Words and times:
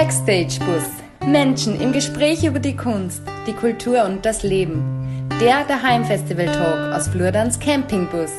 Backstage 0.00 0.58
Bus. 0.60 0.88
Menschen 1.28 1.78
im 1.78 1.92
Gespräch 1.92 2.44
über 2.44 2.58
die 2.58 2.74
Kunst, 2.74 3.20
die 3.46 3.52
Kultur 3.52 4.06
und 4.06 4.24
das 4.24 4.42
Leben. 4.42 5.28
Der 5.38 5.66
Daheim-Festival 5.66 6.46
Talk 6.46 6.94
aus 6.94 7.08
Flurdans 7.08 7.60
Campingbus. 7.60 8.30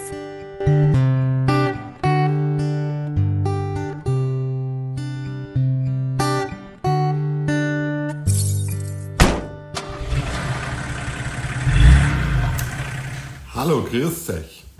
Hallo, 13.53 13.83
grüß 13.83 14.29
euch. 14.31 14.63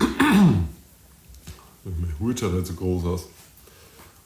Mein 1.84 2.18
Hut 2.18 2.40
schaut 2.40 2.52
halt 2.52 2.66
so 2.66 2.74
groß 2.74 3.04
aus. 3.04 3.28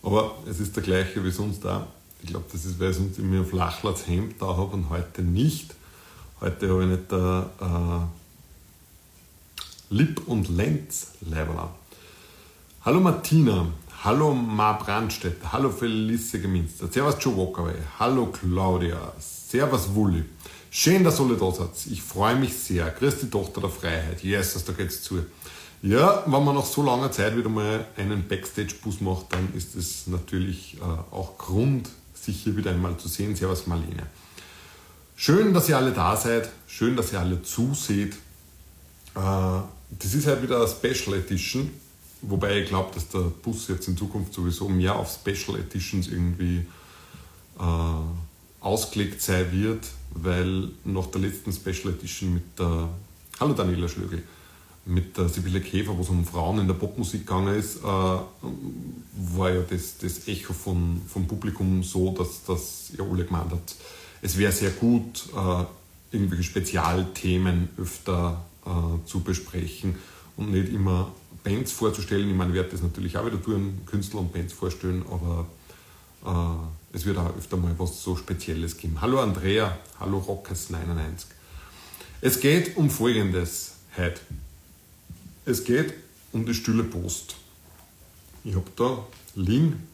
Aber 0.02 0.36
es 0.48 0.60
ist 0.60 0.74
der 0.74 0.82
gleiche 0.82 1.22
wie 1.22 1.30
sonst 1.30 1.66
auch. 1.66 1.88
Ich 2.22 2.30
glaube, 2.30 2.46
das 2.52 2.64
ist, 2.64 2.80
weil 2.80 2.90
ich 2.90 2.96
sonst 2.96 3.18
immer 3.18 3.38
ein 3.38 3.46
Flachlatz 3.46 4.06
Hemd 4.06 4.40
da 4.40 4.46
habe 4.46 4.74
und 4.74 4.90
heute 4.90 5.22
nicht. 5.22 5.74
Heute 6.40 6.68
habe 6.68 6.82
ich 6.82 6.88
nicht 6.90 7.10
der 7.10 7.50
äh, 7.60 9.94
Lip- 9.94 10.22
und 10.26 10.48
Lenz-Leiberl 10.48 11.68
Hallo 12.84 13.00
Martina, 13.00 13.66
hallo 14.04 14.32
Ma 14.32 14.72
Brandstätter, 14.72 15.52
hallo 15.52 15.70
Felice 15.70 16.40
Geminster, 16.40 16.86
servus 16.90 17.16
Joe 17.20 17.36
Walkerway, 17.36 17.74
hallo 17.98 18.26
Claudia, 18.26 19.12
servus 19.18 19.94
Wulli. 19.94 20.24
Schön, 20.70 21.02
dass 21.02 21.20
alle 21.20 21.36
da 21.36 21.50
seid. 21.50 21.70
Ich 21.90 22.02
freue 22.02 22.36
mich 22.36 22.54
sehr. 22.54 22.88
Grüß 22.90 23.20
die 23.20 23.30
Tochter 23.30 23.62
der 23.62 23.70
Freiheit. 23.70 24.22
Jesus, 24.22 24.64
da 24.64 24.72
geht's 24.72 25.02
zu. 25.02 25.24
Ja, 25.82 26.22
wenn 26.26 26.44
man 26.44 26.54
nach 26.54 26.66
so 26.66 26.82
langer 26.82 27.10
Zeit 27.10 27.36
wieder 27.36 27.48
mal 27.48 27.86
einen 27.96 28.28
Backstage-Bus 28.28 29.00
macht, 29.00 29.26
dann 29.30 29.52
ist 29.54 29.74
es 29.74 30.06
natürlich 30.06 30.76
äh, 30.78 31.14
auch 31.14 31.38
Grund, 31.38 31.88
sich 32.28 32.42
hier 32.42 32.56
wieder 32.56 32.70
einmal 32.70 32.96
zu 32.96 33.08
sehen. 33.08 33.34
Servus 33.34 33.66
Marlene. 33.66 34.06
Schön, 35.16 35.52
dass 35.52 35.68
ihr 35.68 35.76
alle 35.76 35.92
da 35.92 36.16
seid. 36.16 36.48
Schön, 36.66 36.94
dass 36.96 37.12
ihr 37.12 37.20
alle 37.20 37.42
zuseht. 37.42 38.14
Äh, 39.14 39.60
das 39.90 40.14
ist 40.14 40.26
halt 40.26 40.42
wieder 40.42 40.58
eine 40.58 40.68
Special 40.68 41.16
Edition. 41.16 41.70
Wobei 42.20 42.60
ich 42.60 42.68
glaube, 42.68 42.92
dass 42.94 43.08
der 43.08 43.20
Bus 43.42 43.68
jetzt 43.68 43.88
in 43.88 43.96
Zukunft 43.96 44.34
sowieso 44.34 44.68
mehr 44.68 44.94
auf 44.94 45.10
Special 45.10 45.58
Editions 45.58 46.08
irgendwie 46.08 46.66
äh, 47.58 48.60
ausgelegt 48.60 49.22
sein 49.22 49.50
wird, 49.52 49.86
weil 50.10 50.70
nach 50.84 51.06
der 51.06 51.20
letzten 51.22 51.52
Special 51.52 51.94
Edition 51.94 52.34
mit 52.34 52.58
der, 52.58 52.88
hallo 53.40 53.54
Daniela 53.54 53.88
Schlögel, 53.88 54.22
mit 54.88 55.18
der 55.18 55.28
Sibylle 55.28 55.60
Käfer, 55.60 55.96
wo 55.96 56.00
es 56.00 56.08
um 56.08 56.24
Frauen 56.24 56.60
in 56.60 56.66
der 56.66 56.74
Popmusik 56.74 57.26
gegangen 57.26 57.54
ist, 57.54 57.76
äh, 57.76 57.82
war 57.84 59.50
ja 59.50 59.60
das, 59.68 59.98
das 59.98 60.26
Echo 60.26 60.54
von, 60.54 61.02
vom 61.06 61.26
Publikum 61.26 61.82
so, 61.82 62.12
dass, 62.12 62.44
dass 62.44 62.90
ja 62.96 63.04
alle 63.04 63.26
gemeint 63.26 63.52
hat, 63.52 63.74
es 64.22 64.38
wäre 64.38 64.50
sehr 64.50 64.70
gut, 64.70 65.28
äh, 65.36 65.64
irgendwelche 66.10 66.42
Spezialthemen 66.42 67.68
öfter 67.76 68.44
äh, 68.64 69.06
zu 69.06 69.20
besprechen 69.20 69.96
und 70.38 70.52
nicht 70.52 70.72
immer 70.72 71.12
Bands 71.44 71.70
vorzustellen. 71.72 72.30
Ich 72.30 72.36
meine, 72.36 72.50
ich 72.50 72.56
werde 72.56 72.70
das 72.70 72.82
natürlich 72.82 73.18
auch 73.18 73.26
wieder 73.26 73.42
tun, 73.42 73.82
Künstler 73.84 74.20
und 74.20 74.32
Bands 74.32 74.54
vorstellen, 74.54 75.04
aber 75.10 75.46
äh, 76.24 76.96
es 76.96 77.04
wird 77.04 77.18
auch 77.18 77.36
öfter 77.36 77.58
mal 77.58 77.74
was 77.76 78.02
so 78.02 78.16
Spezielles 78.16 78.78
geben. 78.78 79.02
Hallo 79.02 79.20
Andrea, 79.20 79.76
hallo 80.00 80.18
Rockers99. 80.18 81.26
Es 82.22 82.40
geht 82.40 82.78
um 82.78 82.88
Folgendes 82.88 83.74
heute. 83.98 84.20
Es 85.48 85.64
geht 85.64 85.94
um 86.34 86.44
die 86.44 86.52
Stille 86.52 86.84
Post. 86.84 87.34
Ich 88.44 88.54
habe 88.54 88.70
da 88.76 89.06
liegen 89.34 89.88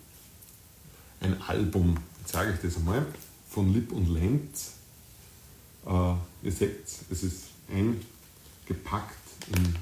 ein 1.21 1.41
Album, 1.43 1.97
jetzt 2.19 2.33
sage 2.33 2.55
ich 2.55 2.61
das 2.61 2.77
einmal, 2.77 3.07
von 3.51 3.73
Lipp 3.73 3.93
und 3.93 4.13
Lenz. 4.13 4.73
Äh, 5.87 6.15
ihr 6.43 6.51
seht, 6.51 6.85
es 7.09 7.23
ist 7.23 7.43
eingepackt 7.71 9.15
in 9.55 9.77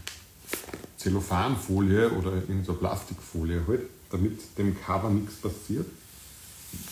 Zellophanfolie 0.98 2.10
oder 2.10 2.46
in 2.48 2.62
so 2.62 2.74
Plastikfolie 2.74 3.66
halt, 3.66 3.88
damit 4.10 4.40
dem 4.58 4.78
Cover 4.78 5.08
nichts 5.08 5.36
passiert. 5.36 5.86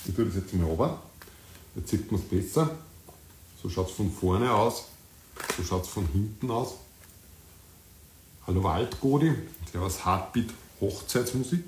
Ich 0.07 0.15
tue 0.15 0.25
das 0.25 0.37
jetzt 0.37 0.55
mal 0.55 0.65
runter. 0.65 1.03
Jetzt 1.75 1.91
sieht 1.91 2.11
man 2.11 2.19
es 2.19 2.27
besser. 2.27 2.79
So 3.63 3.69
schaut 3.69 3.91
es 3.91 3.95
von 3.95 4.11
vorne 4.11 4.51
aus, 4.51 4.87
so 5.55 5.65
schaut 5.65 5.85
es 5.85 5.91
von 5.91 6.07
hinten 6.07 6.51
aus. 6.51 6.77
Hallo 8.51 8.65
Waldgodi, 8.65 9.33
Servus 9.71 10.05
Heartbeat 10.05 10.51
Hochzeitsmusik. 10.81 11.63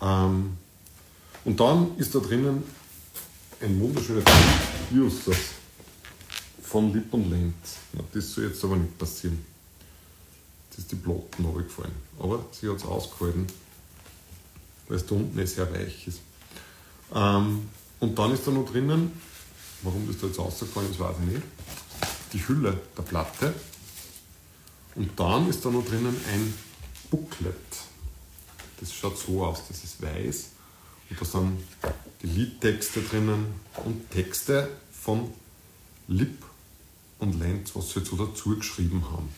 Ähm, 0.00 0.56
und 1.44 1.58
dann 1.58 1.98
ist 1.98 2.14
da 2.14 2.20
drinnen 2.20 2.62
ein 3.60 3.80
wunderschöner 3.80 4.22
Users 4.92 5.36
von 6.62 6.92
Lipp 6.92 7.12
und 7.12 7.30
Lenz. 7.30 7.78
Das 8.12 8.32
soll 8.32 8.44
jetzt 8.44 8.62
aber 8.62 8.76
nicht 8.76 8.96
passieren. 8.96 9.44
Jetzt 10.70 10.78
ist 10.78 10.92
die 10.92 10.94
Platten 10.94 11.44
runtergefallen. 11.44 11.96
Aber 12.20 12.44
sie 12.52 12.68
hat 12.68 12.76
es 12.76 12.84
ausgehalten, 12.84 13.48
weil 14.86 14.98
es 14.98 15.04
da 15.04 15.16
unten 15.16 15.36
eh 15.36 15.46
sehr 15.46 15.68
weich 15.74 16.06
ist. 16.06 16.20
Ähm, 17.12 17.70
und 17.98 18.16
dann 18.16 18.32
ist 18.32 18.46
da 18.46 18.52
noch 18.52 18.70
drinnen, 18.70 19.10
warum 19.82 20.06
das 20.06 20.18
da 20.18 20.28
jetzt 20.28 20.38
rausgefallen 20.38 20.92
ist, 20.92 21.00
weiß 21.00 21.16
ich 21.26 21.32
nicht, 21.32 21.42
die 22.32 22.46
Hülle 22.46 22.80
der 22.96 23.02
Platte. 23.02 23.52
Und 24.94 25.10
dann 25.18 25.48
ist 25.48 25.64
da 25.64 25.70
noch 25.70 25.84
drinnen 25.84 26.16
ein 26.32 26.54
Booklet. 27.10 27.54
Das 28.80 28.92
schaut 28.92 29.18
so 29.18 29.44
aus, 29.44 29.62
das 29.68 29.84
ist 29.84 30.02
weiß. 30.02 30.50
Und 31.10 31.20
da 31.20 31.24
sind 31.24 31.58
die 32.22 32.26
Liedtexte 32.26 33.02
drinnen 33.02 33.46
und 33.84 34.10
Texte 34.10 34.68
von 34.92 35.30
Lipp 36.08 36.44
und 37.18 37.38
Lenz, 37.38 37.70
was 37.74 37.92
sie 37.92 38.04
so 38.04 38.16
dazu 38.16 38.56
geschrieben 38.56 39.04
haben. 39.10 39.28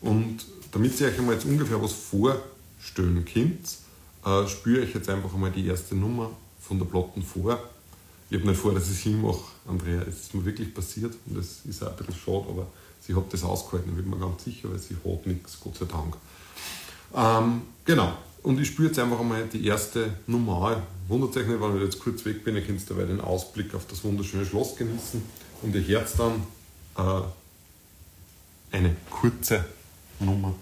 Und 0.00 0.44
damit 0.72 1.00
ihr 1.00 1.08
euch 1.08 1.18
einmal 1.18 1.34
jetzt 1.34 1.46
ungefähr 1.46 1.82
was 1.82 1.92
vorstellen 1.92 3.24
könnt, 3.24 3.76
äh, 4.24 4.46
spüre 4.48 4.84
ich 4.84 4.94
jetzt 4.94 5.08
einfach 5.08 5.32
einmal 5.34 5.50
die 5.50 5.66
erste 5.66 5.94
Nummer 5.94 6.30
von 6.60 6.78
der 6.78 6.86
Platten 6.86 7.22
vor. 7.22 7.58
Ich 8.28 8.38
habe 8.38 8.48
nicht 8.48 8.60
vor, 8.60 8.72
dass 8.72 8.84
ich 8.84 8.92
es 8.92 9.00
hinmache, 9.00 9.42
Andrea. 9.66 10.02
Es 10.02 10.20
ist 10.20 10.34
mir 10.34 10.44
wirklich 10.44 10.72
passiert 10.72 11.14
und 11.26 11.36
das 11.36 11.60
ist 11.64 11.82
auch 11.82 11.90
ein 11.90 11.96
bisschen 11.96 12.14
schade, 12.14 12.46
aber 12.48 12.66
sie 13.00 13.14
hat 13.14 13.32
das 13.32 13.42
ausgehalten, 13.44 13.90
ich 13.90 14.02
bin 14.02 14.10
mir 14.10 14.18
ganz 14.18 14.44
sicher, 14.44 14.70
weil 14.70 14.78
sie 14.78 14.94
hat 14.94 15.26
nichts, 15.26 15.58
Gott 15.60 15.76
sei 15.76 15.86
Dank. 15.86 16.16
Ähm, 17.14 17.62
genau, 17.84 18.12
und 18.42 18.60
ich 18.60 18.68
spüre 18.68 18.88
jetzt 18.88 18.98
einfach 18.98 19.20
einmal 19.20 19.46
die 19.46 19.66
erste 19.66 20.14
Nummer. 20.26 20.82
Wundert 21.08 21.36
euch 21.36 21.46
nicht, 21.46 21.60
wenn 21.60 21.76
ich 21.76 21.82
jetzt 21.82 21.98
kurz 22.00 22.24
weg 22.24 22.44
bin, 22.44 22.56
ihr 22.56 22.62
könnt 22.62 22.88
dabei 22.88 23.04
den 23.04 23.20
Ausblick 23.20 23.74
auf 23.74 23.86
das 23.86 24.02
wunderschöne 24.04 24.46
Schloss 24.46 24.76
genießen 24.76 25.22
und 25.62 25.74
ihr 25.74 25.86
hört 25.86 26.08
dann 26.18 26.42
äh, 26.96 28.76
eine 28.76 28.96
kurze 29.10 29.64
Nummer. 30.20 30.54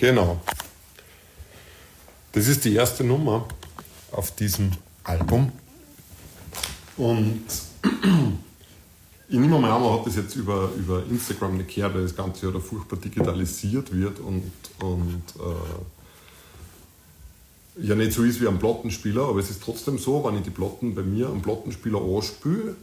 Genau. 0.00 0.40
Das 2.32 2.48
ist 2.48 2.64
die 2.64 2.74
erste 2.74 3.04
Nummer 3.04 3.46
auf 4.12 4.34
diesem 4.34 4.70
Album. 5.04 5.52
Und 6.96 7.44
ich 9.28 9.38
nehme 9.38 9.58
mal 9.58 9.70
an, 9.72 9.82
man 9.82 9.92
hat 9.98 10.06
das 10.06 10.16
jetzt 10.16 10.36
über, 10.36 10.70
über 10.74 11.04
Instagram 11.10 11.58
nicht 11.58 11.74
gehört, 11.74 11.94
weil 11.94 12.04
das 12.04 12.16
Ganze 12.16 12.46
ja 12.46 12.52
da 12.52 12.60
furchtbar 12.60 12.96
digitalisiert 12.96 13.94
wird 13.94 14.20
und, 14.20 14.50
und 14.82 15.22
äh, 17.76 17.86
ja 17.86 17.94
nicht 17.94 18.14
so 18.14 18.22
ist 18.22 18.40
wie 18.40 18.48
ein 18.48 18.58
Plattenspieler, 18.58 19.28
aber 19.28 19.40
es 19.40 19.50
ist 19.50 19.62
trotzdem 19.62 19.98
so, 19.98 20.24
wenn 20.24 20.36
ich 20.36 20.44
die 20.44 20.50
Platten 20.50 20.94
bei 20.94 21.02
mir 21.02 21.28
am 21.28 21.42
Plattenspieler 21.42 22.00
anspüle, 22.00 22.74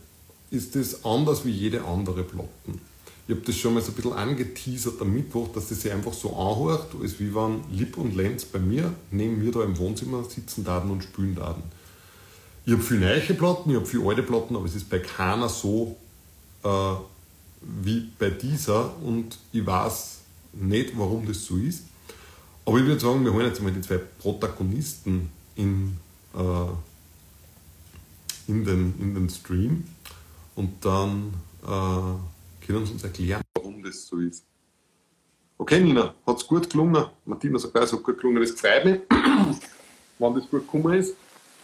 ist 0.52 0.76
das 0.76 1.04
anders 1.04 1.46
wie 1.46 1.52
jede 1.52 1.84
andere 1.84 2.22
Platten. 2.24 2.80
Ich 3.28 3.36
habe 3.36 3.46
das 3.46 3.58
schon 3.58 3.74
mal 3.74 3.82
so 3.82 3.92
ein 3.92 3.96
bisschen 3.96 4.14
angeteasert 4.14 5.02
am 5.02 5.14
Mittwoch, 5.14 5.50
dass 5.54 5.68
das 5.68 5.82
sich 5.82 5.92
einfach 5.92 6.14
so 6.14 6.34
anhört, 6.36 6.96
als 7.02 7.20
wie 7.20 7.36
wenn 7.36 7.60
Lip 7.72 7.98
und 7.98 8.16
Lenz 8.16 8.46
bei 8.46 8.60
mir 8.60 8.94
neben 9.12 9.44
mir 9.44 9.52
da 9.52 9.64
im 9.64 9.78
Wohnzimmer 9.78 10.24
sitzen 10.24 10.64
daten 10.64 10.90
und 10.90 11.04
spülen 11.04 11.36
daten. 11.36 11.64
Ich 12.66 12.72
habe 12.72 12.82
viele 12.82 13.02
neue 13.02 13.20
Platten, 13.20 13.70
ich 13.70 13.76
habe 13.76 13.86
viele 13.86 14.08
alte 14.08 14.24
Platten, 14.24 14.56
aber 14.56 14.66
es 14.66 14.76
ist 14.76 14.90
bei 14.90 15.00
keiner 15.00 15.50
so 15.50 15.98
äh, 16.64 16.94
wie 17.62 18.10
bei 18.18 18.30
dieser 18.30 18.96
und 19.02 19.38
ich 19.52 19.66
weiß 19.66 20.20
nicht, 20.54 20.98
warum 20.98 21.26
das 21.26 21.46
so 21.46 21.58
ist. 21.58 21.84
Aber 22.66 22.78
ich 22.80 22.86
würde 22.86 23.00
sagen, 23.00 23.26
wir 23.26 23.34
holen 23.34 23.48
jetzt 23.48 23.62
mal 23.62 23.72
die 23.72 23.82
zwei 23.82 23.98
Protagonisten 23.98 25.30
in, 25.56 25.98
äh, 26.34 26.40
in, 28.48 28.64
den, 28.64 28.94
in 29.00 29.16
den 29.16 29.30
Stream 29.30 29.84
und 30.56 30.74
dann 30.86 31.34
äh, 31.66 32.37
können 32.68 32.86
Sie 32.86 32.94
uns 32.94 33.04
erklären, 33.04 33.42
warum 33.56 33.82
das 33.84 34.06
so 34.08 34.18
ist? 34.20 34.46
Okay, 35.58 35.80
Nina, 35.80 36.14
hat 36.26 36.38
es 36.38 36.46
gut 36.46 36.70
gelungen? 36.70 37.06
Martina 37.26 37.58
sagt, 37.58 37.76
es 37.78 37.94
hat 37.94 38.04
gut 38.04 38.20
gelungen. 38.20 38.42
Das 38.42 38.52
freut 38.52 38.86
mich, 38.86 39.00
wenn 40.20 40.34
das 40.36 40.50
gut 40.50 40.62
gekommen 40.72 40.94
ist. 41.00 41.16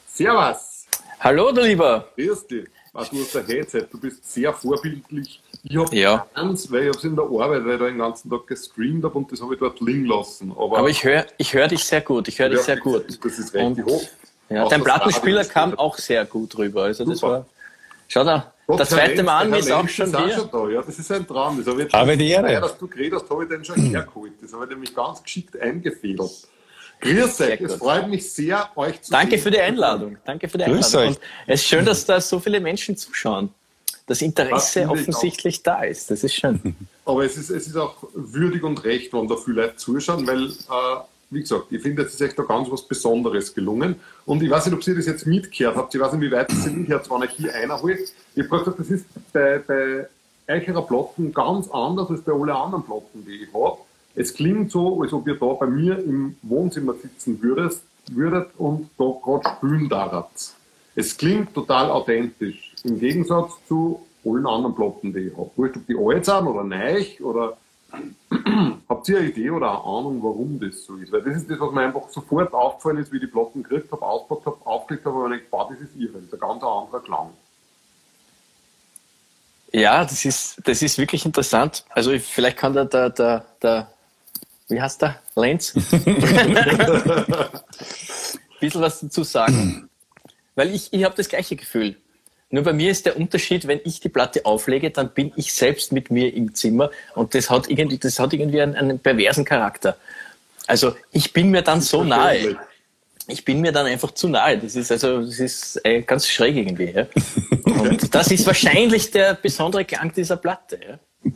Servus! 0.08 0.86
Hallo, 1.20 1.52
du 1.52 1.62
Lieber! 1.62 2.10
Grüß 2.16 2.48
dich! 2.48 2.66
Was 2.94 3.10
du 3.10 3.18
hast 3.22 3.36
ein 3.36 3.46
Headset, 3.48 3.88
du 3.92 4.00
bist 4.00 4.32
sehr 4.32 4.54
vorbildlich. 4.54 5.42
Ich 5.64 5.76
habe 5.78 5.96
Ja. 5.96 6.28
eins, 6.36 6.72
weil 6.72 6.84
ich 6.84 6.88
habe 6.90 6.98
es 7.00 7.04
in 7.04 7.16
der 7.16 7.26
Arbeit, 7.26 7.66
weil 7.66 7.74
ich 7.74 7.80
da 7.80 7.86
den 7.88 7.98
ganzen 7.98 8.30
Tag 8.30 8.46
gestreamt 8.46 9.04
habe 9.04 9.18
und 9.18 9.32
das 9.32 9.42
habe 9.42 9.56
ich 9.56 9.60
dort 9.60 9.82
liegen 9.82 10.06
lassen. 10.06 10.52
Aber, 10.52 10.78
Aber 10.78 10.90
ich 10.90 11.04
höre 11.04 11.26
ich 11.40 11.54
hör 11.56 11.68
dich 11.68 11.84
sehr 11.84 12.02
gut. 12.02 12.28
Ich 12.28 12.38
höre 12.38 12.50
dich 12.50 12.60
sehr 12.60 12.78
gut. 12.78 13.06
Das 13.24 13.40
ist 13.40 13.54
recht 13.56 13.66
Und- 13.66 13.84
hoch. 13.86 14.04
Ja, 14.50 14.68
dein 14.70 14.82
das 14.82 14.84
Plattenspieler 14.84 15.46
kam 15.46 15.74
auch 15.80 15.98
sehr 15.98 16.24
gut 16.26 16.56
rüber. 16.58 16.84
Also 16.84 17.04
das 17.06 17.18
Super. 17.20 17.32
war. 17.34 17.46
Schau 18.08 18.24
da, 18.24 18.53
Gott 18.66 18.80
der 18.80 18.86
sei 18.86 18.96
zweite 18.96 19.24
Mann 19.24 19.52
der 19.52 19.60
ist 19.60 19.72
auch 19.72 19.80
Lenz 19.80 19.92
schon 19.92 20.06
ist 20.08 20.16
auch 20.16 20.26
hier. 20.26 20.36
schon 20.36 20.50
da. 20.52 20.70
Ja, 20.70 20.82
das 20.82 21.00
ist 21.00 21.12
ein 21.12 21.28
Traum. 21.28 21.58
Das 21.58 21.68
habe 21.68 21.84
ich 21.84 21.94
Habe 21.94 22.18
die 22.18 22.30
Ehre. 22.30 22.62
Dass 22.62 22.78
du 22.78 22.88
geredet 22.88 23.20
hast, 23.22 23.30
habe 23.30 23.44
ich 23.44 23.50
den 23.50 23.66
schon 23.66 23.76
hergeholt. 23.92 24.34
Das 24.42 24.54
habe 24.54 24.64
ich 24.66 24.70
nämlich 24.70 24.96
ganz 24.96 25.22
geschickt 25.22 25.60
eingefädelt. 25.60 26.32
Grüß 27.02 27.42
euch, 27.42 27.60
es 27.62 27.74
freut 27.76 28.08
mich 28.08 28.32
sehr, 28.32 28.70
euch 28.78 29.02
zu 29.02 29.12
Danke 29.12 29.32
sehen. 29.32 29.42
für 29.44 29.52
die 29.52 29.60
Einladung. 29.60 30.18
Danke 30.26 30.48
für 30.48 30.58
die 30.58 30.64
Grüß 30.64 30.96
Einladung. 30.96 31.12
euch. 31.16 31.18
Und 31.18 31.54
es 31.54 31.62
ist 31.62 31.68
schön, 31.68 31.86
dass 31.86 32.06
da 32.06 32.22
so 32.22 32.40
viele 32.40 32.62
Menschen 32.62 32.96
zuschauen. 32.96 33.50
Das 34.08 34.20
Das 34.20 34.22
Interesse 34.22 34.82
ich 34.82 34.88
offensichtlich 34.88 35.64
da 35.64 35.84
ist. 35.84 36.12
Das 36.12 36.24
ist 36.24 36.34
schön. 36.36 36.76
Aber 37.06 37.26
es 37.26 37.36
ist, 37.38 37.50
es 37.50 37.68
ist 37.68 37.76
auch 37.76 37.96
würdig 38.14 38.64
und 38.64 38.84
recht, 38.86 39.12
wenn 39.14 39.28
da 39.28 39.36
viele 39.36 39.64
Leute 39.64 39.76
zuschauen, 39.76 40.26
weil, 40.28 40.46
äh, 40.46 41.02
wie 41.30 41.42
gesagt, 41.42 41.66
ich 41.72 41.82
finde, 41.82 42.04
es 42.04 42.14
ist 42.14 42.22
echt 42.22 42.38
da 42.40 42.44
ganz 42.44 42.70
was 42.72 42.82
Besonderes 42.84 43.54
gelungen. 43.54 43.96
Und 44.26 44.42
ich 44.44 44.50
weiß 44.50 44.66
nicht, 44.68 44.76
ob 44.76 44.88
ihr 44.88 44.96
das 44.96 45.06
jetzt 45.06 45.26
mitgehört 45.26 45.76
habt. 45.76 45.94
Ich 45.96 46.00
weiß 46.02 46.14
nicht, 46.14 46.22
wie 46.22 46.32
weit 46.32 46.50
es 46.52 46.66
mitgehört, 46.66 47.10
wenn 47.10 47.24
ich 47.24 47.32
hier 47.32 47.54
einer 47.54 47.82
holt. 47.82 48.14
Ich 48.36 48.50
habe 48.50 48.60
gesagt, 48.60 48.80
das 48.80 48.90
ist 48.90 49.06
bei, 49.32 49.60
bei 49.60 50.08
eurer 50.48 50.82
Platten 50.82 51.34
ganz 51.34 51.70
anders 51.70 52.10
als 52.10 52.22
bei 52.22 52.34
allen 52.34 52.50
anderen 52.50 52.84
Platten, 52.84 53.26
die 53.26 53.44
ich 53.44 53.54
habe. 53.54 53.78
Es 54.16 54.34
klingt 54.34 54.72
so, 54.72 55.02
als 55.02 55.14
ob 55.14 55.28
ihr 55.28 55.36
da 55.36 55.54
bei 55.54 55.68
mir 55.68 55.98
im 56.00 56.36
Wohnzimmer 56.42 56.94
sitzen 56.94 57.42
würdet, 57.42 57.80
würdet 58.12 58.50
und 58.58 58.90
da 58.98 59.06
gerade 59.24 59.50
spülen 59.58 59.90
darat. 59.90 60.54
Es 60.96 61.18
klingt 61.18 61.54
total 61.54 61.90
authentisch. 61.90 62.74
Im 62.84 63.00
Gegensatz 63.00 63.54
zu 63.68 64.06
allen 64.26 64.46
anderen 64.46 64.76
Platten, 64.76 65.14
die 65.14 65.28
ich 65.28 65.38
habe. 65.38 65.50
Wurscht, 65.56 65.78
ob 65.78 65.88
die 65.88 65.98
alt 65.98 66.26
sind 66.26 66.48
oder 66.48 66.64
neu 66.64 67.06
oder 67.22 67.58
Habt 68.90 69.10
ihr 69.10 69.20
eine 69.20 69.30
Idee 69.30 69.50
oder 69.52 69.70
eine 69.70 69.84
Ahnung, 69.84 70.20
warum 70.24 70.60
das 70.60 70.84
so 70.84 70.96
ist? 70.96 71.12
Weil 71.12 71.22
das 71.22 71.38
ist 71.38 71.50
das, 71.50 71.60
was 71.60 71.72
mir 71.72 71.82
einfach 71.82 72.10
sofort 72.10 72.54
aufgefallen 72.54 72.98
ist, 72.98 73.12
wie 73.12 73.18
ich 73.18 73.24
die 73.24 73.28
Platten 73.28 73.64
gekriegt 73.64 73.92
habe, 73.92 74.02
auspackt 74.02 74.46
habe, 74.46 74.58
aufgelegt 74.66 75.06
habe, 75.06 75.18
und 75.18 75.34
ich 75.34 75.44
gedacht, 75.46 75.72
das 75.72 75.82
ist 75.82 75.96
irre. 75.96 76.14
Das 76.14 76.24
ist 76.24 76.34
ein 76.34 76.40
ganz 76.40 76.64
anderer 76.64 77.00
Klang. 77.02 77.30
Ja, 79.74 80.04
das 80.04 80.24
ist, 80.24 80.56
das 80.66 80.82
ist 80.82 80.98
wirklich 80.98 81.26
interessant. 81.26 81.84
Also 81.90 82.12
ich- 82.12 82.24
vielleicht 82.24 82.58
kann 82.58 82.74
der, 82.74 82.86
der, 82.86 83.10
der, 83.10 83.46
der 83.62 83.88
wie 84.70 84.82
heißt 84.82 85.02
der? 85.02 85.20
Lenz? 85.36 85.74
ein 85.92 86.14
bisschen 88.60 88.82
was 88.82 89.00
dazu 89.02 89.24
sagen. 89.24 89.90
Weil 90.56 90.74
ich, 90.74 90.94
ich 90.94 91.04
habe 91.04 91.16
das 91.16 91.28
gleiche 91.28 91.56
Gefühl. 91.56 91.96
Nur 92.52 92.64
bei 92.64 92.74
mir 92.74 92.92
ist 92.92 93.06
der 93.08 93.18
Unterschied, 93.18 93.68
wenn 93.68 93.82
ich 93.84 94.00
die 94.00 94.10
Platte 94.10 94.46
auflege, 94.46 94.92
dann 94.92 95.10
bin 95.10 95.34
ich 95.36 95.52
selbst 95.54 95.92
mit 95.92 96.12
mir 96.12 96.32
im 96.34 96.54
Zimmer 96.54 96.92
und 97.16 97.34
das 97.34 97.50
hat 97.50 97.68
irgendwie, 97.68 97.98
das 97.98 98.20
hat 98.20 98.32
irgendwie 98.32 98.62
einen, 98.62 98.76
einen 98.76 99.00
perversen 99.00 99.44
Charakter. 99.44 99.98
Also 100.68 100.96
ich 101.12 101.34
bin 101.34 101.50
mir 101.50 101.64
dann 101.64 101.82
so 101.82 102.04
nahe. 102.04 102.56
Ich 103.28 103.46
bin 103.46 103.62
mir 103.62 103.72
dann 103.72 103.86
einfach 103.86 104.12
zu 104.12 104.28
nahe. 104.28 104.58
Das 104.58 104.76
ist 104.76 104.92
also, 104.92 105.22
das 105.22 105.40
ist 105.40 105.80
äh, 105.86 106.02
ganz 106.02 106.28
schräg 106.28 106.56
irgendwie. 106.56 106.92
Ja? 106.92 107.06
Und 107.82 108.14
das 108.14 108.32
ist 108.32 108.46
wahrscheinlich 108.46 109.12
der 109.12 109.34
besondere 109.36 109.86
Klang 109.86 110.12
dieser 110.14 110.38
Platte. 110.38 110.80
Ja? 110.88 111.32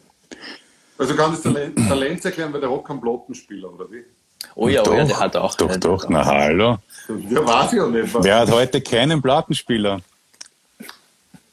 Also 0.98 1.16
kann 1.16 1.32
das 1.32 1.44
der 1.44 1.96
Lenz 1.96 2.26
erklären, 2.26 2.52
weil 2.54 2.62
der 2.62 2.72
hat 2.72 2.84
keinen 2.86 3.00
Plattenspieler, 3.02 3.72
oder 3.74 3.90
wie? 3.92 4.04
Oh 4.56 4.68
ja, 4.68 4.84
oh 4.86 4.94
ja, 4.94 5.04
der 5.06 5.20
hat 5.20 5.36
auch. 5.38 5.56
Doch, 5.56 5.68
der- 5.68 5.78
doch, 5.78 6.10
na 6.10 6.26
hallo. 6.26 6.78
Ja, 7.30 7.46
weiß 7.48 7.74
ich 7.74 7.78
ja 7.80 7.88
nicht. 7.88 8.14
Wer 8.20 8.40
hat 8.40 8.52
heute 8.52 8.82
keinen 8.82 9.22
Plattenspieler? 9.22 10.02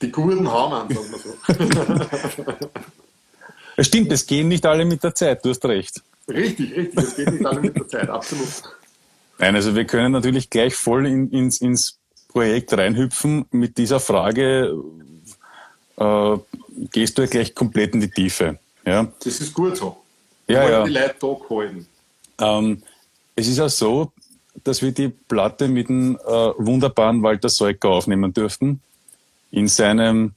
Die 0.03 0.11
Kurden 0.11 0.50
haben 0.50 0.73
einen, 0.75 0.95
sagen 0.95 1.12
wir 1.12 2.57
so. 2.57 2.71
Es 3.76 3.87
stimmt, 3.87 4.12
es 4.12 4.26
gehen 4.26 4.49
nicht 4.49 4.64
alle 4.67 4.85
mit 4.85 5.03
der 5.03 5.14
Zeit, 5.14 5.45
du 5.45 5.50
hast 5.50 5.64
recht. 5.64 6.03
richtig, 6.29 6.76
richtig. 6.76 6.95
Das 6.95 7.17
geht 7.17 7.31
nicht 7.33 7.45
alle 7.47 7.61
mit 7.61 7.76
der 7.76 7.88
Zeit, 7.88 8.09
absolut. 8.09 8.49
Nein, 9.38 9.55
also 9.57 9.75
wir 9.75 9.85
können 9.85 10.12
natürlich 10.12 10.50
gleich 10.50 10.75
voll 10.75 11.07
in, 11.07 11.31
ins, 11.31 11.61
ins 11.61 11.99
Projekt 12.29 12.73
reinhüpfen 12.73 13.47
mit 13.50 13.79
dieser 13.79 14.00
Frage, 14.00 14.75
äh, 15.97 16.37
gehst 16.93 17.19
du 17.19 17.23
ja 17.23 17.29
gleich 17.29 17.55
komplett 17.55 17.95
in 17.95 18.00
die 18.00 18.11
Tiefe. 18.11 18.59
Ja, 18.85 19.07
Das 19.25 19.41
ist 19.41 19.55
gut 19.55 19.76
so. 19.76 19.97
Ja, 20.47 20.55
Wir 20.55 20.61
wollen 20.62 20.73
ja. 20.73 20.85
die 20.85 20.93
Leute 20.93 21.14
da 21.21 21.37
halten. 21.50 21.87
ähm, 22.41 22.83
es 23.37 23.49
ist 23.49 23.61
auch 23.61 23.69
so, 23.69 24.12
dass 24.62 24.83
wir 24.83 24.93
die 24.93 25.09
Platte 25.09 25.69
mit 25.69 25.88
dem 25.88 26.17
äh, 26.17 26.31
wunderbaren 26.59 27.23
Walter 27.23 27.49
Seuker 27.49 27.91
aufnehmen 27.91 28.33
dürften. 28.33 28.81
In 29.50 29.69
seinem 29.69 30.35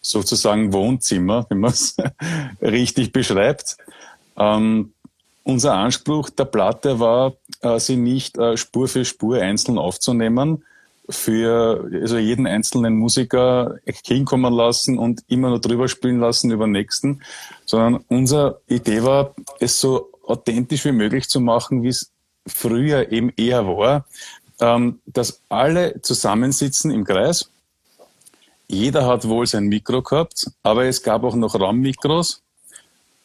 sozusagen 0.00 0.72
Wohnzimmer, 0.72 1.46
wenn 1.50 1.60
man 1.60 1.70
es 1.72 1.96
richtig 2.60 3.12
beschreibt. 3.12 3.76
Ähm, 4.36 4.92
unser 5.44 5.74
Anspruch 5.74 6.30
der 6.30 6.44
Platte 6.44 7.00
war, 7.00 7.34
äh, 7.60 7.78
sie 7.78 7.96
nicht 7.96 8.38
äh, 8.38 8.56
Spur 8.56 8.88
für 8.88 9.04
Spur 9.04 9.40
einzeln 9.40 9.78
aufzunehmen, 9.78 10.64
für 11.08 11.90
also 12.00 12.16
jeden 12.18 12.46
einzelnen 12.46 12.94
Musiker 12.94 13.76
hinkommen 14.04 14.52
lassen 14.54 14.98
und 14.98 15.22
immer 15.28 15.50
nur 15.50 15.60
drüber 15.60 15.88
spielen 15.88 16.20
lassen 16.20 16.50
über 16.50 16.66
den 16.66 16.72
nächsten, 16.72 17.22
sondern 17.66 18.04
unsere 18.08 18.60
Idee 18.68 19.02
war, 19.02 19.34
es 19.58 19.80
so 19.80 20.10
authentisch 20.24 20.84
wie 20.84 20.92
möglich 20.92 21.28
zu 21.28 21.40
machen, 21.40 21.82
wie 21.82 21.88
es 21.88 22.10
früher 22.46 23.10
eben 23.10 23.32
eher 23.36 23.66
war, 23.66 24.06
ähm, 24.60 25.00
dass 25.06 25.40
alle 25.48 26.00
zusammensitzen 26.02 26.90
im 26.90 27.04
Kreis. 27.04 27.50
Jeder 28.68 29.06
hat 29.06 29.28
wohl 29.28 29.46
sein 29.46 29.64
Mikro 29.64 30.02
gehabt, 30.02 30.50
aber 30.62 30.84
es 30.84 31.02
gab 31.02 31.24
auch 31.24 31.34
noch 31.34 31.54
Raummikros 31.54 32.42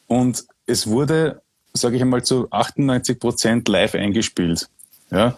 und 0.06 0.44
es 0.66 0.86
wurde, 0.86 1.40
sage 1.80 1.96
ich 1.96 2.02
einmal, 2.02 2.22
zu 2.22 2.48
98 2.50 3.18
Prozent 3.18 3.68
live 3.68 3.94
eingespielt. 3.94 4.68
Ja? 5.10 5.36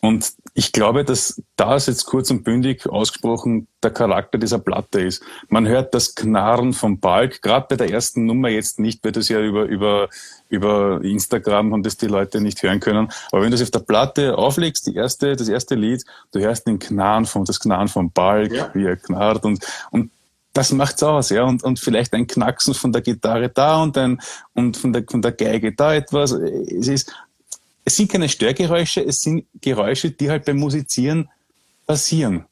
Und 0.00 0.32
ich 0.54 0.72
glaube, 0.72 1.04
dass 1.04 1.42
das 1.56 1.86
jetzt 1.86 2.06
kurz 2.06 2.30
und 2.30 2.44
bündig 2.44 2.88
ausgesprochen 2.88 3.66
der 3.82 3.90
Charakter 3.90 4.38
dieser 4.38 4.58
Platte 4.58 5.00
ist. 5.00 5.22
Man 5.48 5.66
hört 5.66 5.94
das 5.94 6.14
Knarren 6.14 6.72
vom 6.72 7.00
Balk, 7.00 7.42
gerade 7.42 7.66
bei 7.68 7.76
der 7.76 7.90
ersten 7.90 8.24
Nummer 8.24 8.48
jetzt 8.48 8.78
nicht, 8.78 9.04
weil 9.04 9.12
das 9.12 9.28
ja 9.28 9.40
über, 9.40 9.64
über, 9.64 10.08
über 10.48 11.00
Instagram 11.02 11.72
und 11.72 11.84
das 11.84 11.96
die 11.96 12.06
Leute 12.06 12.40
nicht 12.40 12.62
hören 12.62 12.80
können. 12.80 13.08
Aber 13.32 13.42
wenn 13.42 13.50
du 13.50 13.56
es 13.56 13.62
auf 13.62 13.70
der 13.70 13.80
Platte 13.80 14.38
auflegst, 14.38 14.86
die 14.86 14.94
erste, 14.94 15.34
das 15.34 15.48
erste 15.48 15.74
Lied, 15.74 16.04
du 16.32 16.40
hörst 16.40 16.66
den 16.66 16.78
Knarren 16.78 17.26
vom, 17.26 17.44
das 17.44 17.60
Knarren 17.60 17.88
vom 17.88 18.10
Balk, 18.10 18.52
ja. 18.52 18.70
wie 18.74 18.84
er 18.84 18.96
knarrt 18.96 19.44
und, 19.44 19.66
und 19.90 20.10
das 20.56 20.72
macht's 20.72 21.02
aus, 21.02 21.30
ja, 21.30 21.44
und, 21.44 21.62
und 21.62 21.78
vielleicht 21.78 22.14
ein 22.14 22.26
Knacksen 22.26 22.72
von 22.72 22.92
der 22.92 23.02
Gitarre 23.02 23.50
da 23.50 23.82
und 23.82 23.98
ein, 23.98 24.20
und 24.54 24.76
von 24.76 24.92
der, 24.92 25.04
von 25.08 25.20
der 25.20 25.32
Geige 25.32 25.72
da 25.72 25.94
etwas. 25.94 26.32
Es 26.32 26.88
ist, 26.88 27.12
es 27.84 27.96
sind 27.96 28.10
keine 28.10 28.28
Störgeräusche, 28.28 29.02
es 29.04 29.20
sind 29.20 29.46
Geräusche, 29.60 30.10
die 30.10 30.30
halt 30.30 30.46
beim 30.46 30.56
Musizieren 30.56 31.28
passieren. 31.86 32.46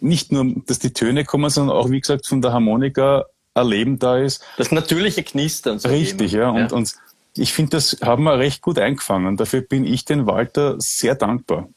Nicht 0.00 0.30
nur, 0.30 0.54
dass 0.66 0.78
die 0.78 0.92
Töne 0.92 1.24
kommen, 1.24 1.48
sondern 1.48 1.76
auch, 1.76 1.90
wie 1.90 2.00
gesagt, 2.00 2.26
von 2.26 2.42
der 2.42 2.52
Harmonika 2.52 3.24
ein 3.54 3.66
Leben 3.66 3.98
da 3.98 4.18
ist. 4.18 4.42
Das 4.56 4.72
natürliche 4.72 5.22
Knistern. 5.22 5.78
So 5.78 5.88
Richtig, 5.88 6.32
ja. 6.32 6.50
Und, 6.50 6.70
ja. 6.70 6.76
und 6.76 6.94
ich 7.34 7.52
finde, 7.52 7.70
das 7.70 7.98
haben 8.02 8.24
wir 8.24 8.38
recht 8.38 8.62
gut 8.62 8.78
eingefangen. 8.78 9.36
Dafür 9.36 9.62
bin 9.62 9.86
ich 9.86 10.04
den 10.04 10.26
Walter 10.26 10.74
sehr 10.78 11.14
dankbar. 11.14 11.68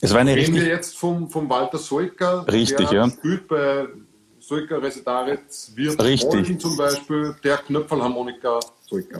Es 0.00 0.12
war 0.12 0.20
eine 0.20 0.34
Reden 0.34 0.54
richtig, 0.54 0.62
wir 0.62 0.68
jetzt 0.68 0.96
vom, 0.96 1.28
vom 1.28 1.48
Walter 1.48 1.78
Solka, 1.78 2.40
richtig, 2.42 2.88
der 2.88 2.98
ja. 2.98 3.10
spielt 3.10 3.48
bei 3.48 3.86
Solka 4.38 4.76
Resetaritz, 4.76 5.72
wird 5.74 6.02
richtig. 6.02 6.60
zum 6.60 6.76
Beispiel, 6.76 7.36
der 7.44 7.58
Knöpfelharmonika 7.58 8.60
Solka. 8.88 9.18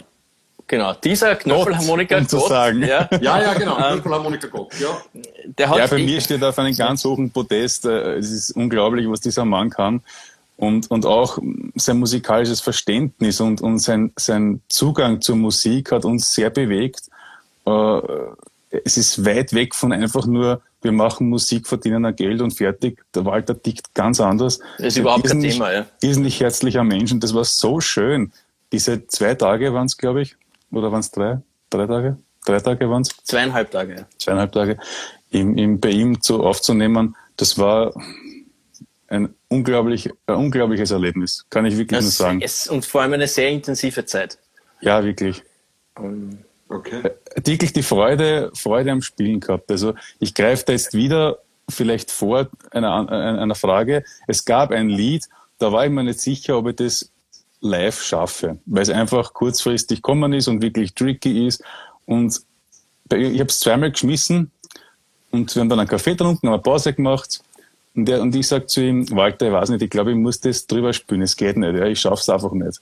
Genau, 0.66 0.94
dieser 0.94 1.34
Knöpfelharmonika 1.36 2.14
Gott, 2.14 2.22
um 2.22 2.28
zu 2.28 2.46
sagen. 2.46 2.82
Ja, 2.82 3.08
ja, 3.20 3.42
ja 3.42 3.54
genau, 3.54 3.76
ähm, 3.76 3.94
Knöpfelharmonika 3.94 4.46
Gott. 4.46 4.72
Ja. 4.78 5.02
Der 5.58 5.68
hat 5.68 5.78
ja, 5.78 5.86
bei 5.86 5.98
mir 5.98 6.20
steht 6.20 6.42
auf 6.44 6.58
einem 6.58 6.74
ganz 6.74 7.04
hohen 7.04 7.30
Podest. 7.30 7.84
Äh, 7.84 8.14
es 8.18 8.30
ist 8.30 8.52
unglaublich, 8.52 9.08
was 9.08 9.20
dieser 9.20 9.44
Mann 9.44 9.68
kann. 9.68 10.00
Und, 10.56 10.90
und 10.90 11.06
auch 11.06 11.38
sein 11.74 11.98
musikalisches 11.98 12.60
Verständnis 12.60 13.40
und, 13.40 13.60
und 13.60 13.78
sein, 13.80 14.12
sein 14.16 14.60
Zugang 14.68 15.20
zur 15.20 15.36
Musik 15.36 15.90
hat 15.90 16.04
uns 16.04 16.32
sehr 16.32 16.50
bewegt. 16.50 17.02
Äh, 17.66 18.00
es 18.84 18.96
ist 18.96 19.24
weit 19.24 19.52
weg 19.52 19.74
von 19.74 19.92
einfach 19.92 20.26
nur, 20.26 20.62
wir 20.82 20.92
machen 20.92 21.28
Musik, 21.28 21.66
verdienen 21.66 22.04
ein 22.04 22.16
Geld 22.16 22.40
und 22.40 22.52
fertig. 22.52 23.02
Der 23.14 23.24
Walter 23.24 23.60
tickt 23.60 23.94
ganz 23.94 24.20
anders. 24.20 24.60
Das 24.78 24.88
ist 24.88 24.96
überhaupt 24.98 25.26
kein 25.26 25.40
Thema, 25.40 25.72
ja. 25.72 25.86
Wesentlich 26.00 26.40
herzlicher 26.40 26.84
Mensch 26.84 27.12
und 27.12 27.22
das 27.22 27.34
war 27.34 27.44
so 27.44 27.80
schön. 27.80 28.32
Diese 28.72 29.06
zwei 29.08 29.34
Tage 29.34 29.74
waren 29.74 29.86
es, 29.86 29.96
glaube 29.96 30.22
ich, 30.22 30.36
oder 30.70 30.90
waren 30.92 31.00
es 31.00 31.10
drei? 31.10 31.40
Drei 31.68 31.86
Tage? 31.86 32.18
Drei 32.44 32.60
Tage 32.60 32.88
waren 32.88 33.02
es? 33.02 33.10
Zweieinhalb 33.24 33.70
Tage. 33.70 33.94
Ja. 33.94 34.06
Zweieinhalb 34.18 34.52
Tage. 34.52 34.78
Im, 35.30 35.56
im, 35.56 35.80
bei 35.80 35.90
ihm 35.90 36.20
zu, 36.20 36.42
aufzunehmen, 36.42 37.16
das 37.36 37.58
war 37.58 37.92
ein, 39.08 39.34
unglaublich, 39.48 40.10
ein 40.26 40.36
unglaubliches 40.36 40.90
Erlebnis, 40.90 41.44
kann 41.50 41.66
ich 41.66 41.76
wirklich 41.76 41.98
das 41.98 42.04
nur 42.04 42.12
sagen. 42.12 42.40
Es, 42.42 42.68
und 42.68 42.84
vor 42.86 43.02
allem 43.02 43.12
eine 43.12 43.28
sehr 43.28 43.50
intensive 43.50 44.04
Zeit. 44.06 44.38
Ja, 44.80 45.04
wirklich. 45.04 45.42
Um, 45.96 46.38
okay. 46.70 47.02
Äh, 47.02 47.46
wirklich 47.46 47.72
die 47.72 47.82
Freude, 47.82 48.50
Freude 48.54 48.92
am 48.92 49.02
Spielen 49.02 49.40
gehabt. 49.40 49.70
Also 49.70 49.94
ich 50.18 50.34
greife 50.34 50.64
da 50.66 50.72
jetzt 50.72 50.94
wieder 50.94 51.38
vielleicht 51.68 52.10
vor 52.10 52.48
einer, 52.70 53.08
einer 53.10 53.54
Frage. 53.54 54.04
Es 54.26 54.44
gab 54.44 54.70
ein 54.70 54.88
Lied, 54.88 55.28
da 55.58 55.72
war 55.72 55.84
ich 55.84 55.92
mir 55.92 56.04
nicht 56.04 56.20
sicher, 56.20 56.58
ob 56.58 56.68
ich 56.68 56.76
das 56.76 57.10
live 57.60 58.02
schaffe, 58.02 58.58
weil 58.66 58.82
es 58.82 58.90
einfach 58.90 59.34
kurzfristig 59.34 60.02
kommen 60.02 60.32
ist 60.32 60.48
und 60.48 60.62
wirklich 60.62 60.94
tricky 60.94 61.46
ist. 61.46 61.62
Und 62.06 62.40
ich 63.12 63.40
habe 63.40 63.50
es 63.50 63.60
zweimal 63.60 63.90
geschmissen 63.90 64.50
und 65.30 65.54
wir 65.54 65.60
haben 65.60 65.68
dann 65.68 65.80
einen 65.80 65.88
Kaffee 65.88 66.12
getrunken, 66.12 66.48
haben 66.48 66.54
eine 66.54 66.62
Pause 66.62 66.92
gemacht. 66.92 67.42
Und, 67.94 68.06
der, 68.06 68.22
und 68.22 68.34
ich 68.34 68.46
sage 68.46 68.66
zu 68.66 68.82
ihm, 68.82 69.10
Walter, 69.10 69.48
ich 69.48 69.52
weiß 69.52 69.70
nicht, 69.70 69.82
ich 69.82 69.90
glaube, 69.90 70.12
ich 70.12 70.16
muss 70.16 70.40
das 70.40 70.66
drüber 70.66 70.92
spielen, 70.92 71.22
es 71.22 71.36
geht 71.36 71.56
nicht, 71.56 71.74
ja, 71.74 71.86
ich 71.86 72.00
schaff's 72.00 72.28
einfach 72.28 72.52
nicht. 72.52 72.80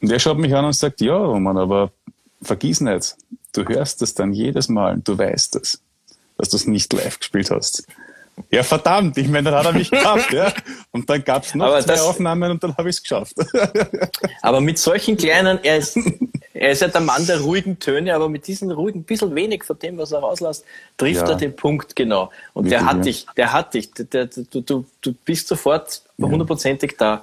Und 0.00 0.12
er 0.12 0.18
schaut 0.18 0.38
mich 0.38 0.54
an 0.54 0.64
und 0.64 0.74
sagt, 0.74 1.00
ja, 1.00 1.16
Roman, 1.16 1.56
aber 1.56 1.90
vergiss 2.42 2.80
nicht, 2.80 3.16
du 3.52 3.64
hörst 3.66 4.02
das 4.02 4.14
dann 4.14 4.32
jedes 4.32 4.68
Mal, 4.68 4.98
du 5.02 5.18
weißt 5.18 5.56
das, 5.56 5.80
dass 6.36 6.48
du 6.50 6.56
es 6.56 6.66
nicht 6.66 6.92
live 6.92 7.18
gespielt 7.18 7.50
hast. 7.50 7.86
Ja, 8.50 8.62
verdammt, 8.62 9.18
ich 9.18 9.28
meine, 9.28 9.50
dann 9.50 9.58
hat 9.58 9.66
er 9.66 9.72
mich 9.72 9.90
gehabt, 9.90 10.32
ja. 10.32 10.52
Und 10.92 11.10
dann 11.10 11.24
gab 11.24 11.44
es 11.44 11.54
noch 11.54 11.66
aber 11.66 11.80
zwei 11.80 11.94
das, 11.94 12.02
Aufnahmen 12.02 12.52
und 12.52 12.62
dann 12.62 12.76
habe 12.76 12.88
ich 12.88 12.96
es 12.96 13.02
geschafft. 13.02 13.34
Aber 14.42 14.60
mit 14.60 14.78
solchen 14.78 15.16
kleinen, 15.16 15.58
er 15.62 15.78
ist, 15.78 15.98
er 16.54 16.70
ist 16.70 16.82
ja 16.82 16.88
der 16.88 17.00
Mann 17.00 17.26
der 17.26 17.40
ruhigen 17.40 17.78
Töne, 17.78 18.14
aber 18.14 18.28
mit 18.28 18.46
diesen 18.46 18.70
ruhigen, 18.70 19.00
ein 19.00 19.04
bisschen 19.04 19.34
wenig 19.34 19.64
von 19.64 19.78
dem, 19.78 19.98
was 19.98 20.12
er 20.12 20.20
rauslässt, 20.20 20.64
trifft 20.96 21.22
ja. 21.22 21.30
er 21.30 21.36
den 21.36 21.54
Punkt 21.54 21.94
genau. 21.96 22.30
Und 22.52 22.64
Wirklich, 22.64 22.78
der 22.78 22.86
hat 22.86 22.96
ja. 22.96 23.02
dich, 23.02 23.26
der 23.36 23.52
hat 23.52 23.74
dich, 23.74 23.90
der, 23.92 24.04
der, 24.04 24.26
du, 24.26 24.60
du, 24.60 24.84
du 25.00 25.12
bist 25.12 25.48
sofort 25.48 26.02
hundertprozentig 26.18 26.96
da. 26.96 27.22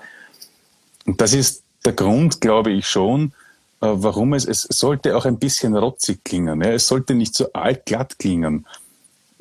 Und 1.05 1.19
das 1.21 1.33
ist 1.33 1.63
der 1.85 1.93
Grund, 1.93 2.41
glaube 2.41 2.71
ich 2.71 2.87
schon, 2.87 3.33
warum 3.79 4.33
es, 4.33 4.45
es 4.45 4.63
sollte 4.63 5.15
auch 5.17 5.25
ein 5.25 5.37
bisschen 5.37 5.75
rotzig 5.75 6.23
klingen. 6.23 6.61
Ja. 6.61 6.71
Es 6.71 6.87
sollte 6.87 7.13
nicht 7.15 7.35
so 7.35 7.51
altglatt 7.53 8.17
klingen. 8.19 8.65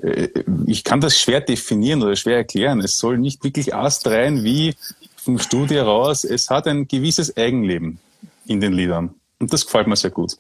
Äh, 0.03 0.29
ich 0.67 0.85
kann 0.85 1.01
das 1.01 1.19
schwer 1.19 1.41
definieren 1.41 2.03
oder 2.03 2.17
schwer 2.17 2.39
erklären. 2.39 2.81
Es 2.81 2.99
soll 2.99 3.19
nicht 3.19 3.45
wirklich 3.45 3.75
astrein 3.75 4.45
wie 4.45 4.75
vom 5.17 5.39
Studio 5.39 5.85
raus. 5.85 6.25
Es 6.25 6.51
hat 6.51 6.67
ein 6.67 6.87
gewisses 6.87 7.37
Eigenleben 7.37 7.99
in 8.47 8.61
den 8.61 8.73
Liedern. 8.73 9.15
Und 9.39 9.53
das 9.53 9.65
gefällt 9.65 9.87
mir 9.87 9.97
sehr 9.97 10.11
gut. 10.11 10.37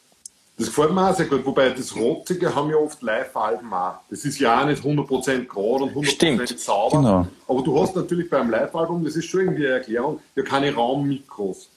Das 0.56 0.68
gefällt 0.68 0.92
mir 0.92 1.10
auch 1.10 1.16
sehr 1.16 1.26
gut. 1.26 1.44
Wobei 1.44 1.70
das 1.70 1.96
Rotzige 1.96 2.54
haben 2.54 2.70
ja 2.70 2.76
oft 2.76 3.02
Live-Alben 3.02 3.72
auch. 3.72 3.96
Das 4.08 4.24
ist 4.24 4.38
ja 4.38 4.62
auch 4.62 4.66
nicht 4.66 4.84
100% 4.84 5.46
gerade 5.46 5.84
und 5.84 5.94
100% 5.94 6.06
Stimmt. 6.06 6.58
sauber. 6.60 6.98
Genau. 6.98 7.26
Aber 7.48 7.62
du 7.62 7.80
hast 7.80 7.96
natürlich 7.96 8.30
beim 8.30 8.50
Live-Album, 8.50 9.04
das 9.04 9.16
ist 9.16 9.24
schon 9.24 9.40
irgendwie 9.40 9.66
eine 9.66 9.76
Erklärung, 9.76 10.20
ja 10.36 10.42
keine 10.44 10.72
Raummikros. 10.72 11.70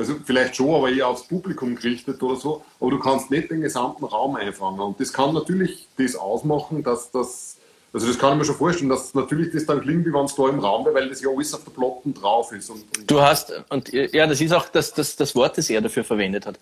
Also 0.00 0.16
vielleicht 0.24 0.56
schon, 0.56 0.74
aber 0.74 0.90
eher 0.90 1.08
aufs 1.08 1.24
Publikum 1.24 1.76
gerichtet 1.76 2.22
oder 2.22 2.34
so. 2.34 2.64
Aber 2.80 2.90
du 2.90 2.98
kannst 2.98 3.30
nicht 3.30 3.50
den 3.50 3.60
gesamten 3.60 4.06
Raum 4.06 4.34
einfangen. 4.34 4.80
Und 4.80 4.98
das 4.98 5.12
kann 5.12 5.34
natürlich 5.34 5.88
das 5.98 6.16
ausmachen, 6.16 6.82
dass 6.82 7.10
das, 7.10 7.58
also 7.92 8.06
das 8.06 8.18
kann 8.18 8.32
ich 8.32 8.38
mir 8.38 8.44
schon 8.46 8.54
vorstellen, 8.54 8.88
dass 8.88 9.12
natürlich 9.12 9.52
das 9.52 9.66
dann 9.66 9.82
klingt, 9.82 10.06
wie 10.06 10.12
wenn 10.14 10.24
es 10.24 10.34
da 10.34 10.48
im 10.48 10.58
Raum 10.58 10.86
wäre, 10.86 10.94
weil 10.94 11.10
das 11.10 11.20
ja 11.20 11.28
alles 11.28 11.52
auf 11.52 11.64
der 11.64 11.72
Platten 11.72 12.14
drauf 12.14 12.50
ist. 12.52 12.70
Und, 12.70 12.84
und 12.96 13.10
du 13.10 13.20
hast, 13.20 13.52
und 13.68 13.92
ja, 13.92 14.26
das 14.26 14.40
ist 14.40 14.54
auch 14.54 14.70
das, 14.70 14.94
das, 14.94 15.16
das 15.16 15.34
Wort, 15.34 15.58
das 15.58 15.68
er 15.68 15.82
dafür 15.82 16.02
verwendet 16.02 16.46
hat. 16.46 16.58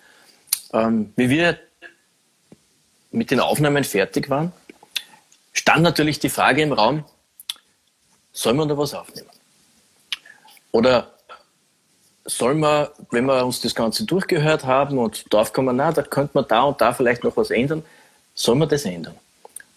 Ähm, 0.73 1.13
wie 1.15 1.31
wir 1.31 1.61
mit 3.13 3.31
den 3.31 3.39
Aufnahmen 3.39 3.85
fertig 3.85 4.29
waren, 4.31 4.53
stand 5.53 5.85
natürlich 5.85 6.19
die 6.19 6.29
Frage 6.29 6.61
im 6.61 6.73
Raum, 6.73 7.05
soll 8.33 8.55
man 8.55 8.69
da 8.69 8.77
was 8.77 8.95
aufnehmen? 8.95 9.31
Oder 10.73 11.18
soll 12.29 12.55
man, 12.55 12.89
wenn 13.11 13.25
wir 13.25 13.45
uns 13.45 13.61
das 13.61 13.75
Ganze 13.75 14.05
durchgehört 14.05 14.65
haben 14.65 14.99
und 14.99 15.33
drauf 15.33 15.53
kommen, 15.53 15.77
na, 15.77 15.93
da 15.93 16.03
könnte 16.03 16.33
man 16.35 16.47
da 16.47 16.63
und 16.63 16.81
da 16.81 16.93
vielleicht 16.93 17.25
noch 17.25 17.37
was 17.37 17.51
ändern, 17.51 17.83
soll 18.35 18.55
man 18.55 18.69
das 18.69 18.85
ändern? 18.85 19.15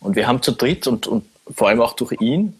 Und 0.01 0.15
wir 0.15 0.27
haben 0.27 0.41
zu 0.41 0.51
dritt 0.51 0.85
und, 0.85 1.07
und 1.07 1.25
vor 1.55 1.69
allem 1.69 1.81
auch 1.81 1.93
durch 1.93 2.13
ihn 2.19 2.59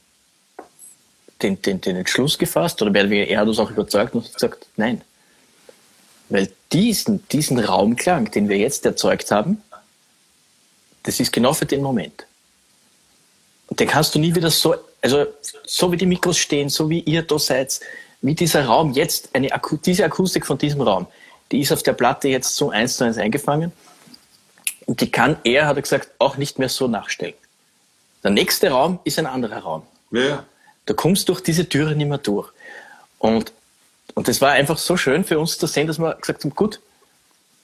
den, 1.41 1.62
den, 1.62 1.81
den 1.81 1.95
Entschluss 1.98 2.38
gefasst, 2.38 2.81
oder 2.81 2.93
er 2.95 3.39
hat 3.39 3.48
uns 3.48 3.60
auch 3.60 3.71
überzeugt 3.71 4.15
und 4.15 4.31
gesagt, 4.31 4.65
nein. 4.77 5.01
Weil 6.29 6.50
diesen, 6.71 7.27
diesen 7.29 7.60
Raumklang, 7.60 8.31
den 8.31 8.48
wir 8.48 8.57
jetzt 8.57 8.86
erzeugt 8.86 9.31
haben, 9.31 9.62
das 11.03 11.19
ist 11.19 11.33
genau 11.33 11.53
für 11.53 11.65
den 11.65 11.81
Moment. 11.81 12.25
Und 13.67 13.79
den 13.79 13.88
kannst 13.88 14.15
du 14.15 14.19
nie 14.19 14.36
wieder 14.36 14.51
so, 14.51 14.75
also 15.01 15.25
so 15.65 15.91
wie 15.91 15.98
die 15.98 16.05
Mikros 16.05 16.38
stehen, 16.38 16.69
so 16.69 16.89
wie 16.89 17.00
ihr 17.00 17.24
da 17.24 17.39
seid, 17.39 17.81
wie 18.22 18.36
dieser 18.36 18.66
Raum 18.66 18.94
jetzt, 18.94 19.30
eine, 19.34 19.50
diese 19.86 20.06
Akustik 20.06 20.46
von 20.46 20.58
diesem 20.58 20.82
Raum, 20.82 21.08
die 21.51 21.62
ist 21.62 21.72
auf 21.72 21.84
der 21.84 21.94
Platte 21.94 22.28
jetzt 22.28 22.56
so 22.56 22.70
eins 22.70 22.98
zu 22.98 23.04
eins 23.04 23.18
eingefangen. 23.18 23.72
Und 24.86 25.01
die 25.01 25.12
kann 25.12 25.38
er, 25.44 25.68
hat 25.68 25.75
er 25.78 25.82
gesagt, 25.82 26.10
auch 26.20 26.38
nicht 26.38 26.60
mehr 26.60 26.70
so 26.70 26.88
nachstellen. 26.88 27.34
Der 28.24 28.32
nächste 28.32 28.70
Raum 28.70 29.00
ist 29.04 29.20
ein 29.20 29.25
anderer 29.25 29.60
Raum. 29.60 29.84
Ja. 30.12 30.46
Du 30.86 30.94
kommst 30.94 31.30
durch 31.30 31.42
diese 31.42 31.68
Türe 31.68 31.96
nicht 31.96 32.08
mehr 32.08 32.18
durch. 32.18 32.51
Und, 33.20 33.51
und 34.13 34.28
das 34.28 34.42
war 34.42 34.51
einfach 34.51 34.78
so 34.78 34.98
schön 34.98 35.24
für 35.24 35.40
uns 35.40 35.58
zu 35.58 35.68
sehen, 35.68 35.88
dass 35.88 36.00
wir 36.00 36.16
gesagt 36.16 36.44
haben, 36.44 36.56
gut, 36.56 36.80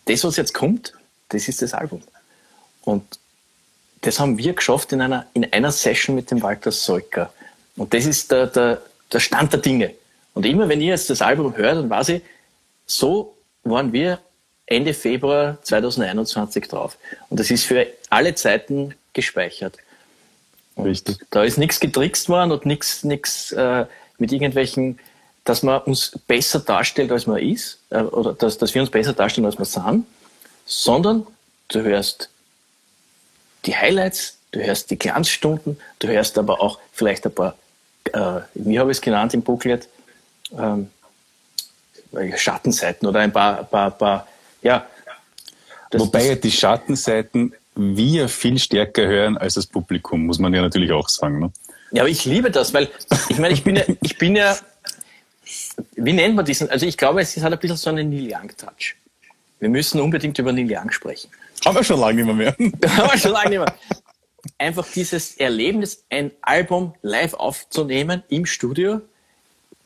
das, 0.05 0.23
was 0.23 0.37
jetzt 0.37 0.53
kommt, 0.53 0.93
das 1.29 1.47
ist 1.47 1.61
das 1.61 1.73
Album. 1.73 2.01
Und 2.81 3.19
das 4.01 4.19
haben 4.19 4.37
wir 4.37 4.53
geschafft 4.53 4.93
in 4.93 5.01
einer, 5.01 5.25
in 5.33 5.51
einer 5.51 5.71
Session 5.71 6.15
mit 6.15 6.31
dem 6.31 6.41
Walter 6.41 6.71
Solka. 6.71 7.31
Und 7.75 7.93
das 7.93 8.05
ist 8.05 8.31
der, 8.31 8.47
der, 8.47 8.81
der 9.11 9.19
Stand 9.19 9.53
der 9.53 9.59
Dinge. 9.59 9.93
Und 10.37 10.45
immer 10.45 10.69
wenn 10.69 10.81
ihr 10.81 10.89
jetzt 10.89 11.09
das 11.09 11.23
Album 11.23 11.57
hört, 11.57 11.77
dann 11.77 11.89
weiß 11.89 12.09
ich, 12.09 12.21
so 12.85 13.35
waren 13.63 13.91
wir 13.91 14.19
Ende 14.67 14.93
Februar 14.93 15.57
2021 15.63 16.67
drauf. 16.67 16.99
Und 17.29 17.39
das 17.39 17.49
ist 17.49 17.63
für 17.63 17.87
alle 18.11 18.35
Zeiten 18.35 18.93
gespeichert. 19.13 19.77
Und 20.75 20.85
Richtig. 20.85 21.17
Da 21.31 21.43
ist 21.43 21.57
nichts 21.57 21.79
getrickst 21.79 22.29
worden 22.29 22.51
und 22.51 22.67
nichts 22.67 23.03
nichts 23.03 23.51
äh, 23.53 23.87
mit 24.19 24.31
irgendwelchen, 24.31 24.99
dass 25.43 25.63
man 25.63 25.81
uns 25.81 26.11
besser 26.27 26.59
darstellt, 26.59 27.11
als 27.11 27.25
man 27.25 27.39
ist, 27.39 27.79
äh, 27.89 28.01
oder 28.01 28.33
dass, 28.33 28.59
dass 28.59 28.75
wir 28.75 28.81
uns 28.83 28.91
besser 28.91 29.13
darstellen, 29.13 29.47
als 29.47 29.57
wir 29.57 29.65
sind, 29.65 30.05
sondern 30.67 31.25
du 31.69 31.81
hörst 31.81 32.29
die 33.65 33.75
Highlights, 33.75 34.37
du 34.51 34.63
hörst 34.63 34.91
die 34.91 34.99
Glanzstunden, 34.99 35.79
du 35.97 36.09
hörst 36.09 36.37
aber 36.37 36.61
auch 36.61 36.77
vielleicht 36.93 37.25
ein 37.25 37.33
paar, 37.33 37.57
äh, 38.13 38.41
wie 38.53 38.77
habe 38.77 38.91
ich 38.91 38.99
es 38.99 39.01
genannt 39.01 39.33
im 39.33 39.41
Booklet, 39.41 39.89
ähm, 40.57 40.89
Schattenseiten 42.35 43.07
oder 43.07 43.19
ein 43.19 43.31
paar, 43.31 43.63
paar, 43.63 43.91
paar 43.91 44.27
ja. 44.61 44.87
Das, 45.91 46.01
Wobei 46.01 46.29
das, 46.29 46.41
die 46.41 46.51
Schattenseiten 46.51 47.53
wir 47.75 48.27
viel 48.27 48.57
stärker 48.59 49.05
hören 49.07 49.37
als 49.37 49.53
das 49.53 49.67
Publikum, 49.67 50.25
muss 50.25 50.39
man 50.39 50.53
ja 50.53 50.61
natürlich 50.61 50.91
auch 50.91 51.07
sagen. 51.09 51.39
Ne? 51.39 51.51
Ja, 51.91 52.01
aber 52.01 52.09
ich 52.09 52.25
liebe 52.25 52.51
das, 52.51 52.73
weil 52.73 52.89
ich 53.29 53.37
meine, 53.37 53.53
ich 53.53 53.63
bin 53.63 53.75
ja, 53.75 53.83
ich 54.01 54.17
bin 54.17 54.35
ja, 54.35 54.57
wie 55.95 56.13
nennt 56.13 56.35
man 56.35 56.43
diesen? 56.43 56.69
Also 56.69 56.85
ich 56.85 56.97
glaube, 56.97 57.21
es 57.21 57.37
hat 57.37 57.53
ein 57.53 57.59
bisschen 57.59 57.77
so 57.77 57.89
einen 57.89 58.09
Neil 58.09 58.33
Young-Touch. 58.33 58.95
Wir 59.59 59.69
müssen 59.69 60.01
unbedingt 60.01 60.37
über 60.39 60.51
Neil 60.51 60.67
Young 60.69 60.91
sprechen. 60.91 61.29
Haben 61.65 61.75
wir 61.75 61.83
schon 61.83 61.99
lange 61.99 62.23
nicht 62.23 62.35
mehr. 62.35 62.51
Haben 62.97 63.11
wir 63.11 63.17
schon 63.17 63.31
lange 63.31 63.49
nicht 63.49 63.59
mehr. 63.59 63.75
Einfach 64.57 64.87
dieses 64.93 65.37
Erlebnis, 65.37 66.03
ein 66.09 66.31
Album 66.41 66.93
live 67.01 67.33
aufzunehmen 67.33 68.23
im 68.29 68.45
Studio 68.45 69.01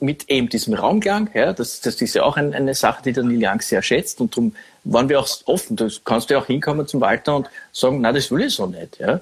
mit 0.02 0.30
eben 0.30 0.50
diesem 0.50 0.74
Raumklang, 0.74 1.30
ja, 1.34 1.54
das, 1.54 1.80
das 1.82 2.02
ist 2.02 2.16
ja 2.16 2.24
auch 2.24 2.36
ein, 2.36 2.54
eine 2.54 2.74
Sache, 2.74 3.04
die 3.04 3.14
der 3.14 3.24
Neil 3.24 3.40
Young 3.44 3.62
sehr 3.62 3.84
schätzt 3.84 4.20
und 4.20 4.36
darum 4.36 4.56
waren 4.84 5.10
wir 5.10 5.20
auch 5.20 5.30
offen. 5.46 5.76
Du 5.76 5.90
kannst 6.04 6.30
ja 6.32 6.40
auch 6.40 6.48
hinkommen 6.48 6.88
zum 6.88 7.02
Walter 7.02 7.36
und 7.36 7.50
sagen, 7.72 8.02
na, 8.02 8.12
das 8.12 8.32
will 8.32 8.42
ich 8.42 8.56
so 8.56 8.66
nicht, 8.66 9.00
ja. 9.00 9.22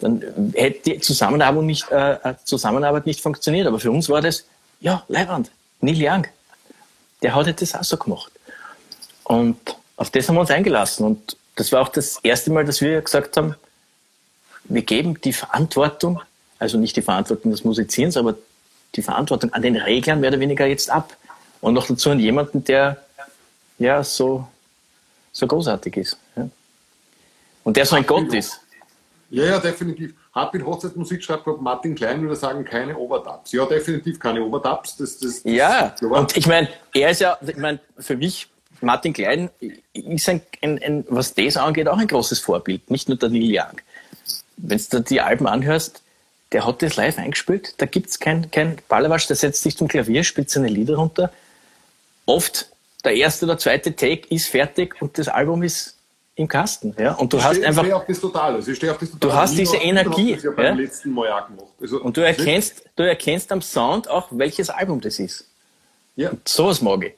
Dann 0.00 0.52
hätte 0.54 0.90
die 0.90 0.98
Zusammenarbeit 0.98 1.62
nicht, 1.62 1.90
äh, 1.90 2.14
äh 2.14 2.34
Zusammenarbeit 2.44 3.06
nicht 3.06 3.20
funktioniert. 3.20 3.68
Aber 3.68 3.78
für 3.78 3.90
uns 3.90 4.08
war 4.08 4.20
das, 4.20 4.44
ja, 4.80 5.04
Leibwand, 5.08 5.50
Neil 5.80 5.96
Young, 5.96 6.26
der 7.22 7.34
hat 7.34 7.60
das 7.60 7.74
auch 7.74 7.84
so 7.84 7.96
gemacht. 7.96 8.32
Und 9.24 9.56
auf 9.96 10.10
das 10.10 10.28
haben 10.28 10.34
wir 10.34 10.40
uns 10.40 10.50
eingelassen. 10.50 11.06
Und 11.06 11.36
das 11.56 11.72
war 11.72 11.80
auch 11.80 11.88
das 11.88 12.18
erste 12.22 12.50
Mal, 12.50 12.64
dass 12.64 12.80
wir 12.80 13.00
gesagt 13.00 13.36
haben, 13.36 13.54
wir 14.64 14.82
geben 14.82 15.20
die 15.20 15.32
Verantwortung, 15.32 16.20
also 16.58 16.78
nicht 16.78 16.96
die 16.96 17.02
Verantwortung 17.02 17.50
des 17.50 17.64
Musizierens, 17.64 18.16
aber 18.16 18.34
die 18.94 19.02
Verantwortung 19.02 19.52
an 19.52 19.62
den 19.62 19.76
Reglern 19.76 20.20
mehr 20.20 20.30
oder 20.30 20.40
weniger 20.40 20.66
jetzt 20.66 20.90
ab. 20.90 21.16
Und 21.60 21.74
noch 21.74 21.86
dazu 21.86 22.10
an 22.10 22.18
jemanden, 22.18 22.64
der 22.64 23.02
ja 23.78 24.02
so, 24.02 24.46
so 25.32 25.46
großartig 25.46 25.96
ist. 25.96 26.18
Ja. 26.36 26.48
Und 27.64 27.76
der 27.76 27.86
so 27.86 27.96
ein 27.96 28.06
Gott 28.06 28.32
ist. 28.34 28.60
Ja, 29.30 29.44
ja, 29.44 29.58
definitiv. 29.58 30.14
Hartwig 30.34 30.64
Hochzeitsmusik 30.64 31.22
schreibt 31.22 31.44
gerade 31.44 31.62
Martin 31.62 31.94
Klein 31.94 32.20
würde 32.22 32.36
sagen, 32.36 32.64
keine 32.64 32.96
Overdubs. 32.96 33.52
Ja, 33.52 33.64
definitiv 33.66 34.18
keine 34.18 34.42
Overdubs. 34.42 34.96
Das, 34.96 35.18
das, 35.18 35.42
das 35.42 35.52
ja, 35.52 35.94
und 36.00 36.36
ich 36.36 36.46
meine, 36.46 36.68
er 36.92 37.10
ist 37.10 37.20
ja, 37.20 37.38
ich 37.46 37.56
meine, 37.56 37.80
für 37.98 38.16
mich 38.16 38.48
Martin 38.82 39.12
Klein 39.12 39.50
ist 39.92 40.28
ein, 40.28 40.42
ein, 40.62 40.82
ein, 40.82 41.04
was 41.08 41.34
das 41.34 41.56
angeht, 41.56 41.88
auch 41.88 41.98
ein 41.98 42.08
großes 42.08 42.40
Vorbild, 42.40 42.90
nicht 42.90 43.08
nur 43.08 43.18
der 43.18 43.28
Neil 43.28 43.58
Young. 43.58 43.80
Wenn 44.56 44.80
du 44.90 45.00
die 45.00 45.20
Alben 45.20 45.46
anhörst, 45.46 46.02
der 46.52 46.66
hat 46.66 46.82
das 46.82 46.96
live 46.96 47.18
eingespielt, 47.18 47.74
da 47.78 47.86
gibt 47.86 48.10
es 48.10 48.18
kein, 48.18 48.50
kein 48.50 48.78
Ballerwasch, 48.88 49.26
der 49.26 49.36
setzt 49.36 49.62
sich 49.62 49.76
zum 49.76 49.88
Klavier, 49.88 50.24
spielt 50.24 50.50
seine 50.50 50.68
Lieder 50.68 50.96
runter. 50.96 51.32
Oft 52.26 52.68
der 53.04 53.14
erste 53.14 53.46
oder 53.46 53.58
zweite 53.58 53.96
Take 53.96 54.28
ist 54.28 54.48
fertig 54.48 55.00
und 55.00 55.18
das 55.18 55.28
Album 55.28 55.62
ist 55.62 55.96
im 56.34 56.48
Kasten. 56.48 56.94
Ja? 56.98 57.14
Und 57.14 57.32
du 57.32 57.38
ich 57.38 57.44
hast 57.44 57.56
steh, 57.56 57.66
einfach. 57.66 57.84
Ich 57.84 57.92
auf 57.92 58.06
das 58.06 58.20
total. 58.20 58.54
Also 58.54 58.70
ich 58.70 58.76
stehe 58.76 58.92
auf 58.92 58.98
das 58.98 59.10
total. 59.10 59.30
Du 59.30 59.34
hast 59.34 59.56
diese 59.56 59.76
Energie. 59.76 60.34
Das 60.34 60.44
ja 60.44 60.50
beim 60.50 60.78
letzten 60.78 61.10
Mal 61.10 61.32
auch 61.32 61.46
gemacht. 61.46 61.66
Also 61.80 62.00
und 62.00 62.16
du 62.16 62.20
erkennst, 62.20 62.84
du 62.96 63.02
erkennst 63.02 63.52
am 63.52 63.60
Sound 63.60 64.08
auch, 64.08 64.28
welches 64.30 64.70
Album 64.70 65.00
das 65.00 65.18
ist. 65.18 65.48
Ja. 66.16 66.30
Und 66.30 66.46
sowas 66.48 66.80
mag 66.80 67.04
ich. 67.04 67.14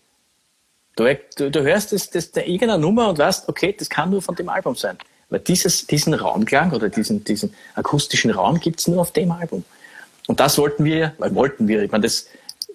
Du, 0.96 1.04
du, 1.36 1.50
du 1.50 1.62
hörst 1.62 1.92
das, 1.92 2.10
das 2.10 2.30
der 2.30 2.46
irgendeine 2.46 2.78
Nummer 2.78 3.08
und 3.08 3.18
weißt, 3.18 3.48
okay, 3.48 3.74
das 3.76 3.88
kann 3.88 4.10
nur 4.10 4.22
von 4.22 4.36
dem 4.36 4.48
Album 4.48 4.76
sein. 4.76 4.96
Weil 5.34 5.40
dieses, 5.40 5.88
diesen 5.88 6.14
Raumklang 6.14 6.70
oder 6.70 6.88
diesen, 6.88 7.24
diesen 7.24 7.52
akustischen 7.74 8.30
Raum 8.30 8.60
gibt 8.60 8.78
es 8.78 8.86
nur 8.86 9.00
auf 9.00 9.10
dem 9.10 9.32
Album. 9.32 9.64
Und 10.28 10.38
das 10.38 10.58
wollten 10.58 10.84
wir, 10.84 11.12
weil 11.18 11.34
wollten 11.34 11.66
wir, 11.66 11.82
ich 11.82 11.90
meine, 11.90 12.02
das, 12.02 12.28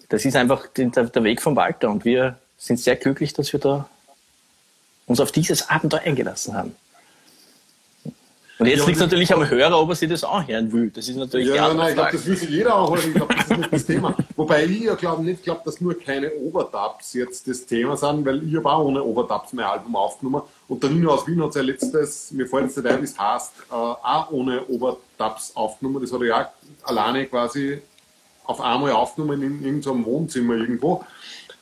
das 0.09 0.25
ist 0.25 0.35
einfach 0.35 0.67
der, 0.75 0.87
der 0.87 1.23
Weg 1.23 1.41
vom 1.41 1.55
Walter 1.55 1.89
und 1.89 2.03
wir 2.03 2.37
sind 2.57 2.77
sehr 2.77 2.97
glücklich, 2.97 3.31
dass 3.31 3.53
wir 3.53 3.61
da 3.61 3.89
uns 5.05 5.21
auf 5.21 5.31
dieses 5.31 5.69
Abenteuer 5.69 6.01
eingelassen 6.01 6.53
haben. 6.53 6.75
Und 8.59 8.65
jetzt 8.65 8.79
ja, 8.79 8.85
liegt 8.87 8.97
es 8.97 9.01
natürlich 9.01 9.33
am 9.33 9.49
Hörer, 9.49 9.79
ob 9.79 9.87
er 9.87 9.95
sich 9.95 10.09
das 10.09 10.21
anhören 10.25 10.69
will. 10.73 10.89
Das 10.89 11.07
ist 11.07 11.15
natürlich 11.15 11.47
ja, 11.47 11.73
nein, 11.73 11.95
Frage. 11.95 12.17
Ich 12.17 12.23
glaube, 12.23 12.35
das 12.35 12.41
will 12.41 12.49
jeder 12.49 12.75
anhören. 12.75 13.07
Ich 13.07 13.13
glaube, 13.13 13.35
das 13.35 13.45
ist 13.45 13.57
nicht 13.57 13.73
das 13.73 13.85
Thema. 13.85 14.15
Wobei 14.35 14.65
ich 14.65 14.81
ja 14.81 14.95
glaub, 14.95 15.19
nicht 15.19 15.43
glaube, 15.43 15.61
dass 15.63 15.79
nur 15.79 15.97
keine 15.97 16.33
Overdubs 16.33 17.13
jetzt 17.13 17.47
das 17.47 17.65
Thema 17.65 17.95
sind, 17.95 18.25
weil 18.25 18.45
ich 18.45 18.57
habe 18.57 18.69
auch 18.69 18.83
ohne 18.83 19.01
Overdubs 19.01 19.53
mein 19.53 19.63
Album 19.63 19.95
aufgenommen. 19.95 20.41
Und 20.67 20.83
der 20.83 20.89
Nino 20.89 21.13
aus 21.13 21.25
Wien 21.25 21.41
hat 21.41 21.53
sein 21.53 21.67
letztes, 21.67 22.31
mir 22.31 22.47
fällt 22.47 22.65
jetzt 22.65 22.75
nicht 22.75 22.87
ein, 22.87 22.99
wie 22.99 23.05
es 23.05 23.17
heißt, 23.17 23.53
äh, 23.71 23.73
auch 23.73 24.29
ohne 24.31 24.67
Overdubs 24.67 25.55
aufgenommen. 25.55 26.01
Das 26.01 26.11
hat 26.11 26.19
er 26.19 26.27
ja 26.27 26.53
alleine 26.83 27.27
quasi 27.27 27.81
auf 28.43 28.59
einmal 28.59 28.91
aufgenommen 28.91 29.41
in 29.41 29.63
irgendeinem 29.63 30.03
Wohnzimmer 30.03 30.55
irgendwo. 30.55 31.05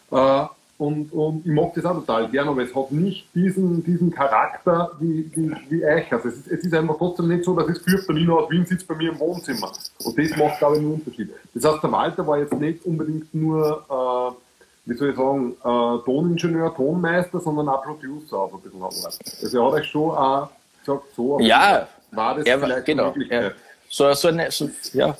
Äh, 0.10 0.46
und, 0.78 1.12
und 1.12 1.44
ich 1.44 1.52
mag 1.52 1.74
das 1.74 1.86
auch 1.86 1.96
total 1.96 2.30
gerne, 2.30 2.52
aber 2.52 2.62
es 2.62 2.76
hat 2.76 2.92
nicht 2.92 3.28
diesen, 3.34 3.84
diesen 3.84 4.12
Charakter 4.12 4.92
wie, 5.00 5.30
wie, 5.34 5.52
wie 5.70 5.84
euch. 5.84 6.12
Also 6.14 6.30
es 6.30 6.36
ist, 6.36 6.48
es 6.48 6.66
ist 6.66 6.74
einfach 6.74 6.98
trotzdem 6.98 7.30
nicht 7.30 7.46
so, 7.46 7.56
dass 7.56 7.68
es 7.68 7.80
für 7.80 8.14
Nino 8.14 8.40
aus 8.42 8.52
Wien 8.52 8.64
sitzt 8.64 8.88
bei 8.88 8.94
mir 8.94 9.12
im 9.12 9.20
Wohnzimmer. 9.20 9.72
Und 10.04 10.18
das 10.18 10.38
macht, 10.38 10.60
glaube 10.60 10.76
ich, 10.76 10.82
einen 10.82 10.94
Unterschied. 10.94 11.32
Das 11.56 11.64
heißt, 11.66 11.82
der 11.82 11.92
Walter 11.92 12.28
war 12.28 12.38
jetzt 12.38 12.54
nicht 12.54 12.86
unbedingt 12.86 13.34
nur, 13.34 13.86
äh, 13.90 14.90
wie 14.90 14.96
soll 14.96 15.10
ich 15.10 15.16
sagen, 15.16 15.54
äh, 15.54 16.04
Toningenieur, 16.06 16.76
Tonmeister, 16.76 17.40
sondern 17.40 17.70
auch 17.70 17.84
Producer 17.84 18.38
auf 18.38 18.54
ein 18.54 18.62
bisschen. 18.62 18.84
Also 18.84 19.58
er 19.58 19.66
hat 19.66 19.74
euch 19.74 19.88
schon 19.88 20.12
auch 20.12 20.50
gesagt, 20.80 21.04
so 21.16 21.40
ja, 21.40 21.88
war 22.12 22.36
das 22.36 22.46
er, 22.46 22.60
vielleicht 22.60 22.86
genau, 22.86 23.16
er, 23.30 23.54
so, 23.90 24.14
so 24.14 24.28
eine, 24.28 24.52
so, 24.52 24.70
ja, 24.94 25.16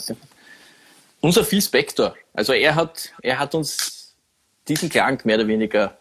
unser 1.20 1.44
Phil 1.44 1.64
Spector. 1.64 2.14
Also 2.32 2.54
er 2.54 2.76
hat, 2.76 3.12
er 3.24 3.40
hat 3.40 3.56
uns 3.56 3.97
diesen 4.68 4.90
Klang 4.90 5.20
mehr 5.26 5.38
oder 5.38 5.48
weniger 5.48 5.98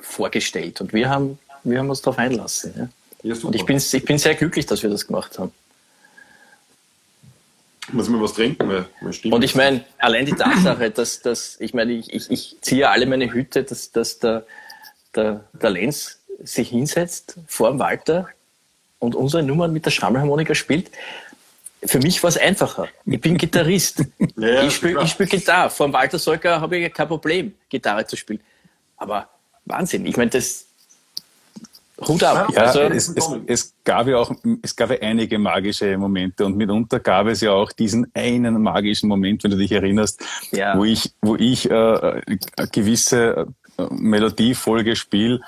vorgestellt. 0.00 0.80
Und 0.80 0.92
wir 0.92 1.08
haben, 1.08 1.38
wir 1.64 1.78
haben 1.78 1.88
uns 1.88 2.02
darauf 2.02 2.18
einlassen. 2.18 2.72
Ja. 2.76 2.88
Ja, 3.22 3.34
und 3.42 3.54
ich 3.54 3.64
bin, 3.64 3.76
ich 3.76 4.04
bin 4.04 4.18
sehr 4.18 4.34
glücklich, 4.34 4.66
dass 4.66 4.82
wir 4.82 4.90
das 4.90 5.06
gemacht 5.06 5.38
haben. 5.38 5.52
Muss 7.92 8.08
man 8.08 8.20
was 8.20 8.32
trinken? 8.32 8.68
Weil 8.68 8.86
und 9.32 9.44
ich 9.44 9.54
meine, 9.54 9.84
allein 9.98 10.26
die 10.26 10.32
Tatsache, 10.32 10.90
dass, 10.90 11.20
dass 11.20 11.56
ich 11.60 11.74
meine, 11.74 11.92
ich, 11.92 12.12
ich, 12.12 12.30
ich 12.30 12.56
ziehe 12.60 12.88
alle 12.88 13.06
meine 13.06 13.32
Hüte, 13.32 13.64
dass, 13.64 13.92
dass 13.92 14.18
der, 14.18 14.44
der, 15.14 15.44
der 15.52 15.70
Lenz 15.70 16.18
sich 16.42 16.70
hinsetzt 16.70 17.36
vor 17.46 17.70
dem 17.70 17.78
Walter 17.78 18.28
und 18.98 19.14
unsere 19.14 19.42
Nummern 19.42 19.72
mit 19.72 19.84
der 19.84 19.90
Schrammelharmonika 19.90 20.54
spielt 20.54 20.90
für 21.84 21.98
mich 21.98 22.22
war 22.22 22.28
es 22.28 22.38
einfacher. 22.38 22.88
Ich 23.04 23.20
bin 23.20 23.36
Gitarrist. 23.36 24.04
Ja, 24.36 24.62
ich 24.62 24.74
spiele 24.74 25.06
spiel 25.06 25.26
Gitarre. 25.26 25.70
Vor 25.70 25.86
dem 25.86 25.92
Walter 25.92 26.18
Solker 26.18 26.60
habe 26.60 26.78
ich 26.78 26.92
kein 26.92 27.06
Problem, 27.06 27.54
Gitarre 27.68 28.06
zu 28.06 28.16
spielen. 28.16 28.40
Aber 28.96 29.28
Wahnsinn. 29.64 30.06
Ich 30.06 30.16
meine, 30.16 30.30
das 30.30 30.66
Hut 32.00 32.22
ab. 32.24 32.48
Ja, 32.52 32.62
also, 32.62 32.80
es, 32.80 33.08
es, 33.08 33.30
es, 33.46 33.74
gab 33.84 34.08
ja 34.08 34.16
auch, 34.16 34.34
es 34.62 34.74
gab 34.74 34.90
ja 34.90 34.96
einige 35.00 35.38
magische 35.38 35.96
Momente 35.96 36.44
und 36.44 36.56
mitunter 36.56 36.98
gab 36.98 37.26
es 37.26 37.40
ja 37.42 37.52
auch 37.52 37.70
diesen 37.70 38.10
einen 38.14 38.60
magischen 38.60 39.08
Moment, 39.08 39.44
wenn 39.44 39.52
du 39.52 39.56
dich 39.56 39.70
erinnerst, 39.70 40.24
ja. 40.50 40.76
wo 40.76 40.84
ich, 40.84 41.12
wo 41.20 41.36
ich 41.36 41.70
äh, 41.70 41.74
eine 41.74 42.68
gewisse 42.72 43.46
äh, 43.78 43.84
Melodiefolge 43.90 44.96
spiele 44.96 45.40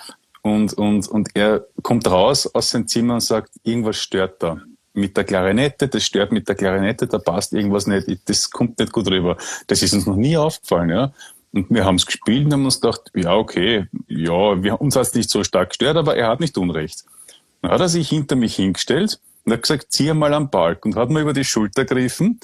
und, 0.42 0.74
und, 0.74 1.08
und 1.08 1.30
er 1.34 1.66
kommt 1.82 2.08
raus 2.08 2.46
aus 2.54 2.70
seinem 2.70 2.86
Zimmer 2.86 3.14
und 3.14 3.20
sagt, 3.20 3.50
irgendwas 3.64 3.96
stört 3.96 4.42
da 4.42 4.60
mit 4.94 5.16
der 5.16 5.24
Klarinette, 5.24 5.88
das 5.88 6.04
stört 6.04 6.32
mit 6.32 6.48
der 6.48 6.54
Klarinette, 6.54 7.06
da 7.06 7.18
passt 7.18 7.52
irgendwas 7.52 7.86
nicht, 7.86 8.06
das 8.26 8.50
kommt 8.50 8.78
nicht 8.78 8.92
gut 8.92 9.08
rüber. 9.08 9.36
Das 9.66 9.82
ist 9.82 9.92
uns 9.92 10.06
noch 10.06 10.16
nie 10.16 10.36
aufgefallen, 10.36 10.90
ja. 10.90 11.12
Und 11.52 11.70
wir 11.70 11.84
haben 11.84 11.96
es 11.96 12.06
gespielt 12.06 12.46
und 12.46 12.52
haben 12.52 12.64
uns 12.64 12.80
gedacht, 12.80 13.10
ja, 13.14 13.34
okay, 13.34 13.86
ja, 14.08 14.62
wir, 14.62 14.80
uns 14.80 14.96
hat 14.96 15.02
es 15.02 15.14
nicht 15.14 15.30
so 15.30 15.44
stark 15.44 15.70
gestört, 15.70 15.96
aber 15.96 16.16
er 16.16 16.28
hat 16.28 16.40
nicht 16.40 16.56
Unrecht. 16.56 17.04
Dann 17.60 17.70
hat 17.70 17.80
er 17.80 17.88
sich 17.88 18.08
hinter 18.08 18.36
mich 18.36 18.56
hingestellt 18.56 19.20
und 19.44 19.52
hat 19.52 19.62
gesagt, 19.62 19.86
zieh 19.90 20.12
mal 20.12 20.32
am 20.32 20.50
Balk 20.50 20.84
und 20.84 20.96
hat 20.96 21.10
mir 21.10 21.20
über 21.20 21.32
die 21.32 21.44
Schulter 21.44 21.84
gegriffen 21.84 22.40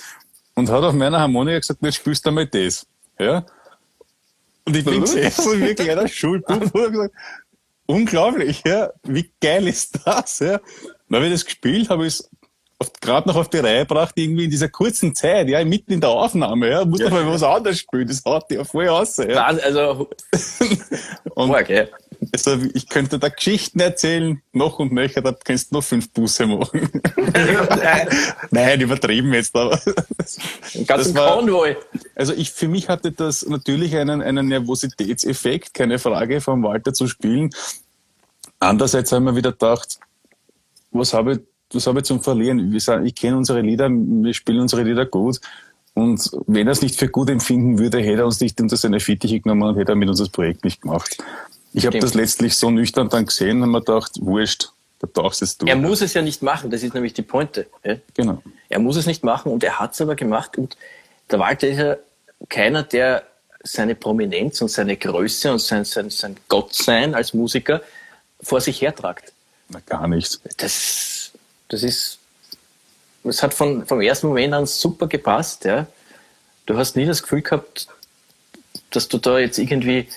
und 0.54 0.68
hat 0.70 0.82
auf 0.82 0.94
meiner 0.94 1.20
Harmonika 1.20 1.58
gesagt, 1.58 1.82
jetzt 1.82 1.96
spielst 1.96 2.26
du 2.26 2.30
mal 2.30 2.46
das. 2.46 2.86
Ja. 3.18 3.44
Und 4.64 4.76
ich 4.76 4.84
bin 4.84 5.00
gesessen, 5.00 5.60
wie 5.60 5.70
ein 5.70 5.76
kleiner 5.76 6.08
Schulbub 6.08 6.74
und 6.74 6.92
gesagt, 6.92 7.14
unglaublich, 7.86 8.62
ja, 8.64 8.90
wie 9.04 9.30
geil 9.40 9.66
ist 9.68 10.00
das, 10.04 10.40
ja. 10.40 10.60
Dann 11.08 11.16
habe 11.16 11.26
ich 11.26 11.32
das 11.32 11.44
gespielt, 11.44 11.90
habe 11.90 12.06
ich 12.06 12.14
es 12.14 12.30
gerade 13.00 13.28
noch 13.28 13.36
auf 13.36 13.48
die 13.50 13.58
Reihe 13.58 13.80
gebracht, 13.80 14.14
irgendwie 14.16 14.44
in 14.44 14.50
dieser 14.50 14.68
kurzen 14.68 15.14
Zeit, 15.14 15.48
ja, 15.48 15.62
mitten 15.64 15.92
in 15.92 16.00
der 16.00 16.10
Aufnahme, 16.10 16.70
ja, 16.70 16.84
muss 16.84 17.00
ja. 17.00 17.10
mal 17.10 17.26
was 17.26 17.42
anderes 17.42 17.78
spielen, 17.78 18.06
das 18.06 18.24
haut 18.24 18.50
ja 18.50 18.64
voll 18.64 18.88
aus. 18.88 19.18
Ja. 19.18 19.44
Also, 19.46 20.08
und, 21.34 21.50
okay. 21.50 21.88
also, 22.32 22.58
ich 22.72 22.88
könnte 22.88 23.18
da 23.18 23.28
Geschichten 23.28 23.80
erzählen, 23.80 24.40
noch 24.52 24.78
und 24.78 24.92
nöcher, 24.92 25.20
da 25.20 25.32
kannst 25.32 25.70
du 25.70 25.76
noch 25.76 25.84
fünf 25.84 26.10
Busse 26.10 26.46
machen. 26.46 26.90
Nein, 28.50 28.80
übertrieben 28.80 29.34
jetzt, 29.34 29.54
aber. 29.54 29.78
Ganz 30.86 31.14
Konvoi. 31.14 31.76
Also 32.14 32.32
ich, 32.32 32.50
für 32.50 32.68
mich 32.68 32.88
hatte 32.88 33.12
das 33.12 33.46
natürlich 33.46 33.96
einen, 33.96 34.22
einen 34.22 34.48
Nervositätseffekt, 34.48 35.74
keine 35.74 35.98
Frage, 35.98 36.40
vom 36.40 36.62
Walter 36.62 36.94
zu 36.94 37.06
spielen. 37.08 37.50
Andererseits 38.58 39.12
haben 39.12 39.24
wir 39.24 39.36
wieder 39.36 39.52
gedacht, 39.52 39.98
was 40.92 41.12
habe 41.12 41.32
ich 41.32 41.49
was 41.72 41.86
habe 41.86 42.00
ich 42.00 42.04
zum 42.04 42.22
Verlieren? 42.22 42.72
Wir 42.72 42.80
sagen, 42.80 43.06
ich 43.06 43.14
kenne 43.14 43.36
unsere 43.36 43.60
Lieder, 43.60 43.88
wir 43.90 44.34
spielen 44.34 44.60
unsere 44.60 44.82
Lieder 44.82 45.06
gut. 45.06 45.40
Und 45.94 46.30
wenn 46.46 46.66
er 46.66 46.72
es 46.72 46.82
nicht 46.82 46.98
für 46.98 47.08
gut 47.08 47.30
empfinden 47.30 47.78
würde, 47.78 47.98
hätte 47.98 48.20
er 48.20 48.26
uns 48.26 48.40
nicht 48.40 48.60
unter 48.60 48.76
seine 48.76 49.00
Fittiche 49.00 49.40
genommen 49.40 49.62
und 49.62 49.76
hätte 49.76 49.92
er 49.92 49.96
mit 49.96 50.08
uns 50.08 50.18
das 50.18 50.28
Projekt 50.28 50.64
nicht 50.64 50.82
gemacht. 50.82 51.18
Ich 51.72 51.86
habe 51.86 51.98
das 51.98 52.14
letztlich 52.14 52.56
so 52.56 52.70
nüchtern 52.70 53.08
dann 53.08 53.26
gesehen 53.26 53.62
und 53.62 53.70
mir 53.70 53.80
gedacht, 53.80 54.12
wurscht, 54.20 54.70
da 55.00 55.06
tauchst 55.06 55.40
jetzt 55.40 55.62
du. 55.62 55.66
Er 55.66 55.76
muss 55.76 56.00
es 56.02 56.14
ja 56.14 56.22
nicht 56.22 56.42
machen, 56.42 56.70
das 56.70 56.82
ist 56.82 56.94
nämlich 56.94 57.14
die 57.14 57.22
Pointe. 57.22 57.66
Ja? 57.84 57.96
Genau. 58.14 58.42
Er 58.68 58.78
muss 58.78 58.96
es 58.96 59.06
nicht 59.06 59.24
machen 59.24 59.52
und 59.52 59.64
er 59.64 59.78
hat 59.78 59.94
es 59.94 60.00
aber 60.00 60.14
gemacht. 60.14 60.58
Und 60.58 60.76
der 61.30 61.38
Walter 61.38 61.68
ist 61.68 61.78
ja 61.78 61.96
keiner, 62.48 62.82
der 62.82 63.24
seine 63.62 63.94
Prominenz 63.94 64.60
und 64.62 64.68
seine 64.68 64.96
Größe 64.96 65.52
und 65.52 65.58
sein, 65.60 65.84
sein, 65.84 66.10
sein 66.10 66.36
Gottsein 66.48 67.14
als 67.14 67.34
Musiker 67.34 67.82
vor 68.42 68.60
sich 68.60 68.80
hertragt. 68.80 69.32
Na, 69.68 69.80
gar 69.86 70.08
nicht. 70.08 70.40
Das, 70.56 71.19
das 71.70 71.82
ist, 71.82 72.18
das 73.24 73.42
hat 73.42 73.54
von, 73.54 73.86
vom 73.86 74.00
ersten 74.00 74.26
Moment 74.26 74.52
an 74.52 74.66
super 74.66 75.06
gepasst. 75.06 75.64
Ja? 75.64 75.86
Du 76.66 76.76
hast 76.76 76.96
nie 76.96 77.06
das 77.06 77.22
Gefühl 77.22 77.42
gehabt, 77.42 77.88
dass 78.90 79.08
du 79.08 79.18
da 79.18 79.38
jetzt 79.38 79.58
irgendwie 79.58 80.08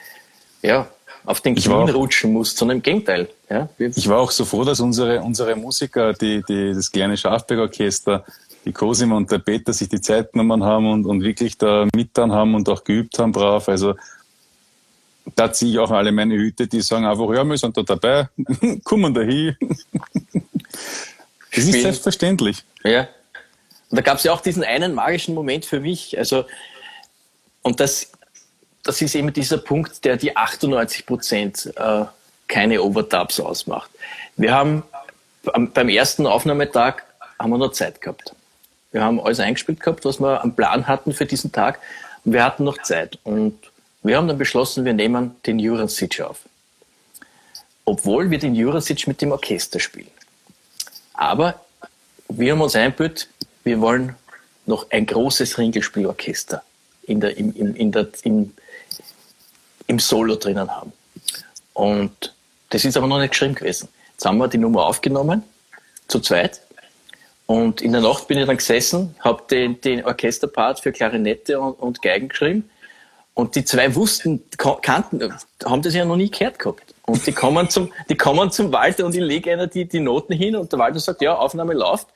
ja, 0.62 0.90
auf 1.26 1.42
den 1.42 1.56
Knien 1.56 1.90
rutschen 1.90 2.34
musst, 2.34 2.58
sondern 2.58 2.78
im 2.78 2.84
Gegenteil. 2.84 3.30
Ja? 3.50 3.70
Ich 3.78 4.10
war 4.10 4.20
auch 4.20 4.32
so 4.32 4.46
froh, 4.46 4.64
dass 4.64 4.80
unsere, 4.80 5.22
unsere 5.22 5.56
Musiker, 5.56 6.14
die, 6.14 6.44
die, 6.48 6.74
das 6.74 6.92
kleine 6.92 7.16
Schafberg-Orchester, 7.16 8.26
die 8.66 8.72
Cosimo 8.72 9.16
und 9.16 9.32
der 9.32 9.40
Peter 9.40 9.74
sich 9.74 9.90
die 9.90 10.02
Zeit 10.02 10.32
genommen 10.32 10.64
haben 10.64 10.90
und, 10.90 11.06
und 11.06 11.22
wirklich 11.22 11.58
da 11.58 11.88
mittan 11.96 12.32
haben 12.32 12.56
und 12.56 12.68
auch 12.70 12.84
geübt 12.84 13.20
haben 13.20 13.32
brav. 13.32 13.68
Also 13.70 13.96
da 15.36 15.52
ziehe 15.52 15.74
ich 15.74 15.80
auch 15.80 15.92
alle 15.92 16.12
meine 16.12 16.36
Hüte, 16.36 16.68
die 16.68 16.82
sagen 16.82 17.06
einfach, 17.06 17.30
ja, 17.34 17.44
wir 17.44 17.58
sind 17.58 17.78
da 17.78 17.84
dabei, 17.84 18.30
kommen 18.84 19.14
da 19.14 19.22
hin. 19.22 19.56
Das 21.56 21.66
ist 21.66 21.82
selbstverständlich. 21.82 22.64
Ja. 22.84 23.08
Und 23.90 23.98
da 23.98 24.02
gab 24.02 24.18
es 24.18 24.24
ja 24.24 24.34
auch 24.34 24.42
diesen 24.42 24.64
einen 24.64 24.94
magischen 24.94 25.36
Moment 25.36 25.66
für 25.66 25.80
mich. 25.80 26.18
Also, 26.18 26.46
und 27.62 27.80
das, 27.80 28.12
das 28.84 29.02
ist 29.02 29.16
eben 29.16 29.32
dieser 29.32 29.60
Punkt, 29.60 30.04
der 30.04 30.18
die 30.18 30.36
98 30.36 31.06
Prozent 31.06 31.72
äh, 31.76 32.06
keine 32.48 32.82
Overdubs 32.82 33.40
ausmacht. 33.40 33.90
Wir 34.36 34.54
haben 34.54 34.84
beim 35.74 35.90
ersten 35.90 36.26
Aufnahmetag 36.26 37.04
haben 37.40 37.52
wir 37.52 37.58
noch 37.58 37.74
Zeit 37.74 38.02
gehabt. 38.02 38.34
Wir 38.92 39.04
haben 39.04 39.20
alles 39.20 39.40
eingespielt 39.40 39.80
gehabt, 39.80 40.06
was 40.06 40.20
wir 40.20 40.42
am 40.44 40.56
Plan 40.56 40.88
hatten 40.88 41.14
für 41.14 41.26
diesen 41.26 41.52
Tag. 41.52 41.80
Und 42.24 42.34
wir 42.34 42.44
hatten 42.44 42.64
noch 42.64 42.82
Zeit. 42.84 43.20
Und 43.24 43.58
wir 44.02 44.18
haben 44.18 44.28
dann 44.28 44.38
beschlossen, 44.38 44.86
wir 44.86 44.94
nehmen 44.94 45.36
den 45.46 45.60
Jurasic 45.60 46.22
auf. 46.22 46.40
Obwohl 47.86 48.30
wir 48.30 48.40
den 48.40 48.56
Jurasic 48.56 49.08
mit 49.08 49.22
dem 49.22 49.32
Orchester 49.32 49.80
spielen. 49.80 50.12
Aber 51.14 51.62
wir 52.30 52.54
haben 52.54 52.62
uns 52.62 52.76
eingebildet, 52.76 53.28
wir 53.64 53.80
wollen 53.82 54.16
noch 54.66 54.90
ein 54.92 55.06
großes 55.06 55.58
Ringelspielorchester 55.58 56.64
in 57.04 57.20
der, 57.20 57.38
im, 57.38 57.54
im, 57.56 57.76
in 57.76 57.92
der, 57.92 58.08
im, 58.24 58.54
im 59.88 60.00
Solo 60.00 60.36
drinnen 60.36 60.70
haben. 60.72 60.94
Und 61.74 62.34
das 62.70 62.86
ist 62.86 62.98
aber 62.98 63.08
noch 63.08 63.20
nicht 63.20 63.32
geschrieben 63.32 63.56
gewesen. 63.56 63.90
Jetzt 64.14 64.26
haben 64.26 64.38
wir 64.38 64.48
die 64.48 64.58
Nummer 64.58 64.86
aufgenommen, 64.86 65.44
zu 66.08 66.20
zweit. 66.20 66.62
Und 67.46 67.82
in 67.82 67.92
der 67.92 68.02
Nacht 68.02 68.28
bin 68.28 68.38
ich 68.38 68.46
dann 68.46 68.58
gesessen, 68.58 69.16
habe 69.20 69.44
den, 69.50 69.80
den 69.82 70.06
Orchesterpart 70.06 70.80
für 70.80 70.92
Klarinette 70.92 71.60
und, 71.60 71.74
und 71.74 72.02
Geigen 72.02 72.30
geschrieben. 72.30 72.70
Und 73.34 73.56
die 73.56 73.66
zwei 73.66 73.94
wussten, 73.96 74.44
ka- 74.58 74.80
kannten, 74.82 75.34
haben 75.66 75.82
das 75.82 75.94
ja 75.94 76.06
noch 76.06 76.16
nie 76.16 76.32
gehört 76.32 76.60
gehabt. 76.60 76.93
Und 77.06 77.28
die 77.28 77.34
kommen 77.34 77.70
zum, 77.70 77.92
die 78.10 78.16
kommen 78.16 78.50
zum 78.52 78.72
Walter 78.72 79.06
und 79.06 79.14
ich 79.14 79.22
lege 79.22 79.52
einer 79.52 79.68
die, 79.68 79.86
die 79.86 80.00
Noten 80.00 80.34
hin 80.34 80.56
und 80.56 80.72
der 80.72 80.80
Walter 80.80 81.00
sagt, 81.00 81.22
ja, 81.22 81.36
Aufnahme 81.36 81.74
läuft. 81.74 82.08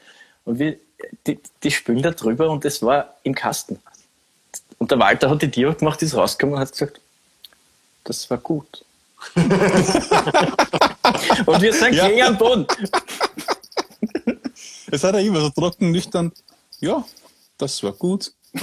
Und 0.45 0.59
wir, 0.59 0.77
die, 1.25 1.39
die 1.61 1.71
spielen 1.71 2.01
da 2.01 2.11
drüber 2.11 2.49
und 2.49 2.63
das 2.63 2.81
war 2.81 3.15
im 3.23 3.35
Kasten. 3.35 3.79
Und 4.77 4.91
der 4.91 4.99
Walter 4.99 5.29
hat 5.29 5.41
die 5.41 5.51
Tür 5.51 5.73
gemacht, 5.73 6.01
ist 6.01 6.15
rausgekommen 6.15 6.55
und 6.55 6.61
hat 6.61 6.71
gesagt, 6.71 7.01
das 8.05 8.29
war 8.29 8.37
gut. 8.37 8.85
und 9.35 9.47
wir 11.61 11.73
sind 11.73 11.93
Ja. 11.93 12.07
gegen 12.07 12.21
am 12.21 12.37
Boden. 12.37 12.65
Es 14.89 15.03
hat 15.03 15.15
er 15.15 15.21
immer 15.21 15.41
so 15.41 15.49
trocken, 15.49 15.91
nüchtern, 15.91 16.31
ja, 16.79 17.03
das 17.57 17.83
war 17.83 17.91
gut. 17.91 18.31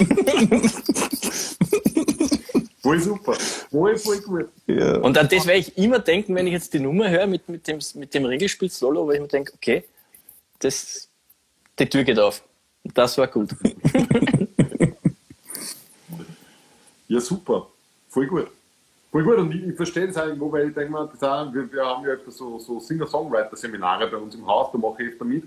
Voll 2.85 2.99
super. 2.99 3.33
Voll, 3.33 3.97
voll 3.97 4.21
gut. 4.21 4.49
Ja. 4.67 4.97
Und 4.97 5.17
an 5.17 5.27
das 5.27 5.47
werde 5.47 5.59
ich 5.59 5.75
immer 5.75 5.97
denken, 5.97 6.35
wenn 6.35 6.45
ich 6.45 6.53
jetzt 6.53 6.71
die 6.71 6.79
Nummer 6.79 7.09
höre 7.09 7.25
mit, 7.25 7.49
mit 7.49 7.67
dem, 7.67 7.79
mit 7.95 8.13
dem 8.13 8.25
Regelspiel 8.25 8.69
Solo, 8.69 9.07
weil 9.07 9.15
ich 9.15 9.21
mir 9.21 9.27
denke, 9.27 9.53
okay, 9.55 9.83
das, 10.59 11.09
die 11.79 11.89
Tür 11.89 12.03
geht 12.03 12.19
auf. 12.19 12.43
Das 12.83 13.17
war 13.17 13.27
gut. 13.27 13.49
Ja, 17.07 17.19
super. 17.21 17.67
Voll 18.09 18.25
gut. 18.25 18.47
Voll 19.11 19.23
gut. 19.23 19.37
Und 19.37 19.53
ich, 19.53 19.63
ich 19.63 19.75
verstehe 19.75 20.07
das 20.07 20.17
irgendwo, 20.17 20.51
weil 20.51 20.69
ich 20.69 20.73
denke 20.73 20.91
mal, 20.91 21.07
wir, 21.53 21.71
wir 21.71 21.85
haben 21.85 22.03
ja 22.03 22.13
öfter 22.13 22.31
so, 22.31 22.57
so 22.57 22.79
Singer-Songwriter-Seminare 22.79 24.07
bei 24.07 24.17
uns 24.17 24.33
im 24.33 24.45
Haus, 24.47 24.71
da 24.71 24.79
mache 24.79 25.03
ich 25.03 25.09
öfter 25.09 25.23
mit. 25.23 25.43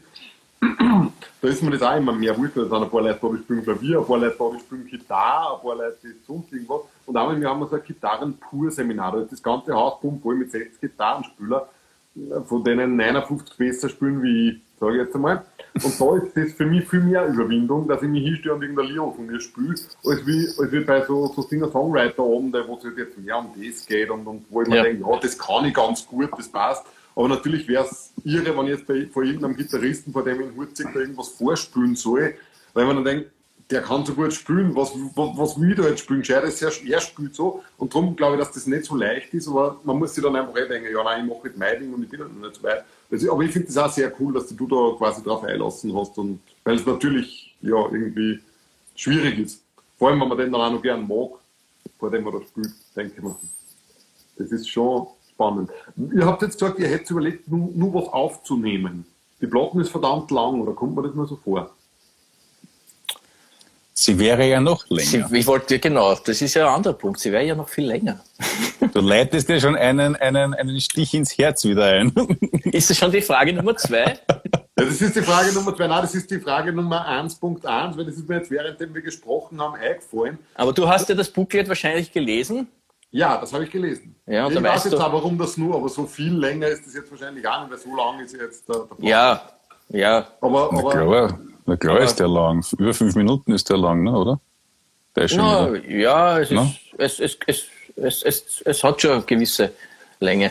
Da 0.60 1.48
ist 1.48 1.62
mir 1.62 1.70
das 1.70 1.82
auch 1.82 1.96
immer 1.96 2.12
mehr 2.12 2.36
wurscht, 2.36 2.56
da 2.56 2.62
sind 2.62 2.72
ein 2.74 2.90
paar 2.90 3.02
Leute 3.02 3.18
da, 3.20 3.28
die 3.28 3.38
spielen 3.38 3.62
Klavier, 3.62 3.98
ein 4.00 4.06
paar 4.06 4.18
Leute 4.18 4.36
da, 4.38 4.50
die 4.54 4.60
spielen 4.60 4.86
Gitarre, 4.86 5.56
ein 5.56 5.62
paar 5.62 5.76
Leute, 5.76 5.96
die 6.02 6.08
sonst 6.26 6.52
irgendwas. 6.52 6.80
Und 7.06 7.16
einmal, 7.16 7.40
wir 7.40 7.48
haben 7.48 7.66
so 7.68 7.76
ein 7.76 7.82
Gitarren-Pur-Seminar, 7.86 9.12
da 9.12 9.20
ist 9.22 9.32
das 9.32 9.42
ganze 9.42 9.72
Haus 9.74 10.00
bumm 10.00 10.20
voll 10.20 10.36
mit 10.36 10.50
sechs 10.50 10.80
Gitarrenspieler, 10.80 11.68
von 12.46 12.64
denen 12.64 12.96
59 12.96 13.56
besser 13.56 13.88
spielen 13.88 14.22
wie 14.22 14.48
ich, 14.50 14.56
sage 14.80 14.94
ich 14.96 15.02
jetzt 15.04 15.14
einmal. 15.14 15.44
Und 15.74 16.00
da 16.00 16.16
ist 16.16 16.36
das 16.36 16.52
für 16.54 16.66
mich 16.66 16.88
viel 16.88 17.00
mehr 17.00 17.26
Überwindung, 17.28 17.86
dass 17.86 18.02
ich 18.02 18.08
mich 18.08 18.24
hinstehe 18.24 18.52
und 18.52 18.62
irgendein 18.62 18.86
Lied 18.86 18.96
von 18.98 19.26
mir 19.26 19.40
spiele, 19.40 19.74
als 20.04 20.26
wie, 20.26 20.48
als 20.58 20.72
wie 20.72 20.80
bei 20.80 21.04
so, 21.06 21.28
so 21.28 21.42
Singer-Songwriter-Abenden, 21.42 22.64
wo 22.66 22.76
es 22.76 22.84
halt 22.84 22.98
jetzt 22.98 23.16
mehr 23.18 23.38
um 23.38 23.50
das 23.56 23.86
geht 23.86 24.10
und, 24.10 24.26
und 24.26 24.44
wo 24.50 24.62
ich 24.62 24.68
mir 24.68 24.76
Ja. 24.78 24.82
denke, 24.82 25.08
ja, 25.08 25.16
das 25.20 25.38
kann 25.38 25.64
ich 25.66 25.74
ganz 25.74 26.04
gut, 26.04 26.30
das 26.36 26.48
passt. 26.48 26.84
Aber 27.18 27.26
natürlich 27.26 27.66
wäre 27.66 27.84
es 27.84 28.12
irre, 28.22 28.56
wenn 28.56 28.66
ich 28.66 28.78
jetzt 28.78 28.86
bei, 28.86 29.04
vor 29.12 29.24
irgendeinem 29.24 29.56
Gitarristen, 29.56 30.12
vor 30.12 30.22
dem 30.22 30.40
ich 30.40 30.46
in 30.46 30.54
Hurzig 30.54 30.86
da 30.94 31.00
irgendwas 31.00 31.30
vorspielen 31.30 31.96
soll, 31.96 32.36
weil 32.74 32.86
man 32.86 32.94
dann 32.94 33.04
denkt, 33.04 33.32
der 33.70 33.82
kann 33.82 34.06
so 34.06 34.14
gut 34.14 34.32
spielen, 34.32 34.72
was, 34.76 34.92
was, 35.16 35.36
was 35.36 35.60
will 35.60 35.72
ich 35.72 35.76
da 35.76 35.88
jetzt 35.88 35.98
spielen? 35.98 36.20
Gescheit 36.20 36.44
ist, 36.44 36.62
er, 36.62 37.00
spielt 37.00 37.34
so. 37.34 37.64
Und 37.76 37.92
darum 37.92 38.14
glaube 38.14 38.36
ich, 38.36 38.40
dass 38.40 38.52
das 38.52 38.68
nicht 38.68 38.84
so 38.84 38.94
leicht 38.94 39.34
ist, 39.34 39.48
aber 39.48 39.80
man 39.82 39.98
muss 39.98 40.14
sich 40.14 40.22
dann 40.22 40.36
einfach 40.36 40.56
eh 40.58 40.68
denken, 40.68 40.92
ja, 40.92 41.02
nein, 41.02 41.24
ich 41.24 41.34
mache 41.34 41.48
jetzt 41.48 41.58
mein 41.58 41.80
Ding 41.80 41.92
und 41.92 42.04
ich 42.04 42.08
bin 42.08 42.20
noch 42.20 42.28
nicht 42.28 42.54
so 42.54 42.62
weit. 42.62 42.84
Also, 43.10 43.32
aber 43.32 43.42
ich 43.42 43.50
finde 43.50 43.66
das 43.66 43.76
auch 43.78 43.90
sehr 43.90 44.12
cool, 44.20 44.32
dass 44.32 44.54
du 44.54 44.66
da 44.68 44.96
quasi 44.96 45.20
drauf 45.20 45.42
einlassen 45.42 45.92
hast 45.96 46.16
und 46.18 46.38
weil 46.62 46.76
es 46.76 46.86
natürlich 46.86 47.56
ja 47.62 47.78
irgendwie 47.90 48.38
schwierig 48.94 49.40
ist. 49.40 49.64
Vor 49.98 50.10
allem, 50.10 50.20
wenn 50.20 50.28
man 50.28 50.38
den 50.38 50.52
dann 50.52 50.60
auch 50.60 50.70
noch 50.70 50.82
gern 50.82 51.00
mag, 51.00 51.30
vor 51.98 52.12
dem 52.12 52.22
man 52.22 52.34
da 52.34 52.46
spielt, 52.46 52.74
denke 52.94 53.14
ich 53.16 53.22
mir. 53.24 53.36
Das 54.36 54.52
ist 54.52 54.68
schon 54.68 55.08
spannend. 55.38 55.70
Ihr 56.14 56.26
habt 56.26 56.42
jetzt 56.42 56.58
gesagt, 56.58 56.80
ihr 56.80 56.88
hättet 56.88 57.10
überlegt, 57.10 57.48
nur, 57.48 57.70
nur 57.72 57.94
was 57.94 58.12
aufzunehmen. 58.12 59.06
Die 59.40 59.46
Platten 59.46 59.80
ist 59.80 59.90
verdammt 59.90 60.30
lang, 60.32 60.60
oder 60.60 60.72
kommt 60.72 60.96
mir 60.96 61.04
das 61.04 61.14
nur 61.14 61.28
so 61.28 61.36
vor? 61.36 61.70
Sie 63.94 64.18
wäre 64.18 64.48
ja 64.48 64.60
noch 64.60 64.84
Sie, 64.88 65.16
länger. 65.18 65.32
ich 65.32 65.46
wollte, 65.46 65.78
genau, 65.78 66.14
das 66.14 66.42
ist 66.42 66.54
ja 66.54 66.68
ein 66.68 66.74
anderer 66.74 66.94
Punkt. 66.94 67.20
Sie 67.20 67.30
wäre 67.30 67.44
ja 67.44 67.54
noch 67.54 67.68
viel 67.68 67.86
länger. 67.86 68.20
Du 68.92 69.00
leitest 69.00 69.48
dir 69.48 69.60
schon 69.60 69.76
einen, 69.76 70.16
einen, 70.16 70.54
einen 70.54 70.80
Stich 70.80 71.14
ins 71.14 71.36
Herz 71.36 71.64
wieder 71.64 71.86
ein. 71.86 72.12
Ist 72.64 72.90
das 72.90 72.96
schon 72.96 73.10
die 73.10 73.20
Frage 73.20 73.52
Nummer 73.52 73.76
zwei? 73.76 74.18
Ja, 74.78 74.84
das 74.84 75.00
ist 75.00 75.16
die 75.16 75.22
Frage 75.22 75.52
Nummer 75.52 75.74
zwei. 75.76 75.88
Nein, 75.88 76.02
das 76.02 76.14
ist 76.14 76.30
die 76.30 76.38
Frage 76.38 76.72
Nummer 76.72 77.08
1.1, 77.08 77.96
weil 77.96 78.04
das 78.04 78.14
ist 78.14 78.28
mir 78.28 78.36
jetzt 78.36 78.50
währenddem 78.50 78.94
wir 78.94 79.02
gesprochen 79.02 79.60
haben 79.60 79.74
eingefallen. 79.74 80.38
Aber 80.54 80.72
du 80.72 80.88
hast 80.88 81.08
ja 81.08 81.16
das 81.16 81.30
Booklet 81.30 81.68
wahrscheinlich 81.68 82.12
gelesen. 82.12 82.68
Ja, 83.10 83.38
das 83.38 83.52
habe 83.52 83.64
ich 83.64 83.70
gelesen. 83.70 84.14
Ja, 84.26 84.46
und 84.46 84.52
ich 84.52 84.58
da 84.58 84.64
weiß 84.64 84.84
jetzt 84.84 84.92
du- 84.94 84.98
auch, 84.98 85.12
warum 85.12 85.38
das 85.38 85.56
nur, 85.56 85.74
aber 85.76 85.88
so 85.88 86.04
viel 86.06 86.34
länger 86.34 86.68
ist 86.68 86.86
das 86.86 86.94
jetzt 86.94 87.10
wahrscheinlich 87.10 87.46
auch 87.48 87.60
nicht, 87.62 87.70
weil 87.72 87.78
so 87.78 87.96
lang 87.96 88.20
ist 88.20 88.34
jetzt 88.34 88.68
der, 88.68 88.76
der 88.76 88.82
Plan. 88.94 88.98
Ja, 89.08 89.42
ja. 89.88 90.28
Aber, 90.40 90.68
Na 90.72 90.78
aber 90.78 90.90
klar, 90.90 91.38
na 91.64 91.76
klar 91.76 92.00
ist 92.00 92.16
der 92.16 92.28
lang. 92.28 92.62
Über 92.78 92.92
fünf 92.92 93.14
Minuten 93.14 93.52
ist 93.52 93.68
der 93.70 93.78
lang, 93.78 94.02
ne, 94.04 94.12
oder? 94.12 94.40
Der 95.16 95.24
ist 95.24 95.30
schon 95.32 95.40
Na, 95.40 95.72
wieder. 95.72 95.88
ja, 95.90 96.38
es, 96.38 96.50
ist, 96.50 96.54
Na? 96.56 96.70
es, 96.98 97.18
es, 97.20 97.38
es, 97.46 97.64
es, 97.96 98.22
es, 98.22 98.62
es 98.64 98.84
hat 98.84 99.00
schon 99.00 99.12
eine 99.12 99.22
gewisse 99.22 99.72
Länge. 100.20 100.50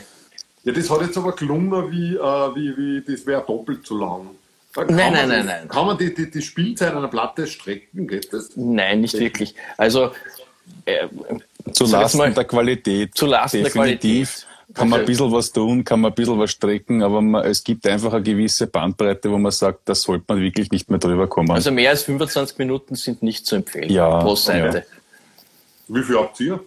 ja, 0.63 0.74
das 0.74 0.89
hat 0.89 1.02
jetzt 1.02 1.17
aber 1.17 1.34
gelungen, 1.34 1.91
wie, 1.91 2.15
äh, 2.15 2.20
wie, 2.56 2.76
wie 2.78 3.02
das 3.13 3.24
wäre 3.28 3.43
doppelt 3.46 3.86
so 3.86 3.98
lang. 4.00 4.30
Nein, 4.76 4.88
nein, 4.96 5.13
das, 5.13 5.28
nein, 5.30 5.46
nein. 5.46 5.67
Kann 5.70 5.86
man 5.88 5.98
die, 5.98 6.13
die, 6.13 6.30
die 6.30 6.41
Spielzeit 6.41 6.93
einer 6.93 7.08
Platte 7.08 7.46
strecken? 7.48 8.08
Geht 8.08 8.32
das? 8.34 8.52
Nein, 8.56 9.02
nicht 9.02 9.17
wirklich. 9.20 9.56
Also, 9.78 10.12
äh, 10.86 11.08
Zu 11.73 11.86
Lasten 11.86 12.34
der 12.34 12.43
Qualität. 12.45 13.15
Zu 13.15 13.25
Lasten 13.25 13.58
der 13.63 13.71
Definitiv. 13.71 14.30
Qualität. 14.30 14.47
Kann 14.73 14.89
man 14.89 14.99
ein 14.99 15.06
bisschen 15.06 15.32
was 15.32 15.51
tun, 15.53 15.84
kann 15.86 16.01
man 16.01 16.12
ein 16.12 16.15
bisschen 16.15 16.38
was 16.38 16.51
strecken, 16.51 17.01
aber 17.01 17.21
man, 17.21 17.45
es 17.45 17.63
gibt 17.63 17.88
einfach 17.88 18.12
eine 18.12 18.21
gewisse 18.21 18.67
Bandbreite, 18.67 19.32
wo 19.32 19.38
man 19.38 19.51
sagt, 19.51 19.88
da 19.88 19.95
sollte 19.95 20.25
man 20.27 20.41
wirklich 20.41 20.69
nicht 20.71 20.89
mehr 20.89 20.99
drüber 20.99 21.25
kommen. 21.27 21.51
also 21.51 21.71
mehr 21.71 21.89
als 21.91 22.03
25 22.03 22.58
Minuten 22.58 22.95
sind 22.95 23.23
nicht 23.23 23.45
zu 23.45 23.56
empfehlen 23.56 23.89
Ja, 23.89 24.19
pro 24.19 24.36
Seite. 24.36 24.80
ja. 24.80 24.84
Wie 25.88 26.03
viel 26.03 26.17
habt 26.19 26.38
ihr? 26.41 26.60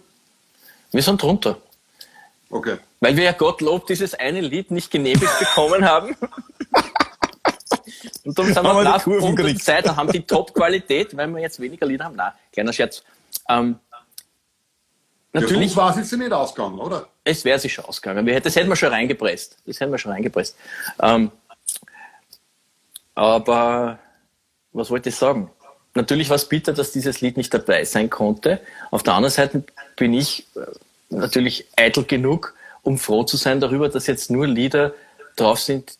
Wir 0.91 1.03
sind 1.03 1.21
drunter. 1.21 1.57
Okay. 2.49 2.77
Weil 2.99 3.15
wir 3.15 3.23
ja 3.23 3.31
Gottlob 3.33 3.85
dieses 3.85 4.15
eine 4.15 4.41
Lied 4.41 4.71
nicht 4.71 4.89
genehmigt 4.89 5.39
bekommen 5.39 5.85
haben. 5.85 6.15
Und 8.23 8.37
darum 8.37 8.53
sind 8.53 8.63
Haben 8.67 8.77
wir 8.77 8.83
brav 8.83 9.03
Kurven 9.03 9.39
und. 9.39 9.63
Zeit 9.63 9.87
haben 9.95 10.11
die 10.11 10.21
Top-Qualität, 10.21 11.15
weil 11.15 11.27
wir 11.29 11.39
jetzt 11.41 11.59
weniger 11.59 11.85
Lieder 11.85 12.05
haben. 12.05 12.15
Nein, 12.15 12.31
kleiner 12.51 12.73
Scherz. 12.73 13.03
Ähm, 13.49 13.77
natürlich, 15.33 15.75
war 15.75 15.91
es 15.91 15.97
jetzt 15.97 16.11
nicht 16.19 16.31
ausgegangen, 16.31 16.79
oder? 16.79 17.07
es 17.23 17.45
wäre 17.45 17.59
sich 17.59 17.73
schon 17.73 17.85
ausgegangen. 17.85 18.25
Wir- 18.25 18.39
Das 18.41 18.55
hätten 18.55 18.69
wir 18.69 18.75
schon 18.75 18.89
reingepresst. 18.89 19.57
Das 19.65 19.79
hätten 19.79 19.91
wir 19.91 19.97
schon 19.99 20.11
reingepresst. 20.11 20.55
Ähm, 21.01 21.31
aber 23.15 23.99
was 24.73 24.89
wollte 24.89 25.09
ich 25.09 25.15
sagen? 25.15 25.49
Natürlich 25.93 26.29
war 26.29 26.37
es 26.37 26.45
bitter, 26.47 26.73
dass 26.73 26.91
dieses 26.91 27.19
Lied 27.21 27.35
nicht 27.37 27.53
dabei 27.53 27.83
sein 27.83 28.09
konnte. 28.09 28.61
Auf 28.91 29.03
der 29.03 29.13
anderen 29.13 29.33
Seite 29.33 29.63
bin 29.97 30.13
ich 30.13 30.47
äh, 30.55 30.61
natürlich 31.09 31.67
eitel 31.75 32.05
genug, 32.05 32.55
um 32.83 32.97
froh 32.97 33.23
zu 33.23 33.35
sein 33.37 33.59
darüber, 33.59 33.89
dass 33.89 34.07
jetzt 34.07 34.31
nur 34.31 34.47
Lieder 34.47 34.93
drauf 35.35 35.59
sind, 35.59 35.97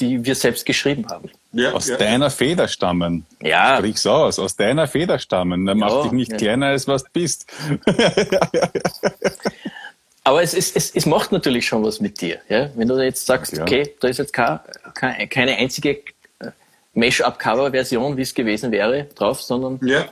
die 0.00 0.24
wir 0.24 0.34
selbst 0.34 0.66
geschrieben 0.66 1.06
haben. 1.08 1.30
Ja, 1.56 1.72
Aus 1.72 1.88
ja. 1.88 1.96
deiner 1.96 2.28
Feder 2.30 2.68
stammen. 2.68 3.24
Ja, 3.40 3.78
Sprich's 3.78 4.06
aus, 4.06 4.38
aus 4.38 4.56
deiner 4.56 4.86
Feder 4.86 5.18
stammen. 5.18 5.64
Dann 5.64 5.78
mach 5.78 5.90
Ja, 5.90 6.02
dich 6.02 6.12
nicht 6.12 6.32
ja. 6.32 6.36
kleiner, 6.36 6.66
als 6.66 6.86
was 6.86 7.04
du 7.04 7.10
bist. 7.14 7.46
aber 10.24 10.42
es, 10.42 10.52
es, 10.52 10.72
es, 10.76 10.94
es 10.94 11.06
macht 11.06 11.32
natürlich 11.32 11.66
schon 11.66 11.82
was 11.82 11.98
mit 12.00 12.20
dir. 12.20 12.40
Ja? 12.50 12.68
Wenn 12.74 12.88
du 12.88 13.02
jetzt 13.02 13.24
sagst, 13.24 13.56
Ja. 13.56 13.62
okay, 13.62 13.94
da 14.00 14.08
ist 14.08 14.18
jetzt 14.18 14.34
kein, 14.34 14.60
kein, 14.94 15.28
keine 15.30 15.56
einzige 15.56 16.00
äh, 16.40 16.50
Mesh-Up-Cover-Version, 16.92 18.16
wie 18.18 18.22
es 18.22 18.34
gewesen 18.34 18.70
wäre, 18.70 19.04
drauf, 19.14 19.40
sondern 19.40 19.80
ja. 19.82 20.04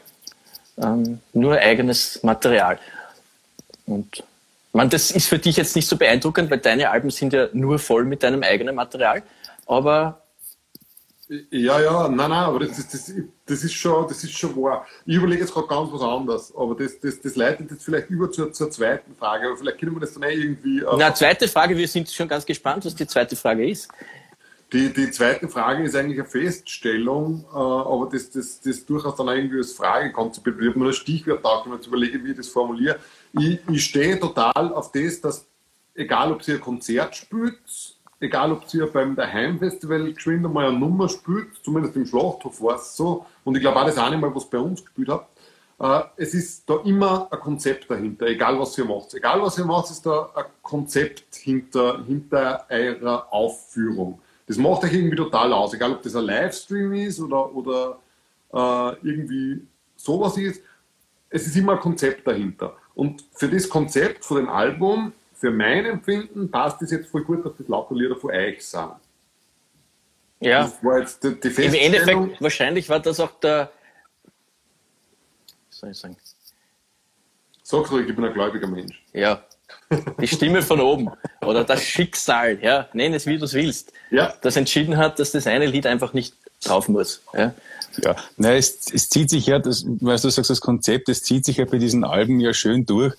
ähm, 0.79 1.21
nur 1.35 1.59
eigenes 1.59 2.23
Material. 2.23 2.79
Und 3.87 4.25
man, 4.73 4.89
das 4.89 5.11
ist 5.11 5.29
für 5.29 5.39
dich 5.39 5.59
jetzt 5.59 5.77
nicht 5.77 5.89
so 5.89 5.99
beeindruckend, 5.99 6.51
weil 6.51 6.59
deine 6.59 6.89
Alben 6.91 7.11
sind 7.11 7.35
ja 7.35 7.49
nur 7.53 7.79
voll 7.79 8.05
mit 8.07 8.23
deinem 8.23 8.43
eigenen 8.43 8.75
Material. 8.75 9.23
Aber 9.67 10.21
Ja, 11.51 11.81
ja, 11.81 12.03
nein, 12.09 12.17
nein, 12.17 12.33
aber 12.33 12.59
das, 12.61 12.79
ist- 12.79 12.93
das, 12.93 13.13
das, 13.47 13.65
ist, 13.65 13.73
schon, 13.73 14.07
das 14.09 14.23
ist 14.23 14.33
schon 14.37 14.55
wahr. 14.57 14.87
Ich 15.07 15.17
überlege 15.17 15.41
jetzt 15.43 15.55
gerade 15.55 15.67
ganz 15.69 15.91
was 15.91 16.03
anderes, 16.03 16.53
aber 16.55 16.75
das, 16.75 17.01
das, 17.01 17.21
das 17.21 17.35
leitet 17.37 17.71
jetzt 17.71 17.85
vielleicht 17.85 18.11
über 18.11 18.31
zur, 18.31 18.53
zur 18.53 18.71
zweiten 18.71 19.15
Frage, 19.17 19.47
aber 19.47 19.57
vielleicht 19.57 19.79
können 19.79 19.95
wir 19.97 20.01
das 20.01 20.13
dann 20.15 20.25
eh 20.25 20.35
irgendwie. 20.35 20.81
äh, 20.81 20.97
na, 20.99 21.15
zweite 21.15 21.49
Frage, 21.49 21.77
wir 21.77 21.89
sind 21.89 22.11
schon 22.11 22.29
ganz 22.29 22.45
gespannt, 22.45 22.85
was 22.85 22.95
die 22.95 23.07
zweite 23.07 23.37
Frage 23.37 23.69
ist. 23.71 23.89
Die, 24.73 24.93
die 24.93 25.11
zweite 25.13 25.49
Frage 25.49 25.85
ist 25.85 25.95
eigentlich 25.97 26.19
eine 26.19 26.29
Feststellung, 26.29 27.45
äh, 27.53 27.57
aber 27.57 28.09
das, 28.13 28.31
das, 28.31 28.61
das 28.61 28.85
durchaus 28.85 29.17
dann 29.17 29.29
irgendwie 29.29 29.59
als 29.59 29.73
Frage 29.73 30.13
konzipiert. 30.13 30.57
Ich 30.61 30.69
habe 30.69 30.79
nur 30.79 30.89
ein 30.89 30.95
Stichwort 30.95 31.45
da, 31.45 31.63
wenn 31.65 31.73
ich 31.73 31.79
jetzt 31.79 31.87
überlege, 31.87 32.23
wie 32.25 32.31
ich 32.33 32.37
das 32.37 32.49
formuliere. 32.49 32.99
Ich, 33.33 33.61
ich 33.71 33.85
stehe 33.85 34.19
total 34.21 34.73
auf 34.75 34.91
das, 34.93 35.21
dass, 35.21 35.47
egal 35.95 36.33
ob 36.33 36.43
sie 36.43 36.53
ein 36.55 36.61
Konzert 36.61 37.15
spielt, 37.17 37.61
egal 38.25 38.53
ob 38.53 38.69
sie 38.69 38.85
beim 38.93 39.15
Daheim-Festival 39.15 40.13
geschwind 40.13 40.45
einmal 40.45 40.67
eine 40.67 40.79
Nummer 40.79 41.09
spielt, 41.09 41.49
zumindest 41.63 41.97
im 41.97 42.07
Schlachthof 42.07 42.61
war 42.61 42.77
es 42.77 42.97
so, 42.97 43.27
und 43.45 43.55
ich 43.55 43.61
glaube 43.61 43.81
auch 43.81 43.87
das 43.87 43.99
eine 43.99 44.17
Mal, 44.17 44.35
was 44.35 44.49
bei 44.49 44.59
uns 44.59 44.85
gespielt 44.85 45.09
hat, 45.09 45.29
äh, 45.79 46.03
es 46.17 46.35
ist 46.35 46.69
da 46.69 46.81
immer 46.85 47.29
ein 47.31 47.41
Konzept 47.41 47.91
dahinter, 47.91 48.27
egal 48.27 48.59
was 48.59 48.77
ihr 48.79 48.85
macht. 48.85 49.13
Egal 49.15 49.43
was 49.43 49.59
ihr 49.59 49.65
macht, 49.65 49.91
ist 49.91 50.07
da 50.07 50.31
ein 50.35 50.45
Konzept 50.63 51.35
hinter, 51.35 52.05
hinter 52.05 52.67
eurer 52.69 53.33
Aufführung. 53.33 54.21
Das 54.47 54.57
macht 54.57 54.85
euch 54.85 54.93
irgendwie 54.93 55.17
total 55.17 55.53
aus, 55.53 55.75
egal 55.75 55.93
ob 55.93 56.03
das 56.03 56.15
ein 56.15 56.25
Livestream 56.25 56.93
ist 56.95 57.21
oder, 57.21 57.55
oder 57.55 57.99
äh, 58.53 59.07
irgendwie 59.07 59.67
sowas 59.97 60.37
ist. 60.37 60.63
Es 61.31 61.47
ist 61.47 61.57
immer 61.57 61.73
ein 61.73 61.81
Konzept 61.81 62.27
dahinter. 62.27 62.77
Und 62.95 63.25
für 63.33 63.49
das 63.49 63.69
Konzept 63.69 64.25
von 64.25 64.37
dem 64.37 64.49
Album, 64.49 65.13
für 65.45 65.51
mein 65.51 65.85
Empfinden, 65.85 66.51
passt 66.51 66.81
es 66.81 66.91
jetzt 66.91 67.11
voll 67.11 67.23
gut, 67.23 67.45
dass 67.45 67.53
das 67.59 67.69
lauter 67.69 67.95
Lieder 67.95 68.17
von 68.17 68.31
euch 68.31 68.65
sind. 68.67 68.93
Ja, 70.41 70.63
Das 70.63 70.83
war 70.83 71.01
jetzt 71.01 71.23
die, 71.23 71.39
die 71.39 71.49
im. 71.63 71.75
Endeffekt, 71.75 72.41
wahrscheinlich 72.41 72.89
war 72.89 72.99
das 72.99 73.21
auch 73.21 73.33
der, 73.41 73.71
wie 74.25 75.77
soll 75.77 75.91
ich 75.91 75.99
sagen, 75.99 76.17
Sag's 77.63 77.91
ruhig, 77.93 78.09
ich 78.09 78.17
bin 78.17 78.25
ein 78.25 78.33
gläubiger 78.33 78.67
Mensch. 78.67 79.03
ja, 79.13 79.43
die 80.19 80.27
Stimme 80.27 80.63
von 80.63 80.81
oben 80.81 81.11
oder 81.43 81.63
das 81.63 81.83
Schicksal, 81.83 82.59
ja, 82.63 82.89
nenn 82.95 83.13
es 83.13 83.27
wie 83.27 83.37
du 83.37 83.45
es 83.45 83.53
willst, 83.53 83.93
Ja. 84.11 84.33
das 84.41 84.57
entschieden 84.57 84.97
hat, 84.97 85.19
dass 85.19 85.33
das 85.33 85.47
eine 85.47 85.67
Lied 85.67 85.87
einfach 85.87 86.15
nicht 86.15 86.35
drauf 86.65 86.89
muss. 86.89 87.23
Ja. 87.35 87.55
Ja, 88.03 88.17
Nein, 88.39 88.57
es, 88.57 88.91
es 88.93 89.11
zieht 89.11 89.29
sich 89.31 89.47
ja, 89.47 89.59
das, 89.59 89.85
weil 90.01 90.19
du 90.19 90.31
sagst, 90.31 90.49
das 90.51 90.61
Konzept, 90.63 91.09
es 91.11 91.23
zieht 91.23 91.45
sich 91.45 91.59
ja 91.59 91.65
bei 91.67 91.77
diesen 91.79 92.03
Alben 92.03 92.41
ja 92.41 92.53
schön 92.55 92.87
durch. 92.87 93.15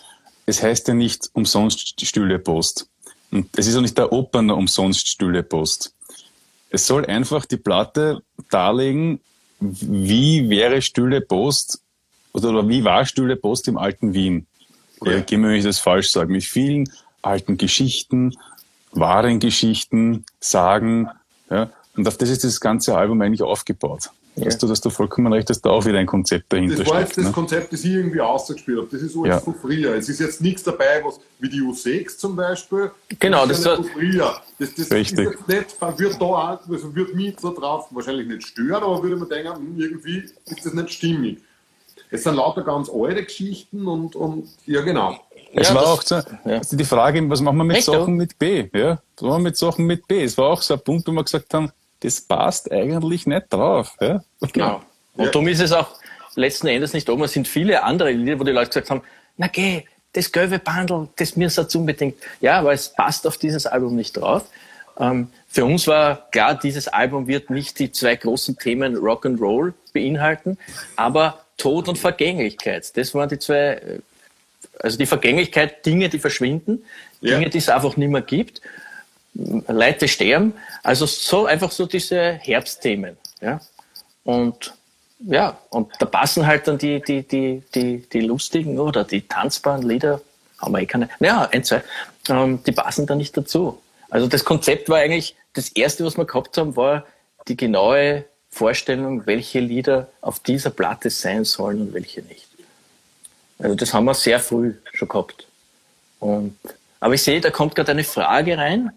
Es 0.46 0.62
heißt 0.62 0.88
ja 0.88 0.94
nicht 0.94 1.30
umsonst 1.34 2.00
Stühle 2.06 2.40
Post. 2.40 2.88
Und 3.32 3.50
es 3.58 3.68
ist 3.68 3.76
auch 3.76 3.82
nicht 3.82 3.98
der 3.98 4.12
Operner 4.12 4.56
umsonst 4.56 5.08
Stühle 5.08 5.44
Post. 5.44 5.94
Es 6.70 6.86
soll 6.86 7.06
einfach 7.06 7.46
die 7.46 7.58
Platte 7.58 8.22
darlegen, 8.50 9.20
wie 9.60 10.50
wäre 10.50 10.82
Stühle 10.82 11.22
Post 11.22 11.82
oder, 12.34 12.68
wie 12.68 12.84
war 12.84 13.06
Stühle 13.06 13.36
Post 13.36 13.68
im 13.68 13.78
alten 13.78 14.14
Wien. 14.14 14.46
Oder 15.00 15.18
Ja. 15.18 15.20
gehen 15.22 15.42
wir, 15.42 15.50
wenn 15.50 15.58
ich 15.58 15.64
das 15.64 15.80
falsch 15.80 16.12
sage, 16.12 16.32
mit 16.32 16.44
vielen 16.44 16.92
alten 17.22 17.58
Geschichten, 17.58 18.36
wahren 18.92 19.40
Geschichten, 19.40 20.26
Sagen. 20.40 21.10
Ja, 21.50 21.72
und 21.96 22.08
auf 22.08 22.18
das 22.18 22.30
ist 22.30 22.44
das 22.44 22.60
ganze 22.60 22.98
Album 22.98 23.22
eigentlich 23.22 23.42
aufgebaut. 23.42 24.10
Ja. 24.38 24.46
Dass 24.46 24.58
du, 24.58 24.68
dass 24.68 24.82
du 24.82 24.90
vollkommen 24.90 25.32
recht 25.32 25.50
hast, 25.50 25.62
da 25.62 25.70
auch 25.70 25.86
wieder 25.86 25.98
ein 25.98 26.06
Konzept 26.06 26.52
dahinter 26.52 26.76
Das 26.78 26.88
war 26.90 27.00
jetzt 27.00 27.14
steckt. 27.14 27.18
das 27.20 27.26
Ne? 27.28 27.32
Konzept, 27.32 27.72
das 27.72 27.86
ich 27.86 27.92
irgendwie 27.94 28.20
ausgespielt 28.20 28.78
habe. 28.80 28.88
Das 28.92 29.02
ist 29.02 29.16
alles 29.16 29.28
Ja. 29.30 29.40
von 29.40 29.56
früher. 29.56 29.96
Es 29.96 30.10
ist 30.10 30.20
jetzt 30.20 30.42
nichts 30.42 30.62
dabei, 30.64 31.02
was 31.06 31.20
wie 31.40 31.48
die 31.50 31.62
U6 31.62 32.18
zum 32.18 32.36
Beispiel. 32.36 32.92
Genau, 33.20 33.46
das 33.46 33.60
ist 33.60 33.66
das 33.66 33.78
ja 33.78 33.82
nicht 33.84 33.92
von 33.94 34.02
früher. 34.02 34.36
Das, 34.60 34.76
das 34.76 34.92
Richtig. 34.92 35.20
ist 35.20 35.26
jetzt 35.48 35.48
nicht, 35.82 36.00
wird 36.00 36.22
da 36.22 36.26
auch, 36.26 36.60
also 36.70 36.96
wird 36.96 37.16
mich 37.16 37.40
so 37.40 37.54
drauf 37.54 37.88
wahrscheinlich 37.92 38.28
nicht 38.28 38.46
stören, 38.48 38.84
aber 38.84 39.02
würde 39.02 39.16
man 39.16 39.30
denken, 39.30 39.56
hm, 39.56 39.80
irgendwie 39.80 40.18
ist 40.20 40.66
das 40.66 40.74
nicht 40.74 40.90
stimmig. 40.92 41.38
Es 42.12 42.24
sind 42.24 42.36
lauter 42.36 42.62
ganz 42.64 42.90
alte 42.90 43.24
Geschichten 43.24 43.88
und, 43.88 44.16
und 44.18 44.50
ja, 44.66 44.82
genau. 44.82 45.18
Es 45.54 45.70
Ja, 45.70 45.76
war 45.76 45.82
das- 45.84 45.92
auch 45.92 46.02
so, 46.02 46.16
ja. 46.16 46.58
also 46.58 46.76
die 46.76 46.84
Frage, 46.84 47.30
was 47.30 47.40
machen 47.42 47.58
wir 47.58 47.64
mit 47.64 47.78
Echt, 47.78 47.86
Sachen 47.86 48.16
mit 48.16 48.38
B? 48.38 48.68
Ja? 48.74 49.00
Was 49.16 49.22
machen 49.22 49.34
wir 49.44 49.50
mit 49.50 49.58
Sachen 49.58 49.86
mit 49.86 50.06
B? 50.08 50.24
Es 50.24 50.38
war 50.38 50.48
auch 50.50 50.62
so 50.62 50.74
ein 50.74 50.82
Punkt, 50.82 51.08
wo 51.08 51.14
wir 51.14 51.24
gesagt 51.24 51.54
haben, 51.54 51.72
das 52.02 52.22
passt 52.22 52.72
eigentlich 52.72 53.26
nicht 53.26 53.46
drauf. 53.52 53.96
Ja? 54.02 54.24
Genau. 54.54 54.82
Und 55.16 55.26
Ja. 55.26 55.32
darum 55.32 55.48
ist 55.48 55.62
es 55.62 55.72
auch 55.72 55.90
letzten 56.36 56.68
Endes 56.68 56.94
nicht 56.94 57.10
oben. 57.10 57.24
Es 57.24 57.34
sind 57.34 57.48
viele 57.48 57.84
andere 57.84 58.12
Lieder, 58.12 58.40
wo 58.40 58.44
die 58.44 58.52
Leute 58.52 58.70
gesagt 58.70 58.90
haben, 58.90 59.02
na 59.38 59.48
geh, 59.48 59.84
das 60.14 60.32
gelbe 60.32 60.60
Bundle, 60.60 61.08
das 61.18 61.36
mir 61.36 61.48
jetzt 61.48 61.76
unbedingt. 61.76 62.16
Ja, 62.42 62.60
aber 62.60 62.74
es 62.74 62.90
passt 62.90 63.26
auf 63.28 63.38
dieses 63.38 63.66
Album 63.66 63.96
nicht 63.96 64.16
drauf. 64.18 64.46
Ähm, 64.98 65.30
für 65.50 65.66
uns 65.66 65.88
war 65.88 66.30
klar, 66.32 66.56
dieses 66.58 66.88
Album 66.88 67.28
wird 67.28 67.50
nicht 67.50 67.80
die 67.80 67.92
zwei 67.92 68.16
großen 68.16 68.58
Themen 68.58 68.96
Rock 68.96 69.26
and 69.26 69.42
Roll 69.42 69.74
beinhalten, 69.94 70.58
aber 70.96 71.42
Tod 71.58 71.88
und 71.90 71.98
Vergänglichkeit. 71.98 72.96
Das 72.98 73.14
waren 73.14 73.28
die 73.30 73.40
zwei, 73.40 73.74
äh, 73.76 74.00
also 74.80 74.98
die 74.98 75.06
Vergänglichkeit, 75.06 75.86
Dinge, 75.86 76.10
die 76.10 76.20
verschwinden, 76.20 76.84
Ja. 77.22 77.38
Dinge, 77.38 77.50
die 77.50 77.58
es 77.58 77.70
einfach 77.70 77.96
nicht 77.98 78.10
mehr 78.10 78.22
gibt. 78.22 78.62
Leute 79.36 80.08
sterben. 80.08 80.54
Also 80.84 81.06
so 81.06 81.46
einfach 81.46 81.72
so 81.72 81.86
diese 81.86 82.34
Herbstthemen. 82.34 83.18
Ja? 83.42 83.60
Und 84.24 84.74
ja, 85.20 85.58
und 85.70 85.92
da 86.00 86.06
passen 86.06 86.46
halt 86.46 86.68
dann 86.68 86.78
die, 86.78 87.02
die, 87.02 87.24
die, 87.24 87.64
die, 87.74 87.98
die 88.12 88.22
lustigen 88.22 88.80
oder 88.80 89.04
die 89.04 89.22
tanzbaren 89.22 89.82
Lieder, 89.82 90.22
haben 90.60 90.74
wir 90.74 90.82
eh 90.82 90.86
keine, 90.86 91.10
ja, 91.20 91.48
ein, 91.52 91.64
zwei, 91.64 91.84
ähm, 92.30 92.62
die 92.66 92.72
passen 92.74 93.08
da 93.08 93.16
nicht 93.16 93.36
dazu. 93.36 93.82
Also 94.10 94.28
das 94.28 94.44
Konzept 94.44 94.90
war 94.90 94.98
eigentlich, 95.00 95.36
das 95.54 95.70
erste, 95.70 96.04
was 96.04 96.18
wir 96.18 96.26
gehabt 96.26 96.58
haben, 96.58 96.76
war 96.76 97.06
die 97.48 97.56
genaue 97.56 98.26
Vorstellung, 98.50 99.26
welche 99.26 99.60
Lieder 99.60 100.10
auf 100.22 100.40
dieser 100.40 100.70
Platte 100.70 101.10
sein 101.10 101.46
sollen 101.46 101.82
und 101.82 101.94
welche 101.94 102.22
nicht. 102.22 102.48
Also 103.60 103.76
das 103.76 103.94
haben 103.94 104.06
wir 104.06 104.14
sehr 104.14 104.40
früh 104.40 104.74
schon 104.94 105.08
gehabt. 105.08 105.48
Und, 106.20 106.58
aber 107.00 107.14
ich 107.14 107.24
sehe, 107.24 107.40
da 107.40 107.52
kommt 107.52 107.76
gerade 107.76 107.92
eine 107.92 108.04
Frage 108.04 108.58
rein. 108.58 108.92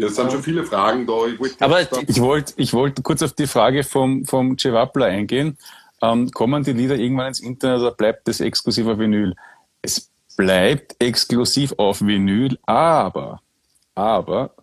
Ja, 0.00 0.06
es 0.06 0.16
sind 0.16 0.32
schon 0.32 0.42
viele 0.42 0.64
Fragen 0.64 1.06
da. 1.06 1.26
Ich 1.26 1.38
wollte 1.38 1.62
Aber 1.62 1.80
Ich 2.08 2.20
wollte 2.22 2.54
ich 2.56 2.72
wollte 2.72 3.02
kurz 3.02 3.22
auf 3.22 3.34
die 3.34 3.46
Frage 3.46 3.84
vom, 3.84 4.24
vom 4.24 4.56
Cevapla 4.56 5.04
eingehen. 5.04 5.58
Ähm, 6.00 6.30
kommen 6.30 6.64
die 6.64 6.72
Lieder 6.72 6.96
irgendwann 6.96 7.28
ins 7.28 7.40
Internet 7.40 7.80
oder 7.80 7.90
bleibt 7.90 8.26
das 8.26 8.40
exklusiv 8.40 8.86
auf 8.86 8.98
Vinyl? 8.98 9.36
Es 9.82 10.08
bleibt 10.38 10.96
exklusiv 11.00 11.74
auf 11.76 12.00
Vinyl, 12.00 12.58
aber, 12.64 13.42
aber 13.94 14.54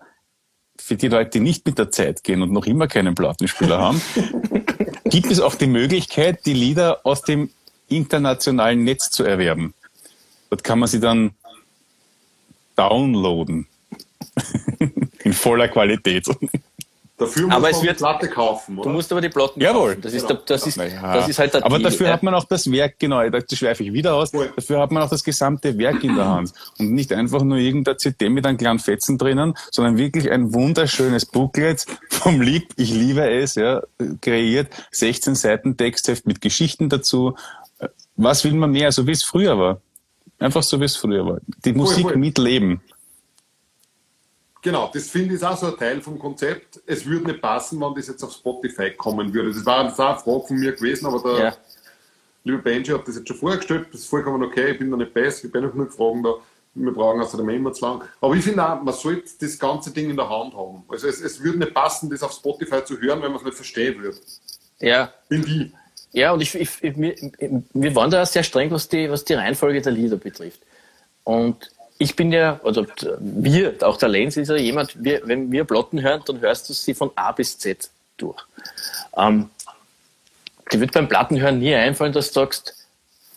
für 0.80 0.96
die 0.96 1.08
Leute, 1.08 1.30
die 1.30 1.40
nicht 1.42 1.68
mit 1.68 1.78
der 1.78 1.92
Zeit 1.92 2.24
gehen 2.24 2.42
und 2.42 2.52
noch 2.52 2.66
immer 2.66 2.88
keinen 2.88 3.14
Plattenspieler 3.14 3.78
haben, 3.78 4.02
gibt 5.06 5.30
es 5.30 5.40
auch 5.40 5.54
die 5.54 5.68
Möglichkeit, 5.68 6.48
die 6.48 6.54
Lieder 6.54 7.02
aus 7.06 7.22
dem 7.22 7.52
internationalen 7.90 8.84
Netz 8.84 9.12
zu 9.12 9.24
erwerben. 9.24 9.76
Dort 10.50 10.64
kann 10.64 10.80
man 10.80 10.90
sie 10.90 11.00
dann 11.00 11.36
downloaden. 12.76 13.68
In 15.28 15.34
voller 15.34 15.68
Qualität. 15.68 16.26
Dafür 17.20 17.48
muss 17.48 17.52
Aber 17.52 17.62
man 17.64 17.72
es 17.72 17.80
die 17.80 17.88
wird- 17.88 17.98
Platte 17.98 18.28
kaufen, 18.30 18.78
oder? 18.78 18.90
Du 18.90 18.94
musst 18.96 19.12
aber 19.12 19.22
die 19.22 19.30
Platten 19.30 19.60
Jawohl. 19.60 19.90
kaufen. 19.96 20.02
Das 20.04 20.14
ist, 20.14 20.28
Genau. 20.28 20.40
der, 20.40 20.56
das, 20.56 20.68
ist, 20.68 20.78
Ja. 20.78 21.14
das 21.16 21.28
ist 21.28 21.40
halt 21.40 21.54
der 21.56 21.66
Aber 21.66 21.80
Deal, 21.80 21.90
dafür 21.90 22.14
hat 22.14 22.22
man 22.22 22.36
auch 22.36 22.44
das 22.44 22.72
Werk, 22.72 23.00
genau, 23.00 23.28
da 23.28 23.40
schweife 23.52 23.84
ich 23.84 23.92
wieder 23.92 24.14
aus, 24.14 24.30
Voll. 24.30 24.52
dafür 24.56 24.80
hat 24.82 24.92
man 24.92 25.02
auch 25.02 25.10
das 25.10 25.24
gesamte 25.24 25.76
Werk 25.80 26.04
in 26.04 26.16
der 26.16 26.26
Hand. 26.28 26.54
Und 26.78 26.92
nicht 26.94 27.12
einfach 27.12 27.42
nur 27.42 27.58
irgendein 27.58 27.98
CD 27.98 28.30
mit 28.30 28.46
einem 28.46 28.58
kleinen 28.60 28.78
Fetzen 28.78 29.18
drinnen, 29.18 29.56
sondern 29.72 29.98
wirklich 29.98 30.30
ein 30.30 30.54
wunderschönes 30.54 31.26
Booklet 31.26 31.86
vom 32.12 32.40
Lieb, 32.40 32.68
ich 32.78 32.92
liebe 32.94 33.28
es, 33.28 33.56
ja, 33.56 33.82
kreiert, 34.22 34.68
16 34.92 35.34
Seiten 35.34 35.76
Textheft 35.76 36.28
mit 36.28 36.40
Geschichten 36.40 36.88
dazu. 36.88 37.36
Was 38.16 38.44
will 38.44 38.54
man 38.54 38.70
mehr, 38.72 38.92
so 38.92 39.08
wie 39.08 39.12
es 39.12 39.24
früher 39.24 39.58
war? 39.58 39.82
Einfach 40.38 40.62
so 40.62 40.80
wie 40.80 40.86
es 40.86 40.96
früher 40.96 41.26
war. 41.26 41.40
Die 41.66 41.74
Musik 41.74 42.04
voll. 42.04 42.16
mitleben. 42.18 42.80
Genau, 44.68 44.92
das 44.94 45.08
finde 45.10 45.34
ich 45.34 45.42
auch 45.46 45.56
so 45.56 45.68
ein 45.68 45.78
Teil 45.78 46.02
vom 46.02 46.20
Konzept. 46.20 46.82
Es 46.86 47.06
würde 47.06 47.28
nicht 47.28 47.42
passen, 47.42 47.80
wenn 47.80 47.96
das 47.96 48.10
jetzt 48.10 48.22
auf 48.22 48.34
Spotify 48.34 48.92
kommen 48.92 49.34
würde. 49.34 49.54
Das 49.54 49.66
war, 49.66 49.86
das 49.86 49.98
war 49.98 50.10
eine 50.10 50.20
Frage 50.20 50.46
von 50.46 50.58
mir 50.58 50.74
gewesen, 50.74 51.06
aber 51.06 51.22
der 51.24 51.46
Ja. 51.46 51.58
liebe 52.44 52.58
Benji 52.58 52.92
hat 52.92 53.08
das 53.08 53.16
jetzt 53.16 53.30
schon 53.30 53.38
vorgestellt. 53.38 53.88
Das 53.94 54.02
ist 54.02 54.10
vollkommen 54.10 54.44
okay, 54.44 54.72
ich 54.72 54.78
bin 54.80 54.92
da 54.92 54.98
nicht 54.98 55.14
besser, 55.14 55.46
ich 55.46 55.54
bin 55.54 55.64
noch 55.64 55.72
genug 55.72 55.94
Fragen 55.94 56.22
da. 56.22 56.34
Wir 56.74 56.92
brauchen 56.92 57.22
außerdem 57.22 57.48
immer 57.48 57.72
zu 57.72 57.86
lang. 57.86 58.04
Aber 58.20 58.36
ich 58.36 58.44
finde 58.44 58.62
auch, 58.62 58.84
man 58.84 58.94
sollte 58.94 59.30
das 59.40 59.58
ganze 59.58 59.90
Ding 59.92 60.10
in 60.10 60.18
der 60.18 60.30
Hand 60.30 60.54
haben. 60.54 60.84
Also 60.90 61.08
es, 61.08 61.22
es 61.22 61.42
würde 61.42 61.60
nicht 61.60 61.74
passen, 61.74 62.10
das 62.10 62.22
auf 62.22 62.34
Spotify 62.34 62.84
zu 62.84 63.00
hören, 63.00 63.22
wenn 63.22 63.32
man 63.32 63.40
es 63.40 63.46
nicht 63.46 63.56
verstehen 63.56 64.04
würde. 64.04 64.18
Ja, 64.80 65.14
Finde 65.30 65.48
ich. 65.48 65.72
Ja, 66.12 66.34
und 66.34 66.42
ich, 66.42 66.54
ich, 66.56 66.70
ich, 66.84 66.98
wir, 66.98 67.16
wir 67.74 67.96
waren 67.96 68.12
da 68.12 68.26
sehr 68.26 68.44
streng, 68.44 68.70
was 68.72 68.90
die, 68.90 69.10
was 69.10 69.24
die 69.24 69.36
Reihenfolge 69.36 69.82
der 69.82 69.94
Lieder 69.94 70.18
betrifft. 70.18 70.60
Und 71.24 71.72
ich 71.98 72.16
bin 72.16 72.32
ja, 72.32 72.60
oder 72.64 72.86
wir, 73.20 73.76
auch 73.82 73.98
der 73.98 74.10
Lenz 74.10 74.38
ist 74.38 74.50
ja 74.50 74.56
jemand, 74.56 75.04
wir, 75.04 75.22
wenn 75.26 75.52
wir 75.52 75.64
Plotten 75.66 76.02
hören, 76.02 76.22
dann 76.26 76.40
hörst 76.42 76.70
du 76.70 76.74
sie 76.74 76.94
von 76.94 77.12
A 77.16 77.32
bis 77.32 77.58
Z 77.58 77.90
durch. 78.18 78.42
Ähm, 79.16 79.50
dir 80.72 80.80
wird 80.80 80.92
beim 80.92 81.08
Plattenhören 81.08 81.60
nie 81.60 81.74
einfallen, 81.74 82.14
dass 82.14 82.28
du 82.28 82.42
sagst, 82.42 82.88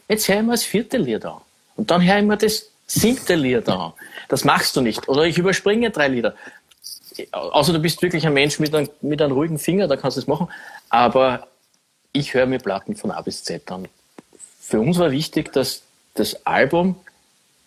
jetzt 0.08 0.28
höre 0.28 0.36
ich 0.36 0.42
mir 0.42 0.52
das 0.52 0.64
vierte 0.64 0.98
Lied 0.98 1.24
an. 1.24 1.40
Und 1.76 1.90
dann 1.90 2.04
höre 2.04 2.18
ich 2.18 2.24
mir 2.24 2.36
das 2.36 2.66
siebte 2.86 3.34
Lied 3.34 3.68
an. 3.68 3.92
Das 4.28 4.44
machst 4.44 4.76
du 4.76 4.80
nicht. 4.80 5.08
Oder 5.08 5.24
ich 5.24 5.38
überspringe 5.38 5.90
drei 5.90 6.08
Lieder. 6.08 6.34
Außer 7.32 7.72
du 7.72 7.78
bist 7.78 8.02
wirklich 8.02 8.26
ein 8.26 8.34
Mensch 8.34 8.58
mit 8.58 8.74
einem, 8.74 8.88
mit 9.00 9.22
einem 9.22 9.32
ruhigen 9.32 9.58
Finger, 9.58 9.88
da 9.88 9.96
kannst 9.96 10.16
du 10.16 10.20
es 10.20 10.26
machen. 10.26 10.48
Aber 10.88 11.48
ich 12.12 12.34
höre 12.34 12.46
mir 12.46 12.58
Platten 12.58 12.96
von 12.96 13.10
A 13.10 13.20
bis 13.20 13.44
Z 13.44 13.70
an. 13.70 13.88
Für 14.60 14.80
uns 14.80 14.98
war 14.98 15.10
wichtig, 15.10 15.52
dass 15.52 15.82
das 16.14 16.46
Album, 16.46 16.96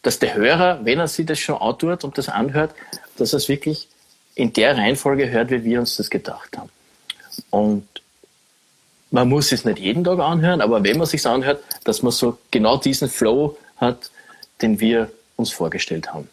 dass 0.03 0.19
der 0.19 0.35
Hörer, 0.35 0.81
wenn 0.83 0.99
er 0.99 1.07
sich 1.07 1.25
das 1.25 1.39
schon 1.39 1.59
antut 1.61 2.03
und 2.03 2.17
das 2.17 2.29
anhört, 2.29 2.75
dass 3.17 3.33
er 3.33 3.37
es 3.37 3.49
wirklich 3.49 3.87
in 4.35 4.53
der 4.53 4.77
Reihenfolge 4.77 5.29
hört, 5.29 5.51
wie 5.51 5.63
wir 5.63 5.79
uns 5.79 5.95
das 5.95 6.09
gedacht 6.09 6.57
haben. 6.57 6.69
Und 7.49 7.87
man 9.11 9.29
muss 9.29 9.51
es 9.51 9.63
nicht 9.63 9.79
jeden 9.79 10.03
Tag 10.03 10.19
anhören, 10.19 10.61
aber 10.61 10.83
wenn 10.83 10.97
man 10.97 11.07
sich 11.07 11.25
anhört, 11.25 11.63
dass 11.83 12.01
man 12.01 12.11
so 12.11 12.37
genau 12.51 12.77
diesen 12.77 13.09
Flow 13.09 13.57
hat, 13.77 14.11
den 14.61 14.79
wir 14.79 15.11
uns 15.35 15.51
vorgestellt 15.51 16.13
haben. 16.13 16.29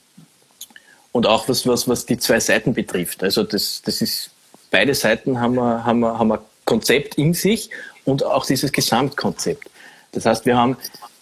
Und 1.12 1.26
auch 1.26 1.48
was, 1.48 1.66
was, 1.66 1.88
was 1.88 2.06
die 2.06 2.18
zwei 2.18 2.40
Seiten 2.40 2.72
betrifft. 2.72 3.22
Also 3.22 3.42
das, 3.42 3.83
das 3.85 4.00
ist, 4.00 4.30
beide 4.70 4.94
Seiten 4.94 5.40
haben 5.40 5.56
wir, 5.56 5.85
haben 5.85 6.00
wir, 6.00 6.18
haben 6.18 6.28
wir 6.28 6.44
Konzept 6.64 7.16
in 7.16 7.35
sich 7.35 7.70
und 8.04 8.24
auch 8.24 8.46
dieses 8.46 8.72
Gesamtkonzept. 8.72 9.68
Das 10.12 10.24
heißt, 10.26 10.46
wir 10.46 10.56
haben 10.56 10.76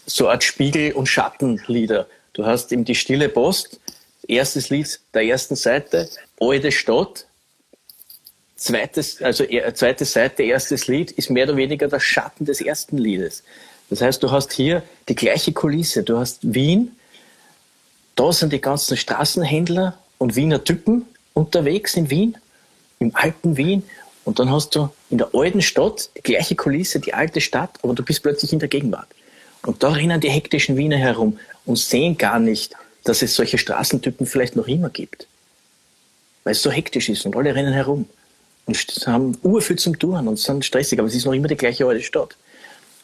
so 0.06 0.26
eine 0.26 0.34
Art 0.34 0.44
Spiegel- 0.44 0.92
und 0.92 1.06
Schattenlieder. 1.06 2.06
Du 2.38 2.46
hast 2.46 2.70
eben 2.70 2.84
die 2.84 2.94
Stille 2.94 3.28
Post, 3.28 3.80
erstes 4.28 4.70
Lied 4.70 5.00
der 5.12 5.24
ersten 5.24 5.56
Seite, 5.56 6.08
Alte 6.38 6.70
Stadt, 6.70 7.26
zweites, 8.54 9.20
also 9.20 9.44
zweite 9.74 10.04
Seite, 10.04 10.44
erstes 10.44 10.86
Lied, 10.86 11.10
ist 11.10 11.30
mehr 11.30 11.46
oder 11.46 11.56
weniger 11.56 11.88
der 11.88 11.98
Schatten 11.98 12.44
des 12.44 12.60
ersten 12.60 12.96
Liedes. 12.96 13.42
Das 13.90 14.02
heißt, 14.02 14.22
du 14.22 14.30
hast 14.30 14.52
hier 14.52 14.84
die 15.08 15.16
gleiche 15.16 15.52
Kulisse. 15.52 16.04
Du 16.04 16.16
hast 16.16 16.54
Wien, 16.54 16.92
da 18.14 18.32
sind 18.32 18.52
die 18.52 18.60
ganzen 18.60 18.96
Straßenhändler 18.96 19.98
und 20.18 20.36
Wiener 20.36 20.62
Typen 20.62 21.06
unterwegs 21.34 21.96
in 21.96 22.08
Wien, 22.08 22.38
im 23.00 23.16
alten 23.16 23.56
Wien. 23.56 23.82
Und 24.24 24.38
dann 24.38 24.52
hast 24.52 24.76
du 24.76 24.90
in 25.10 25.18
der 25.18 25.30
alten 25.34 25.60
Stadt 25.60 26.08
die 26.16 26.22
gleiche 26.22 26.54
Kulisse, 26.54 27.00
die 27.00 27.14
alte 27.14 27.40
Stadt, 27.40 27.80
aber 27.82 27.94
du 27.94 28.04
bist 28.04 28.22
plötzlich 28.22 28.52
in 28.52 28.60
der 28.60 28.68
Gegenwart. 28.68 29.08
Und 29.66 29.82
da 29.82 29.90
rennen 29.90 30.20
die 30.20 30.30
hektischen 30.30 30.76
Wiener 30.76 30.98
herum 30.98 31.36
und 31.68 31.78
sehen 31.78 32.16
gar 32.16 32.38
nicht, 32.38 32.72
dass 33.04 33.22
es 33.22 33.34
solche 33.34 33.58
Straßentypen 33.58 34.26
vielleicht 34.26 34.56
noch 34.56 34.66
immer 34.66 34.88
gibt. 34.88 35.26
Weil 36.42 36.52
es 36.52 36.62
so 36.62 36.70
hektisch 36.70 37.10
ist 37.10 37.26
und 37.26 37.36
alle 37.36 37.54
rennen 37.54 37.74
herum 37.74 38.08
und 38.64 38.76
haben 39.06 39.36
urviel 39.42 39.76
zum 39.76 39.98
Tun 39.98 40.26
und 40.26 40.38
sind 40.38 40.64
stressig, 40.64 40.98
aber 40.98 41.08
es 41.08 41.14
ist 41.14 41.26
noch 41.26 41.34
immer 41.34 41.46
die 41.46 41.56
gleiche 41.56 41.86
alte 41.86 42.02
Stadt. 42.02 42.36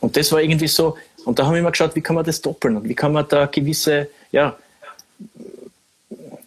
Und 0.01 0.17
das 0.17 0.33
war 0.33 0.41
irgendwie 0.41 0.67
so, 0.67 0.97
und 1.27 1.39
da 1.39 1.45
haben 1.45 1.53
wir 1.53 1.61
immer 1.61 1.71
geschaut, 1.71 1.95
wie 1.95 2.01
kann 2.01 2.17
man 2.17 2.25
das 2.25 2.41
doppeln 2.41 2.77
und 2.79 2.89
wie 2.89 2.95
kann 2.95 3.13
man 3.13 3.29
da 3.29 3.47
gewisse, 3.47 4.09
ja, 4.33 4.57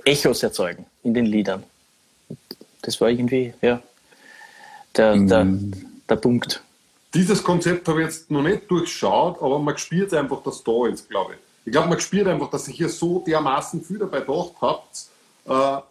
Echos 0.04 0.42
erzeugen 0.42 0.86
in 1.04 1.14
den 1.14 1.26
Liedern. 1.26 1.64
Das 2.82 3.00
war 3.00 3.10
irgendwie, 3.10 3.54
ja, 3.62 3.82
der, 4.96 5.18
der, 5.18 5.48
der 6.10 6.16
Punkt. 6.16 6.64
Dieses 7.14 7.44
Konzept 7.44 7.88
habe 7.88 8.02
ich 8.02 8.08
jetzt 8.08 8.32
noch 8.32 8.42
nicht 8.42 8.70
durchschaut, 8.70 9.42
aber 9.42 9.60
man 9.60 9.78
spürt 9.78 10.14
einfach, 10.14 10.42
dass 10.42 10.64
da 10.64 10.88
ist, 10.88 11.10
glaube 11.10 11.34
ich. 11.34 11.47
Ich 11.68 11.74
glaube, 11.74 11.90
man 11.90 12.00
spürt 12.00 12.26
einfach, 12.30 12.50
dass 12.50 12.66
ihr 12.70 12.74
hier 12.74 12.88
so 12.88 13.20
dermaßen 13.28 13.84
viel 13.84 14.00
dabei 14.00 14.22
gedacht 14.22 14.54
habt. 14.62 14.98
Äh, 15.46 15.82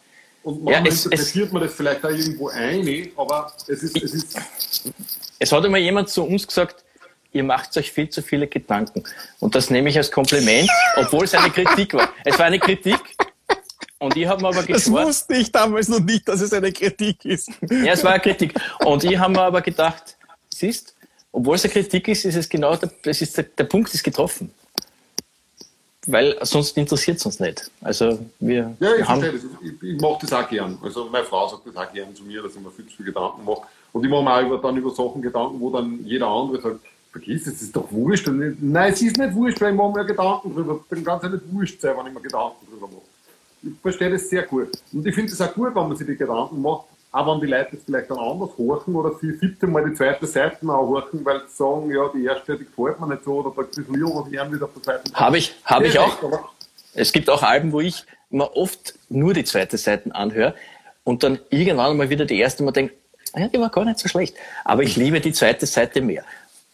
und 0.43 0.57
Ja, 0.71 0.81
manchmal 0.81 0.89
es- 0.89 1.05
interpretiert 1.05 1.53
man 1.53 1.63
das 1.65 1.75
vielleicht 1.75 2.03
auch 2.03 2.09
irgendwo 2.09 2.49
ein, 2.49 3.11
aber 3.15 3.53
es 3.69 3.83
ist, 3.83 4.03
es 4.03 4.15
ist 4.15 4.39
Es 5.39 5.53
hat 5.53 5.63
einmal 5.67 5.81
jemand 5.81 6.09
zu 6.09 6.25
uns 6.25 6.47
gesagt, 6.47 6.83
ihr 7.31 7.45
macht 7.45 7.77
euch 7.77 7.93
viel 7.93 8.09
zu 8.09 8.23
viele 8.23 8.47
Gedanken. 8.47 9.05
Und 9.39 9.55
das 9.55 9.69
nehme 9.69 9.91
ich 9.91 9.99
als 9.99 10.11
Kompliment, 10.11 10.71
obwohl 10.97 11.25
es 11.25 11.35
eine 11.35 11.51
Kritik 11.51 11.93
war. 11.93 12.09
Es 12.25 12.39
war 12.39 12.47
eine 12.47 12.59
Kritik. 12.59 12.99
Und 13.99 14.17
ich 14.17 14.27
habe 14.27 14.41
mir 14.41 14.49
aber 14.49 14.63
Das 14.63 14.67
geschworen, 14.85 15.09
wusste 15.09 15.35
ich 15.37 15.53
damals 15.53 15.89
noch 15.89 16.01
nicht, 16.01 16.27
dass 16.27 16.41
es 16.41 16.55
eine 16.55 16.73
Kritik 16.73 17.23
ist. 17.27 17.51
Ja, 17.71 17.93
es 17.93 18.03
war 18.03 18.13
eine 18.13 18.21
Kritik. 18.23 18.55
Und 18.83 19.05
ich 19.05 19.19
habe 19.19 19.31
mir 19.35 19.43
aber 19.43 19.61
gedacht, 19.61 20.17
siehst, 20.55 20.95
obwohl 21.33 21.57
es 21.57 21.65
eine 21.65 21.73
Kritik 21.75 22.09
ist, 22.09 22.25
ist 22.25 22.37
es 22.37 22.49
genau, 22.49 22.77
der, 22.77 22.91
das 23.03 23.21
ist 23.21 23.37
der, 23.37 23.45
der 23.45 23.65
Punkt 23.65 23.93
ist 23.93 24.03
getroffen. 24.03 24.51
Weil 26.07 26.37
sonst 26.43 26.77
interessiert 26.77 27.19
es 27.19 27.27
uns 27.27 27.41
nicht. 27.41 27.71
Also 27.81 28.19
wir 28.39 28.77
Ja, 28.79 28.95
ich 28.95 29.07
haben, 29.07 29.21
verstehe 29.21 29.41
das. 29.41 29.73
Ich, 29.83 29.83
ich 29.83 30.01
mache 30.01 30.19
das 30.21 30.33
auch 30.33 30.49
gern. 30.49 30.79
Also 30.83 31.09
meine 31.11 31.25
Frau 31.25 31.49
sagt 31.49 31.67
das 31.67 31.77
auch 31.77 31.93
gern 31.93 32.15
zu 32.15 32.23
mir, 32.23 32.43
dass 32.43 32.55
ich 32.55 32.61
mir 32.61 32.71
viel 32.71 32.87
zu 32.87 32.97
viel 32.97 33.07
Gedanken 33.07 33.45
mache. 33.45 33.63
Und 33.93 34.05
ich 34.05 34.11
mache 34.11 34.23
mir 34.23 34.35
auch 34.35 34.43
über, 34.43 34.59
dann 34.59 34.77
über 34.77 34.91
Sachen 34.91 35.21
Gedanken, 35.21 35.61
wo 35.61 35.71
dann 35.71 36.05
jeder 36.05 36.29
andere 36.29 36.61
sagt, 36.61 36.81
vergiss 37.11 37.47
es, 37.47 37.55
das 37.55 37.63
ist 37.63 37.77
doch 37.77 37.91
wurscht. 37.91 38.29
Ich, 38.29 38.55
nein, 38.61 38.93
es 38.93 39.03
ist 39.03 39.17
nicht 39.17 39.35
wurscht, 39.35 39.61
weil 39.61 39.73
ich 39.73 39.77
mache 39.77 39.99
mir 39.99 40.05
Gedanken 40.05 40.55
drüber. 40.55 40.85
Dann 40.89 41.05
kann 41.05 41.17
es 41.17 41.23
ja 41.25 41.29
nicht 41.31 41.53
wurscht 41.53 41.81
sein, 41.81 41.97
wenn 41.99 42.07
ich 42.07 42.15
mir 42.15 42.21
Gedanken 42.21 42.67
drüber 42.71 42.87
mache. 42.87 43.03
Ich 43.63 43.81
verstehe 43.83 44.11
das 44.11 44.29
sehr 44.29 44.43
gut. 44.43 44.69
Und 44.93 45.07
ich 45.07 45.15
finde 45.15 45.33
es 45.33 45.41
auch 45.41 45.53
gut, 45.53 45.75
wenn 45.75 45.89
man 45.89 45.97
sich 45.97 46.07
die 46.07 46.17
Gedanken 46.17 46.63
macht, 46.63 46.85
auch 47.17 47.27
wenn 47.35 47.41
die 47.41 47.47
Leute 47.47 47.69
das 47.77 47.81
vielleicht 47.85 48.11
dann 48.11 48.19
anders 48.19 48.51
horchen 48.59 48.95
oder 48.95 49.13
sie 49.21 49.33
siebte 49.39 49.67
Mal 49.67 49.89
die 49.89 49.95
zweite 49.95 50.27
Seite 50.27 50.59
anhorchen, 50.63 51.25
weil 51.25 51.41
sie 51.49 51.57
sagen, 51.57 51.91
ja, 51.91 52.09
die 52.15 52.25
erste, 52.25 52.57
die 52.59 52.65
gefällt 52.65 53.01
mir 53.01 53.09
nicht 53.09 53.25
so, 53.25 53.35
oder 53.41 53.53
da 53.57 53.63
ist 53.63 53.77
lieber, 53.89 54.15
was 54.15 54.31
gern 54.31 54.53
wieder 54.53 54.65
auf 54.67 54.73
der 54.75 54.83
zweiten 54.83 55.07
Seite. 55.09 55.21
Habe 55.21 55.39
ich- 55.39 55.55
habe 55.65 55.87
ich 55.87 55.99
auch. 55.99 56.17
es 56.95 57.13
gibt 57.13 57.31
auch 57.31 57.43
Alben, 57.43 57.73
wo 57.73 57.81
ich 57.81 58.05
mir 58.31 58.55
oft 58.57 58.95
nur 59.09 59.33
die 59.35 59.45
zweite 59.45 59.79
Seite 59.79 60.15
anhöre 60.15 60.55
und 61.05 61.23
dann 61.23 61.39
irgendwann 61.51 61.97
mal 61.97 62.11
wieder 62.11 62.25
die 62.27 62.39
erste 62.39 62.63
Mal 62.63 62.73
denke, 62.73 62.95
ja, 63.35 63.49
die 63.49 63.59
war 63.61 63.71
gar 63.71 63.85
nicht 63.85 63.99
so 63.99 64.09
schlecht. 64.09 64.35
Aber 64.65 64.83
ich 64.83 64.97
liebe 64.97 65.21
die 65.21 65.33
zweite 65.33 65.67
Seite 65.67 66.01
mehr. 66.01 66.25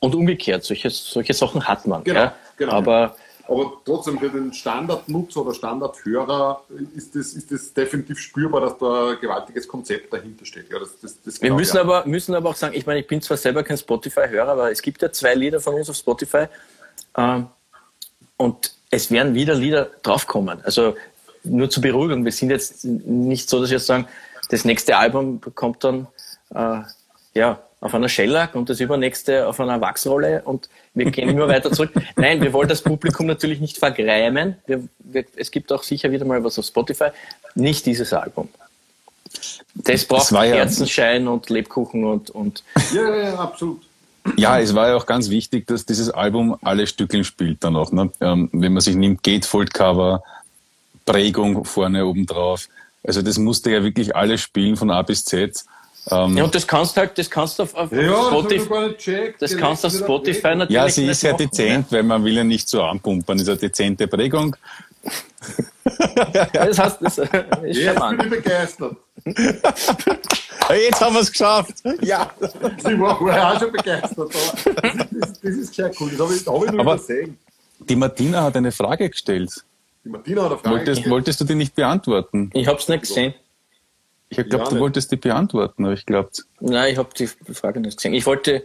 Und 0.00 0.14
umgekehrt, 0.16 0.64
solche, 0.64 0.90
solche 0.90 1.34
Sachen 1.34 1.66
hat 1.68 1.86
man. 1.86 2.02
Genau, 2.04 2.20
ja. 2.20 2.34
genau. 2.56 2.72
Aber 2.72 3.16
Aber 3.48 3.72
trotzdem 3.84 4.18
für 4.18 4.28
den 4.28 4.52
Standardnutzer 4.52 5.42
oder 5.42 5.54
Standardhörer 5.54 6.62
ist 6.94 7.14
das, 7.16 7.34
ist 7.34 7.50
das 7.50 7.72
definitiv 7.72 8.18
spürbar, 8.18 8.60
dass 8.60 8.78
da 8.78 9.10
ein 9.10 9.20
gewaltiges 9.20 9.66
Konzept 9.66 10.12
dahinter 10.12 10.44
steht. 10.44 10.70
Ja, 10.70 10.78
das, 10.78 10.98
das, 11.00 11.20
das 11.22 11.42
Wir 11.42 11.48
glaub 11.48 11.58
müssen 11.58 11.78
aber, 11.78 12.06
müssen 12.06 12.34
aber 12.34 12.50
auch 12.50 12.56
sagen, 12.56 12.74
ich 12.74 12.86
meine, 12.86 13.00
ich 13.00 13.06
bin 13.06 13.20
zwar 13.20 13.36
selber 13.36 13.62
kein 13.62 13.78
Spotify-Hörer, 13.78 14.52
aber 14.52 14.70
es 14.70 14.80
gibt 14.80 15.02
ja 15.02 15.10
zwei 15.10 15.34
Lieder 15.34 15.60
von 15.60 15.74
uns 15.74 15.90
auf 15.90 15.96
Spotify 15.96 16.46
ähm, 17.16 17.48
und 18.36 18.74
es 18.90 19.10
werden 19.10 19.34
wieder 19.34 19.54
Lieder 19.54 19.90
draufkommen. 20.02 20.60
Also 20.64 20.96
nur 21.44 21.68
zur 21.68 21.82
Beruhigung, 21.82 22.24
wir 22.24 22.32
sind 22.32 22.50
jetzt 22.50 22.84
nicht 22.84 23.48
so, 23.48 23.60
dass 23.60 23.70
wir 23.70 23.78
jetzt 23.78 23.86
sagen, 23.86 24.06
das 24.50 24.64
nächste 24.64 24.96
Album 24.96 25.40
kommt 25.54 25.82
dann 25.82 26.06
äh, 26.54 26.82
ja, 27.34 27.60
auf 27.82 27.94
einer 27.94 28.08
Shellac 28.08 28.54
und 28.54 28.70
das 28.70 28.80
übernächste 28.80 29.46
auf 29.46 29.60
einer 29.60 29.80
Wachsrolle 29.80 30.42
und 30.44 30.68
wir 30.94 31.10
gehen 31.10 31.28
immer 31.28 31.48
weiter 31.48 31.70
zurück. 31.72 31.90
Nein, 32.16 32.40
wir 32.40 32.52
wollen 32.52 32.68
das 32.68 32.80
Publikum 32.80 33.26
natürlich 33.26 33.60
nicht 33.60 33.76
vergrämen. 33.76 34.56
Wir, 34.66 34.84
wir, 35.00 35.24
es 35.36 35.50
gibt 35.50 35.72
auch 35.72 35.82
sicher 35.82 36.10
wieder 36.12 36.24
mal 36.24 36.42
was 36.44 36.58
auf 36.58 36.64
Spotify. 36.64 37.08
Nicht 37.56 37.84
dieses 37.84 38.12
Album. 38.12 38.48
Das 39.74 40.04
braucht 40.04 40.30
war 40.32 40.46
ja- 40.46 40.54
Kerzenschein 40.54 41.26
und 41.26 41.50
Lebkuchen 41.50 42.04
und, 42.04 42.30
und 42.30 42.62
Ja, 42.94 43.02
ja, 43.02 43.22
ja, 43.24 43.34
absolut. 43.34 43.82
Ja, 44.36 44.60
es 44.60 44.72
war 44.76 44.88
ja 44.88 44.94
auch 44.96 45.06
ganz 45.06 45.28
wichtig, 45.30 45.66
dass 45.66 45.84
dieses 45.84 46.08
Album 46.08 46.56
alle 46.62 46.86
Stückeln 46.86 47.24
spielt 47.24 47.64
dann 47.64 47.74
auch. 47.74 47.90
Ne? 47.90 48.12
Ähm, 48.20 48.48
wenn 48.52 48.72
man 48.72 48.80
sich 48.80 48.94
nimmt, 48.94 49.24
Gatefold-Cover, 49.24 50.22
Prägung 51.04 51.64
vorne 51.64 52.06
oben 52.06 52.26
drauf. 52.26 52.68
Also 53.02 53.22
das 53.22 53.38
musste 53.38 53.72
ja 53.72 53.82
wirklich 53.82 54.14
alles 54.14 54.40
spielen 54.40 54.76
von 54.76 54.92
A 54.92 55.02
bis 55.02 55.24
Z. 55.24 55.64
Ähm, 56.10 56.36
Ja, 56.36 56.44
und 56.44 56.54
das 56.54 56.66
kannst 56.66 56.96
halt, 56.96 57.16
das 57.16 57.30
kannst 57.30 57.58
du 57.58 57.62
auf, 57.62 57.74
auf 57.74 57.92
Ja, 57.92 58.24
Spotify, 58.26 58.94
checkt. 58.96 59.40
das 59.40 59.56
kannst 59.56 59.84
du 59.84 59.88
auf 59.88 59.94
Spotify 59.94 60.42
weg. 60.44 60.56
natürlich 60.58 60.74
ja, 60.74 60.88
sie 60.88 61.06
ist 61.06 61.22
ja 61.22 61.32
machen. 61.32 61.48
dezent, 61.48 61.86
weil 61.92 62.02
man 62.02 62.24
will 62.24 62.34
ja 62.36 62.44
nicht 62.44 62.68
so 62.68 62.82
anpumpen. 62.82 63.36
Das 63.38 63.42
ist 63.42 63.48
eine 63.50 63.58
dezente 63.58 64.08
Prägung. 64.08 64.56
Ja, 66.34 66.46
das 66.52 66.78
heißt, 66.78 66.96
das 67.00 67.18
ist 67.18 67.28
Jetzt 67.64 67.82
charmant. 67.84 68.18
bin 68.18 68.32
ich 68.32 68.42
begeistert. 68.42 68.96
Jetzt 70.70 71.00
haben 71.00 71.14
wir 71.14 71.20
es 71.20 71.30
geschafft. 71.30 71.74
Ja. 72.00 72.30
Ich 72.40 73.00
war 73.00 73.18
vorher 73.18 73.52
auch 73.52 73.58
schon 73.60 73.72
begeistert. 73.72 74.18
aber 74.18 75.04
Das, 75.20 75.38
ist 75.42 75.74
sehr 75.74 75.90
cool. 76.00 76.10
Das 76.10 76.20
habe 76.20 76.34
ich, 76.34 76.46
hab 76.46 76.64
ich 76.64 76.70
nur 76.72 76.80
Aber- 76.80 76.94
übersehen. 76.94 77.38
Die 77.88 77.96
Martina 77.96 78.42
hat 78.44 78.56
eine 78.56 78.70
Frage 78.70 79.10
gestellt. 79.10 79.50
Die 80.04 80.08
Martina 80.08 80.42
hat 80.42 80.50
eine 80.52 80.58
Frage 80.60 80.70
Wolltest, 80.76 80.88
gestellt. 80.96 81.10
wolltest 81.12 81.40
du 81.40 81.44
die 81.44 81.54
nicht 81.56 81.74
beantworten? 81.74 82.50
Ich 82.54 82.66
hab's 82.68 82.88
nicht 82.88 83.00
gesehen. 83.02 83.34
Ich 84.32 84.36
geglaubt, 84.38 84.64
Ja, 84.64 84.68
du 84.70 84.74
nicht. 84.76 84.80
wolltest 84.82 85.12
die 85.12 85.16
beantworten, 85.16 85.84
aber 85.84 85.94
ich 85.94 86.06
glaubt. 86.06 86.44
Nein, 86.60 86.92
ich 86.92 86.98
habe 86.98 87.08
die 87.18 87.26
Frage 87.26 87.80
nicht 87.80 87.96
gesehen. 87.96 88.14
Ich 88.14 88.26
wollte, 88.26 88.64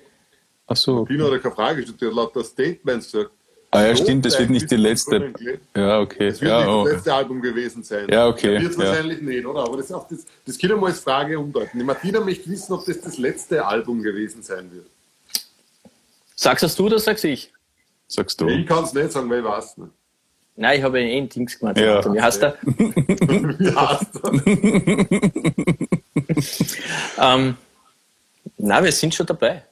Ach 0.66 0.76
so. 0.76 0.98
Martina 1.02 1.26
hat 1.26 1.32
ja 1.34 1.38
keine 1.40 1.56
Frage 1.56 1.82
gestellt. 1.86 2.14
Lauter 2.14 2.44
Statements 2.44 3.12
gesagt. 3.12 3.32
Ah 3.72 3.86
ja, 3.86 3.96
stimmt, 3.98 4.26
das 4.26 4.40
wird 4.40 4.50
nicht 4.50 4.72
die 4.72 4.78
letzte. 4.78 5.20
Das 5.32 5.42
Ja, 5.76 6.00
okay. 6.00 6.28
wird 6.32 6.42
Ja, 6.42 6.60
nicht 6.60 6.68
oh. 6.70 6.84
das 6.86 6.94
letzte 6.94 7.14
Album 7.14 7.42
gewesen 7.42 7.84
sein. 7.84 8.08
Ja, 8.10 8.28
okay, 8.28 8.62
Wird 8.62 8.72
es 8.72 8.78
ja. 8.78 8.84
wahrscheinlich 8.86 9.22
nicht, 9.22 9.46
oder? 9.46 9.60
Aber 9.66 9.76
das, 9.78 9.92
auch 9.92 10.08
das, 10.08 10.26
das 10.46 10.58
kann 10.58 10.72
ich 10.72 10.78
mal 10.78 10.88
als 10.88 11.00
Frage 11.02 11.38
umdeuten. 11.38 11.78
Die 11.78 11.84
Martina 11.86 12.22
möchte 12.22 12.50
wissen, 12.50 12.72
ob 12.74 12.86
das 12.86 13.02
das 13.02 13.18
letzte 13.18 13.66
Album 13.66 14.02
gewesen 14.02 14.42
sein 14.42 14.72
wird. 14.72 14.86
sagst 16.36 16.64
das 16.64 16.76
du 16.76 16.86
oder 16.86 16.98
sag's 17.00 17.24
ich? 17.26 17.52
Sagst 18.08 18.42
Ich 18.42 18.48
du. 18.48 18.66
kann 18.74 18.86
es 18.86 18.94
nicht 18.94 19.12
sagen, 19.12 19.30
weil 19.30 19.40
ich 19.40 19.46
weiß 19.46 19.78
nicht. 19.80 19.92
Nein, 20.60 20.80
ich 20.80 20.84
habe 20.84 21.00
eh 21.00 21.18
ein 21.18 21.30
Dings 21.30 21.60
gemeint. 21.60 21.78
Ja. 21.78 22.04
Wie 22.14 22.20
heißt 22.20 22.42
der? 22.42 22.58
Wie 22.64 23.76
heißt 23.76 24.10
das? 24.14 24.32
Ähm, 27.20 27.56
nein, 28.58 28.84
wir 28.84 28.92
sind 28.92 29.14
schon 29.14 29.26
dabei. 29.28 29.64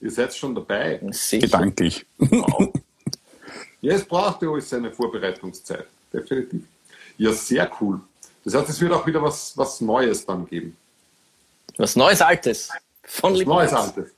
Ihr 0.00 0.10
seid 0.10 0.34
schon 0.34 0.54
dabei. 0.54 1.00
Sicher. 1.10 1.46
Gedanklich. 1.46 2.04
Ja, 3.80 3.94
es 3.94 4.04
braucht 4.04 4.42
ja 4.42 4.50
alles 4.50 4.68
seine 4.68 4.92
Vorbereitungszeit. 4.92 5.86
Definitiv. 6.12 6.62
Ja, 7.16 7.32
sehr 7.32 7.70
cool. 7.80 8.00
Das 8.44 8.54
heißt, 8.54 8.68
es 8.68 8.80
wird 8.80 8.92
auch 8.92 9.06
wieder 9.06 9.22
was, 9.22 9.56
was 9.56 9.80
Neues 9.80 10.26
dann 10.26 10.46
geben. 10.46 10.76
Was 11.78 11.96
Neues, 11.96 12.20
Altes. 12.20 12.70
Von 13.02 13.34
Was 13.34 13.46
Neues, 13.46 13.72
Altes. 13.72 14.10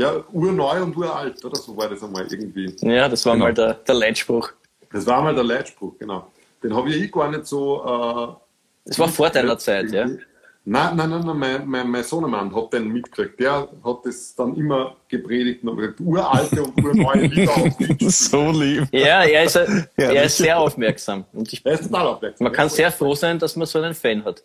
Ja, 0.00 0.24
urneu 0.32 0.82
und 0.82 0.96
uralt, 0.96 1.44
oder? 1.44 1.56
So 1.56 1.76
war 1.76 1.88
das 1.88 2.02
einmal 2.04 2.26
irgendwie. 2.30 2.66
Ja, 2.80 3.08
das 3.08 3.24
war 3.26 3.32
Genau. 3.34 3.46
mal 3.46 3.54
der, 3.54 3.74
der 3.74 3.94
Leitspruch. 3.94 4.50
Das 4.92 5.04
war 5.06 5.18
einmal 5.18 5.34
der 5.34 5.44
Leitspruch, 5.44 5.94
genau. 5.98 6.30
Den 6.62 6.74
habe 6.76 6.88
ich 6.90 7.10
gar 7.10 7.30
nicht 7.30 7.46
so. 7.46 7.60
Äh, 7.84 8.88
Das 8.88 8.98
war 8.98 9.08
vor 9.08 9.28
deiner 9.30 9.58
Zeit, 9.58 9.90
ja. 9.92 10.06
Nein, 10.06 10.96
nein, 10.96 11.10
nein, 11.10 11.22
nein 11.24 11.38
mein, 11.38 11.66
mein, 11.66 11.90
mein 11.90 12.04
Sohnemann 12.04 12.54
hat 12.54 12.72
den 12.74 12.88
mitgekriegt. 12.88 13.40
Der 13.40 13.68
hat 13.84 13.98
das 14.04 14.34
dann 14.36 14.54
immer 14.56 14.96
gepredigt 15.08 15.62
und 15.64 15.70
hat 15.70 15.76
gesagt, 15.78 16.00
uralte 16.00 16.62
und 16.62 16.84
urneue 16.84 17.26
Lieder 17.34 17.56
auf 17.56 17.74
so 18.12 18.50
lieb. 18.52 18.86
Ja, 18.92 19.24
er 19.24 19.44
ist, 19.44 19.56
ein- 19.56 19.88
Ja, 19.96 20.10
er 20.12 20.24
ist 20.24 20.36
sehr 20.36 20.58
aufmerksam. 20.58 21.24
Und 21.32 21.50
ich, 21.52 21.64
Er 21.64 21.72
ist 21.72 21.84
total 21.88 22.06
aufmerksam. 22.08 22.44
man 22.44 22.52
kann 22.52 22.68
sehr 22.68 22.92
froh 22.92 23.14
sein, 23.14 23.38
dass 23.38 23.56
man 23.56 23.66
so 23.66 23.78
einen 23.80 23.94
Fan 23.94 24.24
hat. 24.24 24.42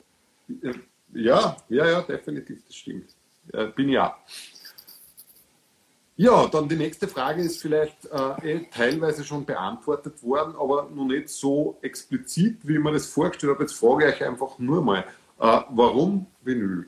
Ja, 1.14 1.58
ja, 1.70 1.86
ja, 1.94 2.02
definitiv, 2.02 2.60
das 2.68 2.76
stimmt. 2.76 3.10
Ja, 3.54 3.66
bin 3.66 3.90
ich 3.90 4.00
auch. 4.00 4.14
Ja, 6.24 6.48
dann 6.48 6.70
die 6.70 6.78
nächste 6.78 7.10
Frage 7.10 7.42
ist 7.42 7.62
vielleicht 7.62 8.06
äh, 8.06 8.54
eh 8.54 8.68
teilweise 8.74 9.26
schon 9.26 9.44
beantwortet 9.44 10.24
worden, 10.24 10.56
aber 10.58 10.90
noch 10.96 11.06
nicht 11.06 11.28
so 11.28 11.78
explizit, 11.82 12.60
wie 12.64 12.76
ich 12.76 12.80
mir 12.80 12.94
das 12.94 13.08
vorgestellt 13.08 13.52
habe. 13.56 13.64
Jetzt 13.64 13.74
frage 13.74 14.08
ich 14.08 14.16
euch 14.16 14.24
einfach 14.26 14.58
nur 14.58 14.82
mal, 14.82 15.00
äh, 15.00 15.60
warum 15.70 16.28
Vinyl? 16.42 16.88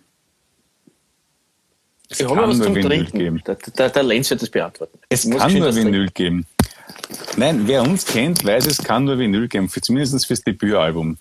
Es 2.10 2.20
Wir 2.20 2.30
haben 2.30 2.36
ja 2.36 2.42
kann 2.44 2.50
was 2.50 2.58
nur 2.60 2.66
zum 2.68 2.76
Vinyl 2.76 2.88
Trinken. 2.88 3.20
geben. 3.20 3.44
Der, 3.46 3.56
der, 3.56 3.90
der 3.90 4.04
Lenz 4.04 4.30
wird 4.30 4.42
das 4.42 4.50
beantworten. 4.50 5.00
Es 5.10 5.30
kann 5.30 5.52
nur 5.52 5.68
was 5.68 5.76
trinken. 5.76 5.94
Vinyl 5.94 6.10
geben. 6.12 6.46
Nein, 7.36 7.64
wer 7.68 7.82
uns 7.82 8.06
kennt, 8.06 8.46
weiß, 8.46 8.68
es 8.68 8.78
kann 8.78 9.04
nur 9.04 9.20
Vinyl 9.20 9.50
geben, 9.50 9.68
für, 9.68 9.82
zumindest 9.82 10.26
fürs 10.26 10.44
Debütalbum. 10.44 11.18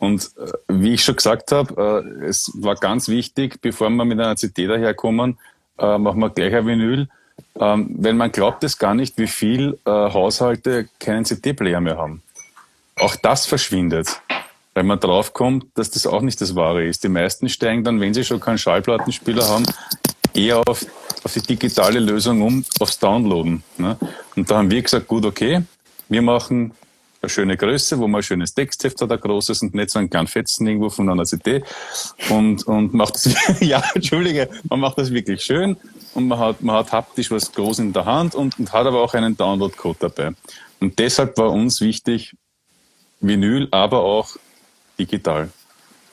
Und 0.00 0.30
äh, 0.36 0.52
wie 0.68 0.92
ich 0.92 1.02
schon 1.02 1.16
gesagt 1.16 1.50
habe, 1.50 2.04
äh, 2.20 2.26
es 2.26 2.52
war 2.56 2.74
ganz 2.74 3.08
wichtig, 3.08 3.62
bevor 3.62 3.88
wir 3.88 4.04
mit 4.04 4.20
einer 4.20 4.36
CD 4.36 4.66
daherkommen, 4.66 5.38
äh, 5.78 5.96
machen 5.96 6.20
wir 6.20 6.28
gleich 6.28 6.54
ein 6.54 6.66
Vinyl. 6.66 7.08
Ähm, 7.58 7.94
weil 7.98 8.14
man 8.14 8.32
glaubt 8.32 8.64
es 8.64 8.78
gar 8.78 8.94
nicht, 8.94 9.16
wie 9.16 9.28
viel 9.28 9.78
äh, 9.84 9.90
Haushalte 9.90 10.88
keinen 10.98 11.24
CD-Player 11.24 11.80
mehr 11.80 11.96
haben. 11.96 12.22
Auch 12.96 13.16
das 13.16 13.46
verschwindet. 13.46 14.20
Weil 14.74 14.82
man 14.82 14.98
draufkommt, 14.98 15.66
dass 15.74 15.90
das 15.90 16.06
auch 16.06 16.20
nicht 16.20 16.40
das 16.40 16.56
Wahre 16.56 16.84
ist. 16.84 17.04
Die 17.04 17.08
meisten 17.08 17.48
steigen 17.48 17.84
dann, 17.84 18.00
wenn 18.00 18.12
sie 18.12 18.24
schon 18.24 18.40
keinen 18.40 18.58
Schallplattenspieler 18.58 19.48
haben, 19.48 19.66
eher 20.34 20.66
auf, 20.66 20.84
auf 21.22 21.32
die 21.32 21.42
digitale 21.42 22.00
Lösung 22.00 22.42
um, 22.42 22.64
aufs 22.80 22.98
Downloaden. 22.98 23.62
Ne? 23.78 23.96
Und 24.34 24.50
da 24.50 24.58
haben 24.58 24.70
wir 24.70 24.82
gesagt, 24.82 25.06
gut, 25.06 25.24
okay, 25.24 25.62
wir 26.08 26.22
machen 26.22 26.72
eine 27.22 27.30
schöne 27.30 27.56
Größe, 27.56 27.98
wo 27.98 28.08
man 28.08 28.18
ein 28.20 28.22
schönes 28.24 28.52
Textheft 28.52 29.00
hat, 29.00 29.12
ein 29.12 29.20
großes 29.20 29.62
und 29.62 29.74
nicht 29.74 29.90
so 29.90 29.98
einen 29.98 30.10
kleinen 30.10 30.26
Fetzen 30.26 30.66
irgendwo 30.66 30.90
von 30.90 31.08
einer 31.08 31.24
CD. 31.24 31.62
Und, 32.28 32.66
und 32.66 32.94
macht 32.94 33.14
das, 33.14 33.34
ja, 33.60 33.82
Entschuldige, 33.94 34.50
man 34.68 34.80
macht 34.80 34.98
das 34.98 35.12
wirklich 35.12 35.42
schön 35.42 35.76
und 36.14 36.28
man 36.28 36.38
hat, 36.38 36.62
man 36.62 36.76
hat 36.76 36.92
haptisch 36.92 37.30
was 37.30 37.52
groß 37.52 37.80
in 37.80 37.92
der 37.92 38.04
Hand 38.04 38.34
und, 38.34 38.58
und 38.58 38.72
hat 38.72 38.86
aber 38.86 39.02
auch 39.02 39.14
einen 39.14 39.36
Download-Code 39.36 39.98
dabei. 40.00 40.32
Und 40.80 40.98
deshalb 40.98 41.36
war 41.38 41.50
uns 41.50 41.80
wichtig, 41.80 42.34
Vinyl, 43.20 43.68
aber 43.70 44.00
auch 44.00 44.36
digital. 44.98 45.50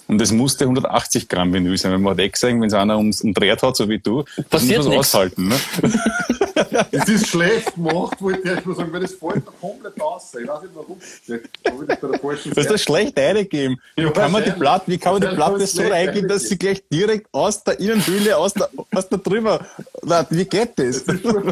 Und 0.08 0.22
es 0.22 0.32
musste 0.32 0.66
180 0.66 1.30
Gramm 1.30 1.54
Vinyl 1.54 1.78
sein, 1.78 1.94
wenn 1.94 2.02
man 2.02 2.14
hat 2.14 2.20
extra, 2.20 2.48
wenn 2.48 2.64
es 2.64 2.74
einer 2.74 2.98
ums 2.98 3.22
umdreht 3.22 3.64
hat, 3.64 3.78
so 3.78 3.88
wie 3.88 4.00
du, 4.00 4.24
das 4.36 4.46
Passiert 4.46 4.80
muss 4.80 4.88
man 4.88 4.98
aushalten. 4.98 5.48
Ne? 5.48 5.60
Es 6.92 7.08
ist 7.08 7.28
schlecht 7.28 7.76
gemacht, 7.76 8.22
wollte 8.22 8.54
ich 8.54 8.66
nur 8.66 8.76
sagen, 8.76 8.94
weil 8.94 9.02
das 9.02 9.14
fällt 9.14 9.48
da 9.48 9.52
komplett 9.60 10.02
aus. 10.02 10.34
Ich 10.40 10.48
weiß 10.48 10.62
nicht 10.62 10.72
warum. 10.76 10.98
Vielleicht 11.00 12.04
das 12.04 12.58
hast 12.58 12.70
das 12.72 12.84
schlecht 12.84 13.18
eingegeben. 13.18 13.80
Wie 13.96 14.04
Ja, 14.04 14.12
kann 14.12 14.32
man 14.32 14.44
die. 14.44 14.52
Platte, 14.52 14.84
wie 14.88 14.98
kann 14.98 15.14
man 15.14 15.22
die 15.22 15.36
Platte 15.36 15.68
so 15.68 15.82
reingeben, 15.82 16.30
dass 16.30 16.44
sie 16.44 16.58
gleich 16.58 16.84
direkt 16.92 17.28
aus 17.32 17.64
der 17.64 17.80
Innenhülle, 17.80 18.38
aus 18.38 18.54
der, 18.54 18.70
aus 18.94 19.10
der 19.10 19.18
drüber, 19.18 19.66
Na, 20.04 20.26
wie 20.30 20.46
geht 20.46 20.78
das? 20.78 21.04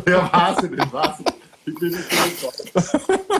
Ja, 0.07 0.31
weiß 0.31 0.63
ich 0.63 0.71
nicht, 0.71 0.93
weiß 0.93 1.15
ich 1.19 1.25
nicht. 1.25 1.35
Ich 1.65 1.75
bin 1.75 1.89
nicht. 1.89 2.03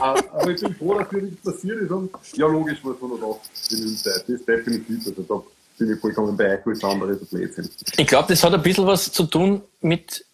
Aber 0.00 0.50
ich 0.50 0.60
bin 0.60 0.74
froh, 0.74 0.94
dass 0.94 1.08
dir 1.08 1.22
nichts 1.22 1.42
passiert 1.42 1.80
ist. 1.82 1.90
Und 1.90 2.10
ja, 2.34 2.46
logisch 2.46 2.78
muss 2.82 3.00
man 3.00 3.10
noch 3.10 3.18
da 3.18 3.74
Vinyl 3.76 3.88
sein. 3.96 4.12
Das 4.16 4.28
ist 4.28 4.48
definitiv. 4.48 5.06
Also 5.06 5.22
da 5.22 5.42
bin 5.78 5.94
ich 5.94 6.00
vollkommen 6.00 6.36
bei 6.36 6.58
euch, 6.58 6.66
alles 6.66 6.84
andere 6.84 7.12
ist 7.12 7.30
Blödsinn. 7.30 7.68
Ich 7.96 8.06
glaube, 8.06 8.28
das 8.28 8.44
hat 8.44 8.52
ein 8.54 8.62
bisschen 8.62 8.86
was 8.86 9.10
zu 9.10 9.24
tun 9.24 9.62
mit, 9.80 10.24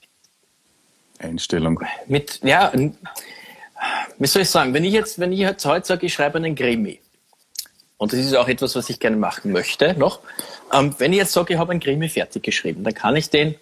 Einstellung. 1.18 1.80
mit 2.06 2.40
ja, 2.42 2.72
wie 4.18 4.26
soll 4.26 4.42
ich 4.42 4.50
sagen, 4.50 4.74
wenn 4.74 4.84
ich 4.84 4.92
jetzt, 4.92 5.18
wenn 5.18 5.32
ich 5.32 5.40
jetzt 5.40 5.64
heute 5.64 5.86
sage, 5.86 6.06
ich 6.06 6.14
schreibe 6.14 6.38
einen 6.38 6.54
Krimi, 6.54 7.00
und 7.98 8.12
das 8.12 8.20
ist 8.20 8.34
auch 8.34 8.48
etwas, 8.48 8.74
was 8.76 8.90
ich 8.90 9.00
gerne 9.00 9.16
machen 9.16 9.52
möchte 9.52 9.94
noch, 9.98 10.20
ähm, 10.72 10.94
wenn 10.98 11.12
ich 11.12 11.18
jetzt 11.18 11.32
sage, 11.32 11.54
ich 11.54 11.58
habe 11.58 11.72
einen 11.72 11.80
Krimi 11.80 12.08
fertig 12.08 12.42
geschrieben, 12.42 12.84
dann 12.84 12.94
kann 12.94 13.16
ich 13.16 13.30
den 13.30 13.54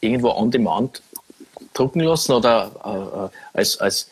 irgendwo 0.00 0.30
on 0.30 0.50
demand 0.50 1.02
drucken 1.74 2.00
lassen 2.00 2.32
oder 2.32 2.70
äh, 2.84 3.26
äh, 3.26 3.58
als, 3.58 3.80
als 3.80 4.10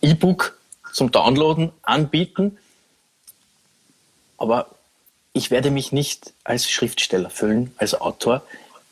E-Book 0.00 0.58
zum 0.92 1.10
Downloaden 1.10 1.72
anbieten. 1.82 2.58
Aber 4.38 4.66
ich 5.32 5.50
werde 5.50 5.70
mich 5.70 5.92
nicht 5.92 6.32
als 6.44 6.70
Schriftsteller 6.70 7.30
fühlen, 7.30 7.74
als 7.78 7.94
Autor. 7.94 8.42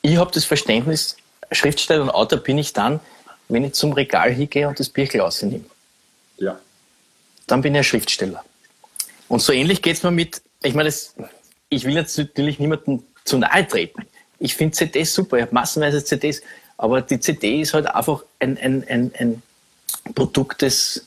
Ich 0.03 0.17
habe 0.17 0.31
das 0.33 0.45
Verständnis, 0.45 1.17
Schriftsteller 1.53 2.03
und 2.03 2.11
Autor 2.11 2.39
bin 2.39 2.59
ich 2.59 2.73
dann, 2.73 3.01
wenn 3.49 3.65
ich 3.65 3.75
zum 3.75 3.93
Regal 3.93 4.33
hingehe 4.33 4.69
und 4.69 4.79
das 4.79 4.89
Bierglas 4.89 5.25
rausnehme. 5.25 5.65
Ja. 6.39 6.59
Dann 7.47 7.63
bin 7.63 7.75
ich 7.75 7.79
ein 7.79 7.85
Schriftsteller. 7.85 8.45
Und 9.29 9.41
so 9.41 9.53
ähnlich 9.53 9.83
geht's 9.83 10.03
mir 10.03 10.11
mit, 10.11 10.43
ich 10.63 10.75
meine, 10.75 10.93
ich 11.69 11.85
will 11.85 11.95
jetzt 11.95 12.17
natürlich 12.19 12.59
niemandem 12.59 13.03
zu 13.25 13.39
nahe 13.39 13.67
treten. 13.67 14.07
Ich 14.39 14.55
finde 14.55 14.77
CDs 14.77 15.15
super, 15.15 15.37
ich 15.37 15.43
habe 15.43 15.55
massenweise 15.55 16.05
CDs, 16.05 16.43
aber 16.79 17.03
die 17.03 17.21
CD 17.21 17.61
ist 17.61 17.75
halt 17.75 17.87
einfach 17.87 18.25
ein, 18.39 18.57
ein, 18.59 18.85
ein, 18.89 19.13
ein 19.19 19.43
Produkt, 20.15 20.63
das 20.63 21.05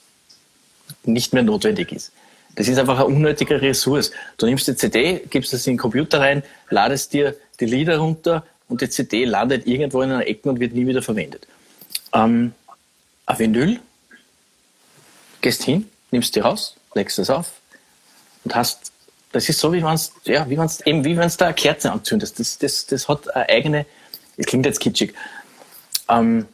nicht 1.03 1.33
mehr 1.33 1.43
notwendig 1.43 1.91
ist. 1.91 2.11
Das 2.55 2.67
ist 2.67 2.77
einfach 2.77 2.97
eine 2.97 3.07
unnötige 3.07 3.61
Ressource. 3.61 4.11
Du 4.37 4.45
nimmst 4.45 4.67
die 4.67 4.75
CD, 4.75 5.23
gibst 5.29 5.53
es 5.53 5.65
in 5.65 5.73
den 5.73 5.79
Computer 5.79 6.19
rein, 6.19 6.43
ladest 6.69 7.13
dir 7.13 7.35
die 7.59 7.65
Lieder 7.65 7.97
runter 7.97 8.45
und 8.73 8.81
die 8.81 8.89
CD 8.89 9.25
landet 9.25 9.67
irgendwo 9.67 10.01
in 10.01 10.09
einer 10.09 10.25
Ecke 10.25 10.49
und 10.49 10.59
wird 10.59 10.73
nie 10.73 10.87
wieder 10.87 11.03
verwendet. 11.03 11.47
Ähm, 12.11 12.55
ein 13.27 13.39
Vinyl, 13.39 13.79
gehst 15.41 15.61
hin, 15.61 15.87
nimmst 16.09 16.35
die 16.35 16.39
raus, 16.39 16.75
legst 16.95 17.19
es 17.19 17.29
auf 17.29 17.51
und 18.43 18.55
hast, 18.55 18.91
das 19.31 19.47
ist 19.47 19.59
so, 19.59 19.71
wie 19.73 19.81
man 19.81 19.93
es, 19.93 20.11
ja, 20.25 20.49
wie 20.49 20.55
es 20.55 20.81
eben, 20.81 21.05
wie 21.05 21.15
wenn 21.15 21.27
es 21.27 21.37
da 21.37 21.45
eine 21.45 21.53
Kerze 21.53 21.91
anzündest. 21.91 22.39
Das, 22.39 22.57
das, 22.57 22.87
das 22.87 23.07
hat 23.07 23.29
eine 23.35 23.47
eigene, 23.47 23.85
das 24.37 24.47
klingt 24.47 24.65
jetzt 24.65 24.79
kitschig. 24.79 25.13
Ähm, 26.09 26.47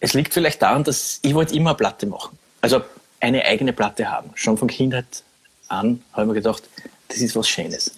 es 0.00 0.14
liegt 0.14 0.32
vielleicht 0.32 0.62
daran, 0.62 0.82
dass 0.82 1.18
ich 1.20 1.34
wollte 1.34 1.54
immer 1.54 1.70
eine 1.70 1.76
Platte 1.76 2.06
machen. 2.06 2.38
Also 2.62 2.80
eine 3.20 3.44
eigene 3.44 3.74
Platte 3.74 4.10
haben. 4.10 4.30
Schon 4.34 4.56
von 4.56 4.68
Kindheit 4.68 5.22
an 5.68 6.02
habe 6.12 6.22
ich 6.22 6.28
mir 6.28 6.34
gedacht, 6.34 6.62
das 7.08 7.18
ist 7.18 7.36
was 7.36 7.46
Schönes. 7.46 7.94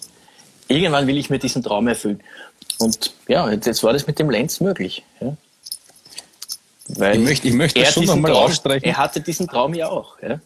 irgendwann 0.67 1.07
will 1.07 1.17
ich 1.17 1.29
mir 1.29 1.39
diesen 1.39 1.63
Traum 1.63 1.87
erfüllen. 1.87 2.21
Und 2.79 3.13
ja, 3.27 3.49
jetzt, 3.51 3.65
jetzt 3.65 3.83
war 3.83 3.93
das 3.93 4.05
mit 4.07 4.19
dem 4.19 4.29
Lenz 4.29 4.59
möglich. 4.59 5.03
Ja. 5.21 5.35
Weil 6.89 7.15
Ich 7.17 7.21
möchte- 7.23 7.47
ich 7.47 7.53
möchte 7.53 7.79
das 7.81 7.93
schon 7.93 8.01
diesen 8.01 8.15
noch 8.15 8.21
mal 8.21 8.31
Traum- 8.31 8.43
rausstreichen. 8.45 8.87
Er 8.89 8.97
hatte 8.97 9.19
diesen 9.21 9.47
Traum 9.47 9.73
ja 9.73 9.89
auch. 9.89 10.21
Ja. 10.21 10.39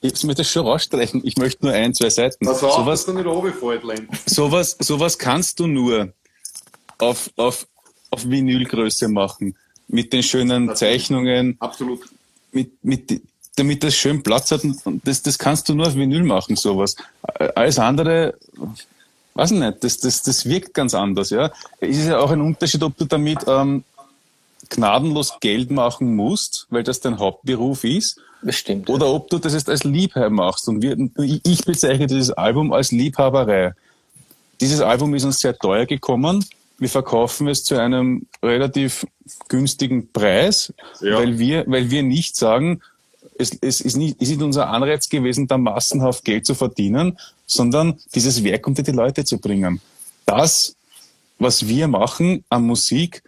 Jetzt 0.00 0.22
möchte 0.24 0.42
ich 0.42 0.50
schon 0.50 0.66
rausstreichen. 0.66 1.20
Ich 1.24 1.36
möchte 1.36 1.64
nur 1.64 1.74
ein, 1.74 1.94
zwei 1.94 2.10
Seiten. 2.10 2.44
Pass 2.46 2.62
auf, 2.62 2.74
Sowas, 2.74 3.00
dass 3.04 3.06
du 3.06 3.12
nicht 3.20 3.26
runterfällt, 3.26 3.84
Lenz. 3.84 4.08
sowas, 4.26 4.76
sowas 4.78 5.18
kannst 5.18 5.58
du 5.60 5.66
nur 5.66 6.12
auf, 6.98 7.30
auf, 7.36 7.66
auf 8.10 8.28
Vinylgröße 8.28 9.08
machen. 9.08 9.56
Mit 9.88 10.12
den 10.12 10.22
schönen 10.22 10.74
Zeichnungen, 10.76 11.56
Absolut. 11.58 12.00
mit, 12.52 12.72
mit, 12.82 13.20
damit 13.56 13.82
das 13.82 13.94
schön 13.94 14.22
Platz 14.22 14.50
hat. 14.50 14.62
Und 14.64 15.06
das, 15.06 15.22
das 15.22 15.38
kannst 15.38 15.68
du 15.68 15.74
nur 15.74 15.86
auf 15.86 15.94
Vinyl 15.94 16.22
machen, 16.24 16.56
sowas. 16.56 16.96
Alles 17.54 17.78
andere, 17.78 18.34
weiß 19.34 19.50
ich 19.52 19.58
nicht, 19.58 19.82
das, 19.84 19.98
das, 19.98 20.22
das 20.22 20.46
wirkt 20.46 20.74
ganz 20.74 20.94
anders, 20.94 21.30
ja. 21.30 21.50
Es 21.80 21.96
ist 21.98 22.06
ja 22.06 22.18
auch 22.18 22.30
ein 22.30 22.40
Unterschied, 22.40 22.82
ob 22.82 22.96
du 22.96 23.04
damit 23.04 23.38
ähm, 23.46 23.84
gnadenlos 24.70 25.34
Geld 25.40 25.70
machen 25.70 26.14
musst, 26.16 26.66
weil 26.70 26.82
das 26.82 27.00
dein 27.00 27.18
Hauptberuf 27.18 27.84
ist, 27.84 28.18
Das 28.42 28.56
stimmt. 28.56 28.88
oder 28.88 29.06
ob 29.08 29.28
du 29.30 29.38
das 29.38 29.52
jetzt 29.52 29.68
als 29.68 29.84
Liebhaber 29.84 30.30
machst. 30.30 30.68
Und 30.68 30.82
wir, 30.82 30.96
ich 31.44 31.64
bezeichne 31.64 32.06
dieses 32.06 32.30
Album 32.30 32.72
als 32.72 32.90
Liebhaberei. 32.92 33.72
Dieses 34.60 34.80
Album 34.80 35.14
ist 35.14 35.24
uns 35.24 35.40
sehr 35.40 35.56
teuer 35.58 35.84
gekommen. 35.86 36.44
Wir 36.78 36.88
verkaufen 36.88 37.48
es 37.48 37.64
zu 37.64 37.76
einem 37.76 38.26
relativ 38.42 39.06
günstigen 39.48 40.10
Preis, 40.12 40.72
Ja. 41.00 41.18
weil, 41.18 41.38
wir, 41.38 41.64
weil 41.66 41.90
wir 41.90 42.02
nicht 42.02 42.36
sagen, 42.36 42.80
es, 43.38 43.56
es 43.60 43.80
ist 43.80 43.96
nicht, 43.96 44.20
ist 44.20 44.28
nicht 44.28 44.42
unser 44.42 44.68
Anreiz 44.68 45.08
gewesen, 45.08 45.46
da 45.46 45.58
massenhaft 45.58 46.24
Geld 46.24 46.46
zu 46.46 46.54
verdienen, 46.54 47.18
sondern 47.46 47.98
dieses 48.14 48.42
Werk 48.44 48.66
unter 48.66 48.82
die 48.82 48.92
Leute 48.92 49.24
zu 49.24 49.38
bringen. 49.38 49.80
Das, 50.26 50.74
was 51.38 51.66
wir 51.66 51.88
machen 51.88 52.44
an 52.48 52.62
Musik, 52.64 53.22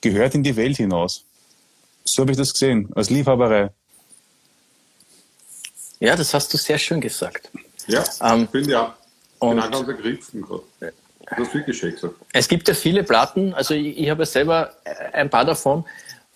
gehört 0.00 0.34
in 0.34 0.42
die 0.42 0.54
Welt 0.56 0.76
hinaus. 0.76 1.24
So 2.04 2.22
habe 2.22 2.32
ich 2.32 2.38
das 2.38 2.52
gesehen, 2.52 2.88
als 2.94 3.10
Liebhaberei. 3.10 3.70
Ja, 6.00 6.14
das 6.14 6.32
hast 6.34 6.52
du 6.52 6.58
sehr 6.58 6.78
schön 6.78 7.00
gesagt. 7.00 7.50
Ja, 7.86 8.04
Ähm, 8.22 8.48
finde 8.48 8.70
ich 8.70 8.76
auch. 8.76 8.92
und- 9.38 9.56
Genau 9.56 9.70
ganz 9.70 9.88
ergriffen 9.88 10.42
gerade. 10.42 10.62
Du 10.80 11.44
hast 11.44 11.54
wirklich 11.54 11.76
schön 11.78 11.92
gesagt. 11.92 12.14
Es 12.32 12.46
gibt 12.46 12.68
ja 12.68 12.74
viele 12.74 13.02
Platten, 13.02 13.52
also 13.54 13.74
ich, 13.74 13.98
ich 13.98 14.08
habe 14.10 14.22
ja 14.22 14.26
selber 14.26 14.72
ein 15.12 15.28
paar 15.28 15.44
davon, 15.44 15.84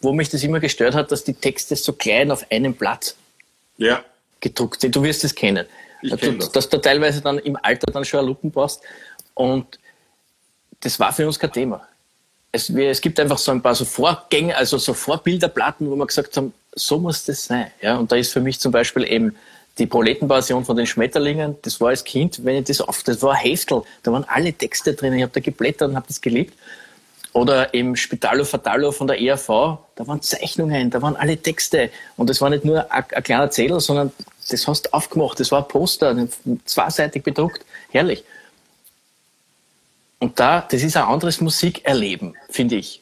wo 0.00 0.12
mich 0.12 0.28
das 0.28 0.42
immer 0.42 0.60
gestört 0.60 0.94
hat, 0.94 1.12
dass 1.12 1.24
die 1.24 1.34
Texte 1.34 1.76
so 1.76 1.92
klein 1.92 2.30
auf 2.30 2.46
einem 2.50 2.74
Blatt 2.74 3.14
Ja, 3.76 4.04
gedruckt 4.40 4.80
sind. 4.80 4.96
Du 4.96 5.02
wirst 5.02 5.24
es 5.24 5.34
kennen. 5.34 5.66
Ich 6.02 6.14
du, 6.14 6.32
das. 6.32 6.50
dass 6.52 6.68
du 6.68 6.78
teilweise 6.78 7.20
dann 7.20 7.38
im 7.38 7.58
Alter 7.60 7.90
dann 7.92 8.04
schon 8.04 8.24
Lupen 8.24 8.50
brauchst. 8.50 8.80
Und 9.34 9.78
das 10.80 10.98
war 10.98 11.12
für 11.12 11.26
uns 11.26 11.38
kein 11.38 11.52
Thema. 11.52 11.86
Es, 12.52 12.74
wir, 12.74 12.90
es 12.90 13.00
gibt 13.00 13.20
einfach 13.20 13.38
so 13.38 13.52
ein 13.52 13.62
paar 13.62 13.74
so 13.74 13.84
Vorgänge, 13.84 14.56
also 14.56 14.78
so 14.78 14.94
Vorbilderplatten, 14.94 15.90
wo 15.90 15.94
wir 15.96 16.06
gesagt 16.06 16.36
haben, 16.36 16.52
so 16.74 16.98
muss 16.98 17.24
das 17.24 17.44
sein. 17.44 17.70
Ja, 17.80 17.96
und 17.96 18.10
da 18.10 18.16
ist 18.16 18.32
für 18.32 18.40
mich 18.40 18.58
zum 18.58 18.72
Beispiel 18.72 19.04
eben 19.04 19.36
die 19.78 19.86
Proletenpassion 19.86 20.64
von 20.64 20.76
den 20.76 20.86
Schmetterlingen, 20.86 21.56
das 21.62 21.80
war 21.80 21.88
als 21.88 22.04
Kind, 22.04 22.44
wenn 22.44 22.56
ich 22.56 22.64
das 22.64 22.80
auf, 22.80 23.02
das 23.02 23.22
war 23.22 23.36
Heftel, 23.36 23.82
da 24.02 24.12
waren 24.12 24.24
alle 24.24 24.52
Texte 24.52 24.94
drin, 24.94 25.14
ich 25.14 25.22
habe 25.22 25.32
da 25.32 25.40
geblättert 25.40 25.90
und 25.90 25.96
habe 25.96 26.06
das 26.08 26.20
geliebt. 26.20 26.54
Oder 27.32 27.72
im 27.74 27.94
Spitalo 27.94 28.44
Fatalo 28.44 28.90
von 28.90 29.06
der 29.06 29.20
ERV, 29.20 29.46
da 29.94 30.06
waren 30.06 30.20
Zeichnungen, 30.20 30.90
da 30.90 31.00
waren 31.00 31.14
alle 31.14 31.36
Texte. 31.36 31.90
Und 32.16 32.28
das 32.28 32.40
war 32.40 32.50
nicht 32.50 32.64
nur 32.64 32.90
ein, 32.90 33.04
ein 33.14 33.22
kleiner 33.22 33.50
Zettel, 33.50 33.80
sondern 33.80 34.12
das 34.48 34.66
hast 34.66 34.86
du 34.86 34.92
aufgemacht, 34.92 35.38
das 35.38 35.52
war 35.52 35.62
ein 35.62 35.68
Poster, 35.68 36.16
zweiseitig 36.64 37.22
bedruckt, 37.22 37.64
herrlich. 37.90 38.24
Und 40.18 40.38
da, 40.40 40.66
das 40.68 40.82
ist 40.82 40.96
ein 40.96 41.04
anderes 41.04 41.40
Musikerleben, 41.40 42.36
finde 42.48 42.76
ich. 42.76 43.00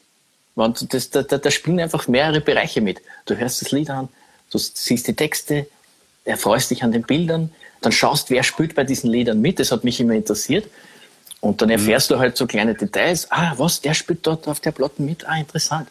Das, 0.55 1.09
da, 1.09 1.23
da, 1.23 1.37
da 1.37 1.51
spielen 1.51 1.79
einfach 1.79 2.07
mehrere 2.07 2.41
Bereiche 2.41 2.81
mit. 2.81 3.01
Du 3.25 3.35
hörst 3.35 3.61
das 3.61 3.71
Lied 3.71 3.89
an, 3.89 4.09
du 4.51 4.57
siehst 4.57 5.07
die 5.07 5.15
Texte, 5.15 5.67
erfreust 6.25 6.69
dich 6.71 6.83
an 6.83 6.91
den 6.91 7.03
Bildern, 7.03 7.51
dann 7.81 7.91
schaust, 7.91 8.29
wer 8.29 8.43
spielt 8.43 8.75
bei 8.75 8.83
diesen 8.83 9.09
Liedern 9.09 9.41
mit, 9.41 9.59
das 9.59 9.71
hat 9.71 9.83
mich 9.83 9.99
immer 9.99 10.13
interessiert. 10.13 10.67
Und 11.41 11.61
dann 11.61 11.69
erfährst 11.69 12.11
du 12.11 12.19
halt 12.19 12.35
so 12.35 12.45
kleine 12.47 12.75
Details. 12.75 13.31
Ah, 13.31 13.53
was, 13.57 13.81
der 13.81 13.93
spielt 13.93 14.25
dort 14.27 14.47
auf 14.47 14.59
der 14.59 14.71
Platte 14.71 15.01
mit. 15.01 15.27
Ah, 15.27 15.37
interessant. 15.37 15.89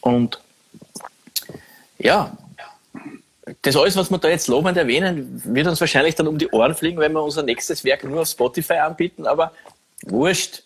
Und 0.00 0.40
ja, 1.98 2.36
das 3.62 3.76
alles, 3.76 3.96
was 3.96 4.10
wir 4.10 4.18
da 4.18 4.28
jetzt 4.28 4.48
lobend 4.48 4.76
erwähnen, 4.76 5.42
wird 5.44 5.66
uns 5.66 5.80
wahrscheinlich 5.80 6.14
dann 6.14 6.28
um 6.28 6.38
die 6.38 6.48
Ohren 6.50 6.74
fliegen, 6.74 6.98
wenn 6.98 7.12
wir 7.12 7.22
unser 7.22 7.42
nächstes 7.42 7.84
Werk 7.84 8.04
nur 8.04 8.20
auf 8.20 8.28
Spotify 8.28 8.74
anbieten. 8.74 9.26
Aber 9.26 9.52
wurscht. 10.02 10.62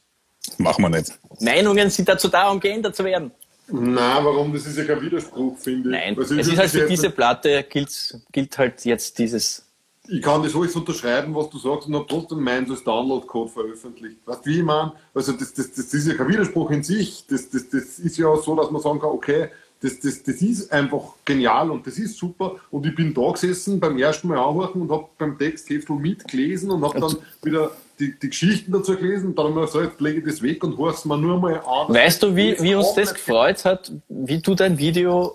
Machen 0.58 0.82
wir 0.82 0.90
nicht. 0.90 1.12
Meinungen 1.40 1.90
sind 1.90 2.08
dazu 2.08 2.28
da, 2.28 2.50
um 2.50 2.60
geändert 2.60 2.94
zu 2.94 3.04
werden. 3.04 3.30
Nein, 3.68 4.24
warum? 4.24 4.52
Das 4.52 4.66
ist 4.66 4.76
ja 4.76 4.84
kein 4.84 5.00
Widerspruch, 5.00 5.58
finde 5.58 5.88
ich. 5.88 6.16
Nein, 6.16 6.18
es 6.18 6.30
ist 6.30 6.58
halt 6.58 6.70
für 6.70 6.86
diese 6.86 7.08
Platte 7.08 7.64
gilt, 7.64 8.20
gilt 8.30 8.58
halt 8.58 8.84
jetzt 8.84 9.18
dieses. 9.18 9.64
Ich 10.06 10.20
kann 10.20 10.42
das 10.42 10.54
alles 10.54 10.76
unterschreiben, 10.76 11.34
was 11.34 11.48
du 11.48 11.58
sagst, 11.58 11.88
und 11.88 11.94
habe 11.94 12.06
trotzdem 12.06 12.40
meins 12.42 12.70
als 12.70 12.84
Download-Code 12.84 13.50
veröffentlicht. 13.50 14.18
Weißt 14.26 14.44
du, 14.44 14.50
wie 14.50 14.58
ich 14.58 14.64
meine? 14.64 14.92
Also, 15.14 15.32
das, 15.32 15.54
das, 15.54 15.72
das 15.72 15.94
ist 15.94 16.06
ja 16.06 16.14
kein 16.14 16.28
Widerspruch 16.28 16.70
in 16.70 16.82
sich. 16.82 17.24
Das, 17.26 17.48
das, 17.48 17.70
das 17.70 17.98
ist 17.98 18.18
ja 18.18 18.36
so, 18.36 18.54
dass 18.54 18.70
man 18.70 18.82
sagen 18.82 19.00
kann, 19.00 19.10
okay, 19.10 19.48
das, 19.80 20.00
das, 20.00 20.22
das 20.22 20.36
ist 20.36 20.72
einfach 20.72 21.14
genial 21.24 21.70
und 21.70 21.86
das 21.86 21.98
ist 21.98 22.16
super. 22.16 22.56
Und 22.70 22.86
ich 22.86 22.94
bin 22.94 23.12
da 23.12 23.30
gesessen 23.30 23.80
beim 23.80 23.98
ersten 23.98 24.28
Mal 24.28 24.38
anhören 24.38 24.82
und 24.82 24.90
habe 24.90 25.08
beim 25.18 25.38
Textheftel 25.38 25.96
mitgelesen 25.96 26.70
und 26.70 26.82
habe 26.82 27.00
dann 27.00 27.16
wieder 27.42 27.70
die, 27.98 28.18
die 28.18 28.30
Geschichten 28.30 28.72
dazu 28.72 28.96
gelesen 28.96 29.28
und 29.28 29.38
dann 29.38 29.46
habe 29.46 29.52
ich 29.52 29.60
mir 29.60 29.66
gesagt, 29.66 29.92
jetzt 29.92 30.00
lege 30.00 30.18
ich 30.20 30.24
das 30.24 30.42
weg 30.42 30.64
und 30.64 30.78
horche 30.78 30.96
es 30.96 31.04
mir 31.04 31.18
nur 31.18 31.38
mal 31.38 31.60
an. 31.60 31.94
Weißt 31.94 32.22
du, 32.22 32.34
wie, 32.34 32.60
wie 32.60 32.74
uns 32.74 32.94
das 32.94 33.10
Auch 33.10 33.14
gefreut 33.14 33.64
hat, 33.64 33.92
wie 34.08 34.38
du 34.38 34.54
dein 34.54 34.78
Video 34.78 35.34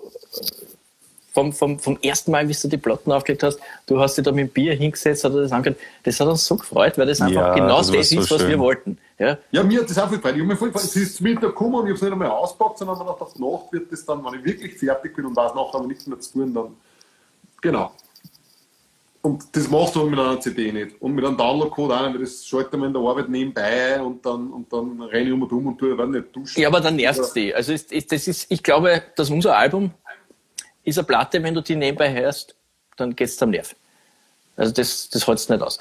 vom, 1.32 1.52
vom, 1.52 1.78
vom 1.78 1.98
ersten 2.02 2.30
Mal, 2.30 2.48
wie 2.48 2.54
du 2.54 2.68
die 2.68 2.76
Platten 2.76 3.12
aufgelegt 3.12 3.42
hast, 3.42 3.60
du 3.86 4.00
hast 4.00 4.16
dich 4.16 4.24
da 4.24 4.32
mit 4.32 4.48
dem 4.48 4.52
Bier 4.52 4.74
hingesetzt, 4.74 5.24
hat 5.24 5.32
er 5.32 5.42
das 5.42 5.52
angehört. 5.52 5.78
Das 6.02 6.18
hat 6.18 6.28
uns 6.28 6.44
so 6.44 6.56
gefreut, 6.56 6.98
weil 6.98 7.06
das 7.06 7.20
einfach 7.20 7.34
Ja, 7.34 7.54
genau 7.54 7.78
das 7.78 7.90
das, 7.90 8.12
ist, 8.12 8.28
so 8.28 8.34
was 8.34 8.46
wir 8.46 8.58
wollten. 8.58 8.98
Ja? 9.18 9.38
Ja, 9.50 9.62
mir 9.62 9.80
hat 9.80 9.90
das 9.90 9.98
auch 9.98 10.08
viel 10.08 10.18
gefallen. 10.18 10.36
Ich 10.36 10.42
habe 10.42 10.52
mir 10.52 10.56
voll. 10.56 10.72
Es 10.74 10.96
ist 10.96 11.20
mit 11.20 11.40
der 11.42 11.50
gekommen 11.50 11.74
und 11.74 11.84
ich 11.84 11.90
habe 11.90 11.94
es 11.94 12.02
nicht 12.02 12.12
einmal 12.12 12.30
auspackt, 12.30 12.78
sondern 12.78 12.98
mir 12.98 13.12
gedacht, 13.12 13.38
Nacht 13.38 13.72
wird 13.72 13.92
das 13.92 14.04
dann, 14.04 14.24
wenn 14.24 14.40
ich 14.40 14.44
wirklich 14.44 14.74
fertig 14.74 15.14
bin 15.14 15.26
und 15.26 15.36
weiß, 15.36 15.54
nachher 15.54 15.74
habe 15.74 15.84
ich 15.84 15.88
nichts 15.88 16.06
mehr 16.06 16.18
zu 16.18 16.32
tun, 16.32 16.54
dann. 16.54 16.76
Genau. 17.60 17.92
Und 19.22 19.44
das 19.54 19.68
machst 19.68 19.94
du 19.94 20.04
mit 20.04 20.18
einer 20.18 20.40
CD 20.40 20.72
nicht. 20.72 21.00
Und 21.00 21.14
mit 21.14 21.24
einem 21.24 21.36
Download-Code 21.36 21.94
auch 21.94 22.02
nicht, 22.06 22.14
weil 22.14 22.20
das 22.22 22.46
schaltet 22.46 22.72
man 22.72 22.84
in 22.84 22.94
der 22.94 23.02
Arbeit 23.02 23.28
nebenbei 23.28 24.00
und 24.00 24.24
dann, 24.24 24.50
und 24.50 24.72
dann 24.72 25.02
renne 25.02 25.28
ich 25.28 25.32
um 25.32 25.42
und 25.42 25.52
um 25.52 25.66
und 25.66 25.78
tue, 25.78 25.96
wenn 25.96 26.10
nicht 26.10 26.34
duschen. 26.34 26.58
Ja, 26.58 26.68
aber 26.68 26.80
dann 26.80 26.96
nervt 26.96 27.20
es 27.20 27.32
die. 27.34 27.54
Also 27.54 27.74
ist, 27.74 27.92
ist, 27.92 28.10
das 28.10 28.26
ist, 28.26 28.50
ich 28.50 28.62
glaube, 28.62 29.02
dass 29.16 29.28
unser 29.28 29.58
Album 29.58 29.90
ist 30.84 30.98
eine 30.98 31.06
Platte, 31.06 31.42
wenn 31.42 31.54
du 31.54 31.60
die 31.60 31.76
nebenbei 31.76 32.12
hörst, 32.12 32.54
dann 32.96 33.14
geht 33.14 33.28
es 33.28 33.42
am 33.42 33.50
Nerv. 33.50 33.74
Also 34.56 34.72
das, 34.72 35.08
das 35.08 35.26
hält 35.26 35.48
nicht 35.48 35.62
aus. 35.62 35.78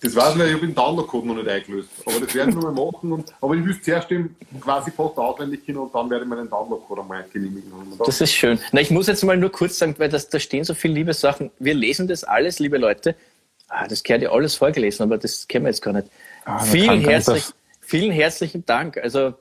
Das 0.00 0.14
weiß 0.14 0.34
ich, 0.34 0.38
weil 0.38 0.48
ich 0.48 0.54
habe 0.54 0.66
den 0.66 0.74
Download-Code 0.74 1.26
noch 1.26 1.36
nicht 1.36 1.48
eingelöst. 1.48 1.88
Aber 2.04 2.20
das 2.20 2.34
werde 2.34 2.50
ich 2.50 2.56
noch 2.56 2.64
mal 2.64 2.72
machen. 2.72 3.12
Und, 3.12 3.32
aber 3.40 3.54
ich 3.54 3.64
will 3.64 3.72
es 3.72 3.82
zuerst 3.82 4.10
eben 4.10 4.36
quasi 4.60 4.90
fast 4.90 5.16
auswendig 5.16 5.62
hin 5.64 5.78
und 5.78 5.94
dann 5.94 6.10
werde 6.10 6.24
ich 6.24 6.28
meinen 6.28 6.50
Download-Code 6.50 7.00
einmal 7.00 7.24
genehmigen. 7.32 7.72
Das 8.04 8.20
ist 8.20 8.32
schön. 8.32 8.58
Na, 8.72 8.80
ich 8.80 8.90
muss 8.90 9.06
jetzt 9.06 9.24
mal 9.24 9.36
nur 9.36 9.50
kurz 9.50 9.78
sagen, 9.78 9.94
weil 9.98 10.10
das, 10.10 10.28
da 10.28 10.38
stehen 10.38 10.64
so 10.64 10.74
viele 10.74 10.94
liebe 10.94 11.14
Sachen. 11.14 11.50
Wir 11.58 11.74
lesen 11.74 12.06
das 12.08 12.24
alles, 12.24 12.58
liebe 12.58 12.76
Leute. 12.76 13.14
Ah, 13.68 13.86
das 13.88 14.02
gehört 14.02 14.22
ja 14.22 14.30
alles 14.30 14.54
vorgelesen, 14.54 15.02
aber 15.04 15.18
das 15.18 15.48
kennen 15.48 15.64
wir 15.64 15.70
jetzt 15.70 15.80
gar 15.80 15.92
nicht. 15.92 16.08
Ah, 16.44 16.58
vielen, 16.58 17.00
herzlich, 17.00 17.44
vielen 17.80 18.12
herzlichen 18.12 18.66
Dank. 18.66 18.98
Also 18.98 19.34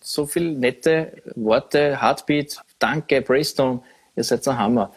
so 0.00 0.26
viele 0.26 0.52
nette 0.52 1.22
Worte. 1.34 2.00
Heartbeat, 2.00 2.60
danke, 2.78 3.22
Braystone, 3.22 3.80
ihr 4.18 4.24
seid 4.24 4.46
ein 4.48 4.58
Hammer. 4.58 4.92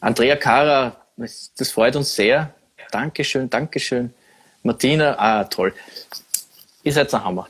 Andrea 0.00 0.36
Kara, 0.36 0.96
das, 1.16 1.70
freut 1.70 1.96
uns 1.96 2.14
sehr. 2.14 2.52
Dankeschön, 2.90 3.48
Dankeschön. 3.48 4.12
Martina, 4.62 5.16
ah, 5.18 5.44
toll. 5.44 5.72
Ihr 6.82 6.92
seid 6.92 7.14
ein 7.14 7.24
Hammer. 7.24 7.48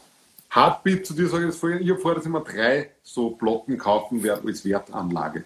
Heartbeat, 0.54 1.06
zu 1.06 1.14
dir 1.14 1.28
sage 1.28 1.44
ich 1.44 1.50
das 1.50 1.58
vorhin, 1.58 1.80
ich 1.82 1.90
habe 1.90 1.98
vor, 1.98 2.14
dass 2.14 2.26
ich 2.26 2.30
mir 2.30 2.42
drei 2.42 2.90
so 3.02 3.30
Platten 3.30 3.78
kaufen 3.78 4.22
werde 4.22 4.46
als 4.46 4.64
Wertanlage. 4.64 5.44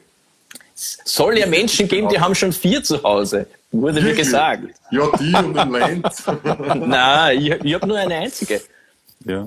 Soll 0.75 1.39
ja 1.39 1.47
Menschen 1.47 1.87
geben, 1.89 2.09
die 2.09 2.21
haben 2.21 2.35
schon 2.35 2.53
vier 2.53 2.83
zu 2.83 3.03
Hause, 3.03 3.47
wurde 3.71 4.01
mir 4.01 4.15
gesagt. 4.15 4.65
Ja, 4.91 5.09
die 5.19 5.33
und 5.35 5.55
den 5.55 5.71
Lenz. 5.71 6.25
Nein, 6.75 7.41
ich, 7.41 7.51
ich 7.51 7.75
habe 7.75 7.87
nur 7.87 7.97
eine 7.97 8.17
einzige. 8.17 8.61
Ja. 9.25 9.47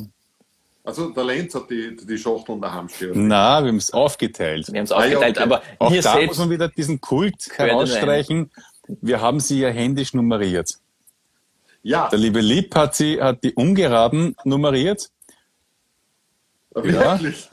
Also 0.90 1.10
der 1.12 1.24
Lenz 1.24 1.54
hat 1.54 1.70
die, 1.70 1.96
die 1.96 2.18
Schachteln 2.18 2.60
daheim 2.60 2.90
stehen. 2.90 3.28
Na, 3.28 3.62
wir 3.62 3.68
haben 3.70 3.78
es 3.78 3.92
aufgeteilt. 3.94 4.72
Wir 4.72 4.80
haben 4.80 4.86
es 4.86 4.92
Ah, 4.92 5.06
ja, 5.06 5.18
aufgeteilt, 5.18 5.38
okay. 5.38 5.44
aber 5.44 5.62
Auch 5.78 5.92
ihr 5.92 6.02
da 6.02 6.20
muss 6.22 6.38
man 6.40 6.50
wieder 6.50 6.68
diesen 6.68 7.00
Kult 7.00 7.48
herausstreichen. 7.56 8.50
Wir 8.88 9.22
haben 9.22 9.40
sie 9.40 9.60
ja 9.60 9.70
händisch 9.70 10.16
nummeriert. 10.16 10.80
Ja, 11.84 12.10
Der 12.10 12.18
liebe 12.18 12.42
Lieb 12.42 12.74
hat 12.74 12.96
sie, 12.96 13.22
hat 13.22 13.44
die 13.44 13.54
ungeraden 13.54 14.36
nummeriert 14.44 15.12
wirklich. 16.74 17.48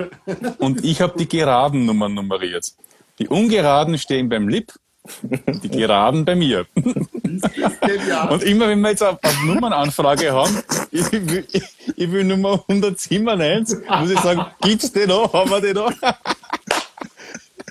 und 0.58 0.82
ich 0.82 1.02
habe 1.02 1.18
die 1.18 1.28
geraden 1.28 1.84
Nummern 1.84 2.14
nummeriert. 2.14 2.72
Die 3.18 3.28
ungeraden 3.28 3.98
stehen 3.98 4.30
beim 4.30 4.48
Lieb, 4.48 4.72
die 5.62 5.68
geraden 5.68 6.24
bei 6.24 6.34
mir. 6.34 6.66
Und 6.74 8.42
immer 8.42 8.68
wenn 8.68 8.80
wir 8.80 8.90
jetzt 8.90 9.02
eine, 9.02 9.18
eine 9.22 9.46
Nummernanfrage 9.46 10.32
haben, 10.32 10.62
ich 10.90 11.12
will, 11.12 11.46
ich, 11.52 11.62
ich 11.96 12.12
will 12.12 12.24
Nummer 12.24 12.64
197, 12.68 13.78
muss 13.88 14.10
ich 14.10 14.20
sagen, 14.20 14.46
gibt's 14.62 14.92
den 14.92 15.08
noch? 15.08 15.32
Haben 15.32 15.50
wir 15.50 15.60
den 15.60 15.74
noch? 15.74 15.92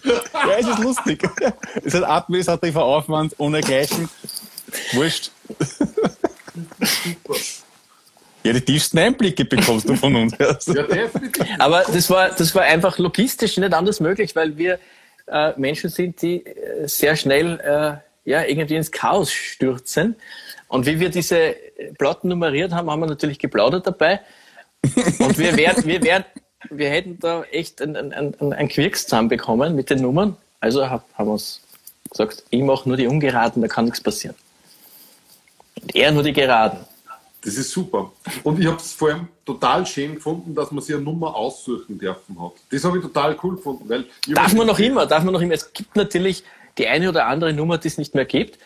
Ja, 0.03 0.57
es 0.59 0.67
ist 0.67 0.79
lustig. 0.79 1.27
Es 1.75 1.85
ist 1.85 1.95
ein 1.95 2.03
administrativer 2.03 2.83
Aufwand 2.83 3.33
ohne 3.37 3.61
Gleichen. 3.61 4.09
Wurscht. 4.93 5.31
Ja, 8.43 8.53
die 8.53 8.61
tiefsten 8.61 8.99
Einblicke 8.99 9.43
bekommst 9.43 9.89
du 9.89 9.95
von 9.95 10.15
uns. 10.15 10.33
Ja, 10.37 10.83
definitiv. 10.83 11.47
Aber 11.57 11.83
das 11.91 12.09
war, 12.11 12.29
das 12.29 12.53
war 12.53 12.61
einfach 12.61 12.99
logistisch 12.99 13.57
nicht 13.57 13.73
anders 13.73 13.99
möglich, 13.99 14.35
weil 14.35 14.55
wir 14.55 14.77
äh, 15.27 15.53
Menschen 15.57 15.89
sind, 15.89 16.21
die 16.21 16.45
äh, 16.45 16.87
sehr 16.87 17.15
schnell 17.15 17.59
äh, 17.59 18.29
ja, 18.29 18.43
irgendwie 18.43 18.75
ins 18.75 18.91
Chaos 18.91 19.31
stürzen. 19.31 20.15
Und 20.67 20.85
wie 20.85 20.99
wir 20.99 21.09
diese 21.09 21.55
Platten 21.97 22.29
nummeriert 22.29 22.71
haben, 22.71 22.89
haben 22.89 22.99
wir 22.99 23.07
natürlich 23.07 23.39
geplaudert 23.39 23.85
dabei. 23.87 24.19
Und 25.19 25.37
wir, 25.37 25.55
werden, 25.57 25.85
wir, 25.85 26.03
werden, 26.03 26.25
wir 26.69 26.89
hätten 26.89 27.19
da 27.19 27.43
echt 27.51 27.81
ein, 27.81 27.95
ein, 27.95 28.53
ein, 28.53 28.67
Quirks 28.67 29.03
zusammenbekommen 29.03 29.75
mit 29.75 29.89
den 29.89 30.01
Nummern. 30.01 30.37
Also 30.59 30.89
hab, 30.89 31.05
haben 31.13 31.27
wir 31.27 31.33
uns 31.33 31.61
gesagt, 32.09 32.43
ich 32.49 32.61
mache 32.61 32.87
nur 32.87 32.97
die 32.97 33.07
Ungeraden, 33.07 33.61
da 33.61 33.67
kann 33.67 33.85
nichts 33.85 34.01
passieren. 34.01 34.35
Und 35.81 35.95
er 35.95 36.11
nur 36.11 36.23
die 36.23 36.33
Geraden. 36.33 36.79
Das 37.45 37.55
ist 37.55 37.69
super. 37.69 38.11
Und 38.43 38.59
ich 38.59 38.65
habe 38.65 38.77
es 38.77 38.93
vor 38.93 39.09
allem 39.09 39.27
total 39.45 39.85
schön 39.85 40.15
gefunden, 40.15 40.55
dass 40.55 40.71
man 40.71 40.83
sich 40.83 40.95
eine 40.95 41.03
Nummer 41.03 41.35
aussuchen 41.35 41.97
dürfen 41.99 42.41
hat. 42.41 42.53
Das 42.71 42.83
habe 42.83 42.97
ich 42.97 43.03
total 43.03 43.37
cool 43.43 43.55
gefunden. 43.55 43.87
Weil 43.87 44.05
Darf 44.27 44.53
man 44.55 44.65
noch 44.65 44.79
immer, 44.79 45.05
darf 45.05 45.23
man 45.23 45.31
noch 45.31 45.41
immer. 45.41 45.53
Es 45.53 45.71
gibt 45.71 45.95
natürlich 45.95 46.43
die 46.79 46.87
eine 46.87 47.07
oder 47.07 47.27
andere 47.27 47.53
Nummer, 47.53 47.77
die 47.77 47.87
es 47.87 47.99
nicht 47.99 48.15
mehr 48.15 48.25
gibt. 48.25 48.57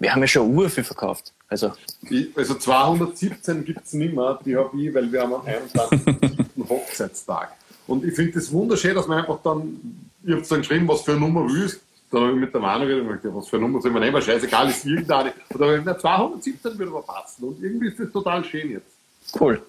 Wir 0.00 0.12
haben 0.12 0.20
ja 0.22 0.26
schon 0.26 0.52
Uhr 0.52 0.68
für 0.68 0.82
verkauft. 0.82 1.32
Also, 1.48 1.72
Ich, 2.08 2.28
also 2.36 2.54
217 2.54 3.64
gibt 3.64 3.86
es 3.86 3.92
nicht 3.92 4.14
mehr, 4.14 4.40
die 4.44 4.56
habe 4.56 4.70
ich, 4.80 4.92
weil 4.92 5.12
wir 5.12 5.22
haben 5.22 5.34
am 5.34 5.46
21. 5.46 6.46
Hochzeitstag. 6.68 7.52
Und 7.86 8.04
ich 8.04 8.14
finde 8.14 8.32
das 8.32 8.50
wunderschön, 8.50 8.94
dass 8.94 9.06
man 9.06 9.18
einfach 9.18 9.38
dann, 9.44 10.08
ich 10.24 10.32
habe 10.32 10.42
dann 10.42 10.60
geschrieben, 10.60 10.88
was 10.88 11.02
für 11.02 11.12
eine 11.12 11.20
Nummer 11.20 11.46
willst. 11.46 11.80
Dann 12.10 12.22
habe 12.22 12.32
ich 12.32 12.38
mit 12.38 12.52
der 12.52 12.60
Manu 12.60 12.86
gesagt, 12.86 13.24
ja, 13.24 13.34
was 13.34 13.48
für 13.48 13.56
eine 13.56 13.66
Nummer 13.66 13.80
soll 13.80 13.92
man 13.92 14.02
nehmen? 14.02 14.20
Scheißegal, 14.20 14.68
ist 14.68 14.84
irgendeine. 14.84 15.32
Und 15.48 15.60
dann 15.60 15.68
habe 15.68 15.78
ich 15.78 15.84
gesagt, 15.84 16.00
na, 16.02 16.18
217 16.18 16.78
würde 16.78 16.90
aber 16.90 17.02
passen. 17.02 17.44
Und 17.44 17.62
irgendwie 17.62 17.88
ist 17.88 18.00
das 18.00 18.10
total 18.10 18.44
schön 18.44 18.70
jetzt. 18.72 19.40
cool. 19.40 19.62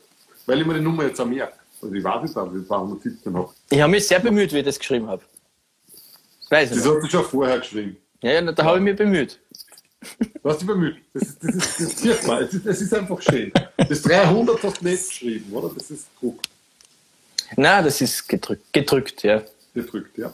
Weil 0.48 0.62
ich 0.62 0.66
mir 0.68 0.74
die 0.74 0.82
Nummer 0.82 1.04
jetzt 1.04 1.22
auch 1.22 1.26
merke. 1.26 1.54
Also 1.82 1.94
ich 1.94 2.04
weiß 2.04 2.24
nicht, 2.24 2.36
dass 2.36 2.54
ich 2.54 2.68
217 2.68 3.34
habe. 3.36 3.50
Ich 3.70 3.82
habe 3.82 3.92
mich 3.92 4.08
sehr 4.08 4.20
bemüht, 4.20 4.52
wie 4.54 4.60
ich 4.60 4.66
das 4.66 4.80
geschrieben 4.80 5.08
habe. 5.08 5.22
Das 6.42 6.52
weiß 6.52 6.70
Das 6.70 6.80
hast 6.80 6.86
du 6.86 7.08
schon 7.08 7.26
vorher 7.26 7.60
geschrieben. 7.60 7.98
Ja, 8.22 8.32
ja, 8.32 8.52
da 8.52 8.64
habe 8.64 8.78
ich 8.78 8.84
mich 8.84 8.96
bemüht. 8.96 9.40
Du 10.42 10.50
hast 10.50 10.62
dich 10.62 10.68
bemüht. 10.68 10.98
Das, 11.14 11.24
ist, 11.24 11.44
das, 11.44 11.80
ist, 11.80 12.06
das 12.06 12.28
man. 12.28 12.44
Es 12.44 12.54
ist, 12.54 12.66
es 12.66 12.82
ist 12.82 12.94
einfach 12.94 13.22
schön. 13.22 13.52
Das 13.78 14.02
300 14.02 14.64
hast 14.64 14.82
du 14.82 14.86
nicht 14.86 15.10
geschrieben, 15.10 15.54
oder? 15.54 15.72
Das 15.76 15.92
ist 15.92 16.08
Druck 16.20 16.40
Na, 17.56 17.84
das 17.84 18.02
ist 18.02 18.28
gedrückt, 18.28 18.74
gedrückt 18.74 19.22
ja. 19.24 19.44
gedrückt, 19.76 20.18
ja. 20.18 20.34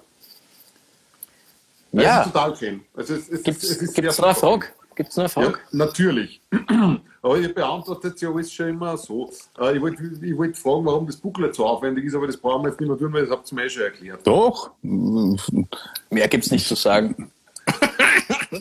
Ja. 2.03 2.21
Es 2.21 2.27
ist 2.27 2.33
total 2.33 2.55
schön. 2.55 2.81
Also 2.95 3.13
es, 3.15 3.29
es, 3.29 3.43
Gibt's, 3.43 3.63
es, 3.63 3.69
es 3.71 3.81
ist 3.81 3.93
gibt's 3.95 4.17
noch 4.17 4.25
eine. 4.27 4.35
Frage? 4.35 4.67
Gibt's 4.95 5.15
noch 5.17 5.23
eine 5.35 5.45
Ja, 5.45 5.51
Frage? 5.51 5.59
natürlich. 5.71 6.41
Aber 7.21 7.37
ihr 7.37 7.53
beantwortet 7.53 8.21
ja 8.21 8.29
alles 8.31 8.51
schon 8.53 8.69
immer 8.69 8.95
so. 8.97 9.31
Äh, 9.59 9.75
Ich 9.75 9.81
wollte 9.81 10.03
ich 10.21 10.37
wollt 10.37 10.57
fragen, 10.57 10.85
warum 10.85 11.05
das 11.07 11.17
Booklet 11.17 11.53
so 11.55 11.65
aufwendig 11.65 12.05
ist, 12.05 12.15
aber 12.15 12.27
das 12.27 12.37
brauchen 12.37 12.63
wir 12.63 12.69
jetzt 12.69 12.79
nicht 12.79 12.87
mehr 12.89 12.97
tun, 12.97 13.11
weil 13.11 13.23
das 13.25 13.31
habt 13.31 13.51
ihr 13.51 13.55
mir 13.55 13.65
eh 13.65 13.69
schon 13.69 13.83
erklärt. 13.83 14.25
Doch. 14.25 14.71
Mehr 14.81 16.27
gibt's 16.29 16.51
nicht 16.51 16.65
zu 16.67 16.75
sagen. 16.75 17.31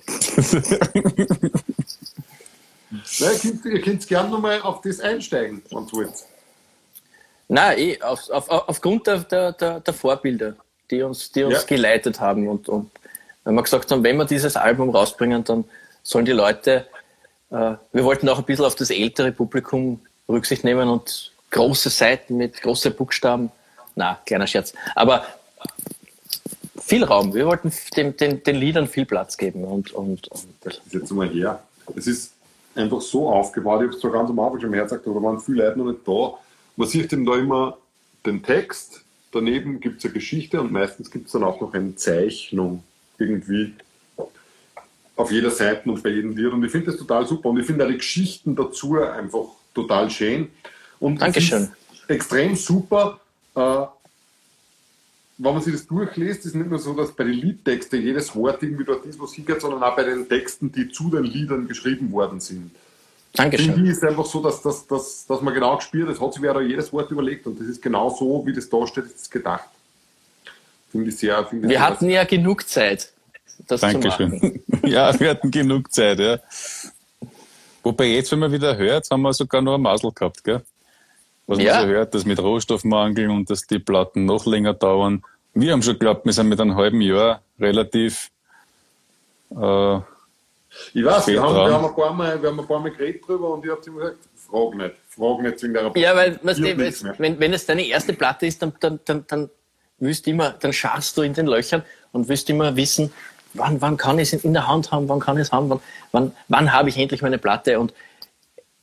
Na, 3.20 3.32
ihr 3.32 3.38
könnt, 3.38 3.64
ihr 3.64 3.82
könnt 3.82 4.06
gerne 4.06 4.30
nochmal 4.30 4.60
auf 4.62 4.80
das 4.80 5.00
einsteigen, 5.00 5.62
wenn 5.70 5.84
ihr 5.86 5.92
wollt. 5.92 6.12
Nein, 7.48 7.78
eh, 7.78 8.00
auf, 8.02 8.28
auf, 8.30 8.48
auf- 8.48 8.68
aufgrund 8.68 9.06
der, 9.06 9.18
der, 9.20 9.52
der, 9.52 9.80
der 9.80 9.94
Vorbilder, 9.94 10.56
die 10.90 11.02
uns, 11.02 11.30
die 11.30 11.44
uns 11.44 11.54
Ja. 11.54 11.62
geleitet 11.64 12.20
haben. 12.20 12.48
Und, 12.48 12.68
und 12.68 12.90
wenn 13.46 13.54
wir 13.54 13.62
gesagt 13.62 13.90
haben, 13.92 14.02
wenn 14.02 14.16
wir 14.16 14.24
dieses 14.24 14.56
Album 14.56 14.90
rausbringen, 14.90 15.44
dann 15.44 15.64
sollen 16.02 16.24
die 16.24 16.32
Leute, 16.32 16.86
äh, 17.50 17.74
wir 17.92 18.04
wollten 18.04 18.28
auch 18.28 18.38
ein 18.38 18.44
bisschen 18.44 18.64
auf 18.64 18.74
das 18.74 18.90
ältere 18.90 19.30
Publikum 19.30 20.00
Rücksicht 20.28 20.64
nehmen 20.64 20.88
und 20.88 21.32
große 21.52 21.90
Seiten 21.90 22.36
mit 22.36 22.60
großen 22.60 22.92
Buchstaben. 22.94 23.52
Na, 23.94 24.18
kleiner 24.26 24.48
Scherz. 24.48 24.74
Aber 24.96 25.24
viel 26.82 27.04
Raum. 27.04 27.34
Wir 27.34 27.46
wollten 27.46 27.72
den, 27.96 28.16
den, 28.16 28.42
den 28.42 28.56
Liedern 28.56 28.88
viel 28.88 29.06
Platz 29.06 29.36
geben. 29.36 29.62
Und, 29.62 29.92
und, 29.92 30.26
und 30.26 30.80
jetzt 30.90 31.12
mal 31.12 31.28
her. 31.28 31.62
Es 31.94 32.08
ist 32.08 32.32
einfach 32.74 33.00
so 33.00 33.28
aufgebaut, 33.28 33.80
ich 33.80 33.86
habe 33.86 33.94
es 33.94 34.00
zwar 34.00 34.10
ganz 34.10 34.28
am 34.28 34.40
Anfang 34.40 34.60
schon 34.60 34.70
mal 34.70 34.82
gesagt, 34.82 35.06
aber 35.06 35.20
da 35.20 35.22
waren 35.24 35.40
viele 35.40 35.64
Leute 35.64 35.78
noch 35.78 35.86
nicht 35.86 36.00
da. 36.06 36.34
Man 36.74 36.88
sieht 36.88 37.12
eben 37.12 37.24
da 37.24 37.36
immer 37.36 37.78
den 38.26 38.42
Text, 38.42 39.02
daneben 39.30 39.78
gibt 39.78 39.98
es 39.98 40.04
eine 40.04 40.14
Geschichte 40.14 40.60
und 40.60 40.72
meistens 40.72 41.12
gibt 41.12 41.26
es 41.26 41.32
dann 41.32 41.44
auch 41.44 41.60
noch 41.60 41.72
eine 41.72 41.94
Zeichnung 41.94 42.82
irgendwie 43.18 43.74
auf 45.16 45.30
jeder 45.32 45.50
Seite 45.50 45.90
und 45.90 46.02
bei 46.02 46.10
jedem 46.10 46.36
Lied. 46.36 46.52
Und 46.52 46.64
ich 46.64 46.70
finde 46.70 46.86
das 46.86 46.96
total 46.96 47.26
super. 47.26 47.48
Und 47.48 47.58
ich 47.58 47.66
finde 47.66 47.86
die 47.86 47.96
Geschichten 47.96 48.54
dazu 48.54 49.00
einfach 49.00 49.46
total 49.74 50.10
schön. 50.10 50.48
Und 51.00 51.14
es 51.14 51.20
Dankeschön. 51.20 51.68
extrem 52.08 52.56
super, 52.56 53.20
äh, 53.54 53.86
wenn 55.38 55.52
man 55.52 55.62
sich 55.62 55.74
das 55.74 55.86
durchliest, 55.86 56.46
ist 56.46 56.54
nicht 56.54 56.70
nur 56.70 56.78
so, 56.78 56.94
dass 56.94 57.12
bei 57.12 57.24
den 57.24 57.34
Liedtexten 57.34 58.00
jedes 58.02 58.34
Wort 58.34 58.62
irgendwie 58.62 58.84
dort 58.84 59.04
ist, 59.04 59.20
was 59.20 59.34
hingeht, 59.34 59.60
sondern 59.60 59.82
auch 59.82 59.94
bei 59.94 60.04
den 60.04 60.26
Texten, 60.28 60.72
die 60.72 60.88
zu 60.88 61.10
den 61.10 61.24
Liedern 61.24 61.68
geschrieben 61.68 62.10
worden 62.12 62.40
sind. 62.40 62.70
Dankeschön. 63.34 63.84
ich 63.84 63.90
ist 63.90 64.02
einfach 64.02 64.24
so, 64.24 64.42
dass, 64.42 64.62
dass, 64.62 64.86
dass, 64.86 65.26
dass 65.26 65.42
man 65.42 65.52
genau 65.52 65.76
gespürt, 65.76 66.08
das 66.08 66.20
hat 66.20 66.32
sich 66.32 66.40
wer 66.40 66.54
da 66.54 66.62
jedes 66.62 66.90
Wort 66.90 67.10
überlegt 67.10 67.46
und 67.46 67.60
das 67.60 67.66
ist 67.66 67.82
genau 67.82 68.08
so, 68.08 68.46
wie 68.46 68.52
das 68.54 68.70
da 68.70 68.86
steht, 68.86 69.04
ist 69.04 69.20
es 69.20 69.30
gedacht. 69.30 69.68
Finde 70.90 71.10
ich 71.10 71.16
sehr, 71.18 71.44
finde 71.46 71.66
ich 71.66 71.70
Wir 71.70 71.78
sehr- 71.78 71.86
hatten 71.86 72.10
ja 72.10 72.24
genug 72.24 72.68
Zeit, 72.68 73.12
das 73.66 73.80
zu 73.80 73.86
machen. 73.86 74.00
Dankeschön. 74.02 74.62
Ja, 74.84 75.18
wir 75.18 75.30
hatten 75.30 75.50
genug 75.50 75.92
Zeit, 75.92 76.18
ja. 76.20 76.38
Wobei 77.82 78.06
jetzt, 78.06 78.30
wenn 78.32 78.38
man 78.38 78.52
wieder 78.52 78.76
hört, 78.76 79.10
haben 79.10 79.22
wir 79.22 79.32
sogar 79.32 79.60
noch 79.62 79.74
ein 79.74 79.82
Masel 79.82 80.12
gehabt, 80.12 80.44
gell? 80.44 80.62
Was 81.48 81.58
Ja. 81.58 81.74
man 81.76 81.82
so 81.82 81.88
hört, 81.88 82.14
dass 82.14 82.24
mit 82.24 82.38
Rohstoffmangel 82.40 83.30
und 83.30 83.48
dass 83.50 83.62
die 83.62 83.78
Platten 83.78 84.24
noch 84.26 84.46
länger 84.46 84.74
dauern. 84.74 85.22
Wir 85.54 85.72
haben 85.72 85.82
schon 85.82 85.94
geglaubt, 85.94 86.24
wir 86.24 86.32
sind 86.32 86.48
mit 86.48 86.60
einem 86.60 86.76
halben 86.76 87.00
Jahr 87.00 87.42
relativ 87.58 88.30
äh, 89.50 89.96
Ich 90.92 91.04
weiß, 91.04 91.26
wir 91.28 91.42
haben, 91.42 91.54
wir, 91.54 91.72
haben 91.72 91.84
ein 91.86 91.94
paar 91.94 92.12
Mal, 92.12 92.40
wir 92.42 92.48
haben 92.50 92.60
ein 92.60 92.66
paar 92.66 92.80
Mal 92.80 92.90
geredet 92.90 93.26
drüber 93.26 93.54
und 93.54 93.64
ich 93.64 93.70
habe 93.70 93.80
immer 93.86 94.00
gesagt, 94.00 94.18
frag 94.36 94.74
nicht, 94.74 94.94
frag 95.08 95.42
nicht 95.42 95.62
wegen 95.62 95.74
der 95.74 95.92
Ja, 95.96 96.14
weil 96.16 96.38
weißt 96.42 96.58
du, 96.60 97.18
wenn, 97.18 97.38
wenn 97.40 97.52
es 97.52 97.64
deine 97.66 97.86
erste 97.86 98.12
Platte 98.12 98.46
ist, 98.46 98.60
dann, 98.62 98.72
dann, 98.80 99.00
dann, 99.04 99.24
dann 99.26 99.50
willst 99.98 100.26
du 100.26 100.30
immer, 100.30 100.50
dann 100.60 100.72
scharst 100.72 101.16
du 101.16 101.22
in 101.22 101.34
den 101.34 101.46
Löchern 101.46 101.82
und 102.12 102.28
willst 102.28 102.48
immer 102.50 102.76
wissen, 102.76 103.12
wann, 103.54 103.80
wann 103.80 103.96
kann 103.96 104.18
ich 104.18 104.32
es 104.32 104.44
in 104.44 104.52
der 104.52 104.66
Hand 104.66 104.92
haben, 104.92 105.08
wann 105.08 105.20
kann 105.20 105.36
ich 105.36 105.42
es 105.42 105.52
haben, 105.52 105.70
wann, 105.70 105.80
wann, 106.12 106.32
wann 106.48 106.72
habe 106.72 106.88
ich 106.88 106.98
endlich 106.98 107.22
meine 107.22 107.38
Platte 107.38 107.78
und 107.80 107.92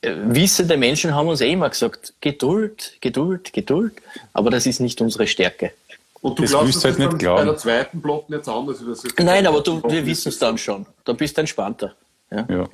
äh, 0.00 0.14
wissende 0.16 0.76
Menschen 0.76 1.14
haben 1.14 1.28
uns 1.28 1.40
eh 1.40 1.52
immer 1.52 1.70
gesagt, 1.70 2.14
Geduld, 2.20 2.96
Geduld, 3.00 3.52
Geduld, 3.52 3.94
aber 4.32 4.50
das 4.50 4.66
ist 4.66 4.80
nicht 4.80 5.00
unsere 5.00 5.26
Stärke. 5.26 5.72
Und 6.20 6.38
du 6.38 6.42
Das 6.42 6.52
glaubst, 6.52 6.76
dass 6.76 6.84
halt 6.84 6.94
das 6.94 6.98
nicht 6.98 7.06
dann 7.06 7.18
bei 7.18 7.18
glauben. 7.18 7.46
der 7.46 7.56
zweiten 7.58 8.02
Platte 8.02 8.24
jetzt 8.34 8.48
anders 8.48 8.80
ist? 8.80 9.20
Nein, 9.20 9.46
aber 9.46 9.60
du, 9.60 9.82
wir 9.82 10.06
wissen 10.06 10.30
es 10.30 10.38
dann 10.38 10.56
schon. 10.56 10.86
Da 11.04 11.12
bist 11.12 11.36
du 11.36 11.42
entspannter. 11.42 11.94
Ja? 12.30 12.46
ja. 12.48 12.68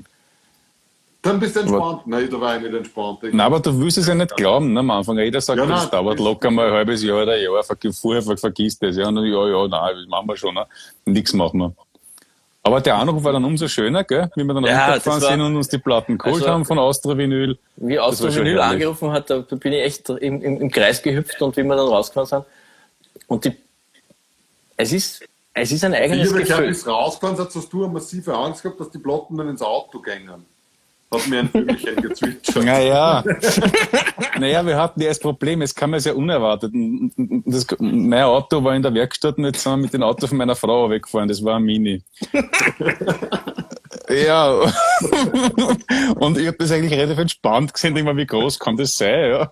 Dann 1.22 1.38
bist 1.38 1.54
du 1.54 1.60
entspannt. 1.60 2.06
Nein, 2.06 2.28
da 2.30 2.40
war 2.40 2.56
ich 2.56 2.62
nicht 2.62 2.74
entspannt. 2.74 3.18
Ich- 3.24 3.32
Nein, 3.34 3.46
aber 3.46 3.60
du 3.60 3.78
willst 3.78 3.98
es 3.98 4.06
ja 4.06 4.14
nicht 4.14 4.34
glauben, 4.36 4.72
ne, 4.72 4.80
am 4.80 4.90
Anfang. 4.90 5.18
Jeder 5.18 5.40
sagt, 5.40 5.58
Ja, 5.58 5.66
nein, 5.66 5.74
das 5.76 5.90
dauert 5.90 6.18
das- 6.18 6.24
locker 6.24 6.50
mal 6.50 6.68
ein 6.68 6.72
halbes 6.72 7.02
Jahr 7.02 7.22
oder 7.22 7.32
ein 7.32 7.42
Jahr, 7.42 7.62
vorher 7.92 8.22
ver- 8.22 8.36
vergiss 8.38 8.78
das. 8.78 8.96
Ja, 8.96 9.08
und 9.08 9.16
dann, 9.16 9.26
ja, 9.26 9.48
ja, 9.48 9.68
nein, 9.68 9.96
das 9.96 10.06
machen 10.08 10.28
wir 10.28 10.36
schon. 10.36 10.54
Ne? 10.54 10.66
Nichts 11.04 11.34
machen 11.34 11.60
wir. 11.60 11.74
Aber 12.62 12.80
der 12.80 12.94
Anruf 12.96 13.22
war 13.24 13.32
dann 13.32 13.44
umso 13.44 13.68
schöner, 13.68 14.04
gell? 14.04 14.30
wie 14.34 14.44
wir 14.44 14.54
dann 14.54 14.64
Ja, 14.64 14.98
war- 15.04 15.20
sind 15.20 15.40
und 15.42 15.56
uns 15.56 15.68
die 15.68 15.78
Platten 15.78 16.16
geholt 16.16 16.36
Also- 16.42 16.48
haben 16.48 16.64
von 16.64 16.78
Austria 16.78 17.16
Vinyl. 17.16 17.58
Wie 17.76 17.96
schon 17.96 18.34
Vinyl 18.34 18.58
angerufen 18.60 19.12
hat, 19.12 19.28
da 19.30 19.38
bin 19.40 19.72
ich 19.74 19.82
echt 19.82 20.08
im, 20.10 20.40
im, 20.42 20.60
im 20.60 20.70
Kreis 20.70 21.02
gehüpft 21.02 21.40
und 21.42 21.54
wie 21.56 21.62
wir 21.62 21.76
dann 21.76 21.86
rausgefahren 21.88 22.26
sind. 22.28 22.44
Und 23.26 23.44
die, 23.44 23.52
es 24.76 24.92
ist, 24.92 25.22
es 25.54 25.72
ist 25.72 25.84
ein 25.84 25.92
Ich 25.92 25.98
eigenes 26.00 26.30
habe 26.32 26.42
Gefühl. 26.44 26.68
bis 26.68 26.86
rausgefahren 26.86 27.38
hast, 27.38 27.54
hast 27.54 27.72
du 27.72 27.84
eine 27.84 27.92
massive 27.92 28.34
Angst 28.34 28.62
gehabt, 28.62 28.80
dass 28.80 28.90
die 28.90 28.98
Platten 28.98 29.36
dann 29.36 29.48
ins 29.48 29.62
Auto 29.62 29.98
gängen. 30.00 30.46
Hat 31.12 31.26
mir 31.26 31.40
ein 31.40 31.48
Vögelchen 31.48 31.96
gezwitschert. 31.96 32.64
Naja, 32.64 33.24
naja, 34.38 34.64
wir 34.64 34.76
hatten 34.76 35.00
ja 35.00 35.08
das 35.08 35.18
Problem, 35.18 35.62
es 35.62 35.74
kam 35.74 35.92
ja 35.92 36.00
sehr 36.00 36.16
unerwartet. 36.16 36.72
Das, 37.46 37.66
mein 37.78 38.22
Auto 38.22 38.62
war 38.62 38.76
in 38.76 38.82
der 38.82 38.94
Werkstatt 38.94 39.38
und 39.38 39.44
jetzt 39.44 39.62
sind 39.62 39.72
wir 39.72 39.76
mit 39.78 39.92
dem 39.92 40.02
Auto 40.02 40.26
von 40.26 40.38
meiner 40.38 40.54
Frau 40.54 40.88
weggefahren, 40.88 41.28
das 41.28 41.44
war 41.44 41.56
ein 41.56 41.64
Mini. 41.64 42.02
ja, 44.08 44.50
und 46.16 46.38
ich 46.38 46.46
habe 46.46 46.56
das 46.58 46.70
eigentlich 46.70 46.92
relativ 46.92 47.18
entspannt 47.18 47.74
gesehen, 47.74 47.94
denk 47.94 48.06
mal, 48.06 48.16
wie 48.16 48.26
groß 48.26 48.58
kann 48.58 48.76
das 48.76 48.96
sein? 48.96 49.30
Ja. 49.30 49.50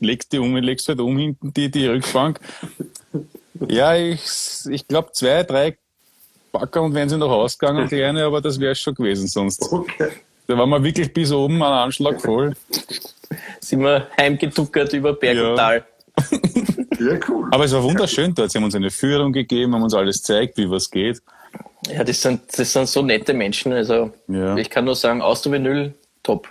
Legst 0.00 0.32
die 0.32 0.38
um, 0.38 0.56
legst 0.56 0.88
halt 0.88 1.00
um 1.00 1.16
hinten 1.16 1.54
die, 1.54 1.70
die 1.70 1.86
Rückbank. 1.86 2.40
Ja, 3.66 3.96
ich, 3.96 4.26
ich 4.68 4.86
glaube 4.86 5.12
zwei, 5.12 5.42
drei 5.42 5.78
Backer 6.52 6.82
und 6.82 6.94
wären 6.94 7.08
sie 7.08 7.16
noch 7.16 7.30
ausgegangen, 7.30 7.88
kleine, 7.88 8.24
aber 8.24 8.40
das 8.40 8.60
wäre 8.60 8.74
schon 8.74 8.94
gewesen 8.94 9.26
sonst. 9.26 9.72
Okay. 9.72 10.10
Da 10.48 10.56
waren 10.56 10.70
wir 10.70 10.82
wirklich 10.82 11.12
bis 11.12 11.30
oben 11.30 11.62
an 11.62 11.72
Anschlag 11.84 12.20
voll. 12.20 12.54
Sind 13.60 13.80
wir 13.82 14.08
heimgetuckert 14.18 14.92
über 14.94 15.12
Berg 15.12 15.36
Ja. 15.36 15.50
und 15.50 15.56
Tal. 15.56 15.86
Ja, 17.00 17.16
cool. 17.28 17.46
Aber 17.52 17.64
es 17.64 17.72
war 17.72 17.80
wunderschön 17.84 18.34
dort. 18.34 18.50
Sie 18.50 18.58
haben 18.58 18.64
uns 18.64 18.74
eine 18.74 18.90
Führung 18.90 19.32
gegeben, 19.32 19.72
haben 19.72 19.84
uns 19.84 19.94
alles 19.94 20.16
gezeigt, 20.18 20.56
wie 20.56 20.68
was 20.68 20.90
geht. 20.90 21.22
Ja, 21.88 22.02
das 22.02 22.20
sind, 22.20 22.40
das 22.58 22.72
sind 22.72 22.88
so 22.88 23.02
nette 23.02 23.32
Menschen. 23.34 23.72
Also 23.72 24.10
Ja. 24.26 24.56
ich 24.56 24.68
kann 24.68 24.84
nur 24.84 24.96
sagen, 24.96 25.22
aus 25.22 25.42
der 25.42 25.52
Vinyl, 25.52 25.94
top. 26.24 26.48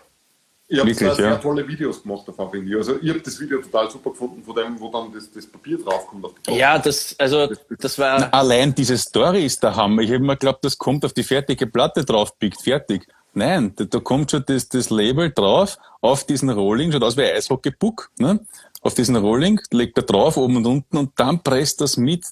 Ihr 0.70 0.78
habt 0.80 0.88
Wirklich, 0.89 1.10
zwei 1.10 1.16
sehr 1.16 1.30
ja. 1.32 1.36
tolle 1.38 1.68
Videos 1.68 2.02
gemacht 2.02 2.28
davon, 2.30 2.50
finde 2.52 2.70
ich. 2.72 2.78
Also, 2.78 2.98
ich 3.02 3.10
habe 3.10 3.20
das 3.20 3.39
Video 3.41 3.62
total 3.62 3.89
super 3.91 4.12
gefunden, 4.12 4.41
von 4.43 4.56
dem, 4.56 4.80
wo 4.80 4.89
dann 4.89 5.12
das, 5.14 5.30
das 5.32 5.45
Papier 5.48 5.78
draufkommt. 5.80 6.24
Auf. 6.26 6.34
Ja, 6.50 6.78
das, 6.80 7.16
also 7.20 7.50
das 7.80 7.98
war. 8.00 8.34
Allein 8.34 8.74
diese 8.74 8.98
Story 8.98 9.45
ist 9.45 9.62
der 9.64 9.76
Hammer. 9.76 10.02
Ich 10.02 10.12
habe 10.12 10.20
mir 10.24 10.34
geglaubt, 10.36 10.64
das 10.64 10.78
kommt 10.78 11.04
auf 11.04 11.12
die 11.14 11.24
fertige 11.24 11.68
Platte 11.68 12.06
draufpickt. 12.06 12.62
Fertig. 12.62 13.06
Nein, 13.38 13.74
da, 13.76 13.84
da 13.84 14.00
kommt 14.00 14.32
schon 14.32 14.44
das, 14.48 14.68
das 14.68 14.90
Label 14.90 15.32
drauf 15.32 15.78
auf 16.02 16.26
diesen 16.26 16.50
Rolling, 16.50 16.92
schaut 16.92 17.04
aus 17.04 17.16
wie 17.18 17.22
ein 17.22 17.36
Eishockey-Puck, 17.36 18.10
ne? 18.18 18.40
Auf 18.82 18.96
diesen 18.96 19.16
Rolling, 19.16 19.62
legt 19.70 19.96
er 19.98 20.04
drauf, 20.04 20.38
oben 20.38 20.58
und 20.58 20.66
unten, 20.66 20.98
und 20.98 21.12
dann 21.18 21.44
presst 21.44 21.80
das 21.82 21.98
mit, 21.98 22.26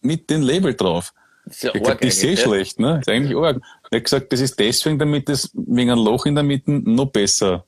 mit 0.00 0.28
dem 0.30 0.42
Label 0.42 0.74
drauf. 0.74 1.14
Das 1.44 1.54
ist 1.54 1.62
ja 1.62 1.74
Ich 1.74 1.82
glaube, 1.84 2.00
das 2.00 2.16
ist 2.16 2.22
ja. 2.22 2.36
schlecht, 2.36 2.80
ne? 2.80 2.94
Das 2.94 3.06
ist 3.06 3.08
eigentlich 3.08 3.36
arg. 3.36 3.60
Er 3.90 3.96
hat 3.98 4.04
gesagt, 4.04 4.32
das 4.32 4.40
ist 4.40 4.58
deswegen, 4.58 4.98
damit 4.98 5.28
es 5.28 5.48
wegen 5.54 5.90
einem 5.90 6.04
Loch 6.04 6.26
in 6.26 6.34
der 6.34 6.42
Mitte 6.42 6.72
noch 6.72 7.06
besser 7.06 7.64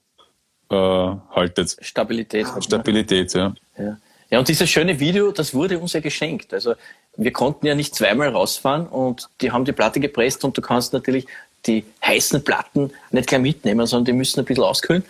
äh, 0.69 0.75
haltet. 0.75 1.77
Stabilität. 1.81 2.53
ne? 2.57 2.61
Stabilität, 2.61 3.35
ja. 3.35 3.55
Ja. 3.79 3.99
ja, 4.31 4.39
und 4.41 4.49
dieses 4.49 4.69
schöne 4.69 4.99
Video, 4.99 5.31
das 5.31 5.55
wurde 5.55 5.79
uns 5.79 5.93
ja 5.93 6.01
geschenkt. 6.01 6.53
Also 6.53 6.75
wir 7.17 7.33
konnten 7.33 7.67
ja 7.67 7.77
nicht 7.77 7.95
zweimal 7.95 8.31
rausfahren 8.31 8.89
und 8.89 9.29
die 9.41 9.53
haben 9.53 9.65
die 9.65 9.73
Platte 9.73 10.01
gepresst 10.01 10.45
und 10.45 10.59
du 10.59 10.61
kannst 10.61 10.93
natürlich 10.93 11.27
die 11.67 11.85
heißen 12.05 12.43
Platten 12.45 12.91
nicht 13.11 13.29
gleich 13.29 13.41
mitnehmen, 13.41 13.87
sondern 13.87 14.07
die 14.07 14.13
müssen 14.13 14.41
ein 14.41 14.47
bisschen 14.47 14.65
auskühlen. 14.65 15.05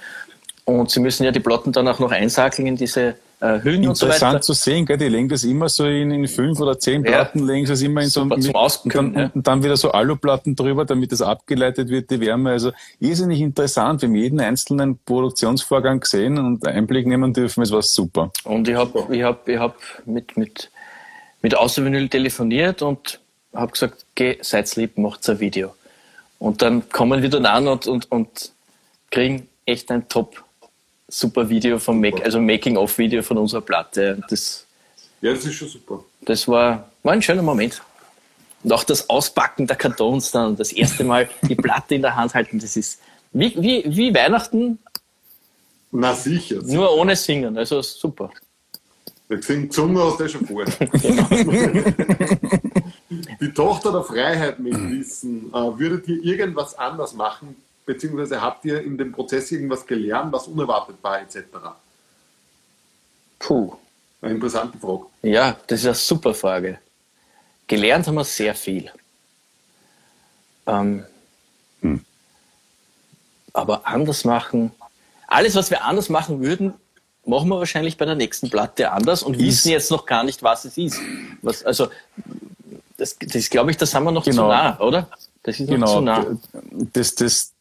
Und 0.64 0.90
sie 0.90 1.00
müssen 1.00 1.24
ja 1.24 1.30
die 1.30 1.40
Platten 1.40 1.72
dann 1.72 1.86
auch 1.88 1.98
noch 1.98 2.10
einsackeln 2.10 2.66
in 2.66 2.76
diese 2.76 3.16
äh, 3.40 3.62
Hüllen 3.62 3.86
und 3.86 3.96
so 3.96 4.06
weiter. 4.06 4.14
Interessant 4.14 4.44
zu 4.44 4.52
sehen, 4.54 4.86
gell? 4.86 4.96
die 4.96 5.08
legen 5.08 5.28
das 5.28 5.44
immer 5.44 5.68
so 5.68 5.84
in, 5.84 6.10
in 6.10 6.26
fünf 6.26 6.58
oder 6.60 6.78
zehn 6.78 7.04
Ja. 7.04 7.10
Platten, 7.10 7.46
legen 7.46 7.66
sie 7.66 7.74
es 7.74 7.82
immer 7.82 8.00
in 8.00 8.08
so 8.08 8.22
Super, 8.22 8.40
zum 8.40 8.50
und, 8.50 8.56
Auskühlen, 8.56 9.12
dann, 9.12 9.22
ja. 9.22 9.30
und 9.34 9.46
dann 9.46 9.62
wieder 9.62 9.76
so 9.76 9.90
Aluplatten 9.90 10.56
drüber, 10.56 10.86
damit 10.86 11.12
das 11.12 11.20
abgeleitet 11.20 11.90
wird, 11.90 12.10
die 12.10 12.20
Wärme. 12.20 12.52
Also 12.52 12.72
irrsinnig 13.00 13.40
interessant. 13.40 14.00
Wir 14.00 14.08
haben 14.08 14.14
jeden 14.16 14.40
einzelnen 14.40 14.98
Produktionsvorgang 15.04 16.00
gesehen 16.00 16.38
und 16.38 16.66
Einblick 16.66 17.06
nehmen 17.06 17.34
dürfen. 17.34 17.62
Es 17.62 17.70
war 17.70 17.82
super. 17.82 18.32
Und 18.44 18.66
ich 18.66 18.76
habe 18.76 19.06
ich 19.14 19.22
hab, 19.22 19.46
ich 19.46 19.58
hab 19.58 19.76
mit, 20.06 20.36
mit, 20.38 20.70
mit 21.42 21.54
Außervinyl 21.54 22.08
telefoniert 22.08 22.80
und 22.80 23.20
habe 23.52 23.72
gesagt, 23.72 24.06
geh, 24.14 24.38
seid 24.40 24.74
lieb, 24.76 24.96
macht 24.96 25.28
ein 25.28 25.38
Video. 25.40 25.74
Und 26.38 26.62
dann 26.62 26.88
kommen 26.90 27.22
wir 27.22 27.30
dann 27.30 27.46
an 27.46 27.68
und, 27.68 27.86
und, 27.86 28.10
und 28.10 28.52
kriegen 29.10 29.48
echt 29.64 29.90
ein 29.90 30.08
top 30.08 30.42
super 31.08 31.48
Video 31.48 31.78
vom 31.78 32.00
Make, 32.00 32.24
also 32.24 32.40
Making-of-Video 32.40 33.22
von 33.22 33.38
unserer 33.38 33.60
Platte. 33.60 34.22
Das, 34.28 34.66
Ja, 35.20 35.32
das 35.32 35.44
ist 35.44 35.54
schon 35.54 35.68
super. 35.68 36.04
das 36.22 36.48
war, 36.48 36.90
war 37.02 37.12
ein 37.12 37.22
schöner 37.22 37.42
Moment. 37.42 37.82
Und 38.62 38.72
auch 38.72 38.84
das 38.84 39.08
Auspacken 39.10 39.66
der 39.66 39.76
Kartons 39.76 40.30
dann, 40.30 40.56
das 40.56 40.72
erste 40.72 41.04
Mal 41.04 41.28
die 41.42 41.54
Platte 41.54 41.94
in 41.94 42.02
der 42.02 42.16
Hand 42.16 42.34
halten, 42.34 42.58
das 42.58 42.76
ist 42.76 43.00
wie, 43.32 43.54
wie, 43.56 43.84
wie 43.86 44.14
Weihnachten, 44.14 44.78
Na 45.90 46.14
sicher. 46.14 46.60
nur 46.62 46.96
ohne 46.96 47.14
Singen. 47.16 47.58
Also 47.58 47.82
super. 47.82 48.30
Wir 49.28 49.42
singen 49.42 49.70
Zunge 49.70 50.02
aus 50.02 50.16
der 50.16 50.28
schon 50.28 50.46
vorher. 50.46 50.72
Die 53.40 53.52
Tochter 53.52 53.92
der 53.92 54.02
Freiheit 54.02 54.58
mit 54.58 54.74
wissen, 54.90 55.48
äh, 55.52 55.78
würdet 55.78 56.08
ihr 56.08 56.22
irgendwas 56.22 56.76
anders 56.78 57.14
machen, 57.14 57.56
beziehungsweise 57.86 58.40
habt 58.40 58.64
ihr 58.64 58.82
in 58.82 58.96
dem 58.98 59.12
Prozess 59.12 59.50
irgendwas 59.52 59.86
gelernt, 59.86 60.32
was 60.32 60.46
unerwartet 60.46 60.96
war, 61.02 61.20
etc.? 61.20 61.38
Puh. 63.38 63.74
Eine 64.20 64.34
interessante 64.34 64.78
Frage. 64.78 65.04
Ja, 65.22 65.56
das 65.66 65.80
ist 65.80 65.86
eine 65.86 65.94
super 65.94 66.34
Frage. 66.34 66.78
Gelernt 67.66 68.06
haben 68.06 68.14
wir 68.14 68.24
sehr 68.24 68.54
viel. 68.54 68.90
Ähm, 70.66 71.04
Aber 73.52 73.86
anders 73.86 74.24
machen, 74.24 74.72
alles, 75.28 75.54
was 75.54 75.70
wir 75.70 75.84
anders 75.84 76.08
machen 76.08 76.42
würden, 76.42 76.74
machen 77.24 77.48
wir 77.48 77.58
wahrscheinlich 77.58 77.96
bei 77.96 78.04
der 78.04 78.16
nächsten 78.16 78.50
Platte 78.50 78.90
anders 78.90 79.22
und 79.22 79.38
wissen 79.38 79.70
jetzt 79.70 79.90
noch 79.90 80.06
gar 80.06 80.24
nicht, 80.24 80.42
was 80.42 80.64
es 80.64 80.76
ist. 80.76 80.98
Was, 81.42 81.64
also, 81.64 81.88
das, 83.04 83.16
das 83.18 83.50
glaube 83.50 83.70
ich, 83.70 83.76
das 83.76 83.94
haben 83.94 84.04
wir 84.04 84.12
noch 84.12 84.24
zu 84.24 84.30
Genau. 84.30 84.48
nah, 84.48 84.78
oder? 84.80 85.08
Das 85.42 85.60
ist 85.60 85.68
noch 85.68 85.86
zu 85.88 85.98
Genau. 85.98 86.00
nah. 86.00 86.26
Das, 86.92 87.14
das, 87.14 87.52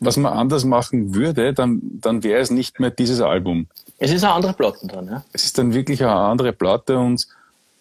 was 0.00 0.16
man 0.16 0.32
anders 0.32 0.64
machen 0.64 1.14
würde, 1.14 1.52
dann, 1.52 1.80
dann 1.82 2.22
wäre 2.22 2.40
es 2.40 2.50
nicht 2.50 2.80
mehr 2.80 2.90
dieses 2.90 3.20
Album. 3.20 3.66
Es 3.98 4.10
ist 4.12 4.22
eine 4.24 4.32
andere 4.32 4.52
Platten 4.54 4.88
dran, 4.88 5.06
ja. 5.06 5.24
Es 5.32 5.44
ist 5.44 5.58
dann 5.58 5.74
wirklich 5.74 6.02
eine 6.02 6.14
andere 6.14 6.52
Platte 6.52 6.98
und 6.98 7.26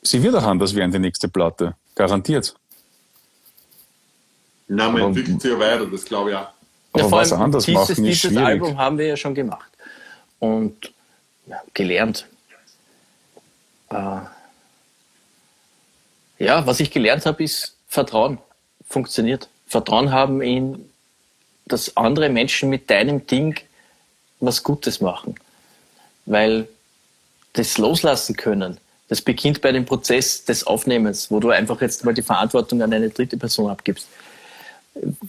sie 0.01 0.21
wird 0.23 0.35
auch 0.35 0.43
anders 0.43 0.73
werden, 0.75 0.91
die 0.91 0.99
nächste 0.99 1.27
Platte. 1.27 1.75
Garantiert. 1.95 2.55
Na, 4.67 4.85
man 4.89 4.95
Aber- 5.01 5.07
entwickelt 5.09 5.41
sich 5.41 5.51
ja 5.51 5.59
weiter, 5.59 5.85
das 5.85 6.03
glaube 6.05 6.31
ich 6.31 6.35
auch. 6.35 6.49
Aber 6.93 7.03
Ja, 7.03 7.09
vor 7.09 7.19
was 7.19 7.31
allem 7.31 7.41
anders 7.43 7.65
dieses, 7.65 7.79
machen 7.79 7.91
ist 7.91 7.97
dieses 8.05 8.19
schwierig. 8.31 8.45
Album 8.45 8.77
haben 8.77 8.97
wir 8.97 9.07
ja 9.07 9.17
schon 9.17 9.35
gemacht. 9.35 9.69
Und 10.39 10.91
ja, 11.45 11.61
gelernt. 11.73 12.27
Äh, 13.89 13.95
ja, 16.39 16.65
was 16.65 16.79
ich 16.79 16.91
gelernt 16.91 17.25
habe, 17.25 17.43
ist 17.43 17.75
Vertrauen. 17.88 18.38
Funktioniert. 18.88 19.49
Vertrauen 19.67 20.11
haben 20.11 20.41
in, 20.41 20.89
dass 21.65 21.97
andere 21.97 22.29
Menschen 22.29 22.69
mit 22.69 22.89
deinem 22.89 23.27
Ding 23.27 23.59
was 24.39 24.63
Gutes 24.63 25.01
machen. 25.01 25.35
Weil 26.25 26.67
das 27.53 27.77
loslassen 27.77 28.35
können, 28.35 28.77
das 29.09 29.21
beginnt 29.21 29.61
bei 29.61 29.71
dem 29.71 29.85
Prozess 29.85 30.45
des 30.45 30.65
Aufnehmens, 30.67 31.31
wo 31.31 31.39
du 31.39 31.49
einfach 31.49 31.81
jetzt 31.81 32.05
mal 32.05 32.13
die 32.13 32.21
Verantwortung 32.21 32.81
an 32.81 32.93
eine 32.93 33.09
dritte 33.09 33.38
Person 33.38 33.69
abgibst 33.69 34.07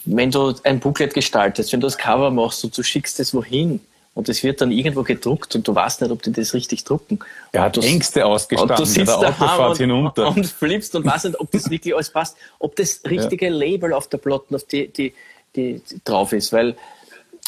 wenn 0.04 0.30
du 0.30 0.54
ein 0.64 0.80
Booklet 0.80 1.14
gestaltest, 1.14 1.72
wenn 1.72 1.80
du 1.80 1.86
das 1.86 1.98
Cover 1.98 2.30
machst 2.30 2.64
und 2.64 2.76
du 2.76 2.82
schickst 2.82 3.20
es 3.20 3.34
wohin 3.34 3.80
und 4.18 4.28
es 4.28 4.42
wird 4.42 4.60
dann 4.60 4.72
irgendwo 4.72 5.04
gedruckt 5.04 5.54
und 5.54 5.68
du 5.68 5.72
weißt 5.74 6.00
nicht, 6.02 6.10
ob 6.10 6.20
die 6.22 6.32
das 6.32 6.52
richtig 6.52 6.82
drucken. 6.82 7.20
Er 7.52 7.62
hat 7.62 7.76
Und 7.76 7.84
du- 7.84 7.88
Ängste 7.88 8.24
und 8.26 8.32
ausgestanden 8.32 8.76
du 8.76 8.82
bei 8.82 8.88
sitzt 8.88 9.06
der 9.06 9.16
daheim 9.16 9.42
Autofahrt 9.48 9.70
und, 9.70 9.76
hinunter. 9.78 10.28
und 10.28 10.46
flippst 10.46 10.94
und 10.96 11.04
weißt 11.06 11.26
nicht, 11.26 11.38
ob 11.40 11.50
das 11.52 11.70
wirklich 11.70 11.94
alles 11.94 12.10
passt, 12.10 12.36
ob 12.58 12.74
das 12.74 13.00
richtige 13.08 13.48
Label 13.48 13.92
auf 13.92 14.08
der 14.08 14.18
Platte, 14.18 14.56
auf 14.56 14.64
die, 14.64 14.88
die, 14.88 15.14
die, 15.54 15.80
die 15.88 16.00
drauf 16.04 16.32
ist, 16.32 16.52
weil 16.52 16.74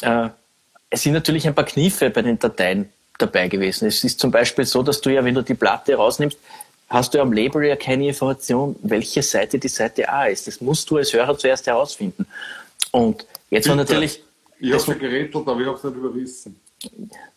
äh, 0.01 0.29
es 0.89 1.01
sind 1.03 1.11
natürlich 1.13 1.45
ein 1.45 1.53
paar 1.55 1.65
Kniffe 1.65 2.09
bei 2.09 2.21
den 2.21 2.39
Dateien 2.39 2.89
dabei 3.17 3.49
gewesen. 3.49 3.87
Es 3.89 4.03
ist 4.05 4.19
zum 4.19 4.31
Beispiel 4.31 4.63
so, 4.65 4.81
dass 4.81 5.01
du 5.01 5.09
ja, 5.09 5.23
wenn 5.25 5.35
du 5.35 5.41
die 5.43 5.53
Platte 5.55 5.95
rausnimmst, 5.95 6.37
hast 6.89 7.13
du 7.13 7.19
am 7.21 7.33
Label 7.33 7.65
ja 7.65 7.75
keine 7.75 8.07
Information, 8.07 8.77
welche 8.81 9.23
Seite 9.23 9.59
die 9.59 9.67
Seite 9.67 10.07
A 10.09 10.25
ist. 10.27 10.47
Das 10.47 10.61
musst 10.61 10.89
du 10.89 10.97
als 10.97 11.11
Hörer 11.13 11.37
zuerst 11.37 11.67
herausfinden. 11.67 12.25
Und 12.91 13.25
jetzt 13.49 13.67
war 13.69 13.75
natürlich, 13.75 14.21
Ich 14.59 14.67
habe 14.67 14.77
das, 14.77 14.85
schon 14.85 14.99
gerätselt, 14.99 15.47
aber 15.47 15.59
ich 15.61 15.67
habe 15.67 15.77
es 15.77 15.83
nicht 15.83 15.95
überrissen. 15.97 16.59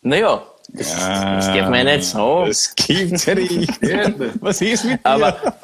Naja, 0.01 0.43
das, 0.69 0.95
das 0.95 1.53
geht 1.53 1.69
mir 1.69 1.83
nicht 1.83 2.05
so. 2.05 2.45
Das 2.45 2.73
gibt's 2.75 3.25
ja 3.25 3.35
nicht. 3.35 3.81
Was 4.41 4.61
ist 4.61 4.85
mit 4.85 4.99
Aber 5.03 5.55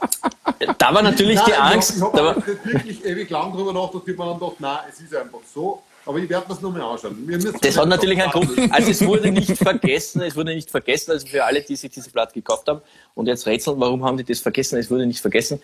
da 0.78 0.94
war 0.94 1.02
natürlich 1.02 1.40
die 1.42 1.52
Nein, 1.52 1.74
Angst. 1.74 1.98
Ich 1.98 2.02
habe 2.02 2.18
Da 2.18 2.26
hab 2.30 2.48
nicht 2.48 2.66
wirklich 2.66 3.06
ewig 3.06 3.30
lang 3.30 3.52
drüber 3.52 3.74
nachgedacht, 3.74 4.08
habe 4.08 4.12
mir 4.12 4.26
dann 4.26 4.40
gedacht, 4.40 4.60
nein, 4.60 4.78
es 4.92 5.00
ist 5.02 5.16
einfach 5.16 5.40
so. 5.54 5.82
Aber 6.06 6.18
ich 6.18 6.30
werde 6.30 6.48
mir 6.48 6.54
es 6.56 6.62
nochmal 6.62 6.82
anschauen. 6.82 7.54
Das 7.62 7.78
hat 7.78 7.88
natürlich 7.88 8.22
einen 8.22 8.32
Grund. 8.32 8.74
Also 8.74 8.90
es 8.92 9.06
wurde 9.06 9.32
nicht 9.32 9.56
vergessen, 9.58 10.22
es 10.22 10.36
wurde 10.36 10.56
nicht 10.56 10.70
vergessen, 10.72 11.12
also 11.12 11.28
für 11.28 11.44
alle, 11.44 11.62
die 11.62 11.76
sich 11.76 11.92
diese 11.92 12.10
Platte 12.10 12.34
gekauft 12.34 12.68
haben 12.68 12.82
und 13.14 13.28
jetzt 13.28 13.46
rätseln, 13.46 13.80
warum 13.80 14.04
haben 14.04 14.18
die 14.18 14.24
das 14.24 14.40
vergessen? 14.40 14.80
Es 14.80 14.90
wurde 14.90 15.06
nicht 15.06 15.20
vergessen. 15.20 15.62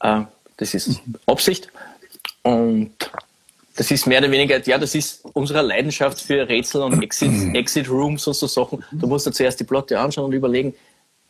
Äh, 0.00 0.22
Das 0.56 0.74
ist 0.74 1.00
Absicht. 1.26 1.68
Und 2.42 2.90
das 3.78 3.92
ist 3.92 4.08
mehr 4.08 4.18
oder 4.18 4.30
weniger, 4.32 4.60
ja, 4.66 4.76
das 4.76 4.96
ist 4.96 5.24
unsere 5.34 5.62
Leidenschaft 5.62 6.20
für 6.20 6.48
Rätsel 6.48 6.82
und 6.82 7.00
Exit, 7.00 7.30
Exit 7.54 7.88
Rooms 7.88 8.26
und 8.26 8.34
so 8.34 8.48
Sachen. 8.48 8.84
Du 8.90 9.06
musst 9.06 9.26
dir 9.26 9.32
zuerst 9.32 9.60
die 9.60 9.64
Platte 9.64 9.98
anschauen 10.00 10.24
und 10.26 10.32
überlegen, 10.32 10.74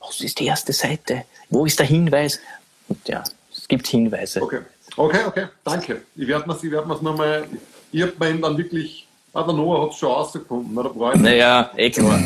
was 0.00 0.22
ist 0.22 0.40
die 0.40 0.46
erste 0.46 0.72
Seite? 0.72 1.24
Wo 1.50 1.66
ist 1.66 1.78
der 1.78 1.84
Hinweis? 1.84 2.40
Und 2.88 3.06
ja, 3.06 3.22
es 3.54 3.68
gibt 3.68 3.86
Hinweise. 3.86 4.40
Okay, 4.40 4.60
okay, 4.96 5.20
okay, 5.26 5.46
danke. 5.62 6.00
Ich 6.16 6.26
werde 6.26 6.48
werd 6.48 6.86
mir's 6.86 7.02
nochmal, 7.02 7.46
ich 7.92 8.00
habe 8.00 8.12
mir 8.18 8.40
dann 8.40 8.56
wirklich, 8.56 9.06
ah, 9.34 9.42
der 9.42 9.52
Noah 9.52 9.84
hat 9.84 9.90
es 9.90 9.98
schon 9.98 10.10
rausgefunden, 10.10 10.74
brauche 10.74 11.16
ich 11.16 11.20
Naja, 11.20 11.70
eh 11.76 11.90
klar. 11.90 12.18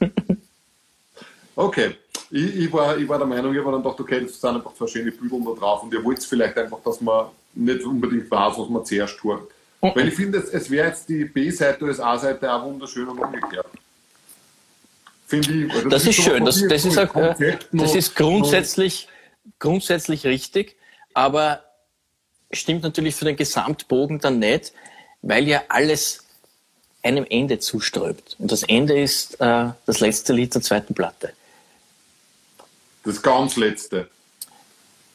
Okay. 1.54 1.96
Ich, 2.30 2.56
ich, 2.56 2.72
war, 2.72 2.96
ich 2.96 3.06
war 3.06 3.18
der 3.18 3.26
Meinung, 3.26 3.52
ich 3.52 3.60
habe 3.60 3.72
dann 3.72 3.82
gedacht, 3.82 4.00
okay, 4.00 4.22
das 4.22 4.40
sind 4.40 4.56
einfach 4.56 4.72
zwei 4.72 4.86
schöne 4.86 5.12
Bügeln 5.12 5.44
da 5.44 5.52
drauf 5.52 5.82
und 5.82 5.92
ihr 5.92 6.02
wollt 6.02 6.24
vielleicht 6.24 6.56
einfach, 6.56 6.78
dass 6.82 6.98
man 7.02 7.26
nicht 7.54 7.84
unbedingt 7.84 8.30
weiß, 8.30 8.58
was 8.58 8.68
man 8.68 8.84
zuerst 8.84 9.18
tut. 9.18 9.40
Weil 9.80 10.08
ich 10.08 10.14
finde, 10.14 10.38
es, 10.38 10.48
es 10.50 10.70
wäre 10.70 10.88
jetzt 10.88 11.08
die 11.08 11.24
B-Seite 11.24 11.84
als 11.86 11.98
A-Seite 11.98 12.52
auch 12.52 12.64
wunderschön 12.64 13.08
und 13.08 13.18
umgekehrt. 13.18 13.66
Finde 15.26 15.52
ich. 15.52 15.72
Also 15.72 15.88
Das 15.88 16.06
ist 16.06 16.16
so 16.16 16.22
schön. 16.22 16.44
Das, 16.44 16.62
das, 16.68 16.84
ist, 16.84 16.98
auch, 16.98 17.14
äh, 17.16 17.58
das 17.72 17.94
ist 17.94 18.14
grundsätzlich, 18.14 19.08
grundsätzlich 19.58 20.24
richtig. 20.24 20.76
Aber 21.14 21.64
stimmt 22.52 22.84
natürlich 22.84 23.16
für 23.16 23.24
den 23.24 23.36
Gesamtbogen 23.36 24.20
dann 24.20 24.38
nicht, 24.38 24.72
weil 25.22 25.48
ja 25.48 25.62
alles 25.68 26.26
einem 27.02 27.26
Ende 27.28 27.58
zusträubt. 27.58 28.36
Und 28.38 28.52
das 28.52 28.62
Ende 28.62 29.00
ist 29.00 29.40
äh, 29.40 29.70
das 29.86 30.00
letzte 30.00 30.32
Lied 30.32 30.54
der 30.54 30.62
zweiten 30.62 30.94
Platte. 30.94 31.32
Das 33.04 33.20
ganz 33.20 33.56
letzte. 33.56 34.08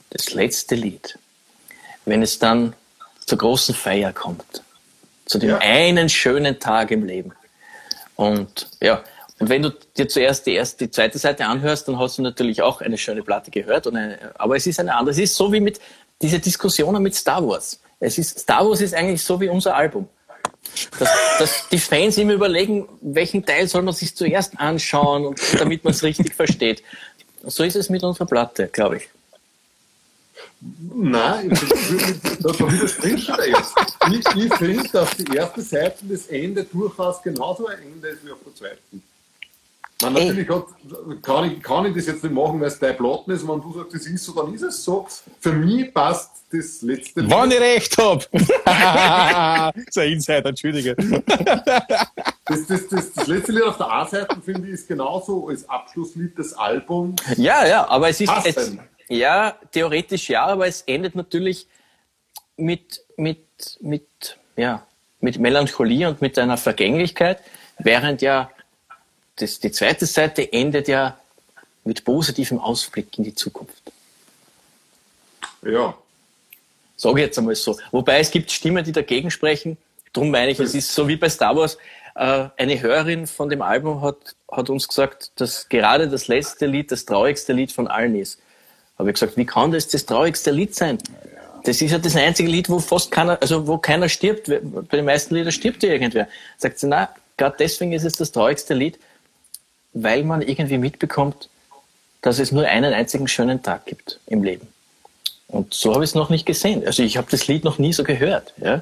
Das 0.10 0.34
letzte 0.34 0.76
Lied. 0.76 1.18
Wenn 2.08 2.24
es 2.24 2.39
dann 2.39 2.74
zur 3.26 3.38
großen 3.38 3.76
Feier 3.76 4.14
kommt. 4.14 4.64
Zu 5.26 5.38
dem 5.39 5.49
Ja. 5.49 5.58
einen 5.60 6.08
schönen 6.08 6.60
Tag 6.60 6.89
im 6.91 7.03
Leben. 7.03 7.34
Und 8.16 8.70
ja, 8.82 9.03
und 9.39 9.49
wenn 9.49 9.62
du 9.62 9.72
dir 9.97 10.08
zuerst 10.08 10.47
die 10.47 10.53
erste, 10.53 10.86
die 10.86 10.91
zweite 10.91 11.20
Seite 11.20 11.45
anhörst, 11.45 11.88
dann 11.88 11.99
hast 11.99 12.18
du 12.18 12.22
natürlich 12.22 12.62
auch 12.62 12.82
eine 12.82 12.97
schöne 12.97 13.22
Platte 13.22 13.51
gehört. 13.51 13.86
Und 13.86 13.97
eine, 13.97 14.18
aber 14.36 14.55
es 14.55 14.66
ist 14.66 14.80
eine 14.80 14.95
andere. 14.95 15.12
Es 15.12 15.20
ist 15.20 15.36
so 15.36 15.51
wie 15.51 15.60
mit 15.60 15.80
diese 16.22 16.39
Diskussionen 16.39 17.03
mit 17.03 17.14
Star 17.14 17.45
Wars. 17.45 17.80
Es 17.99 18.18
ist, 18.18 18.39
Star 18.39 18.68
Wars 18.68 18.82
ist 18.82 18.93
eigentlich 18.93 19.22
so 19.22 19.39
wie 19.39 19.49
unser 19.49 19.76
Album. 19.76 20.08
Dass, 20.97 21.10
dass 21.39 21.70
die 21.70 21.78
Fans 21.78 22.18
immer 22.18 22.34
überlegen, 22.34 22.88
welchen 23.01 23.45
Teil 23.45 23.68
soll 23.68 23.84
man 23.84 23.93
sich 23.93 24.16
zuerst 24.16 24.60
anschauen, 24.60 25.26
und, 25.26 25.39
damit 25.60 25.84
man 25.84 25.91
es 25.91 26.03
richtig 26.03 26.34
versteht. 26.34 26.84
So 27.43 27.64
ist 27.64 27.76
es 27.76 27.89
mit 27.89 28.03
unserer 28.03 28.26
Platte, 28.26 28.68
glaube 28.68 28.97
ich. 28.97 29.10
Nein, 30.60 31.51
ich- 31.51 31.64
ich- 31.64 32.22
da 32.41 32.51
da 32.51 32.72
widersprichst 32.72 33.28
du 33.30 33.34
dir 33.34 33.49
jetzt. 33.49 33.74
Ich, 34.12 34.43
ich 34.45 34.53
finde, 34.55 34.89
dass 34.91 35.12
die 35.18 35.36
erste 35.36 35.62
Seite 35.62 35.97
das 36.10 36.26
Ende 36.28 36.64
durchaus 36.64 37.22
genauso 37.22 37.68
ein 37.68 37.78
Ende 37.82 38.08
ist 38.10 38.26
wie 38.26 38.32
auf 38.32 38.39
der 38.45 38.55
zweiten. 38.55 39.03
Man, 40.01 40.14
natürlich 40.14 40.47
hat, 40.49 40.66
kann, 41.24 41.51
ich, 41.51 41.62
kann 41.64 41.86
ich 41.88 41.95
das 41.95 42.05
jetzt 42.05 42.24
nicht 42.24 42.34
machen, 42.34 42.60
weil 42.62 42.68
es 42.68 42.78
dein 42.78 42.95
Platten 42.95 43.32
ist. 43.32 43.47
Wenn 43.47 43.62
du 43.62 43.74
sagst, 43.74 43.95
das 43.95 44.05
ist 44.05 44.24
so, 44.26 44.32
dann 44.34 44.53
ist 44.53 44.62
es 44.62 44.84
so. 44.84 45.08
Für 45.39 45.53
mich 45.53 45.91
passt 45.91 46.32
das 46.51 46.82
letzte 46.84 47.22
Lied. 47.22 47.32
Wann 47.32 47.51
ich 47.51 47.60
recht 47.60 47.97
hab! 47.97 48.22
so 49.91 49.99
ein 50.01 50.12
Insider, 50.14 50.45
entschuldige. 50.49 50.95
Das, 50.95 52.66
das, 52.68 52.88
das, 52.89 53.14
das 53.14 53.28
letzte 53.28 53.51
Lied 53.51 53.64
auf 53.64 53.78
der 53.78 53.91
A-Seite, 53.91 54.38
finde 54.45 54.68
ich, 54.68 54.74
ist 54.76 54.88
genauso 54.88 55.47
als 55.49 55.68
Abschlusslied 55.68 56.38
des 56.38 56.53
Albums. 56.53 57.20
Ja, 57.36 57.66
ja, 57.68 57.88
aber 57.89 58.10
es 58.10 58.22
ist, 58.22 58.32
es? 58.45 58.72
Ja, 59.10 59.58
theoretisch 59.72 60.30
ja, 60.30 60.45
aber 60.45 60.68
es 60.68 60.82
endet 60.82 61.16
natürlich 61.16 61.68
mit, 62.58 63.01
mit, 63.16 63.78
mit, 63.80 64.38
ja, 64.55 64.86
mit 65.20 65.39
Melancholie 65.39 66.08
und 66.08 66.22
mit 66.22 66.38
einer 66.38 66.58
Vergänglichkeit, 66.58 67.39
während 67.80 68.22
ja 68.22 68.51
das, 69.38 69.60
die 69.60 69.72
zweite 69.72 70.05
Seite 70.05 70.51
endet 70.51 70.88
ja 70.88 71.18
mit 71.84 72.03
positivem 72.03 72.60
Ausblick 72.60 73.18
in 73.18 73.24
die 73.24 73.36
Zukunft. 73.36 73.82
Ja. 75.64 75.95
Sage 76.95 77.20
ich 77.20 77.26
jetzt 77.28 77.38
einmal 77.38 77.55
so. 77.55 77.78
Wobei 77.91 78.20
es 78.20 78.32
gibt 78.32 78.51
Stimmen, 78.51 78.84
die 78.84 78.91
dagegen 78.91 79.32
sprechen. 79.32 79.78
Darum 80.14 80.32
meine 80.32 80.51
ich, 80.51 80.60
es 80.60 80.74
ist 80.74 80.93
so 80.93 81.08
wie 81.08 81.16
bei 81.16 81.30
Star 81.30 81.55
Wars. 81.55 81.78
Äh, 82.16 82.49
eine 82.58 82.82
Hörerin 82.82 83.28
von 83.28 83.49
dem 83.49 83.62
Album 83.62 84.01
hat, 84.01 84.36
hat 84.51 84.70
uns 84.70 84.88
gesagt, 84.88 85.32
dass 85.36 85.70
gerade 85.70 86.10
das 86.10 86.28
letzte 86.28 86.66
Lied 86.66 86.91
das 86.91 87.05
traurigste 87.05 87.53
Lied 87.53 87.72
von 87.72 87.88
allen 87.88 88.16
ist. 88.16 88.39
Habe 88.98 89.10
ich 89.10 89.14
gesagt, 89.16 89.38
wie 89.38 89.45
kann 89.45 89.72
das 89.72 89.88
das 89.88 90.06
traurigste 90.06 90.52
Lied 90.52 90.76
sein? 90.76 90.98
Das 91.64 91.82
ist 91.82 91.91
ja 91.91 91.98
das 91.98 92.16
einzige 92.16 92.50
Lied, 92.50 92.70
wo 92.70 92.80
fast 92.80 93.12
keiner, 93.12 93.38
also 93.41 93.68
wo 93.68 93.78
keiner 93.78 94.10
stirbt. 94.10 94.48
Bei 94.48 94.98
den 94.98 95.06
meisten 95.06 95.36
Liedern 95.36 95.52
stirbt 95.52 95.84
ja 95.84 95.89
irgendwer. 95.89 96.28
Sagt 96.58 96.80
sie, 96.80 96.88
na, 96.88 97.10
gerade 97.36 97.56
deswegen 97.60 97.91
ist 97.93 98.06
es 98.06 98.14
das 98.14 98.32
traurigste 98.32 98.74
Lied, 98.74 98.98
weil 99.93 100.24
man 100.24 100.41
irgendwie 100.41 100.78
mitbekommt, 100.78 101.50
dass 102.22 102.39
es 102.39 102.52
nur 102.52 102.66
einen 102.66 102.93
einzigen 102.93 103.28
schönen 103.28 103.62
Tag 103.62 103.86
gibt 103.86 104.20
im 104.28 104.43
Leben. 104.43 104.68
Und 105.48 105.74
so 105.74 105.93
habe 105.93 106.04
ich 106.04 106.12
es 106.12 106.16
noch 106.16 106.30
nicht 106.30 106.45
gesehen. 106.45 106.86
Also 106.86 107.04
ich 107.04 107.18
habe 107.18 107.28
das 107.30 107.48
Lied 107.48 107.64
noch 107.64 107.80
nie 107.80 107.93
so 107.93 108.04
gehört. 108.04 108.54
Ja? 108.58 108.82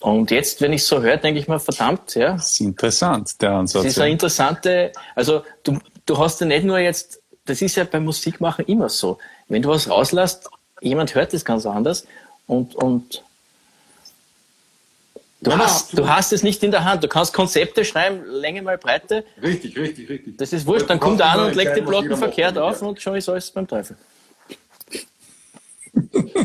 Und 0.00 0.30
jetzt, 0.30 0.60
wenn 0.60 0.72
ich 0.72 0.82
es 0.82 0.88
so 0.88 1.02
höre, 1.02 1.16
denke 1.16 1.40
ich 1.40 1.48
mir, 1.48 1.58
verdammt, 1.58 2.14
ja, 2.14 2.32
Das 2.32 2.52
ist 2.52 2.60
interessant, 2.60 3.42
der 3.42 3.50
Ansatz. 3.50 3.82
das 3.82 3.92
ist 3.92 3.98
eine 3.98 4.12
interessante, 4.12 4.92
also 5.14 5.42
du, 5.64 5.78
du 6.06 6.18
hast 6.18 6.40
ja 6.40 6.46
nicht 6.46 6.64
nur 6.64 6.78
jetzt, 6.78 7.20
das 7.44 7.62
ist 7.62 7.76
ja 7.76 7.84
beim 7.84 8.04
Musikmachen 8.04 8.64
immer 8.66 8.88
so. 8.88 9.18
Wenn 9.48 9.62
du 9.62 9.70
was 9.70 9.88
rauslässt, 9.88 10.48
jemand 10.80 11.14
hört 11.14 11.32
das 11.32 11.44
ganz 11.44 11.66
anders 11.66 12.06
und, 12.46 12.74
und 12.74 13.24
du, 15.40 15.50
nein, 15.50 15.60
hast, 15.60 15.84
absolut. 15.84 16.04
du 16.04 16.10
hast 16.10 16.32
es 16.32 16.42
nicht 16.42 16.62
in 16.62 16.70
der 16.70 16.84
Hand. 16.84 17.02
Du 17.02 17.08
kannst 17.08 17.32
Konzepte 17.32 17.84
schreiben, 17.84 18.24
Länge 18.26 18.62
mal 18.62 18.78
Breite, 18.78 19.24
Richtig, 19.42 19.76
richtig, 19.78 20.08
richtig. 20.08 20.38
das 20.38 20.52
ist 20.52 20.66
wurscht. 20.66 20.88
Dann 20.88 21.00
kommt 21.00 21.20
einer 21.20 21.34
immer 21.34 21.46
und 21.46 21.56
legt 21.56 21.76
die 21.76 21.82
Platten 21.82 22.16
verkehrt 22.16 22.56
machen 22.56 22.64
auf 22.64 22.82
und 22.82 23.00
schon 23.00 23.16
ist 23.16 23.28
alles 23.28 23.50
beim 23.50 23.66
Teufel. 23.66 23.96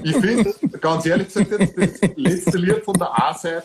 Ich 0.03 0.15
finde, 0.15 0.53
ganz 0.81 1.05
ehrlich 1.05 1.27
gesagt, 1.27 1.51
jetzt, 1.51 1.77
das 1.77 2.11
letzte 2.15 2.57
Lied 2.57 2.83
von 2.83 2.95
der 2.95 3.23
A-Seite, 3.23 3.63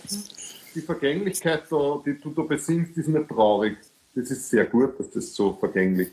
die 0.75 0.81
Vergänglichkeit, 0.81 1.63
da, 1.71 2.03
die 2.05 2.21
du 2.21 2.31
da 2.31 2.43
besingst, 2.43 2.97
ist 2.97 3.09
nicht 3.09 3.29
traurig. 3.29 3.79
Das 4.15 4.31
ist 4.31 4.51
sehr 4.51 4.65
gut, 4.67 4.99
dass 4.99 5.11
das 5.11 5.35
so 5.35 5.57
vergänglich 5.59 6.09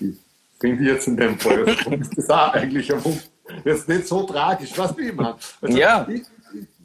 ist. 0.00 0.18
Finde 0.62 0.82
ich 0.82 0.88
jetzt 0.88 1.08
in 1.08 1.16
dem 1.16 1.38
Fall. 1.38 1.64
Also, 1.66 1.90
ist 1.90 2.12
das 2.16 2.30
auch 2.30 2.52
eigentlich 2.54 2.92
ein 2.94 3.00
Wund- 3.04 3.28
jetzt 3.64 3.88
nicht 3.88 4.06
so 4.06 4.22
tragisch, 4.22 4.78
weißt 4.78 4.92
du, 4.96 5.02
wie 5.02 5.12
meine? 5.12 5.36
Also, 5.60 5.76
Ja. 5.76 6.06
Ich, 6.08 6.20
ich, 6.20 6.26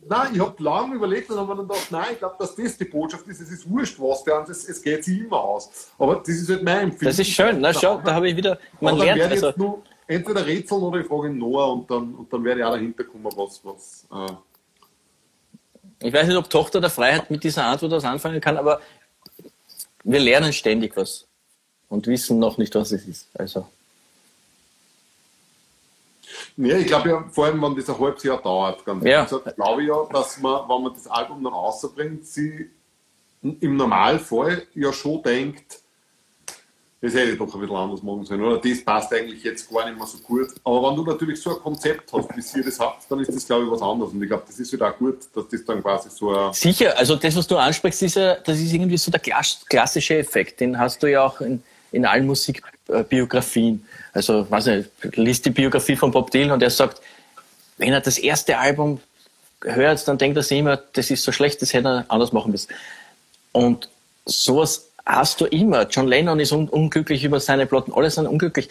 nein, 0.09 0.31
ich 0.33 0.39
habe 0.39 0.63
lange 0.63 0.95
überlegt 0.95 1.29
und 1.29 1.37
habe 1.37 1.49
mir 1.53 1.57
dann 1.57 1.67
gedacht, 1.67 1.87
nein, 1.91 2.05
ich 2.13 2.17
glaube, 2.19 2.35
dass 2.39 2.55
das 2.55 2.75
die 2.77 2.85
Botschaft 2.85 3.27
ist. 3.27 3.39
Es 3.39 3.51
ist 3.51 3.69
wurscht, 3.69 3.99
was 3.99 4.23
der 4.23 4.39
und 4.39 4.49
es, 4.49 4.67
es 4.67 4.81
geht 4.81 5.05
sich 5.05 5.19
immer 5.19 5.39
aus. 5.39 5.69
Aber 5.99 6.15
das 6.15 6.29
ist 6.29 6.49
halt 6.49 6.63
mein 6.63 6.79
Empfinden. 6.85 7.05
Das 7.05 7.19
ist 7.19 7.29
schön. 7.29 7.61
Na 7.61 7.71
schau, 7.73 8.01
da 8.03 8.15
habe 8.15 8.27
ich 8.29 8.35
wieder, 8.35 8.57
man 8.81 8.95
Aber 8.95 9.05
lernt 9.05 9.21
also. 9.21 9.47
jetzt 9.47 9.57
nur 9.59 9.83
entweder 10.07 10.45
rätseln 10.45 10.81
oder 10.81 10.99
ich 11.01 11.07
frage 11.07 11.27
ihn 11.27 11.37
Noah 11.37 11.73
und 11.73 11.91
dann, 11.91 12.15
und 12.15 12.33
dann 12.33 12.43
werde 12.43 12.61
ich 12.61 12.65
auch 12.65 12.71
dahinter 12.71 13.03
kommen, 13.03 13.25
was, 13.25 13.61
was 13.63 14.07
äh, 14.11 16.07
Ich 16.07 16.13
weiß 16.13 16.27
nicht, 16.27 16.37
ob 16.37 16.49
Tochter 16.49 16.81
der 16.81 16.89
Freiheit 16.89 17.29
mit 17.29 17.43
dieser 17.43 17.65
Antwort 17.65 17.91
was 17.91 18.03
anfangen 18.05 18.41
kann, 18.41 18.57
aber 18.57 18.81
wir 20.03 20.19
lernen 20.19 20.51
ständig 20.53 20.95
was 20.97 21.26
und 21.89 22.07
wissen 22.07 22.39
noch 22.39 22.57
nicht, 22.57 22.75
was 22.75 22.91
es 22.91 23.05
ist. 23.07 23.27
Also, 23.33 23.67
Nee, 26.57 26.73
ich 26.73 26.87
glaube 26.87 27.09
ja, 27.09 27.23
vor 27.31 27.45
allem, 27.45 27.61
wenn 27.61 27.75
das 27.75 27.89
ein 27.89 27.99
halbes 27.99 28.23
Jahr 28.23 28.41
dauert, 28.41 28.83
ganz 28.83 29.03
Ja. 29.05 29.23
gesagt, 29.23 29.55
glaube 29.55 29.81
ich 29.83 29.87
ja, 29.87 30.05
dass 30.11 30.39
man, 30.39 30.67
wenn 30.67 30.83
man 30.83 30.93
das 30.93 31.07
Album 31.07 31.43
dann 31.43 31.53
rausbringt, 31.53 32.25
sie 32.27 32.69
im 33.41 33.75
Normalfall 33.77 34.65
ja 34.73 34.91
schon 34.91 35.21
denkt, 35.23 35.79
das 36.99 37.13
hätte 37.13 37.31
ich 37.31 37.37
doch 37.37 37.53
ein 37.53 37.61
bisschen 37.61 37.75
anders 37.75 38.01
machen 38.01 38.25
sollen, 38.25 38.41
oder 38.43 38.57
das 38.59 38.83
passt 38.83 39.13
eigentlich 39.13 39.43
jetzt 39.43 39.69
gar 39.71 39.85
nicht 39.85 39.97
mehr 39.97 40.07
so 40.07 40.17
gut. 40.17 40.47
Aber 40.63 40.89
wenn 40.89 40.95
du 40.95 41.03
natürlich 41.03 41.39
so 41.39 41.55
ein 41.55 41.61
Konzept 41.61 42.11
hast, 42.11 42.27
wie 42.35 42.57
ihr 42.59 42.65
das 42.65 42.79
habt, 42.79 43.09
dann 43.09 43.19
ist 43.19 43.33
das, 43.33 43.45
glaube 43.45 43.65
ich, 43.65 43.71
was 43.71 43.81
anderes. 43.81 44.11
Und 44.13 44.21
ich 44.23 44.27
glaube, 44.27 44.43
das 44.47 44.59
ist 44.59 44.73
wieder 44.73 44.89
auch 44.91 44.97
gut, 44.97 45.19
dass 45.33 45.47
das 45.47 45.63
dann 45.63 45.81
quasi 45.83 46.09
so 46.09 46.35
ein 46.35 46.53
sicher, 46.53 46.97
also 46.97 47.15
das, 47.15 47.35
was 47.35 47.47
du 47.47 47.55
ansprichst, 47.55 48.01
ist 48.01 48.15
ja, 48.15 48.35
das 48.35 48.57
ist 48.57 48.73
irgendwie 48.73 48.97
so 48.97 49.11
der 49.11 49.21
klass- 49.21 49.63
klassische 49.69 50.17
Effekt. 50.17 50.59
Den 50.59 50.77
hast 50.77 51.01
du 51.03 51.09
ja 51.09 51.23
auch 51.25 51.39
in, 51.39 51.61
in 51.91 52.05
allen 52.05 52.25
Musikbiografien. 52.25 53.85
Also, 54.13 54.49
weiß 54.49 54.67
nicht, 54.67 54.89
liest 55.15 55.45
die 55.45 55.51
Biografie 55.51 55.95
von 55.95 56.11
Bob 56.11 56.31
Dylan 56.31 56.51
und 56.51 56.63
er 56.63 56.69
sagt, 56.69 57.01
wenn 57.77 57.93
er 57.93 58.01
das 58.01 58.17
erste 58.17 58.57
Album 58.57 58.99
hört, 59.63 60.07
dann 60.07 60.17
denkt 60.17 60.37
er 60.37 60.43
sich 60.43 60.59
immer, 60.59 60.77
das 60.93 61.09
ist 61.11 61.23
so 61.23 61.31
schlecht, 61.31 61.61
das 61.61 61.73
hätte 61.73 61.87
er 61.87 62.05
anders 62.07 62.31
machen 62.31 62.51
müssen. 62.51 62.69
Und 63.51 63.89
sowas 64.25 64.89
hast 65.05 65.41
du 65.41 65.45
immer. 65.45 65.87
John 65.87 66.07
Lennon 66.07 66.39
ist 66.39 66.51
un 66.51 66.69
unglücklich 66.69 67.23
über 67.23 67.39
seine 67.39 67.65
Platten, 67.65 67.93
alle 67.93 68.11
sind 68.11 68.27
unglücklich. 68.27 68.69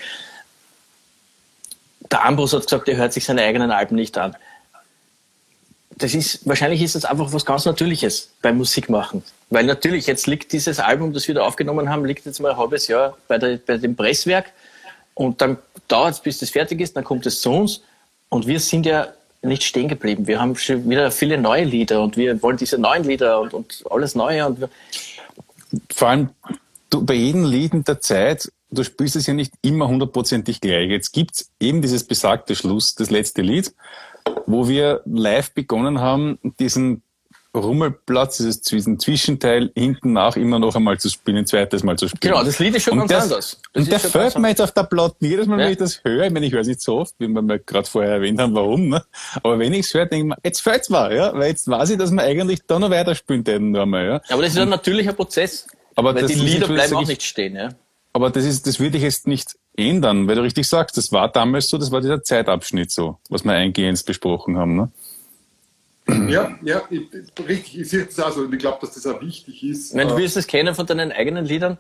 Der 2.11 2.25
Ambros 2.25 2.53
hat 2.53 2.63
gesagt, 2.63 2.89
er 2.89 2.97
hört 2.97 3.13
sich 3.13 3.25
seine 3.25 3.43
eigenen 3.43 3.71
Alben 3.71 3.97
nicht 3.97 4.17
an. 4.19 4.37
Das 5.97 6.15
ist, 6.15 6.47
wahrscheinlich 6.47 6.83
ist 6.83 6.95
das 6.95 7.05
einfach 7.05 7.33
was 7.33 7.45
ganz 7.45 7.65
Natürliches 7.65 8.31
beim 8.43 8.59
Musikmachen. 8.59 9.23
Weil 9.49 9.65
natürlich, 9.65 10.07
jetzt 10.07 10.27
liegt 10.27 10.53
dieses 10.53 10.79
Album, 10.79 11.13
das 11.13 11.27
wir 11.27 11.35
da 11.35 11.43
aufgenommen 11.43 11.89
haben, 11.89 12.05
liegt 12.05 12.27
jetzt 12.27 12.39
mal 12.41 12.53
ein 12.53 12.59
halbes 12.59 12.87
Jahr 12.89 13.17
bei, 13.29 13.39
der, 13.39 13.59
bei 13.59 13.79
dem 13.79 13.97
Presswerk. 13.97 14.53
Und 15.15 15.41
dann 15.41 15.57
dauert 15.89 16.15
es, 16.15 16.21
bis 16.21 16.39
das 16.39 16.51
fertig 16.51 16.81
ist, 16.81 16.97
dann 16.97 17.05
kommt 17.05 17.25
es 17.27 17.41
zu 17.41 17.51
uns. 17.51 17.81
Und 18.29 18.47
wir 18.47 18.61
sind 18.61 18.85
ja 18.85 19.09
nicht 19.43 19.63
stehen 19.63 19.89
geblieben. 19.89 20.27
Wir 20.27 20.41
haben 20.41 20.57
schon 20.57 20.89
wieder 20.89 21.11
viele 21.11 21.39
neue 21.39 21.65
Lieder 21.65 22.03
und 22.03 22.17
wir 22.17 22.43
wollen 22.43 22.57
diese 22.57 22.79
neuen 22.79 23.05
Lieder 23.05 23.41
und, 23.41 23.55
und 23.55 23.85
alles 23.91 24.15
Neue. 24.15 24.47
Und 24.47 24.69
vor 25.95 26.09
allem 26.09 26.31
du, 26.91 27.05
bei 27.05 27.15
jedem 27.15 27.45
Lied 27.45 27.73
in 27.73 27.85
der 27.85 28.01
Zeit, 28.01 28.51
du 28.71 28.83
spielst 28.83 29.17
es 29.17 29.27
ja 29.27 29.35
nicht 29.35 29.53
immer 29.63 29.89
hundertprozentig 29.89 30.61
gleich. 30.61 30.91
Jetzt 30.91 31.13
gibt's 31.13 31.51
eben 31.61 31.83
dieses 31.83 32.05
besagte 32.05 32.55
Schluss, 32.55 32.95
das 32.95 33.11
letzte 33.11 33.43
Lied, 33.43 33.73
wo 34.47 34.69
wir 34.69 35.03
live 35.05 35.53
begonnen 35.53 36.01
haben, 36.01 36.39
diesen 36.61 37.03
Rummelplatz, 37.55 38.37
dieses, 38.37 38.61
diesen 38.61 38.99
Zwischenteil 39.01 39.71
hinten 39.75 40.13
nach 40.13 40.37
immer 40.37 40.59
noch 40.59 40.75
einmal 40.77 40.99
zu 40.99 41.09
spielen, 41.09 41.39
ein 41.39 41.47
zweites 41.47 41.83
Mal 41.83 41.97
zu 41.97 42.07
spielen. 42.09 42.21
Genau, 42.33 42.45
das 42.45 42.59
Lied 42.59 42.75
ist 42.77 42.83
schon 42.83 42.99
und 42.99 43.09
ganz 43.09 43.25
das, 43.29 43.33
anders. 43.33 43.61
Das 43.73 43.83
Und 43.83 43.91
der 43.93 43.99
fällt 44.01 44.39
mir 44.39 44.49
jetzt 44.49 44.61
auf 44.61 44.73
der 44.73 44.83
Platte 44.83 45.17
jedes 45.21 45.47
Mal, 45.47 45.59
Ja. 45.59 45.65
wenn 45.65 45.73
ich 45.73 45.79
das 45.79 46.05
höre. 46.05 46.27
Ich 46.27 46.33
meine, 46.33 46.45
ich 46.47 46.53
höre 46.53 46.61
es 46.61 46.67
nicht 46.67 46.83
so 46.83 46.99
oft, 46.99 47.15
wie 47.19 47.29
wir 47.29 47.41
mal 47.41 47.59
gerade 47.59 47.89
vorher 47.89 48.13
erwähnt 48.13 48.39
haben, 48.41 48.55
warum. 48.55 48.89
Ne? 48.89 49.03
Aber 49.43 49.59
wenn 49.59 49.73
ich 49.73 49.87
es 49.87 49.95
höre, 49.95 50.05
denke 50.07 50.27
ich 50.27 50.29
mir, 50.29 50.37
jetzt 50.45 50.61
fällt's 50.61 50.91
mir, 50.91 51.15
ja? 51.15 51.33
weil 51.35 51.49
jetzt 51.49 51.67
weiß 51.67 51.91
ich, 51.91 51.99
dass 51.99 52.11
wir 52.11 52.23
eigentlich 52.23 52.61
da 52.67 52.79
noch 52.79 52.91
weiterspielen 52.91 53.43
hätten. 53.47 53.71
Nur 53.71 53.87
mal, 53.87 54.05
ja? 54.05 54.21
Aber 54.29 54.43
das 54.43 54.53
ist 54.53 54.59
ein 54.59 54.69
natürlicher 54.69 55.15
Prozess. 55.15 55.67
Aber 55.95 56.15
weil 56.15 56.27
die 56.27 56.35
Lieder 56.35 56.69
bleiben 56.69 56.95
auch 56.95 57.03
ich- 57.03 57.09
nicht 57.09 57.23
stehen. 57.23 57.57
Ja? 57.57 57.71
Aber 58.13 58.29
das 58.31 58.45
ist, 58.45 58.67
das 58.67 58.81
würde 58.81 58.99
ich 58.99 59.03
jetzt 59.03 59.27
nicht 59.27 59.57
ändern, 59.77 60.27
weil 60.27 60.37
du 60.37 60.43
richtig 60.43 60.69
sagst, 60.69 60.97
das 60.97 61.13
war 61.13 61.31
damals 61.31 61.69
so, 61.69 61.79
das 61.79 61.91
war 61.91 62.01
dieser 62.01 62.23
Zeitabschnitt 62.23 62.91
so, 62.91 63.19
was 63.29 63.45
wir 63.45 63.53
eingehend 63.53 64.05
besprochen 64.05 64.57
haben. 64.59 64.77
Ne? 64.77 64.91
Ja, 66.29 66.57
ja, 66.63 66.83
ich, 66.89 67.03
richtig. 67.49 67.81
Ich 67.81 67.91
sehe 67.91 68.05
das 68.07 68.19
also 68.21 68.43
und 68.43 68.53
ich 68.53 68.61
glaube, 68.61 68.79
dass 68.81 68.95
das 68.95 69.07
auch 69.07 69.21
wichtig 69.21 69.63
ist. 69.65 69.95
Wenn 69.95 70.07
du 70.09 70.15
Äh, 70.15 70.19
willst 70.19 70.37
es 70.37 70.47
kennen 70.47 70.75
von 70.75 70.87
deinen 70.87 71.11
eigenen 71.11 71.45
Liedern, 71.45 71.79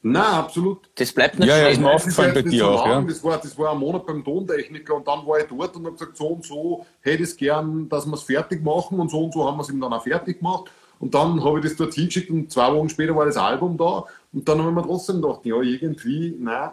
Nein, 0.00 0.22
absolut. 0.22 0.88
das 0.94 1.12
bleibt 1.12 1.38
nicht 1.40 1.48
Ja, 1.48 1.56
ja, 1.58 1.68
ist 1.68 1.80
mir 1.80 1.90
aufgefallen 1.90 2.32
bei 2.32 2.42
das 2.42 2.50
dir 2.52 2.60
so 2.60 2.70
auch, 2.70 2.86
ja. 2.86 3.00
Das 3.02 3.22
war, 3.24 3.36
das 3.36 3.58
war 3.58 3.72
ein 3.72 3.78
Monat 3.78 4.06
beim 4.06 4.24
Tontechniker 4.24 4.94
und 4.94 5.06
dann 5.08 5.26
war 5.26 5.40
ich 5.40 5.46
dort 5.46 5.74
und 5.76 5.84
habe 5.86 5.96
gesagt, 5.96 6.16
so 6.16 6.28
und 6.28 6.44
so 6.46 6.86
hätte 7.00 7.24
ich 7.24 7.30
es 7.30 7.36
gern, 7.36 7.88
dass 7.88 8.06
wir 8.06 8.14
es 8.14 8.22
fertig 8.22 8.62
machen 8.64 9.00
und 9.00 9.10
so 9.10 9.24
und 9.24 9.34
so 9.34 9.44
haben 9.44 9.58
wir 9.58 9.62
es 9.62 9.70
ihm 9.70 9.80
dann 9.80 9.92
auch 9.92 10.02
fertig 10.04 10.38
gemacht. 10.38 10.70
Und 11.00 11.14
dann 11.14 11.42
habe 11.44 11.58
ich 11.58 11.64
das 11.64 11.76
dort 11.76 11.94
hingeschickt 11.94 12.30
und 12.30 12.50
zwei 12.50 12.72
Wochen 12.72 12.88
später 12.88 13.14
war 13.14 13.26
das 13.26 13.36
Album 13.36 13.76
da 13.76 14.04
und 14.32 14.48
dann 14.48 14.58
habe 14.60 14.70
ich 14.70 14.74
mir 14.76 14.82
trotzdem 14.82 15.20
gedacht, 15.20 15.40
ja, 15.44 15.60
irgendwie, 15.60 16.34
nein, 16.38 16.70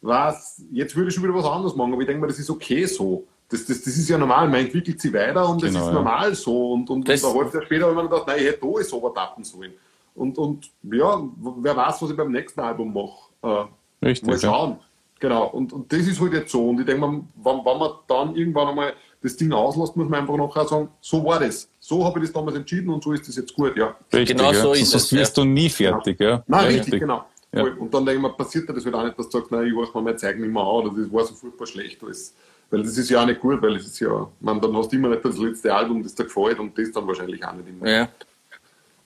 was, 0.00 0.62
jetzt 0.72 0.94
würde 0.96 1.08
ich 1.08 1.14
schon 1.14 1.24
wieder 1.24 1.34
was 1.34 1.44
anderes 1.44 1.74
machen, 1.74 1.92
aber 1.92 2.02
ich 2.02 2.06
denke 2.06 2.20
mir, 2.20 2.28
das 2.28 2.38
ist 2.38 2.50
okay 2.50 2.84
so. 2.86 3.24
Das, 3.50 3.64
das, 3.64 3.78
das 3.82 3.96
ist 3.96 4.08
ja 4.08 4.18
normal, 4.18 4.46
man 4.48 4.60
entwickelt 4.60 5.00
sich 5.00 5.12
weiter 5.12 5.48
und 5.48 5.62
das 5.62 5.70
Genau, 5.70 5.80
ist 5.80 5.86
ja. 5.88 5.92
normal 5.94 6.34
so. 6.34 6.72
Und, 6.72 6.90
und, 6.90 7.08
Das- 7.08 7.24
und 7.24 7.30
ein 7.32 7.36
halbes 7.38 7.54
Jahr 7.54 7.62
später 7.62 7.86
habe 7.86 7.92
ich 7.94 8.02
mir 8.02 8.08
gedacht, 8.08 8.26
nein, 8.26 8.36
ich 8.40 8.44
hätte 8.46 8.60
da 8.60 8.82
so 8.84 9.02
was 9.02 9.14
tappen 9.14 9.44
sollen. 9.44 9.72
Und, 10.14 10.36
und 10.36 10.70
ja, 10.82 11.22
wer 11.60 11.76
weiß, 11.76 12.02
was 12.02 12.10
ich 12.10 12.16
beim 12.16 12.30
nächsten 12.32 12.60
Album 12.60 12.92
mache. 12.92 13.68
Äh, 14.02 14.06
Richtig, 14.06 14.26
Mal 14.28 14.34
ja. 14.34 14.38
schauen. 14.40 14.76
Genau. 15.20 15.46
Und, 15.48 15.72
und 15.72 15.92
das 15.92 16.00
ist 16.00 16.20
halt 16.20 16.32
jetzt 16.34 16.52
so. 16.52 16.68
Und 16.68 16.80
ich 16.80 16.86
denke 16.86 17.00
mal, 17.00 17.20
wenn, 17.36 17.64
wenn 17.64 17.78
man 17.78 17.90
dann 18.06 18.36
irgendwann 18.36 18.68
einmal 18.68 18.92
das 19.22 19.36
Ding 19.36 19.50
auslässt, 19.52 19.96
muss 19.96 20.08
man 20.08 20.20
einfach 20.20 20.36
nachher 20.36 20.66
sagen, 20.66 20.88
so 21.00 21.24
war 21.24 21.40
das. 21.40 21.68
So 21.80 22.04
habe 22.04 22.18
ich 22.20 22.26
das 22.26 22.32
damals 22.34 22.56
entschieden 22.56 22.90
und 22.90 23.02
so 23.02 23.12
ist 23.12 23.26
das 23.26 23.36
jetzt 23.36 23.54
gut, 23.54 23.76
ja. 23.76 23.96
Richtig, 24.12 24.36
Genau 24.36 24.52
ja. 24.52 24.60
so 24.60 24.72
ist 24.74 24.90
Sonst 24.90 25.04
es, 25.04 25.12
wirst 25.12 25.36
du 25.36 25.44
nie 25.44 25.68
fertig, 25.70 26.20
ja. 26.20 26.42
Nein, 26.46 26.62
Ja, 26.64 26.68
richtig, 26.80 27.00
genau. 27.00 27.24
Ja. 27.52 27.64
Und 27.64 27.92
dann 27.94 28.04
denke 28.04 28.20
ich 28.20 28.22
mir, 28.22 28.32
passiert 28.36 28.68
dir 28.68 28.74
das 28.74 28.84
halt 28.84 28.94
auch 28.94 29.04
nicht, 29.04 29.18
dass 29.18 29.28
du 29.28 29.38
sagst, 29.38 29.50
nein, 29.50 29.66
ich 29.66 29.72
mache 29.72 29.96
mir 29.96 30.02
mein 30.02 30.18
Zeug 30.18 30.38
nicht 30.38 30.52
mehr 30.52 30.62
an 30.62 30.86
oder 30.86 31.00
das 31.00 31.12
war 31.12 31.24
so 31.24 31.34
furchtbar 31.34 31.66
schlecht 31.66 32.02
alles. 32.02 32.34
Weil 32.70 32.82
das 32.82 32.98
ist 32.98 33.08
ja 33.08 33.22
auch 33.22 33.26
nicht 33.26 33.40
gut, 33.40 33.62
weil 33.62 33.76
es 33.76 33.86
ist 33.86 33.98
ja, 34.00 34.28
man, 34.40 34.60
dann 34.60 34.76
hast 34.76 34.92
du 34.92 34.96
immer 34.96 35.08
nicht 35.08 35.24
das 35.24 35.38
letzte 35.38 35.74
Album, 35.74 36.02
das 36.02 36.14
dir 36.14 36.24
gefällt 36.24 36.58
und 36.58 36.76
das 36.76 36.92
dann 36.92 37.06
wahrscheinlich 37.06 37.42
auch 37.44 37.54
nicht 37.54 37.68
immer. 37.68 37.88
Ja, 37.88 38.08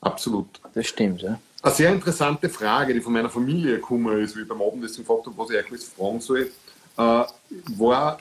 Absolut. 0.01 0.61
das 0.74 0.86
stimmt. 0.86 1.22
Ja. 1.22 1.38
Eine 1.62 1.74
sehr 1.74 1.93
interessante 1.93 2.49
Frage, 2.49 2.93
die 2.93 3.01
von 3.01 3.12
meiner 3.12 3.30
Familie 3.30 3.76
gekommen 3.76 4.20
ist, 4.20 4.36
wie 4.36 4.40
ich 4.40 4.49
beim 4.49 4.61
Abendessen 4.61 5.05
gefragt 5.05 5.26
habe, 5.26 5.38
was 5.38 5.51
ich 5.51 5.59
eigentlich 5.59 5.82
fragen 5.82 6.20
soll, 6.20 6.51
äh, 6.97 7.24
war 7.76 8.18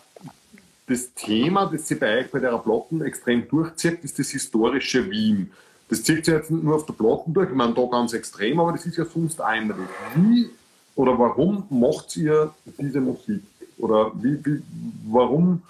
das 0.85 1.11
Thema, 1.15 1.65
das 1.65 1.87
sich 1.87 1.99
bei 1.99 2.19
euch 2.19 2.29
bei 2.29 2.39
der 2.39 2.55
Platten 2.59 3.01
extrem 3.01 3.47
durchzieht, 3.47 4.03
ist 4.03 4.19
das 4.19 4.29
historische 4.29 5.09
Wien. 5.09 5.51
Das 5.91 6.03
zieht 6.03 6.23
sich 6.23 6.33
jetzt 6.33 6.49
nicht 6.49 6.63
nur 6.63 6.75
auf 6.77 6.85
der 6.85 6.93
Platten 6.93 7.33
durch, 7.33 7.49
ich 7.49 7.55
meine, 7.55 7.73
da 7.73 7.83
ganz 7.85 8.13
extrem, 8.13 8.61
aber 8.61 8.71
das 8.71 8.85
ist 8.85 8.95
ja 8.97 9.03
sonst 9.03 9.41
einmalig. 9.41 9.89
Wie 10.15 10.49
oder 10.95 11.19
warum 11.19 11.65
macht 11.69 12.15
ihr 12.15 12.53
diese 12.79 13.01
Musik? 13.01 13.43
Oder 13.77 14.11
wie, 14.15 14.39
wie, 14.45 14.61
warum 15.09 15.61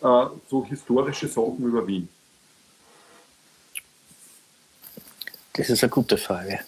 äh, 0.00 0.24
so 0.48 0.64
historische 0.64 1.28
Sachen 1.28 1.58
über 1.66 1.86
Wien? 1.86 2.08
Das 5.52 5.68
ist 5.68 5.82
eine 5.82 5.90
gute 5.90 6.16
Frage. 6.16 6.60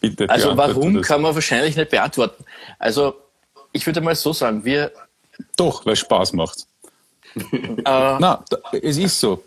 Bitte, 0.00 0.28
Also 0.28 0.54
warum 0.54 0.94
das. 0.94 1.06
kann 1.06 1.22
man 1.22 1.34
wahrscheinlich 1.34 1.76
nicht 1.76 1.90
beantworten. 1.90 2.44
Also 2.78 3.14
ich 3.72 3.86
würde 3.86 4.02
mal 4.02 4.14
so 4.14 4.34
sagen, 4.34 4.62
wir, 4.66 4.92
Doch, 5.56 5.86
weil 5.86 5.94
es 5.94 6.00
Spaß 6.00 6.34
macht. 6.34 6.66
äh, 7.36 7.78
Na, 7.84 8.44
es 8.82 8.98
ist 8.98 9.18
so. 9.18 9.42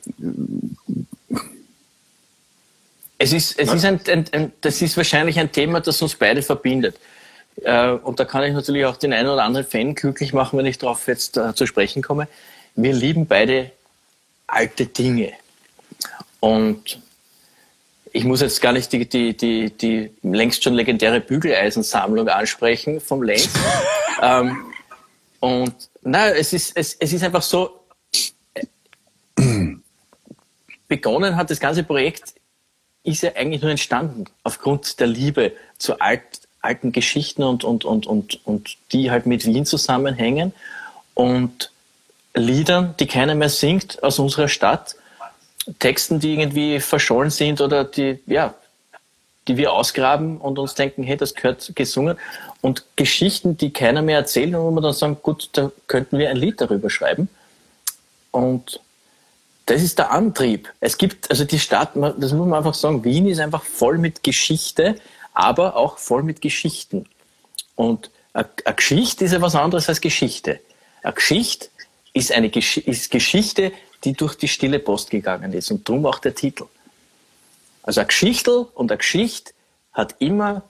Es 3.17 3.33
ist, 3.33 3.57
es 3.59 3.73
ist 3.73 3.85
ein, 3.85 3.99
ein, 4.07 4.25
ein, 4.31 4.51
das 4.61 4.81
ist 4.81 4.97
wahrscheinlich 4.97 5.39
ein 5.39 5.51
Thema, 5.51 5.79
das 5.79 6.01
uns 6.01 6.15
beide 6.15 6.41
verbindet. 6.41 6.97
Äh, 7.61 7.91
und 7.91 8.19
da 8.19 8.25
kann 8.25 8.43
ich 8.43 8.53
natürlich 8.53 8.85
auch 8.85 8.97
den 8.97 9.13
einen 9.13 9.29
oder 9.29 9.43
anderen 9.43 9.65
Fan 9.65 9.95
glücklich 9.95 10.33
machen, 10.33 10.59
wenn 10.59 10.65
ich 10.65 10.77
darauf 10.77 11.07
jetzt 11.07 11.37
äh, 11.37 11.55
zu 11.55 11.65
sprechen 11.65 12.01
komme. 12.01 12.27
Wir 12.75 12.93
lieben 12.93 13.25
beide 13.25 13.71
alte 14.47 14.85
Dinge. 14.85 15.31
Und 16.41 16.99
ich 18.11 18.23
muss 18.25 18.41
jetzt 18.41 18.61
gar 18.61 18.73
nicht 18.73 18.91
die, 18.91 19.07
die, 19.07 19.35
die, 19.35 19.69
die 19.69 20.11
längst 20.21 20.63
schon 20.63 20.73
legendäre 20.73 21.21
Bügeleisensammlung 21.21 22.27
ansprechen 22.27 22.99
vom 22.99 23.23
Lenz. 23.23 23.49
ähm, 24.21 24.57
und 25.39 25.73
na, 26.01 26.29
es 26.29 26.53
ist, 26.53 26.75
es, 26.75 26.95
es 26.95 27.13
ist 27.13 27.23
einfach 27.23 27.41
so, 27.41 27.81
begonnen 30.87 31.35
hat 31.35 31.49
das 31.49 31.59
ganze 31.59 31.83
Projekt, 31.83 32.35
ist 33.05 33.23
ja 33.23 33.31
eigentlich 33.35 33.61
nur 33.61 33.71
entstanden 33.71 34.25
aufgrund 34.43 34.99
der 34.99 35.07
Liebe 35.07 35.53
zu 35.77 35.99
alt, 35.99 36.21
alten 36.61 36.91
Geschichten 36.91 37.43
und, 37.43 37.63
und, 37.63 37.85
und, 37.85 38.07
und, 38.07 38.45
und 38.45 38.77
die 38.91 39.11
halt 39.11 39.25
mit 39.25 39.45
Wien 39.45 39.65
zusammenhängen 39.65 40.53
und 41.13 41.71
Liedern, 42.33 42.95
die 42.99 43.07
keiner 43.07 43.35
mehr 43.35 43.49
singt 43.49 44.03
aus 44.03 44.19
unserer 44.19 44.47
Stadt, 44.47 44.95
Texten, 45.79 46.19
die 46.19 46.33
irgendwie 46.33 46.79
verschollen 46.79 47.31
sind 47.31 47.61
oder 47.61 47.85
die, 47.85 48.19
ja, 48.25 48.53
die 49.47 49.57
wir 49.57 49.73
ausgraben 49.73 50.37
und 50.37 50.59
uns 50.59 50.73
denken, 50.75 51.03
hey, 51.03 51.17
das 51.17 51.33
gehört 51.33 51.71
gesungen. 51.75 52.17
Und 52.61 52.83
Geschichten, 52.95 53.57
die 53.57 53.71
keiner 53.71 54.01
mehr 54.01 54.17
erzählt 54.17 54.53
und 54.53 54.61
wo 54.61 54.71
wir 54.71 54.81
dann 54.81 54.93
sagen, 54.93 55.17
gut, 55.21 55.49
da 55.53 55.71
könnten 55.87 56.17
wir 56.17 56.29
ein 56.29 56.37
Lied 56.37 56.61
darüber 56.61 56.89
schreiben. 56.89 57.29
Und 58.31 58.79
das 59.65 59.81
ist 59.81 59.97
der 59.97 60.11
Antrieb. 60.11 60.71
Es 60.79 60.97
gibt, 60.97 61.29
also 61.31 61.43
die 61.43 61.59
Stadt, 61.59 61.91
das 61.95 62.33
muss 62.33 62.47
man 62.47 62.53
einfach 62.53 62.73
sagen, 62.73 63.03
Wien 63.03 63.27
ist 63.27 63.39
einfach 63.39 63.63
voll 63.63 63.97
mit 63.97 64.23
Geschichte, 64.23 64.95
aber 65.33 65.75
auch 65.75 65.97
voll 65.97 66.23
mit 66.23 66.41
Geschichten. 66.41 67.07
Und 67.75 68.11
eine 68.33 68.47
Geschichte 68.75 69.25
ist 69.25 69.31
ja 69.31 69.41
was 69.41 69.55
anderes 69.55 69.89
als 69.89 70.01
Geschichte. 70.01 70.59
Eine 71.01 71.13
Geschichte 71.13 71.67
ist 72.13 72.31
eine 72.31 72.49
Gesch 72.49 72.77
ist 72.77 73.11
Geschichte, 73.11 73.71
die 74.03 74.13
durch 74.13 74.35
die 74.35 74.47
stille 74.47 74.79
Post 74.79 75.09
gegangen 75.09 75.51
ist. 75.53 75.71
Und 75.71 75.87
darum 75.87 76.05
auch 76.05 76.19
der 76.19 76.35
Titel. 76.35 76.65
Also 77.83 78.01
eine 78.01 78.07
Geschichtel 78.07 78.67
und 78.73 78.91
eine 78.91 78.97
Geschichte 78.97 79.51
hat 79.93 80.15
immer, 80.19 80.63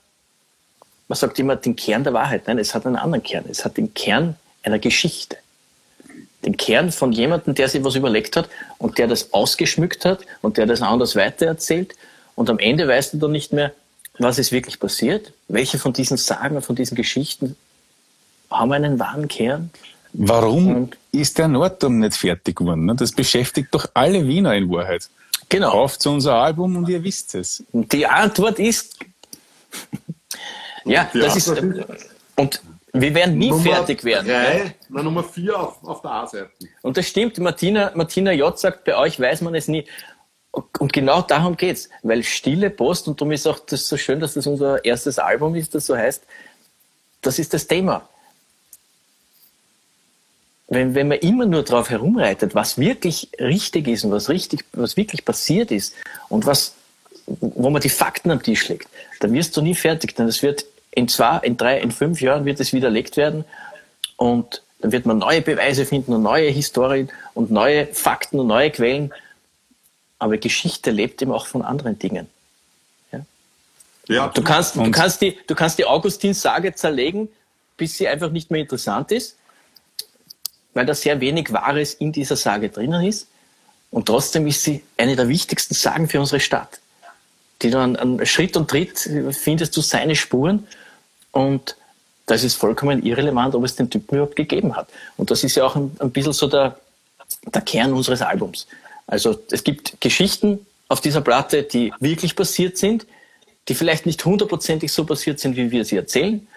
man 1.08 1.16
sagt 1.18 1.38
immer 1.40 1.56
den 1.56 1.76
Kern 1.76 2.04
der 2.04 2.14
Wahrheit. 2.14 2.48
Nein, 2.48 2.60
es 2.60 2.74
hat 2.74 2.86
einen 2.86 2.96
anderen 2.96 3.24
Kern. 3.24 3.46
Es 3.50 3.66
hat 3.66 3.78
den 3.78 3.94
Kern 3.94 4.38
einer 4.64 4.80
Geschichte. 4.80 5.38
Den 6.46 6.58
Kern 6.58 6.92
von 6.92 7.12
jemandem, 7.12 7.56
der 7.56 7.68
sich 7.70 7.84
was 7.84 7.96
überlegt 7.96 8.36
hat 8.38 8.48
und 8.78 8.98
der 8.98 9.08
das 9.08 9.34
ausgeschmückt 9.34 10.06
hat 10.06 10.20
und 10.42 10.58
der 10.58 10.66
das 10.68 10.82
anders 10.82 11.16
weitererzählt. 11.16 11.96
Und 12.36 12.50
am 12.50 12.60
Ende 12.60 12.88
weißt 12.88 13.14
du 13.14 13.18
dann 13.18 13.32
nicht 13.32 13.52
mehr, 13.52 13.72
was 14.20 14.38
ist 14.38 14.52
wirklich 14.52 14.80
passiert, 14.80 15.34
welche 15.48 15.80
von 15.80 15.92
diesen 15.92 16.18
Sagen, 16.18 16.62
von 16.62 16.76
diesen 16.76 16.96
Geschichten 16.96 17.56
haben 18.52 18.72
einen 18.72 19.00
wahren 19.00 19.28
Kern. 19.28 19.72
Warum 20.14 20.76
Und- 20.76 20.98
ist 21.12 21.38
der 21.38 21.48
Nordturm 21.48 22.00
nicht 22.00 22.16
fertig 22.16 22.56
geworden? 22.58 22.86
ne? 22.86 22.96
Das 22.96 23.12
beschäftigt 23.12 23.70
doch 23.74 23.88
alle 23.94 24.26
Wiener 24.28 24.54
in 24.56 24.70
Wahrheit. 24.70 25.10
Genau. 25.50 25.72
Kauft 25.72 26.02
zu 26.02 26.12
unser 26.12 26.36
Album 26.36 26.76
und 26.78 26.88
ihr 26.90 27.04
wisst 27.04 27.36
es. 27.36 27.64
Die 27.74 28.06
Antwort 28.06 28.60
ist, 28.60 28.98
ja, 30.86 31.10
das 31.14 31.36
ist, 31.36 31.50
Antwort 31.50 31.88
und 32.36 32.62
wir 33.02 33.14
werden 33.16 33.38
nie 33.38 33.50
Nummer 33.50 33.64
fertig 33.64 34.04
werden. 34.04 34.28
ja. 34.28 34.44
Drei, 34.44 34.76
na, 34.90 35.04
Nummer 35.04 35.24
vier 35.24 35.60
auf, 35.60 35.84
auf 35.84 36.02
der 36.02 36.12
A-Seite. 36.12 36.50
Und 36.82 36.98
das 36.98 37.08
stimmt, 37.08 37.38
Martina, 37.40 37.92
Martina 37.96 38.32
J. 38.32 38.58
sagt, 38.58 38.86
bei 38.86 38.98
euch 38.98 39.20
weiß 39.20 39.42
man 39.42 39.56
es 39.56 39.68
nie. 39.68 39.86
Und 40.80 40.94
genau 40.94 41.22
darum 41.22 41.58
geht's, 41.58 41.90
weil 42.04 42.24
stille 42.24 42.70
Post, 42.70 43.08
und 43.08 43.20
darum 43.20 43.34
ist 43.34 43.46
auch 43.46 43.60
das 43.60 43.88
so 43.88 43.98
schön, 43.98 44.20
dass 44.20 44.36
das 44.36 44.48
unser 44.48 44.84
erstes 44.86 45.20
Album 45.20 45.56
ist, 45.56 45.76
das 45.76 45.86
so 45.86 45.98
heißt, 45.98 46.24
das 47.22 47.40
ist 47.40 47.54
das 47.54 47.68
Thema. 47.68 48.08
Wenn, 50.68 50.96
wenn 50.96 51.10
man 51.10 51.20
immer 51.20 51.46
nur 51.46 51.64
drauf 51.64 51.90
herumreitet, 51.90 52.56
was 52.56 52.78
wirklich 52.78 53.30
richtig 53.40 53.88
ist 53.88 54.04
und 54.06 54.12
was 54.12 54.30
richtig, 54.30 54.66
was 54.74 54.98
wirklich 54.98 55.26
passiert 55.26 55.72
ist 55.72 55.94
und 56.30 56.46
was, 56.46 56.74
wo 57.26 57.70
man 57.70 57.82
die 57.82 57.90
Fakten 57.90 58.32
am 58.32 58.42
Tisch 58.42 58.68
legt, 58.70 58.88
dann 59.20 59.34
wirst 59.34 59.56
du 59.58 59.62
nie 59.62 59.76
fertig, 59.76 60.16
denn 60.16 60.28
es 60.28 60.42
wird 60.42 60.66
in 60.96 61.08
zwei, 61.08 61.38
in 61.40 61.58
drei, 61.58 61.80
in 61.80 61.92
fünf 61.92 62.22
Jahren 62.22 62.46
wird 62.46 62.60
es 62.60 62.74
widerlegt 62.74 63.18
werden 63.18 63.46
und 64.18 64.64
dann 64.80 64.92
wird 64.92 65.06
man 65.06 65.18
neue 65.18 65.42
Beweise 65.42 65.86
finden 65.86 66.14
und 66.14 66.24
neue 66.24 66.50
Historien 66.50 67.10
und 67.34 67.52
neue 67.52 67.88
Fakten 67.88 68.40
und 68.40 68.48
neue 68.48 68.72
Quellen. 68.72 69.14
Aber 70.20 70.38
Geschichte 70.38 70.92
lebt 70.92 71.22
eben 71.22 71.32
auch 71.32 71.48
von 71.48 71.62
anderen 71.62 72.00
Dingen. 72.00 72.28
Ja, 74.08 74.28
Du 74.28 74.44
kannst, 74.44 74.76
du 74.76 74.92
kannst 74.92 75.22
die, 75.22 75.38
du 75.48 75.56
kannst 75.56 75.80
die 75.80 75.86
Augustin-Sage 75.86 76.76
zerlegen, 76.76 77.30
bis 77.78 77.98
sie 77.98 78.08
einfach 78.08 78.30
nicht 78.30 78.52
mehr 78.52 78.62
interessant 78.62 79.12
ist, 79.12 79.36
weil 80.74 80.86
da 80.86 80.94
sehr 80.94 81.20
wenig 81.20 81.52
Wahres 81.52 81.96
in 81.96 82.12
dieser 82.12 82.36
Sage 82.36 82.70
drinnen 82.70 83.04
ist. 83.04 83.28
Und 83.92 84.06
trotzdem 84.06 84.46
ist 84.48 84.64
sie 84.64 84.84
eine 84.98 85.16
der 85.16 85.28
wichtigsten 85.28 85.74
Sagen 85.74 86.08
für 86.08 86.20
unsere 86.20 86.40
Stadt. 86.40 86.80
Die 87.62 87.70
du 87.70 87.80
an, 87.80 87.96
an 87.96 88.26
Schritt 88.26 88.58
und 88.58 88.70
Tritt 88.70 89.10
findest 89.32 89.76
du 89.76 89.82
seine 89.82 90.16
Spuren 90.16 90.68
und 91.36 91.76
das 92.28 92.46
ist 92.46 92.56
vollkommen 92.56 93.06
irrelevant, 93.06 93.54
ob 93.56 93.66
es 93.66 93.76
den 93.76 93.90
Typen 93.90 94.16
überhaupt 94.16 94.38
gegeben 94.38 94.76
hat. 94.76 94.88
Und 95.18 95.30
das 95.30 95.44
ist 95.44 95.56
ja 95.56 95.66
auch 95.66 95.76
ein, 95.76 95.96
ein 96.00 96.12
bisschen 96.12 96.32
so 96.32 96.48
der, 96.48 96.80
der 97.54 97.62
Kern 97.62 97.92
unseres 97.92 98.22
Albums. 98.22 98.68
Also 99.06 99.38
es 99.52 99.64
gibt 99.64 100.00
Geschichten 100.00 100.66
auf 100.88 101.02
dieser 101.02 101.20
Platte, 101.20 101.64
die 101.64 101.92
wirklich 102.00 102.38
passiert 102.38 102.78
sind, 102.78 103.06
die 103.68 103.76
vielleicht 103.76 104.06
nicht 104.06 104.24
hundertprozentig 104.24 104.94
so 104.94 105.06
passiert 105.06 105.42
sind, 105.42 105.58
wie 105.58 105.70
wir 105.72 105.84
sie 105.84 105.98
erzählen. 105.98 106.48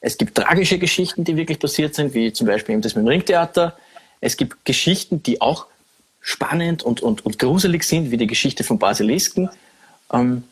Es 0.00 0.16
gibt 0.16 0.36
tragische 0.36 0.78
Geschichten, 0.78 1.22
die 1.24 1.36
wirklich 1.36 1.58
passiert 1.58 1.94
sind, 1.94 2.14
wie 2.14 2.32
zum 2.32 2.46
Beispiel 2.46 2.72
eben 2.72 2.82
das 2.82 2.94
mit 2.94 3.04
dem 3.04 3.08
Ringtheater. 3.08 3.76
Es 4.22 4.38
gibt 4.38 4.64
Geschichten, 4.64 5.22
die 5.22 5.42
auch 5.42 5.66
spannend 6.22 6.82
und, 6.82 7.02
und, 7.02 7.26
und 7.26 7.38
gruselig 7.38 7.84
sind, 7.84 8.10
wie 8.10 8.16
die 8.16 8.26
Geschichte 8.26 8.64
von 8.64 8.78
Basilisken, 8.78 9.50
ähm, 10.10 10.44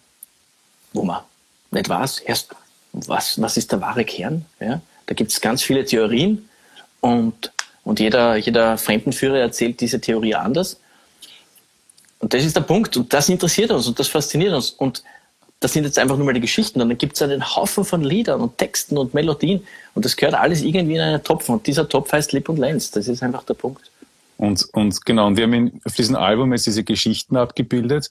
wo 0.92 1.04
man 1.04 1.22
nicht 1.70 1.88
weiß, 1.88 2.18
erst 2.20 2.54
was, 2.92 3.40
was 3.40 3.56
ist 3.56 3.72
der 3.72 3.80
wahre 3.80 4.04
Kern. 4.04 4.44
Ja? 4.60 4.80
Da 5.06 5.14
gibt 5.14 5.30
es 5.30 5.40
ganz 5.40 5.62
viele 5.62 5.84
Theorien 5.84 6.48
und, 7.00 7.52
und 7.84 8.00
jeder, 8.00 8.36
jeder 8.36 8.78
Fremdenführer 8.78 9.38
erzählt 9.38 9.80
diese 9.80 10.00
Theorie 10.00 10.34
anders. 10.34 10.78
Und 12.18 12.34
das 12.34 12.44
ist 12.44 12.54
der 12.54 12.60
Punkt 12.60 12.96
und 12.96 13.12
das 13.12 13.28
interessiert 13.28 13.70
uns 13.72 13.88
und 13.88 13.98
das 13.98 14.08
fasziniert 14.08 14.54
uns. 14.54 14.70
Und 14.70 15.02
das 15.62 15.72
sind 15.72 15.84
jetzt 15.84 15.98
einfach 15.98 16.16
nur 16.16 16.26
mal 16.26 16.34
die 16.34 16.40
Geschichten. 16.40 16.80
Und 16.80 16.88
dann 16.88 16.98
gibt 16.98 17.14
es 17.16 17.22
einen 17.22 17.54
Haufen 17.54 17.84
von 17.84 18.02
Liedern 18.02 18.40
und 18.40 18.58
Texten 18.58 18.98
und 18.98 19.14
Melodien. 19.14 19.64
Und 19.94 20.04
das 20.04 20.16
gehört 20.16 20.34
alles 20.34 20.62
irgendwie 20.62 20.96
in 20.96 21.00
einen 21.00 21.22
Topf. 21.22 21.48
Und 21.48 21.66
dieser 21.66 21.88
Topf 21.88 22.12
heißt 22.12 22.32
Lip 22.32 22.48
und 22.48 22.58
Lenz. 22.58 22.90
Das 22.90 23.08
ist 23.08 23.22
einfach 23.22 23.44
der 23.44 23.54
Punkt. 23.54 23.90
Und, 24.38 24.68
und 24.72 25.04
genau, 25.04 25.28
und 25.28 25.36
wir 25.36 25.44
haben 25.44 25.52
in, 25.52 25.80
auf 25.84 25.94
diesem 25.94 26.16
Album 26.16 26.52
jetzt 26.52 26.66
diese 26.66 26.82
Geschichten 26.82 27.36
abgebildet. 27.36 28.10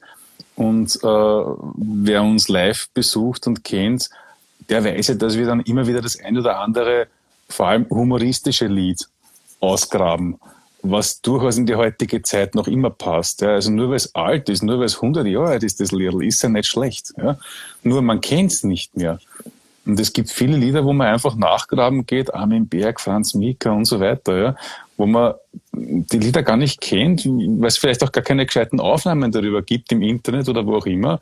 Und 0.55 0.95
äh, 0.95 1.07
wer 1.07 2.23
uns 2.23 2.47
live 2.47 2.89
besucht 2.93 3.47
und 3.47 3.63
kennt, 3.63 4.09
der 4.69 4.83
weiß 4.83 5.07
ja, 5.09 5.15
dass 5.15 5.37
wir 5.37 5.45
dann 5.45 5.61
immer 5.61 5.87
wieder 5.87 6.01
das 6.01 6.19
ein 6.19 6.37
oder 6.37 6.59
andere, 6.59 7.07
vor 7.49 7.67
allem 7.67 7.85
humoristische 7.89 8.67
Lied 8.67 9.07
ausgraben, 9.59 10.39
was 10.81 11.21
durchaus 11.21 11.57
in 11.57 11.65
die 11.65 11.75
heutige 11.75 12.21
Zeit 12.21 12.55
noch 12.55 12.67
immer 12.67 12.89
passt. 12.89 13.41
Ja. 13.41 13.49
Also 13.49 13.71
nur 13.71 13.89
weil 13.89 13.97
es 13.97 14.15
alt 14.15 14.49
ist, 14.49 14.63
nur 14.63 14.79
weil 14.79 14.85
es 14.85 14.95
100 14.95 15.27
Jahre 15.27 15.49
alt 15.49 15.63
ist, 15.63 15.79
das 15.79 15.91
Lied, 15.91 16.13
ist 16.21 16.41
ja 16.41 16.49
nicht 16.49 16.67
schlecht. 16.67 17.13
Ja. 17.17 17.37
Nur 17.83 18.01
man 18.01 18.21
kennt 18.21 18.51
es 18.51 18.63
nicht 18.63 18.95
mehr. 18.97 19.19
Und 19.85 19.99
es 19.99 20.13
gibt 20.13 20.29
viele 20.29 20.57
Lieder, 20.57 20.85
wo 20.85 20.93
man 20.93 21.07
einfach 21.07 21.35
nachgraben 21.35 22.05
geht, 22.05 22.33
Armin 22.33 22.67
Berg, 22.67 23.01
Franz 23.01 23.33
Mika 23.33 23.71
und 23.71 23.85
so 23.85 23.99
weiter, 23.99 24.37
ja, 24.37 24.55
wo 24.95 25.07
man 25.07 25.33
die 25.73 26.19
Lieder 26.19 26.43
gar 26.43 26.57
nicht 26.57 26.79
kennt, 26.81 27.25
weil 27.25 27.67
es 27.67 27.77
vielleicht 27.77 28.03
auch 28.03 28.11
gar 28.11 28.23
keine 28.23 28.45
gescheiten 28.45 28.79
Aufnahmen 28.79 29.31
darüber 29.31 29.63
gibt 29.63 29.91
im 29.91 30.03
Internet 30.03 30.47
oder 30.49 30.65
wo 30.65 30.77
auch 30.77 30.85
immer. 30.85 31.19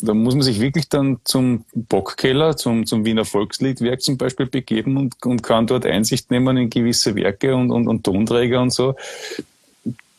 Da 0.00 0.14
muss 0.14 0.34
man 0.34 0.42
sich 0.42 0.60
wirklich 0.60 0.88
dann 0.88 1.18
zum 1.24 1.64
Bockkeller, 1.74 2.56
zum, 2.56 2.86
zum 2.86 3.04
Wiener 3.04 3.24
Volksliedwerk 3.24 4.00
zum 4.00 4.16
Beispiel 4.16 4.46
begeben 4.46 4.96
und, 4.96 5.14
und 5.24 5.42
kann 5.42 5.66
dort 5.66 5.86
Einsicht 5.86 6.30
nehmen 6.30 6.56
in 6.56 6.70
gewisse 6.70 7.14
Werke 7.14 7.54
und, 7.56 7.70
und, 7.70 7.88
und 7.88 8.04
Tonträger 8.04 8.60
und 8.60 8.70
so. 8.70 8.94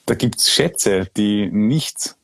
Da 0.05 0.15
gibt's 0.15 0.51
Schätze, 0.51 1.07
die 1.15 1.47
nicht 1.47 2.15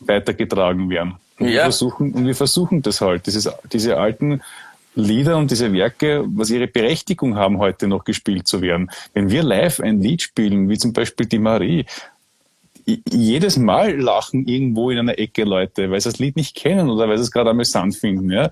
weitergetragen 0.00 0.90
werden. 0.90 1.14
Und, 1.38 1.48
ja. 1.48 1.54
wir 1.54 1.62
versuchen, 1.62 2.12
und 2.12 2.26
wir 2.26 2.34
versuchen 2.34 2.82
das 2.82 3.00
halt, 3.00 3.26
dieses, 3.26 3.48
diese 3.72 3.98
alten 3.98 4.40
Lieder 4.96 5.36
und 5.36 5.50
diese 5.50 5.72
Werke, 5.72 6.24
was 6.26 6.50
ihre 6.50 6.66
Berechtigung 6.66 7.36
haben, 7.36 7.58
heute 7.58 7.86
noch 7.86 8.04
gespielt 8.04 8.48
zu 8.48 8.62
werden. 8.62 8.90
Wenn 9.12 9.30
wir 9.30 9.42
live 9.42 9.80
ein 9.80 10.00
Lied 10.00 10.22
spielen, 10.22 10.70
wie 10.70 10.78
zum 10.78 10.94
Beispiel 10.94 11.26
die 11.26 11.38
Marie, 11.38 11.84
jedes 12.86 13.56
Mal 13.56 14.00
lachen 14.00 14.46
irgendwo 14.46 14.90
in 14.90 14.98
einer 14.98 15.18
Ecke 15.18 15.44
Leute, 15.44 15.90
weil 15.90 16.00
sie 16.00 16.10
das 16.10 16.18
Lied 16.18 16.36
nicht 16.36 16.54
kennen 16.54 16.88
oder 16.88 17.08
weil 17.08 17.18
sie 17.18 17.24
es 17.24 17.30
gerade 17.30 17.50
amüsant 17.50 17.96
finden. 17.96 18.30
Ja? 18.30 18.50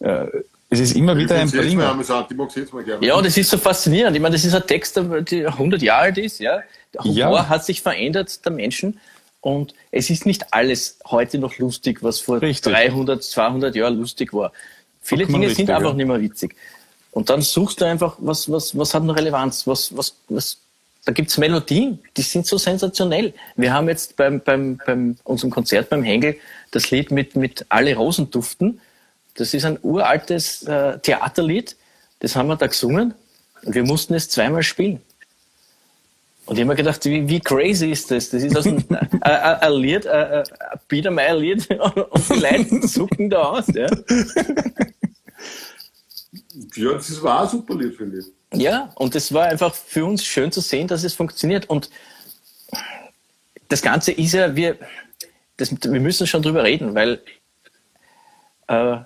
Äh, 0.00 0.26
es 0.70 0.80
ist 0.80 0.96
immer 0.96 1.16
ich 1.16 1.24
wieder 1.24 1.36
ein 1.36 1.50
Bringer. 1.50 1.98
Ja, 3.00 3.22
das 3.22 3.36
ist 3.36 3.50
so 3.50 3.56
faszinierend. 3.56 4.16
Ich 4.16 4.22
meine, 4.22 4.34
das 4.34 4.44
ist 4.44 4.54
ein 4.54 4.66
Text, 4.66 4.96
der 4.96 5.48
100 5.48 5.80
Jahre 5.80 6.02
alt 6.02 6.18
ist. 6.18 6.40
Ja? 6.40 6.60
Der 6.92 7.04
Humor 7.04 7.36
ja. 7.36 7.48
hat 7.48 7.64
sich 7.64 7.80
verändert, 7.80 8.44
der 8.44 8.52
Menschen. 8.52 8.98
Und 9.40 9.74
es 9.92 10.10
ist 10.10 10.26
nicht 10.26 10.52
alles 10.52 10.98
heute 11.06 11.38
noch 11.38 11.56
lustig, 11.58 12.02
was 12.02 12.20
vor 12.20 12.42
Richtig. 12.42 12.72
300, 12.72 13.22
200 13.22 13.74
Jahren 13.76 13.96
lustig 13.96 14.34
war. 14.34 14.52
Viele 15.00 15.26
Dinge 15.26 15.46
richtig, 15.46 15.56
sind 15.56 15.70
einfach 15.70 15.90
ja. 15.90 15.96
nicht 15.96 16.06
mehr 16.06 16.20
witzig. 16.20 16.56
Und 17.12 17.30
dann 17.30 17.40
suchst 17.40 17.80
du 17.80 17.86
einfach, 17.86 18.16
was, 18.18 18.50
was, 18.50 18.76
was 18.76 18.92
hat 18.92 19.04
noch 19.04 19.16
Relevanz? 19.16 19.66
Was, 19.66 19.96
was, 19.96 20.16
was, 20.28 20.58
da 21.08 21.12
gibt's 21.14 21.38
Melodien, 21.38 22.00
die 22.18 22.20
sind 22.20 22.44
so 22.44 22.58
sensationell. 22.58 23.32
Wir 23.56 23.72
haben 23.72 23.88
jetzt 23.88 24.14
beim, 24.16 24.42
beim, 24.42 24.78
beim 24.84 25.16
unserem 25.24 25.50
Konzert 25.50 25.88
beim 25.88 26.02
Hengel 26.02 26.36
das 26.70 26.90
Lied 26.90 27.10
mit, 27.10 27.34
mit 27.34 27.64
Alle 27.70 27.96
Rosen 27.96 28.30
duften. 28.30 28.82
Das 29.34 29.54
ist 29.54 29.64
ein 29.64 29.78
uraltes 29.80 30.64
äh, 30.64 30.98
Theaterlied. 30.98 31.76
Das 32.20 32.36
haben 32.36 32.48
wir 32.48 32.56
da 32.56 32.66
gesungen 32.66 33.14
und 33.62 33.74
wir 33.74 33.84
mussten 33.84 34.12
es 34.12 34.28
zweimal 34.28 34.62
spielen. 34.62 35.00
Und 36.44 36.56
ich 36.56 36.60
habe 36.60 36.72
mir 36.72 36.76
gedacht, 36.76 37.02
wie, 37.06 37.26
wie 37.26 37.40
crazy 37.40 37.90
ist 37.90 38.10
das? 38.10 38.28
Das 38.28 38.42
ist 38.42 38.54
aus 38.54 38.66
ein, 38.66 38.84
ein, 39.22 39.72
Lied, 39.72 40.06
ein, 40.06 40.30
ein 40.30 40.44
Biedermeier-Lied 40.88 41.70
und 42.10 42.28
die 42.28 42.38
Leute 42.38 42.80
zucken 42.86 43.30
da 43.30 43.44
aus. 43.44 43.64
Ja, 43.68 43.86
ja 46.74 46.92
das 46.92 47.22
war 47.22 47.44
ein 47.44 47.48
super 47.48 47.76
Lied, 47.76 47.96
finde 47.96 48.18
ich. 48.18 48.26
Ja, 48.52 48.92
und 48.94 49.14
es 49.14 49.32
war 49.32 49.46
einfach 49.46 49.74
für 49.74 50.04
uns 50.04 50.24
schön 50.24 50.50
zu 50.52 50.60
sehen, 50.60 50.88
dass 50.88 51.04
es 51.04 51.14
funktioniert. 51.14 51.68
Und 51.68 51.90
das 53.68 53.82
Ganze 53.82 54.12
ist 54.12 54.32
ja, 54.32 54.56
wir, 54.56 54.78
das, 55.58 55.70
wir 55.70 56.00
müssen 56.00 56.26
schon 56.26 56.42
drüber 56.42 56.64
reden, 56.64 56.94
weil 56.94 57.20
äh, 58.68 58.96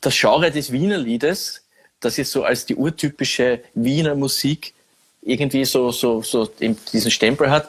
das 0.00 0.18
Genre 0.18 0.50
des 0.50 0.70
Wiener 0.72 0.98
Liedes, 0.98 1.64
das 2.00 2.18
ist 2.18 2.30
so 2.30 2.44
als 2.44 2.66
die 2.66 2.76
urtypische 2.76 3.62
Wiener 3.74 4.14
Musik 4.14 4.74
irgendwie 5.22 5.64
so, 5.64 5.90
so, 5.92 6.22
so 6.22 6.46
diesen 6.46 7.10
Stempel 7.10 7.50
hat, 7.50 7.68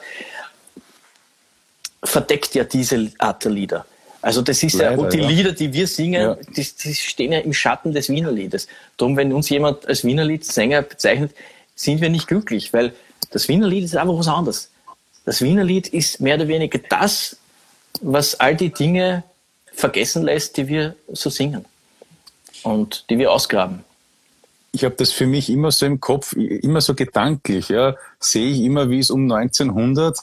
verdeckt 2.04 2.56
ja 2.56 2.64
diese 2.64 3.12
Art 3.20 3.44
der 3.44 3.52
Lieder. 3.52 3.86
Also 4.22 4.42
das 4.42 4.62
ist 4.62 4.74
Leider, 4.74 4.92
ja, 4.92 4.98
und 4.98 5.14
die 5.14 5.20
ja. 5.20 5.28
Lieder, 5.28 5.52
die 5.52 5.74
wir 5.74 5.88
singen, 5.88 6.22
ja. 6.22 6.36
die, 6.36 6.64
die, 6.64 6.94
stehen 6.94 7.32
ja 7.32 7.40
im 7.40 7.54
Schatten 7.54 7.92
des 7.92 8.10
Wienerliedes. 8.10 8.68
Darum, 8.98 9.18
wenn 9.18 9.34
uns 9.34 9.50
jemand 9.50 9.88
als 9.88 10.04
Wienerliedsänger 10.04 10.84
bezeichnet, 10.84 11.34
sind 11.76 12.02
wir 12.02 12.10
nicht 12.10 12.28
glücklich, 12.28 12.72
weil 12.74 12.94
das 13.32 13.48
Wienerlied 13.48 13.84
ist 13.84 13.96
einfach 13.96 14.18
was 14.18 14.28
anderes. 14.28 14.70
Das 15.26 15.42
Wienerlied 15.42 15.88
ist 15.88 16.22
mehr 16.22 16.36
oder 16.36 16.48
weniger 16.48 16.80
das, 16.90 17.38
was 18.02 18.40
all 18.40 18.56
die 18.56 18.72
Dinge 18.72 19.24
vergessen 19.74 20.24
lässt, 20.24 20.58
die 20.58 20.68
wir 20.68 20.96
so 21.12 21.30
singen 21.30 21.66
und 22.64 23.10
die 23.10 23.18
wir 23.18 23.32
ausgraben 23.32 23.84
ich 24.72 24.84
habe 24.86 24.96
das 24.96 25.12
für 25.12 25.28
mich 25.28 25.50
immer 25.50 25.72
so 25.72 25.86
im 25.86 26.00
Kopf, 26.00 26.34
immer 26.34 26.82
so 26.82 26.96
gedanklich, 26.96 27.70
ja, 27.70 27.96
sehe 28.20 28.50
ich 28.50 28.62
immer, 28.62 28.90
wie 28.90 29.00
es 29.00 29.12
um 29.12 29.30
1900 29.30 30.18
äh, 30.18 30.22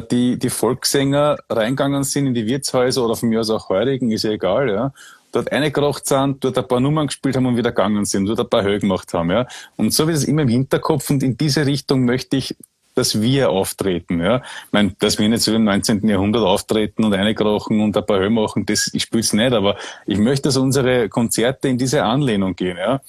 die, 0.00 0.38
die 0.38 0.50
Volkssänger 0.50 1.38
reingegangen 1.48 2.04
sind 2.04 2.26
in 2.26 2.34
die 2.34 2.46
Wirtshäuser 2.46 3.04
oder 3.04 3.16
von 3.16 3.28
mir 3.28 3.40
aus 3.40 3.50
auch 3.50 3.68
heurigen, 3.68 4.10
ist 4.10 4.24
ja 4.24 4.30
egal, 4.30 4.70
ja, 4.70 4.92
dort 5.32 5.50
eingekracht 5.52 6.06
sind, 6.06 6.42
dort 6.44 6.58
ein 6.58 6.68
paar 6.68 6.80
Nummern 6.80 7.06
gespielt 7.06 7.36
haben 7.36 7.46
und 7.46 7.56
wieder 7.56 7.70
gegangen 7.70 8.04
sind, 8.04 8.26
dort 8.26 8.40
ein 8.40 8.48
paar 8.48 8.62
Höhe 8.62 8.78
gemacht 8.78 9.12
haben, 9.14 9.30
ja. 9.30 9.46
Und 9.76 9.92
so 9.92 10.08
wie 10.08 10.12
das 10.12 10.24
immer 10.24 10.42
im 10.42 10.48
Hinterkopf 10.48 11.10
und 11.10 11.22
in 11.22 11.36
diese 11.36 11.66
Richtung 11.66 12.04
möchte 12.04 12.36
ich 12.36 12.56
dass 12.94 13.20
wir 13.20 13.50
auftreten. 13.50 14.20
Ja. 14.20 14.42
Ich 14.66 14.72
meine, 14.72 14.94
dass 14.98 15.18
wir 15.18 15.28
nicht 15.28 15.42
so 15.42 15.54
im 15.54 15.64
19. 15.64 16.06
Jahrhundert 16.06 16.42
auftreten 16.42 17.04
und 17.04 17.14
einkrachen 17.14 17.80
und 17.80 17.96
ein 17.96 18.06
paar 18.06 18.18
Höhe 18.18 18.30
machen, 18.30 18.66
das, 18.66 18.90
ich 18.92 19.04
spüre 19.04 19.20
es 19.20 19.32
nicht, 19.32 19.52
aber 19.52 19.76
ich 20.06 20.18
möchte, 20.18 20.48
dass 20.48 20.56
unsere 20.56 21.08
Konzerte 21.08 21.68
in 21.68 21.78
diese 21.78 22.04
Anlehnung 22.04 22.54
gehen. 22.54 22.76
Ja. 22.76 23.00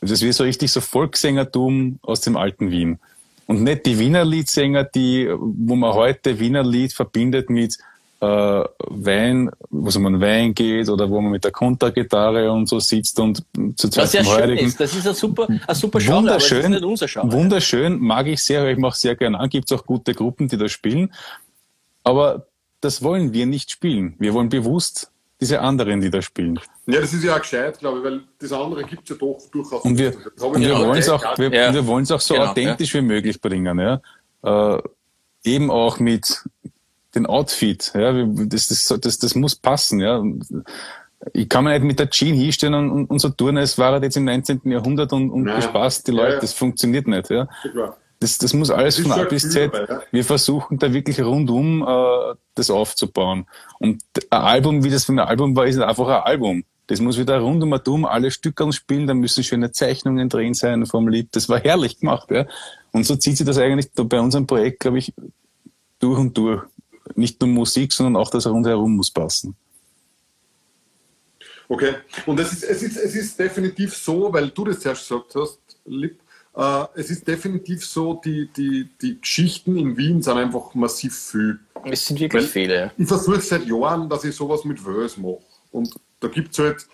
Das 0.00 0.10
ist 0.10 0.22
wie 0.22 0.32
so 0.32 0.44
richtig 0.44 0.70
so 0.70 0.80
Volkssängertum 0.80 1.98
aus 2.02 2.20
dem 2.20 2.36
alten 2.36 2.70
Wien. 2.70 2.98
Und 3.46 3.62
nicht 3.62 3.86
die 3.86 3.98
Wiener 3.98 4.24
Liedsänger, 4.24 4.84
die, 4.84 5.28
wo 5.38 5.76
man 5.76 5.92
heute 5.92 6.38
Wiener 6.38 6.62
Lied 6.62 6.92
verbindet 6.92 7.50
mit 7.50 7.78
äh, 8.20 8.26
Wein, 8.26 9.50
wo 9.70 9.88
es 9.88 9.96
um 9.96 10.06
einen 10.06 10.20
Wein 10.20 10.54
geht 10.54 10.88
oder 10.88 11.10
wo 11.10 11.20
man 11.20 11.32
mit 11.32 11.44
der 11.44 11.50
Kontergitarre 11.50 12.50
und 12.50 12.68
so 12.68 12.80
sitzt 12.80 13.20
und 13.20 13.44
zu 13.76 13.88
zweit 13.88 14.04
Was 14.04 14.12
ja 14.14 14.24
schön 14.24 14.56
ist, 14.56 14.80
das 14.80 14.94
ist 14.94 15.06
ein 15.06 15.14
super, 15.14 15.46
ein 15.48 15.74
super 15.74 15.98
Genre, 15.98 16.18
wunderschön, 16.18 16.58
aber 16.58 16.62
das 16.62 16.64
ist 16.64 16.68
nicht 16.70 16.84
unser 16.84 17.06
Genre. 17.06 17.32
Wunderschön, 17.32 17.98
mag 18.00 18.26
ich 18.26 18.42
sehr, 18.42 18.66
ich 18.68 18.78
mache 18.78 18.96
sehr 18.96 19.14
gerne 19.14 19.38
an, 19.38 19.48
gibt 19.48 19.70
es 19.70 19.78
auch 19.78 19.84
gute 19.84 20.14
Gruppen, 20.14 20.48
die 20.48 20.56
das 20.56 20.72
spielen. 20.72 21.12
Aber 22.02 22.46
das 22.80 23.02
wollen 23.02 23.32
wir 23.32 23.46
nicht 23.46 23.70
spielen. 23.70 24.14
Wir 24.18 24.34
wollen 24.34 24.48
bewusst 24.48 25.10
diese 25.44 25.60
anderen, 25.60 26.00
die 26.00 26.10
da 26.10 26.22
spielen. 26.22 26.58
Ja, 26.86 27.00
das 27.00 27.12
ist 27.12 27.22
ja 27.22 27.34
auch 27.34 27.40
gescheit, 27.40 27.78
glaube 27.78 27.98
ich, 27.98 28.04
weil 28.04 28.22
das 28.38 28.52
andere 28.52 28.84
gibt 28.84 29.02
es 29.02 29.10
ja 29.10 29.16
doch 29.16 29.38
durchaus. 29.52 29.84
Und 29.84 29.98
wir, 29.98 30.14
und 30.40 30.60
wir 30.60 30.78
wollen 30.78 30.98
es 30.98 31.08
auch, 31.08 31.38
wir, 31.38 31.52
ja. 31.52 31.72
wir 31.72 31.86
wollen 31.86 32.04
es 32.04 32.10
auch 32.10 32.20
so 32.20 32.34
genau, 32.34 32.46
authentisch 32.46 32.94
ja. 32.94 33.00
wie 33.00 33.04
möglich 33.04 33.40
bringen, 33.40 33.78
ja. 33.78 34.00
Äh, 34.42 34.82
eben 35.44 35.70
auch 35.70 35.98
mit 35.98 36.42
dem 37.14 37.26
Outfit, 37.26 37.92
ja. 37.94 38.24
Das, 38.24 38.68
das, 38.68 39.00
das, 39.00 39.18
das 39.18 39.34
muss 39.34 39.54
passen, 39.54 40.00
ja. 40.00 40.22
Ich 41.34 41.48
kann 41.48 41.64
mir 41.64 41.70
nicht 41.70 41.84
mit 41.84 41.98
der 41.98 42.08
Jean 42.08 42.34
hinstellen 42.34 42.90
und, 42.90 43.06
und 43.06 43.18
so 43.18 43.28
tun, 43.28 43.58
als 43.58 43.76
war 43.76 43.92
er 43.92 44.02
jetzt 44.02 44.16
im 44.16 44.24
19. 44.24 44.62
Jahrhundert 44.64 45.12
und, 45.12 45.30
und 45.30 45.44
bespaßt 45.44 46.06
die 46.08 46.12
Leute. 46.12 46.34
Ja, 46.34 46.40
das 46.40 46.54
funktioniert 46.54 47.06
nicht, 47.06 47.28
ja. 47.28 47.48
Das, 48.20 48.38
das 48.38 48.54
muss 48.54 48.70
alles 48.70 48.96
das 48.96 49.06
von 49.06 49.12
A 49.12 49.24
bis 49.24 49.50
Z. 49.50 49.72
Ja. 49.74 50.02
Wir 50.10 50.24
versuchen 50.24 50.78
da 50.78 50.92
wirklich 50.92 51.20
rundum 51.20 51.82
äh, 51.82 52.34
das 52.54 52.70
aufzubauen. 52.70 53.46
Und 53.78 54.02
ein 54.30 54.40
Album, 54.40 54.84
wie 54.84 54.90
das 54.90 55.04
für 55.04 55.12
ein 55.12 55.18
Album 55.18 55.54
war, 55.56 55.66
ist 55.66 55.78
einfach 55.78 56.08
ein 56.08 56.22
Album. 56.22 56.64
Das 56.86 57.00
muss 57.00 57.18
wieder 57.18 57.38
rund 57.40 57.62
um 57.62 57.74
dumm 57.82 58.04
alle 58.04 58.30
Stücke 58.30 58.70
spielen, 58.72 59.06
da 59.06 59.14
müssen 59.14 59.42
schöne 59.42 59.72
Zeichnungen 59.72 60.28
drin 60.28 60.54
sein 60.54 60.84
vom 60.86 61.08
Lied. 61.08 61.28
Das 61.32 61.48
war 61.48 61.58
herrlich 61.58 61.98
gemacht, 61.98 62.30
ja. 62.30 62.46
Und 62.92 63.04
so 63.04 63.16
zieht 63.16 63.38
sich 63.38 63.46
das 63.46 63.58
eigentlich 63.58 63.90
bei 63.94 64.20
unserem 64.20 64.46
Projekt, 64.46 64.80
glaube 64.80 64.98
ich, 64.98 65.12
durch 65.98 66.18
und 66.18 66.36
durch. 66.36 66.62
Nicht 67.14 67.40
nur 67.40 67.50
Musik, 67.50 67.92
sondern 67.92 68.16
auch 68.16 68.30
das 68.30 68.46
rundherum 68.46 68.96
muss 68.96 69.10
passen. 69.10 69.56
Okay. 71.68 71.94
Und 72.26 72.38
es 72.38 72.52
ist, 72.52 72.64
es 72.64 72.82
ist, 72.82 72.96
es 72.96 73.14
ist 73.14 73.38
definitiv 73.38 73.96
so, 73.96 74.32
weil 74.32 74.50
du 74.50 74.64
das 74.64 74.80
zuerst 74.80 75.08
gesagt 75.08 75.34
hast, 75.34 75.58
Lipp, 75.86 76.18
Äh, 76.18 76.23
es 76.94 77.10
ist 77.10 77.26
definitiv 77.26 77.84
so, 77.84 78.20
die, 78.24 78.48
die, 78.56 78.88
die 79.02 79.20
Geschichten 79.20 79.76
in 79.76 79.96
Wien 79.96 80.22
sind 80.22 80.36
einfach 80.36 80.74
massiv 80.74 81.16
viel. 81.16 81.58
Es 81.84 82.06
sind 82.06 82.20
wirklich 82.20 82.44
Weil 82.44 82.48
viele. 82.48 82.92
Ich 82.96 83.08
versuche 83.08 83.40
seit 83.40 83.66
Jahren, 83.66 84.08
dass 84.08 84.24
ich 84.24 84.34
sowas 84.36 84.64
mit 84.64 84.84
Wels 84.86 85.16
mache. 85.16 85.40
Und 85.72 85.94
da 86.20 86.28
gibt 86.28 86.52
es 86.52 86.58
halt 86.60 86.86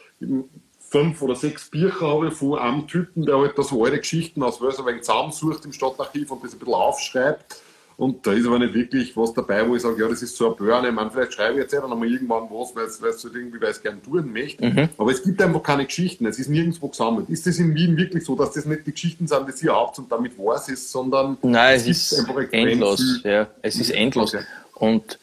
fünf 0.81 1.23
oder 1.23 1.37
sechs 1.37 1.69
Bücher 1.71 2.09
habe 2.09 2.29
ich 2.29 2.35
von 2.35 2.59
einem 2.59 2.89
Typen, 2.89 3.25
der 3.25 3.39
halt 3.39 3.57
da 3.57 3.63
so 3.63 3.85
alte 3.85 3.99
Geschichten 3.99 4.43
aus 4.43 4.61
Wels 4.61 4.79
ein 4.79 4.87
wenig 4.87 5.03
zusammensucht 5.03 5.65
im 5.65 5.73
Stadtarchiv 5.73 6.31
und 6.31 6.43
das 6.43 6.53
ein 6.53 6.59
bisschen 6.59 6.75
aufschreibt. 6.75 7.63
Und 8.01 8.27
da 8.27 8.33
ist 8.33 8.47
aber 8.47 8.59
nicht 8.59 8.73
wirklich 8.73 9.15
was 9.15 9.35
dabei, 9.35 9.69
wo 9.69 9.77
ich 9.77 9.83
sage, 9.83 10.01
ja, 10.01 10.09
das 10.09 10.23
ist 10.23 10.35
so 10.35 10.51
ein 10.51 10.57
Burn. 10.57 10.87
Ich 10.87 10.91
meine, 10.91 11.11
vielleicht 11.11 11.35
schreibe 11.35 11.57
ich 11.57 11.59
jetzt 11.59 11.75
ja 11.75 11.83
dann 11.83 11.93
einmal 11.93 12.11
irgendwann 12.11 12.45
was, 12.45 12.75
weil 12.75 12.85
es 12.85 12.99
es 12.99 13.25
halt 13.25 13.35
irgendwie, 13.35 13.61
weil 13.61 13.73
ich 13.73 13.77
es 13.77 13.83
gerne 13.83 14.01
tun 14.01 14.33
möchte. 14.33 14.89
Aber 14.97 15.13
es 15.13 15.23
gibt 15.23 15.43
einfach 15.43 15.63
keine 15.63 15.85
Geschichten. 15.85 16.25
Es 16.25 16.39
ist 16.39 16.49
nirgendwo 16.49 16.89
gesammelt. 16.89 17.29
Ist 17.29 17.47
das 17.47 17.59
in 17.59 17.75
Wien 17.75 17.99
wirklich 17.99 18.25
so, 18.25 18.35
dass 18.35 18.53
das 18.53 18.65
nicht 18.65 18.87
die 18.87 18.93
Geschichten 18.93 19.27
sind, 19.27 19.47
die 19.47 19.67
ihr 19.67 19.75
habt 19.75 19.99
und 19.99 20.11
damit 20.11 20.39
war 20.39 20.57
es 20.57 20.69
ist, 20.69 20.91
sondern 20.91 21.37
Nein, 21.43 21.77
es 21.77 21.85
gibt 21.85 21.97
ist 21.97 22.19
einfach 22.21 22.53
endlos. 22.53 23.21
Ja, 23.23 23.49
es 23.61 23.77
ist 23.77 23.91
endlos. 23.91 24.35
Okay. 24.35 24.45
Und 24.77 25.19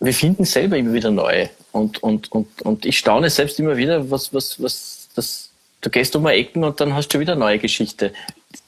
wir 0.00 0.14
finden 0.14 0.46
selber 0.46 0.78
immer 0.78 0.94
wieder 0.94 1.10
neue. 1.10 1.50
Und, 1.72 2.02
und, 2.02 2.32
und, 2.32 2.62
und 2.62 2.86
ich 2.86 2.96
staune 2.96 3.28
selbst 3.28 3.60
immer 3.60 3.76
wieder, 3.76 4.10
was, 4.10 4.32
was, 4.32 4.62
was, 4.62 5.10
das, 5.14 5.50
du 5.82 5.90
gehst 5.90 6.16
um 6.16 6.24
eine 6.24 6.38
Ecken 6.38 6.64
und 6.64 6.80
dann 6.80 6.94
hast 6.94 7.08
du 7.08 7.20
wieder 7.20 7.32
eine 7.32 7.40
neue 7.40 7.58
Geschichte. 7.58 8.14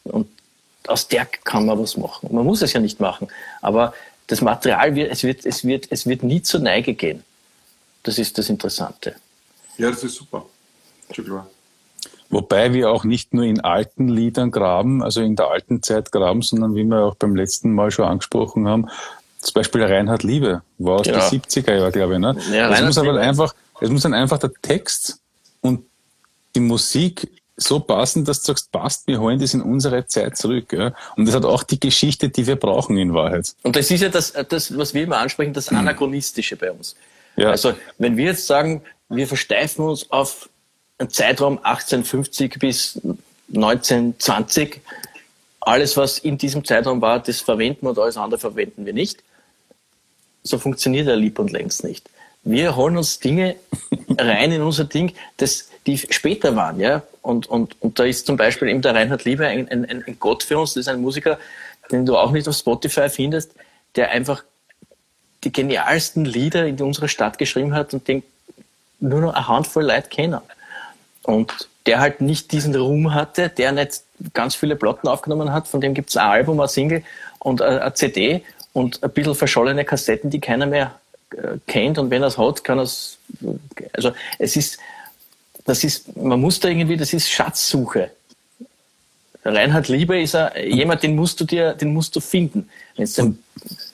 Und 0.04 0.28
aus 0.88 1.08
der 1.08 1.26
kann 1.26 1.66
man 1.66 1.78
was 1.78 1.96
machen. 1.96 2.28
Man 2.32 2.44
muss 2.44 2.62
es 2.62 2.72
ja 2.72 2.80
nicht 2.80 3.00
machen. 3.00 3.28
Aber 3.60 3.92
das 4.26 4.40
Material 4.40 4.94
wird, 4.94 5.10
es 5.10 5.22
wird, 5.22 5.44
es 5.46 5.64
wird, 5.64 5.86
es 5.90 6.06
wird 6.06 6.22
nie 6.22 6.42
zur 6.42 6.60
Neige 6.60 6.94
gehen. 6.94 7.22
Das 8.02 8.18
ist 8.18 8.38
das 8.38 8.48
Interessante. 8.48 9.14
Ja, 9.76 9.90
das 9.90 10.02
ist 10.04 10.16
super. 10.16 10.44
Wobei 12.30 12.72
wir 12.74 12.90
auch 12.90 13.04
nicht 13.04 13.32
nur 13.32 13.44
in 13.44 13.60
alten 13.60 14.08
Liedern 14.08 14.50
graben, 14.50 15.02
also 15.02 15.22
in 15.22 15.34
der 15.36 15.48
alten 15.48 15.82
Zeit 15.82 16.12
graben, 16.12 16.42
sondern 16.42 16.74
wie 16.74 16.84
wir 16.84 17.04
auch 17.04 17.14
beim 17.14 17.34
letzten 17.34 17.72
Mal 17.72 17.90
schon 17.90 18.04
angesprochen 18.04 18.68
haben, 18.68 18.88
zum 19.38 19.54
Beispiel 19.54 19.82
Reinhard 19.82 20.24
Liebe 20.24 20.62
war 20.78 20.96
aus 21.00 21.06
Genau. 21.06 21.18
den 21.30 21.40
70er 21.40 21.74
Jahren, 21.76 21.92
glaube 21.92 22.14
ich. 22.14 22.18
Ne? 22.18 22.36
Ja, 22.52 22.66
es 22.66 22.72
Reinhard 22.72 22.84
muss 22.86 22.98
aber 22.98 23.12
Liebe. 23.12 23.20
einfach, 23.20 23.54
es 23.80 23.88
muss 23.90 24.02
dann 24.02 24.14
einfach 24.14 24.38
der 24.38 24.52
Text 24.60 25.20
und 25.62 25.86
die 26.54 26.60
Musik 26.60 27.30
so 27.58 27.80
passen, 27.80 28.24
dass 28.24 28.40
du 28.40 28.46
sagst, 28.46 28.70
passt, 28.70 29.06
wir 29.06 29.20
holen 29.20 29.38
das 29.38 29.52
in 29.52 29.60
unsere 29.60 30.06
Zeit 30.06 30.36
zurück. 30.38 30.72
Ja? 30.72 30.94
Und 31.16 31.26
das 31.26 31.34
hat 31.34 31.44
auch 31.44 31.64
die 31.64 31.78
Geschichte, 31.78 32.28
die 32.28 32.46
wir 32.46 32.56
brauchen 32.56 32.96
in 32.96 33.12
Wahrheit. 33.12 33.54
Und 33.62 33.76
das 33.76 33.90
ist 33.90 34.00
ja 34.00 34.08
das, 34.08 34.32
das 34.48 34.76
was 34.78 34.94
wir 34.94 35.02
immer 35.02 35.18
ansprechen, 35.18 35.52
das 35.52 35.68
Anachronistische 35.68 36.56
bei 36.56 36.70
uns. 36.70 36.94
Ja. 37.36 37.50
Also, 37.50 37.74
wenn 37.98 38.16
wir 38.16 38.26
jetzt 38.26 38.46
sagen, 38.46 38.82
wir 39.08 39.26
versteifen 39.26 39.84
uns 39.84 40.10
auf 40.10 40.48
einen 40.98 41.10
Zeitraum 41.10 41.58
1850 41.58 42.58
bis 42.58 43.00
1920, 43.54 44.80
alles, 45.60 45.96
was 45.96 46.18
in 46.18 46.38
diesem 46.38 46.64
Zeitraum 46.64 47.00
war, 47.00 47.20
das 47.20 47.40
verwenden 47.40 47.82
wir 47.82 47.90
und 47.90 47.98
alles 47.98 48.16
andere 48.16 48.40
verwenden 48.40 48.86
wir 48.86 48.92
nicht. 48.92 49.22
So 50.42 50.58
funktioniert 50.58 51.08
der 51.08 51.16
Lieb 51.16 51.38
und 51.38 51.50
längst 51.50 51.84
nicht. 51.84 52.08
Wir 52.44 52.76
holen 52.76 52.96
uns 52.96 53.18
Dinge 53.18 53.56
rein 54.18 54.52
in 54.52 54.62
unser 54.62 54.84
Ding, 54.84 55.12
das, 55.36 55.67
die 55.88 55.96
später 55.96 56.54
waren, 56.54 56.78
ja. 56.78 57.02
Und, 57.22 57.46
und, 57.46 57.80
und 57.80 57.98
da 57.98 58.04
ist 58.04 58.26
zum 58.26 58.36
Beispiel 58.36 58.68
eben 58.68 58.82
der 58.82 58.94
Reinhard 58.94 59.24
Liebe 59.24 59.46
ein, 59.46 59.68
ein, 59.68 59.86
ein 59.86 60.16
Gott 60.20 60.42
für 60.42 60.58
uns, 60.58 60.74
das 60.74 60.82
ist 60.82 60.88
ein 60.88 61.00
Musiker, 61.00 61.38
den 61.90 62.04
du 62.04 62.16
auch 62.16 62.30
nicht 62.30 62.46
auf 62.46 62.56
Spotify 62.56 63.08
findest, 63.08 63.52
der 63.96 64.10
einfach 64.10 64.44
die 65.44 65.52
genialsten 65.52 66.24
Lieder 66.24 66.66
in 66.66 66.80
unserer 66.80 67.08
Stadt 67.08 67.38
geschrieben 67.38 67.74
hat 67.74 67.94
und 67.94 68.06
den 68.06 68.22
nur 69.00 69.20
noch 69.20 69.34
eine 69.34 69.48
Handvoll 69.48 69.84
Leute 69.84 70.08
kennen. 70.08 70.40
Und 71.22 71.68
der 71.86 72.00
halt 72.00 72.20
nicht 72.20 72.52
diesen 72.52 72.74
Ruhm 72.74 73.14
hatte, 73.14 73.48
der 73.48 73.72
nicht 73.72 74.02
ganz 74.34 74.54
viele 74.54 74.76
Platten 74.76 75.08
aufgenommen 75.08 75.52
hat, 75.52 75.68
von 75.68 75.80
dem 75.80 75.94
gibt 75.94 76.10
es 76.10 76.16
ein 76.16 76.28
Album, 76.28 76.60
ein 76.60 76.68
Single 76.68 77.02
und 77.38 77.62
eine 77.62 77.80
eine 77.82 77.94
CD 77.94 78.42
und 78.74 79.02
ein 79.02 79.10
bisschen 79.10 79.34
verschollene 79.34 79.84
Kassetten, 79.84 80.28
die 80.28 80.40
keiner 80.40 80.66
mehr 80.66 80.98
äh, 81.30 81.56
kennt 81.66 81.98
und 81.98 82.10
wenn 82.10 82.22
er 82.22 82.28
es 82.28 82.36
hat, 82.36 82.62
kann 82.64 82.78
er 82.78 82.82
es, 82.82 83.18
also 83.94 84.12
es 84.38 84.56
ist, 84.56 84.78
das 85.68 85.84
ist, 85.84 86.16
man 86.16 86.40
muss 86.40 86.58
da 86.60 86.68
irgendwie, 86.68 86.96
das 86.96 87.12
ist 87.12 87.28
Schatzsuche. 87.28 88.10
Reinhard 89.44 89.88
Liebe 89.88 90.18
ist 90.18 90.34
er, 90.34 90.66
jemand, 90.66 91.02
den 91.02 91.14
musst 91.14 91.38
du 91.40 91.44
dir, 91.44 91.74
den 91.74 91.92
musst 91.92 92.16
du 92.16 92.20
finden. 92.20 92.70
Den, 92.96 93.38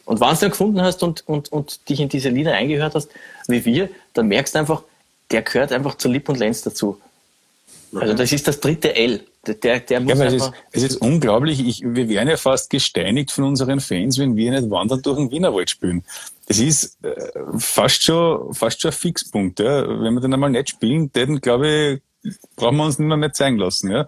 und 0.05 0.21
wenn 0.21 0.37
du 0.37 0.45
ihn 0.45 0.51
gefunden 0.51 0.81
hast 0.81 1.03
und, 1.03 1.27
und, 1.27 1.51
und 1.51 1.89
dich 1.89 1.99
in 1.99 2.09
diese 2.09 2.29
Lieder 2.29 2.53
eingehört 2.53 2.95
hast, 2.95 3.11
wie 3.49 3.65
wir, 3.65 3.89
dann 4.13 4.29
merkst 4.29 4.55
du 4.55 4.61
einfach, 4.61 4.85
der 5.33 5.43
gehört 5.43 5.73
einfach 5.73 5.97
zu 5.97 6.09
Lipp 6.09 6.29
und 6.29 6.39
Lenz 6.39 6.63
dazu. 6.63 7.01
Also 7.93 8.15
das 8.15 8.31
ist 8.31 8.47
das 8.47 8.61
dritte 8.61 8.95
L. 8.95 9.25
Der, 9.45 9.81
der, 9.81 10.01
muss 10.01 10.17
Ja, 10.17 10.25
es 10.27 10.35
ist, 10.35 10.53
es 10.71 10.83
ist 10.85 10.97
unglaublich. 10.99 11.59
Ich, 11.59 11.83
wir 11.83 12.09
werden 12.09 12.29
ja 12.29 12.37
fast 12.37 12.71
gesteinigt 12.71 13.33
von 13.33 13.45
unseren 13.45 13.81
Fans, 13.81 14.17
wenn 14.19 14.37
wir 14.37 14.53
nicht 14.53 14.71
wandern 14.71 15.03
durch 15.03 15.17
den 15.17 15.31
Wienerwald 15.31 15.71
spielen. 15.71 16.05
Das 16.47 16.59
ist 16.59 16.99
äh, 17.03 17.15
fast 17.59 18.03
schon, 18.03 18.53
fast 18.55 18.81
schon 18.81 18.91
ein 18.91 18.97
Fixpunkt. 18.97 19.61
Ja. 19.61 19.89
Wenn 19.89 20.15
wir 20.15 20.21
dann 20.21 20.35
einmal 20.35 20.51
nicht 20.51 20.71
spielen, 20.71 21.11
dann 21.13 21.41
glaube 21.41 22.01
ich, 22.25 22.33
brauchen 22.57 22.77
wir 22.77 22.85
uns 22.85 22.99
noch 22.99 23.17
nicht 23.17 23.35
zeigen 23.37 23.57
lassen. 23.59 23.91
Ja. 23.91 24.07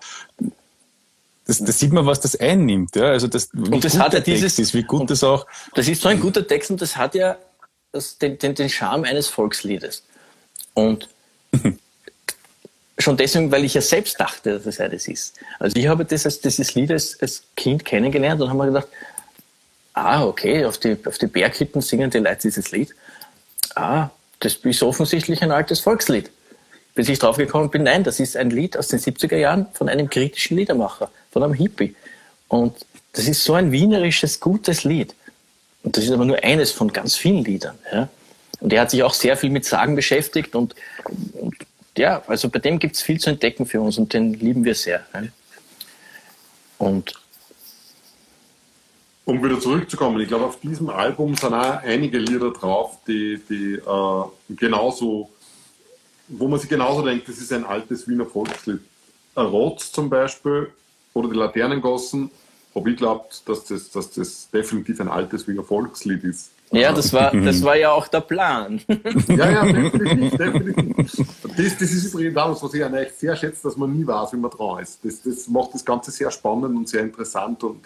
Das, 1.46 1.58
das 1.64 1.78
sieht 1.78 1.92
man, 1.92 2.04
was 2.06 2.20
das 2.20 2.36
einnimmt. 2.36 2.94
Ja. 2.96 3.04
Also 3.04 3.26
das, 3.28 3.48
wie 3.52 3.80
das 3.80 3.98
hat 3.98 4.12
ja 4.14 4.20
dieses- 4.20 4.58
ist, 4.58 4.74
wie 4.74 4.82
gut 4.82 5.02
und- 5.02 5.10
das 5.10 5.22
auch. 5.24 5.46
Das 5.74 5.88
ist 5.88 6.02
so 6.02 6.08
ein 6.08 6.20
guter 6.20 6.46
Text 6.46 6.70
und 6.70 6.80
das 6.82 6.96
hat 6.96 7.14
ja 7.14 7.38
das, 7.92 8.18
den, 8.18 8.38
den, 8.38 8.54
den 8.54 8.68
Charme 8.68 9.04
eines 9.04 9.28
Volksliedes. 9.28 10.02
Und 10.74 11.08
schon 12.98 13.16
deswegen, 13.16 13.50
weil 13.52 13.64
ich 13.64 13.74
ja 13.74 13.80
selbst 13.80 14.18
dachte, 14.20 14.54
dass 14.58 14.66
es 14.66 14.80
eines 14.80 15.06
ist. 15.08 15.34
Also 15.58 15.76
ich 15.76 15.86
habe 15.86 16.04
das 16.04 16.24
als, 16.24 16.40
dieses 16.40 16.74
Lied 16.74 16.90
als, 16.90 17.18
als 17.20 17.44
Kind 17.56 17.84
kennengelernt 17.84 18.40
und 18.42 18.48
habe 18.48 18.58
mir 18.58 18.66
gedacht, 18.66 18.88
ah, 19.97 20.24
okay, 20.24 20.64
auf 20.64 20.78
die, 20.78 20.97
auf 21.05 21.18
die 21.18 21.27
Berghütten 21.27 21.81
singen 21.81 22.10
die 22.10 22.18
Leute 22.18 22.43
dieses 22.43 22.70
Lied. 22.70 22.94
Ah, 23.74 24.10
das 24.40 24.56
ist 24.56 24.82
offensichtlich 24.82 25.43
ein 25.43 25.51
altes 25.51 25.81
Volkslied. 25.81 26.31
Bis 26.94 27.09
ich 27.09 27.18
draufgekommen 27.18 27.70
bin, 27.70 27.82
nein, 27.82 28.05
das 28.05 28.20
ist 28.20 28.36
ein 28.36 28.51
Lied 28.51 28.77
aus 28.77 28.89
den 28.89 29.01
70er 29.01 29.36
Jahren 29.36 29.66
von 29.73 29.89
einem 29.89 30.09
kritischen 30.09 30.56
Liedermacher, 30.56 31.10
von 31.31 31.43
einem 31.43 31.55
Hippie. 31.55 31.97
Und 32.48 32.74
das 33.12 33.27
ist 33.27 33.43
so 33.43 33.55
ein 33.55 33.73
wienerisches, 33.73 34.40
gutes 34.40 34.85
Lied. 34.85 35.14
Und 35.82 35.97
das 35.97 36.05
ist 36.05 36.10
aber 36.10 36.24
nur 36.24 36.43
eines 36.43 36.73
von 36.73 36.93
ganz 36.93 37.16
vielen 37.16 37.44
Liedern. 37.44 37.78
Ja? 37.93 38.09
Und 38.60 38.73
er 38.73 38.82
hat 38.82 38.90
sich 38.90 39.02
auch 39.02 39.14
sehr 39.14 39.36
viel 39.36 39.51
mit 39.51 39.64
Sagen 39.64 39.97
beschäftigt 39.97 40.55
und, 40.55 40.74
und 41.32 41.55
ja, 41.97 42.23
also 42.27 42.51
bei 42.51 42.59
dem 42.59 42.78
gibt 42.78 42.97
es 42.97 43.02
viel 43.02 43.18
zu 43.18 43.31
entdecken 43.31 43.64
für 43.64 43.81
uns 43.81 43.97
und 43.97 44.12
den 44.12 44.35
lieben 44.35 44.64
wir 44.64 44.74
sehr. 44.74 45.06
Ja? 45.14 45.23
Und 46.78 47.14
Um 49.26 49.42
wieder 49.42 49.58
zurückzukommen, 49.58 50.20
ich 50.20 50.28
glaube, 50.28 50.44
auf 50.44 50.60
diesem 50.60 50.88
Album 50.88 51.34
sind 51.34 51.52
auch 51.52 51.82
einige 51.82 52.16
Lieder 52.16 52.52
drauf, 52.52 52.98
die, 53.08 53.40
die 53.50 53.74
äh, 53.74 54.24
genauso, 54.50 55.30
wo 56.28 56.46
man 56.46 56.60
sich 56.60 56.68
genauso 56.68 57.02
denkt, 57.02 57.28
das 57.28 57.38
ist 57.38 57.52
ein 57.52 57.64
altes 57.64 58.06
Wiener 58.06 58.24
Volkslied. 58.24 58.78
Rotz 59.36 59.90
zum 59.90 60.08
Beispiel 60.08 60.70
oder 61.12 61.28
die 61.28 61.34
Laternengossen, 61.34 62.30
habe 62.72 62.90
ich 62.92 62.96
glaubt, 62.96 63.42
dass 63.48 63.64
das, 63.64 63.90
dass 63.90 64.12
das 64.12 64.48
definitiv 64.50 65.00
ein 65.00 65.08
altes 65.08 65.48
Wiener 65.48 65.64
Volkslied 65.64 66.22
ist. 66.22 66.52
ja, 66.70 66.92
das 66.92 67.12
war, 67.12 67.32
das 67.44 67.64
war 67.64 67.76
ja 67.76 67.90
auch 67.90 68.06
der 68.06 68.20
Plan. 68.20 68.80
Ja, 69.28 69.50
ja, 69.50 69.64
definitiv, 69.64 70.38
definitiv. 70.38 71.26
Das, 71.56 71.78
das 71.78 71.90
ist 71.90 72.14
übrigens 72.14 72.36
auch 72.36 72.50
was, 72.50 72.62
was 72.62 72.74
ich 72.74 72.84
euch 72.84 73.12
sehr 73.16 73.34
schätze, 73.34 73.64
dass 73.64 73.76
man 73.76 73.92
nie 73.92 74.06
weiß, 74.06 74.34
wie 74.34 74.36
man 74.36 74.52
dran 74.52 74.84
ist. 74.84 75.04
Das, 75.04 75.20
das 75.22 75.48
macht 75.48 75.74
das 75.74 75.84
Ganze 75.84 76.12
sehr 76.12 76.30
spannend 76.30 76.76
und 76.76 76.88
sehr 76.88 77.02
interessant 77.02 77.64
und 77.64 77.80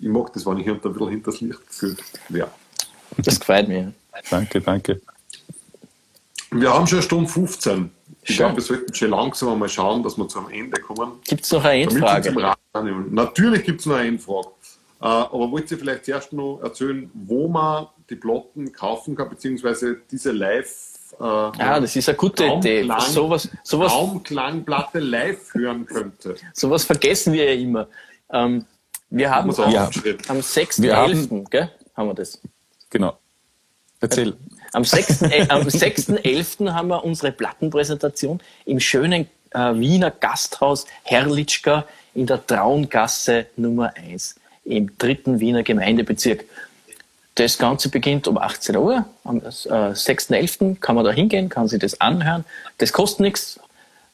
ich 0.00 0.08
mag 0.08 0.32
das, 0.32 0.46
wenn 0.46 0.58
ich 0.58 0.64
hier 0.64 0.72
und 0.72 0.84
da 0.84 0.88
ein 0.88 0.92
bisschen 0.94 1.10
hinters 1.10 1.40
Licht 1.40 1.66
geführt 1.66 2.02
werde. 2.28 2.52
Das 3.18 3.38
gefällt 3.38 3.68
mir. 3.68 3.92
Danke, 4.30 4.60
danke. 4.60 5.00
Wir 6.50 6.72
haben 6.72 6.86
schon 6.86 6.98
eine 6.98 7.04
Stunde 7.04 7.28
15. 7.30 7.90
Ich 8.22 8.36
glaube, 8.36 8.56
wir 8.56 8.62
sollten 8.62 8.94
schon 8.94 9.10
langsam 9.10 9.58
mal 9.58 9.68
schauen, 9.68 10.02
dass 10.02 10.16
wir 10.16 10.28
zum 10.28 10.50
Ende 10.50 10.80
kommen. 10.80 11.12
Gibt 11.24 11.44
es 11.44 11.52
noch 11.52 11.64
eine 11.64 11.82
Endfrage? 11.82 12.34
Natürlich 13.10 13.64
gibt 13.64 13.80
es 13.80 13.86
noch 13.86 13.96
eine 13.96 14.08
Endfrage. 14.08 14.48
Äh, 15.00 15.06
aber 15.06 15.50
wollt 15.50 15.70
ihr 15.70 15.78
vielleicht 15.78 16.04
zuerst 16.04 16.32
noch 16.32 16.60
erzählen, 16.62 17.10
wo 17.14 17.48
man 17.48 17.86
die 18.10 18.16
Plotten 18.16 18.70
kaufen 18.72 19.16
kann, 19.16 19.30
beziehungsweise 19.30 19.96
diese 20.10 20.32
Live- 20.32 21.14
äh, 21.18 21.24
Ja, 21.24 21.80
das 21.80 21.96
ist 21.96 22.08
eine 22.08 22.18
gute 22.18 22.44
Idee. 22.44 22.86
Sowas, 23.08 23.48
sowas, 23.62 23.92
Raumklangplatte 23.92 24.98
live 24.98 25.54
hören 25.54 25.86
könnte? 25.86 26.36
sowas 26.52 26.84
vergessen 26.84 27.32
wir 27.32 27.54
ja 27.54 27.60
immer. 27.60 27.88
Ähm, 28.30 28.66
wir 29.10 29.30
haben 29.30 29.50
am, 29.50 29.56
auch 29.64 29.70
Ja. 29.70 29.84
am 30.28 30.36
Wir 30.36 30.42
6.11. 30.42 31.50
gell, 31.50 31.70
haben 31.96 32.08
wir 32.08 32.14
das. 32.14 32.40
Genau. 32.90 33.16
Erzähl. 34.00 34.34
Am 34.72 34.84
6. 34.84 35.22
äh, 35.22 35.46
am 35.48 35.62
6.11. 35.62 36.72
haben 36.72 36.88
wir 36.88 37.04
unsere 37.04 37.32
Plattenpräsentation 37.32 38.40
im 38.64 38.80
schönen 38.80 39.28
äh, 39.50 39.74
Wiener 39.74 40.10
Gasthaus 40.10 40.86
Herrlichka 41.02 41.84
in 42.14 42.26
der 42.26 42.46
Traungasse 42.46 43.46
Nummer 43.56 43.92
1 43.96 44.36
im 44.64 44.96
dritten 44.98 45.40
Wiener 45.40 45.62
Gemeindebezirk. 45.62 46.44
Das 47.34 47.58
Ganze 47.58 47.88
beginnt 47.88 48.28
um 48.28 48.38
18 48.38 48.76
Uhr. 48.76 49.04
Am 49.24 49.38
äh, 49.38 49.48
6.11. 49.48 50.78
kann 50.80 50.94
man 50.94 51.04
da 51.04 51.10
hingehen, 51.12 51.48
kann 51.48 51.68
sich 51.68 51.80
das 51.80 52.00
anhören. 52.00 52.44
Das 52.78 52.92
kostet 52.92 53.20
nichts. 53.20 53.58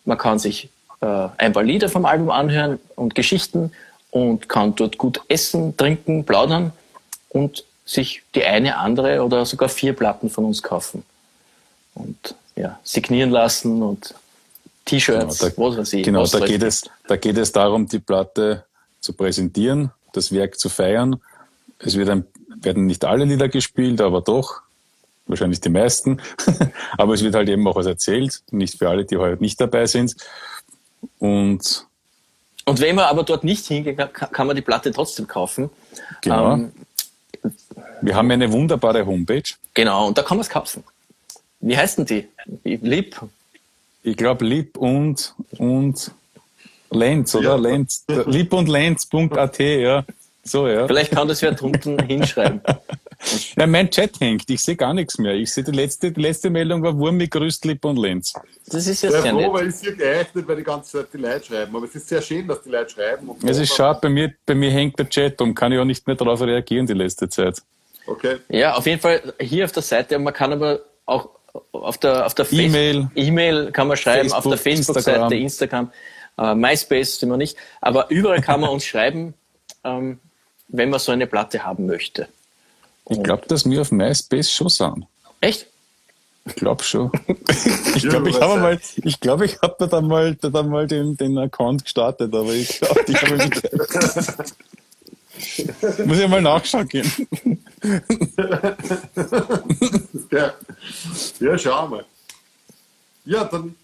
Man 0.04 0.18
kann 0.18 0.38
sich 0.38 0.68
äh, 1.00 1.28
ein 1.36 1.52
paar 1.52 1.64
Lieder 1.64 1.88
vom 1.88 2.06
Album 2.06 2.30
anhören 2.30 2.78
und 2.94 3.14
Geschichten 3.14 3.72
und 4.16 4.48
kann 4.48 4.74
dort 4.74 4.96
gut 4.96 5.20
essen, 5.28 5.76
trinken, 5.76 6.24
plaudern 6.24 6.72
und 7.28 7.64
sich 7.84 8.22
die 8.34 8.44
eine, 8.44 8.78
andere 8.78 9.22
oder 9.22 9.44
sogar 9.44 9.68
vier 9.68 9.92
Platten 9.92 10.30
von 10.30 10.46
uns 10.46 10.62
kaufen. 10.62 11.04
Und 11.94 12.34
ja, 12.56 12.80
signieren 12.82 13.30
lassen 13.30 13.82
und 13.82 14.14
T-Shirts, 14.86 15.38
Genau, 15.38 15.50
da- 15.50 15.62
was 15.62 15.76
weiß 15.76 15.92
ich. 15.92 16.04
Genau, 16.04 16.26
da 16.26 16.40
geht, 16.40 16.62
es, 16.62 16.84
da 17.06 17.16
geht 17.16 17.36
es 17.36 17.52
darum, 17.52 17.86
die 17.86 17.98
Platte 17.98 18.64
zu 19.00 19.12
präsentieren, 19.12 19.90
das 20.14 20.32
Werk 20.32 20.58
zu 20.58 20.70
feiern. 20.70 21.20
Es 21.78 21.94
wird 21.98 22.08
ein, 22.08 22.24
werden 22.62 22.86
nicht 22.86 23.04
alle 23.04 23.26
Lieder 23.26 23.50
gespielt, 23.50 24.00
aber 24.00 24.22
doch, 24.22 24.62
wahrscheinlich 25.26 25.60
die 25.60 25.68
meisten. 25.68 26.22
aber 26.96 27.12
es 27.12 27.22
wird 27.22 27.34
halt 27.34 27.50
eben 27.50 27.68
auch 27.68 27.76
was 27.76 27.86
erzählt, 27.86 28.42
nicht 28.50 28.78
für 28.78 28.88
alle, 28.88 29.04
die 29.04 29.18
heute 29.18 29.42
nicht 29.42 29.60
dabei 29.60 29.86
sind. 29.86 30.16
Und 31.18 31.86
Und 32.66 32.80
wenn 32.80 32.96
man 32.96 33.04
aber 33.06 33.22
dort 33.22 33.44
nicht 33.44 33.64
hingeht, 33.66 33.96
kann, 33.96 34.32
kann 34.32 34.46
man 34.46 34.56
die 34.56 34.62
Platte 34.62 34.92
trotzdem 34.92 35.26
kaufen. 35.26 35.70
genau, 36.20 36.54
Ähm, 36.54 36.72
wir 38.02 38.14
haben 38.14 38.30
eine 38.30 38.50
wunderbare 38.52 39.06
Homepage. 39.06 39.54
genau, 39.72 40.08
und 40.08 40.18
da 40.18 40.22
kann 40.22 40.36
man 40.36 40.42
es 40.42 40.50
kaufen. 40.50 40.84
Wie 41.60 41.76
heißt 41.76 41.98
denn 41.98 42.06
die? 42.06 42.28
Lieb. 42.64 43.20
Ich 44.02 44.16
glaube, 44.16 44.44
Lieb 44.44 44.76
und, 44.76 45.34
und 45.58 46.10
Lenz, 46.90 47.34
oder? 47.34 47.50
Ja. 47.50 47.56
Lenz, 47.56 48.04
lieb 48.26 48.52
und 48.52 48.68
Lenz.at, 48.68 49.58
ja. 49.58 50.04
So, 50.44 50.68
ja. 50.68 50.86
Vielleicht 50.86 51.12
kann 51.12 51.26
das 51.26 51.42
wer 51.42 51.52
drunten 51.52 51.98
hinschreiben. 52.06 52.60
Ja, 53.56 53.66
mein 53.66 53.90
Chat 53.90 54.20
hängt. 54.20 54.48
Ich 54.50 54.60
sehe 54.62 54.76
gar 54.76 54.92
nichts 54.94 55.18
mehr. 55.18 55.34
Ich 55.34 55.52
sehe 55.52 55.64
die 55.64 55.72
letzte, 55.72 56.12
die 56.12 56.20
letzte 56.20 56.50
Meldung 56.50 56.82
war 56.82 56.96
Wurmi 56.96 57.26
grüßt 57.28 57.64
Lipp 57.64 57.84
und 57.84 57.96
Lenz. 57.96 58.32
Das 58.66 58.86
ist 58.86 59.02
ja 59.02 59.10
Sehr 59.10 59.22
froh, 59.22 59.40
nett. 59.40 59.52
weil 59.52 59.68
ich 59.68 59.74
sehe 59.76 59.94
geeignet, 59.94 60.46
weil 60.46 60.56
die 60.56 60.62
ganze 60.62 60.98
Zeit 60.98 61.06
die 61.12 61.18
Leute 61.18 61.46
schreiben. 61.46 61.74
Aber 61.76 61.86
es 61.86 61.94
ist 61.94 62.08
sehr 62.08 62.22
schön, 62.22 62.46
dass 62.46 62.62
die 62.62 62.70
Leute 62.70 62.90
schreiben. 62.90 63.28
Und 63.28 63.42
Es 63.48 63.58
ist 63.58 63.74
schade, 63.74 63.98
bei 64.02 64.08
mir, 64.08 64.32
bei 64.44 64.54
mir 64.54 64.70
hängt 64.70 64.98
der 64.98 65.08
Chat 65.08 65.40
und 65.40 65.54
kann 65.54 65.72
ich 65.72 65.78
auch 65.78 65.84
nicht 65.84 66.06
mehr 66.06 66.16
darauf 66.16 66.40
reagieren 66.42 66.86
die 66.86 66.92
letzte 66.94 67.28
Zeit. 67.28 67.62
Okay. 68.06 68.36
Ja, 68.48 68.74
auf 68.74 68.86
jeden 68.86 69.00
Fall 69.00 69.34
hier 69.40 69.64
auf 69.64 69.72
der 69.72 69.82
Seite. 69.82 70.18
Man 70.18 70.32
kann 70.32 70.52
aber 70.52 70.80
auch 71.06 71.30
auf 71.72 71.98
der, 71.98 72.26
auf 72.26 72.34
der 72.34 72.44
Face- 72.44 72.58
E-Mail. 72.58 73.08
E-Mail 73.14 73.72
kann 73.72 73.88
man 73.88 73.96
schreiben, 73.96 74.32
auf 74.32 74.44
der 74.44 74.58
Facebook, 74.58 74.96
Facebook-Seite, 74.96 75.34
Instagram, 75.36 75.90
äh, 76.38 76.54
MySpace 76.54 77.18
sind 77.18 77.30
wir 77.30 77.36
nicht. 77.36 77.56
Aber 77.80 78.10
überall 78.10 78.40
kann 78.40 78.60
man 78.60 78.70
uns 78.70 78.84
schreiben, 78.86 79.34
ähm, 79.84 80.18
wenn 80.68 80.90
man 80.90 81.00
so 81.00 81.12
eine 81.12 81.26
Platte 81.26 81.64
haben 81.64 81.86
möchte. 81.86 82.28
Ich 83.08 83.22
glaube, 83.22 83.46
dass 83.46 83.68
wir 83.68 83.80
auf 83.80 83.92
MySpace 83.92 84.50
schon 84.50 84.68
sind. 84.68 85.06
Echt? 85.40 85.66
Ich 86.44 86.54
glaube 86.56 86.82
schon. 86.84 87.10
ich 87.96 88.02
glaube, 88.08 88.30
ich 88.30 88.40
habe 88.40 88.60
mal, 88.60 88.80
ich 88.96 89.20
glaube, 89.20 89.46
ich 89.46 89.58
habe 89.60 89.88
da 89.88 90.00
mal, 90.00 90.34
da 90.36 90.62
mal 90.62 90.86
den, 90.86 91.16
den 91.16 91.36
Account 91.38 91.84
gestartet, 91.84 92.32
aber 92.34 92.52
ich 92.52 92.80
glaube, 92.80 93.00
ich 93.06 93.22
habe 93.22 93.36
mich- 93.36 93.62
Muss 96.06 96.18
ich 96.18 96.28
mal 96.28 96.40
nachschauen 96.42 96.88
gehen. 96.88 97.10
Ja, 100.30 100.52
ja 101.40 101.58
schauen 101.58 101.90
wir. 101.92 102.04
Ja, 103.24 103.44
dann. 103.44 103.74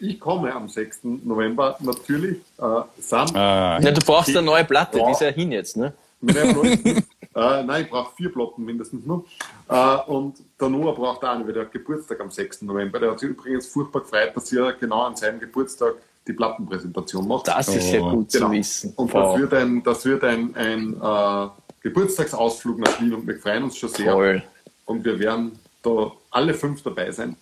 Ich 0.00 0.18
komme 0.18 0.52
am 0.52 0.68
6. 0.68 0.98
November 1.24 1.76
natürlich. 1.80 2.38
Äh, 2.58 2.80
Sam, 3.00 3.34
Ah, 3.36 3.78
Ja, 3.80 3.90
du 3.92 4.00
brauchst 4.04 4.30
eine 4.30 4.42
neue 4.42 4.64
Platte, 4.64 4.98
die 5.04 5.10
ist 5.12 5.20
ja 5.20 5.28
hin 5.28 5.52
jetzt, 5.52 5.76
ne? 5.76 5.92
Leuten. 6.30 6.96
äh, 7.34 7.62
nein, 7.64 7.84
ich 7.84 7.90
brauche 7.90 8.14
vier 8.16 8.32
Platten 8.32 8.64
mindestens 8.64 9.04
nur. 9.04 9.24
Äh, 9.68 9.96
und 10.06 10.36
der 10.60 10.68
Noah 10.68 10.94
braucht 10.94 11.24
auch 11.24 11.28
eine, 11.34 11.46
weil 11.46 11.52
der 11.52 11.64
hat 11.64 11.72
Geburtstag 11.72 12.20
am 12.20 12.30
6. 12.30 12.62
November. 12.62 12.98
Der 13.00 13.10
hat 13.12 13.20
sich 13.20 13.30
übrigens 13.30 13.66
furchtbar 13.66 14.00
gefreut, 14.02 14.32
dass 14.34 14.52
er 14.52 14.72
genau 14.74 15.02
an 15.02 15.16
seinem 15.16 15.40
Geburtstag 15.40 15.94
die 16.26 16.32
Plattenpräsentation 16.34 17.26
macht. 17.26 17.48
Das 17.48 17.68
ist 17.68 17.90
sehr 17.90 18.00
gut 18.00 18.30
Genau. 18.32 18.46
zu 18.46 18.52
wissen. 18.52 18.92
Und 18.96 19.12
Wow. 19.12 19.32
das 19.32 19.40
wird 19.40 19.54
ein, 19.54 19.82
das 19.82 20.04
wird 20.04 20.24
ein, 20.24 20.54
ein 20.54 20.94
äh, 21.02 21.48
Geburtstagsausflug 21.82 22.78
nach 22.78 23.00
Wien 23.00 23.12
und 23.14 23.26
wir 23.26 23.36
freuen 23.38 23.64
uns 23.64 23.76
schon 23.76 23.88
sehr. 23.88 24.12
Voll. 24.12 24.42
Und 24.86 25.04
wir 25.04 25.18
werden 25.18 25.58
da 25.82 26.12
alle 26.30 26.54
fünf 26.54 26.82
dabei 26.82 27.10
sein. 27.10 27.36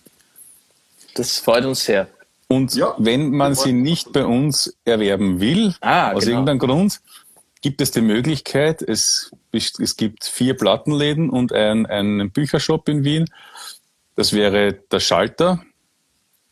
Das 1.15 1.37
freut 1.39 1.65
uns 1.65 1.83
sehr. 1.85 2.07
Und 2.47 2.73
Ja. 2.75 2.95
wenn 2.97 3.31
man 3.31 3.55
sie 3.55 3.71
nicht 3.71 4.11
bei 4.11 4.25
uns 4.25 4.75
erwerben 4.83 5.39
will, 5.39 5.73
Ah, 5.79 6.11
aus 6.13 6.23
genau. 6.25 6.39
irgendeinem 6.39 6.59
Grund, 6.59 6.99
gibt 7.61 7.81
es 7.81 7.91
die 7.91 8.01
Möglichkeit, 8.01 8.81
es, 8.81 9.31
es 9.51 9.95
gibt 9.95 10.25
vier 10.25 10.55
Plattenläden 10.55 11.29
und 11.29 11.53
ein, 11.53 11.85
einen 11.85 12.31
Büchershop 12.31 12.89
in 12.89 13.03
Wien. 13.03 13.25
Das 14.15 14.33
wäre 14.33 14.73
der 14.73 14.99
Schalter, 14.99 15.63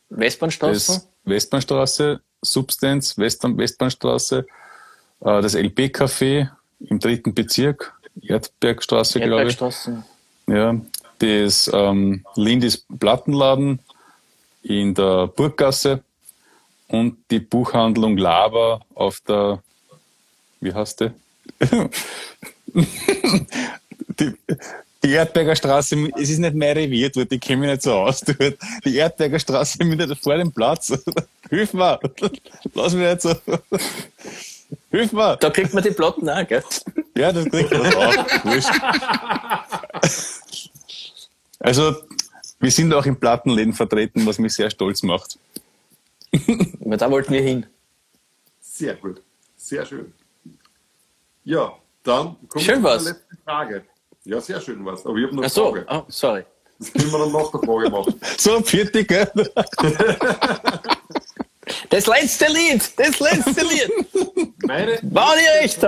Westbahnstraße? 0.10 1.04
Westbahnstraße, 1.24 2.22
Substanz, 2.42 3.18
Western, 3.18 3.58
Westbahnstraße, 3.58 4.46
äh, 5.22 5.42
das 5.42 5.56
LB-Café 5.56 6.50
im 6.80 7.00
dritten 7.00 7.34
Bezirk, 7.34 7.94
Erdbergstraße, 8.22 9.20
glaube 9.20 9.50
ich. 9.50 9.62
Erdbergstraße. 9.62 10.04
Ja, 10.48 10.80
das 11.20 11.70
ähm, 11.74 12.26
Lindis 12.36 12.86
Plattenladen 13.00 13.80
in 14.64 14.94
der 14.94 15.28
Burggasse 15.28 16.04
und 16.88 17.18
die 17.30 17.40
Buchhandlung 17.40 18.18
Lava 18.18 18.82
auf 18.96 19.20
der, 19.22 19.62
wie 20.62 20.74
heißt 20.74 21.00
die? 21.02 21.12
die, 24.20 24.34
die 25.04 25.12
Erdberger 25.12 25.56
Straße, 25.56 26.10
es 26.18 26.30
ist 26.30 26.40
nicht 26.40 26.56
mein 26.56 26.78
Revier 26.78 27.10
dort, 27.10 27.32
ich 27.32 27.40
kenne 27.40 27.62
mich 27.62 27.70
nicht 27.72 27.84
so 27.84 27.94
aus 27.94 28.20
dort. 28.22 28.58
Die 28.86 28.96
Erdberger 28.96 29.40
Straße 29.40 29.84
mit 29.84 30.18
vor 30.20 30.38
dem 30.38 30.52
Platz. 30.52 30.92
Hilf 31.50 31.74
mir! 31.74 32.00
Lass 32.74 32.94
mich 32.94 33.08
nicht 33.08 33.22
so. 33.22 33.34
Hilf 34.92 35.12
mir! 35.14 35.38
Da 35.38 35.50
kriegt 35.50 35.74
man 35.74 35.84
die 35.84 35.92
Platten 35.92 36.30
auch, 36.30 36.48
gell? 36.48 36.64
Ja, 37.16 37.32
das 37.32 37.46
kriegt 37.46 37.72
man 37.72 37.94
auch. 37.94 38.46
Wurscht. 38.46 38.70
Also, 41.60 41.96
wir 42.60 42.72
sind 42.72 42.94
auch 42.94 43.06
in 43.06 43.20
Plattenläden 43.20 43.74
vertreten, 43.74 44.26
was 44.26 44.38
mich 44.38 44.54
sehr 44.54 44.70
stolz 44.70 45.02
macht. 45.04 45.38
Da 46.32 47.10
wollten 47.10 47.34
wir 47.34 47.42
hin. 47.42 47.66
Sehr 48.62 48.96
gut. 48.96 49.22
Sehr 49.58 49.86
schön. 49.86 50.14
Ja, 51.44 51.74
dann 52.04 52.36
kommen 52.48 52.64
Schön 52.66 52.82
zur 52.82 52.94
letzten 52.96 53.38
Frage. 53.44 53.84
Ja, 54.26 54.42
sehr 54.42 54.60
schön 54.62 54.86
was. 54.86 55.06
Aber 55.06 55.18
ich 55.18 55.26
habe 55.26 55.36
noch 55.36 55.44
Ach 55.44 55.46
eine 55.46 55.50
so, 55.50 55.72
Frage. 55.72 55.86
oh, 55.90 56.04
sorry. 56.10 56.46
Das 56.80 56.94
können 56.94 57.12
wir 57.12 57.20
dann 57.20 57.32
nach 57.32 57.52
der 57.52 57.60
Frage 57.62 57.90
machen. 57.90 58.22
So, 58.38 58.62
fertig, 58.62 59.08
gell? 59.08 59.32
Das 61.90 62.08
letzte 62.08 62.46
Lied! 62.48 62.92
Das 62.98 63.20
letzte 63.20 63.62
Lied! 63.62 63.92
Meine, 64.66 64.98
War 65.04 65.36
die 65.36 65.66
echt? 65.66 65.80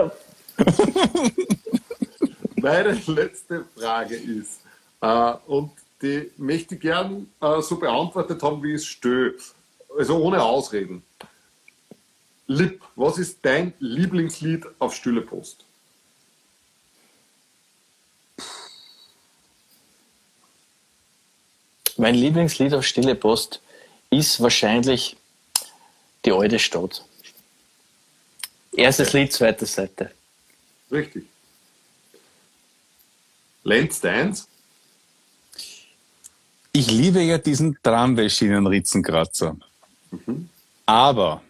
meine 2.58 2.92
letzte 3.08 3.66
Frage 3.76 4.16
ist, 4.16 4.62
äh, 5.02 5.34
und 5.48 5.72
die 6.02 6.32
möchte 6.38 6.76
ich 6.76 6.82
gern 6.82 7.28
äh, 7.42 7.62
so 7.62 7.78
beantwortet 7.78 8.42
haben, 8.44 8.62
wie 8.62 8.72
ich 8.74 8.82
es 8.82 8.86
stöhe. 8.86 9.34
Also 9.98 10.18
ohne 10.18 10.42
Ausreden. 10.42 11.04
Lipp, 12.52 12.82
was 12.98 13.18
ist 13.18 13.38
dein 13.44 13.74
Lieblingslied 13.80 14.66
auf 14.78 14.94
Stille 14.94 15.22
Post? 15.22 15.64
Mein 21.96 22.16
Lieblingslied 22.16 22.74
auf 22.74 22.86
Stille 22.86 23.16
Post 23.16 23.62
ist 24.10 24.42
wahrscheinlich 24.42 25.16
Die 26.26 26.34
alte 26.34 26.60
Stadt. 26.60 27.06
Erstes 28.74 29.14
Lied, 29.14 29.32
zweite 29.32 29.66
Seite. 29.66 30.12
Richtig. 30.92 31.26
Lenz 33.64 34.02
deins? 34.02 34.48
Ich 36.74 36.92
liebe 36.92 37.22
ja 37.22 37.38
diesen 37.38 37.78
Tramway-Schienen-Ritzenkratzer. 37.82 39.56
Aber 40.86 41.42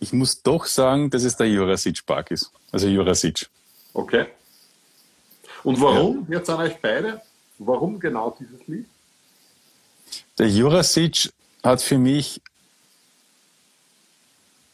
ich 0.00 0.12
muss 0.12 0.42
doch 0.42 0.66
sagen, 0.66 1.10
dass 1.10 1.22
es 1.22 1.36
der 1.36 1.48
Jurasic-Park 1.48 2.30
ist. 2.30 2.50
Also 2.72 2.88
Jurasic. 2.88 3.48
Okay. 3.92 4.26
Und 5.64 5.80
warum? 5.80 6.26
Jetzt 6.30 6.50
an 6.50 6.60
euch 6.60 6.76
beide. 6.80 7.20
Warum 7.58 7.98
genau 7.98 8.36
dieses 8.38 8.66
Lied? 8.66 8.86
Der 10.38 10.48
Jurasic 10.48 11.32
hat 11.62 11.80
für 11.80 11.98
mich, 11.98 12.40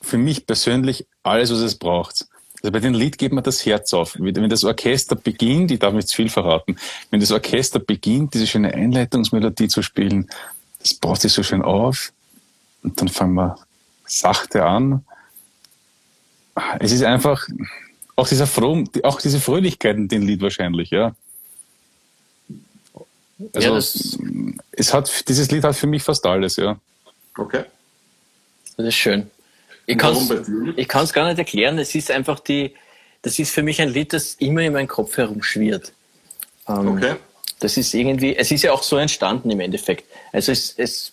für 0.00 0.18
mich 0.18 0.46
persönlich 0.46 1.06
alles, 1.22 1.52
was 1.52 1.60
es 1.60 1.76
braucht. 1.76 2.26
Also 2.62 2.72
bei 2.72 2.80
dem 2.80 2.94
Lied 2.94 3.18
geht 3.18 3.32
mir 3.32 3.42
das 3.42 3.64
Herz 3.64 3.92
auf. 3.94 4.16
Wenn 4.18 4.48
das 4.50 4.64
Orchester 4.64 5.16
beginnt, 5.16 5.70
ich 5.70 5.78
darf 5.78 5.94
nicht 5.94 6.08
zu 6.08 6.16
viel 6.16 6.28
verraten, 6.28 6.76
wenn 7.10 7.20
das 7.20 7.32
Orchester 7.32 7.78
beginnt, 7.78 8.34
diese 8.34 8.46
schöne 8.46 8.74
Einleitungsmelodie 8.74 9.68
zu 9.68 9.82
spielen, 9.82 10.28
das 10.80 10.94
baut 10.94 11.20
sich 11.20 11.32
so 11.32 11.42
schön 11.42 11.62
auf 11.62 12.12
und 12.82 13.00
dann 13.00 13.08
fangen 13.08 13.34
wir 13.34 13.56
sachte 14.04 14.64
an. 14.64 15.04
Es 16.80 16.92
ist 16.92 17.02
einfach, 17.02 17.46
auch 18.16 18.28
dieser 18.28 18.46
Froh, 18.46 18.84
auch 19.02 19.20
diese 19.20 19.40
Fröhlichkeit 19.40 19.96
in 19.96 20.08
dem 20.08 20.26
Lied 20.26 20.42
wahrscheinlich, 20.42 20.90
ja. 20.90 21.14
Also 23.54 23.68
ja, 23.68 23.74
das, 23.74 24.18
es 24.72 24.94
hat, 24.94 25.28
dieses 25.28 25.50
Lied 25.50 25.64
hat 25.64 25.74
für 25.74 25.86
mich 25.86 26.02
fast 26.02 26.24
alles, 26.26 26.56
ja. 26.56 26.78
Okay. 27.36 27.64
das 28.76 28.86
ist 28.86 28.94
schön. 28.94 29.30
Ich 29.86 29.96
kann 29.96 30.14
es 31.04 31.12
gar 31.12 31.26
nicht 31.26 31.38
erklären. 31.38 31.78
Es 31.78 31.94
ist 31.94 32.10
einfach 32.10 32.40
die, 32.40 32.74
das 33.22 33.38
ist 33.38 33.52
für 33.52 33.62
mich 33.62 33.80
ein 33.80 33.88
Lied, 33.88 34.12
das 34.12 34.34
immer 34.34 34.60
in 34.60 34.72
meinem 34.72 34.88
Kopf 34.88 35.16
herumschwirrt. 35.16 35.92
Ähm, 36.68 36.88
Okay. 36.88 37.16
Das 37.58 37.76
ist 37.76 37.94
irgendwie, 37.94 38.34
es 38.34 38.50
ist 38.50 38.62
ja 38.62 38.72
auch 38.72 38.82
so 38.82 38.96
entstanden 38.96 39.48
im 39.48 39.60
Endeffekt. 39.60 40.04
Also 40.32 40.50
es, 40.50 40.74
es, 40.76 41.12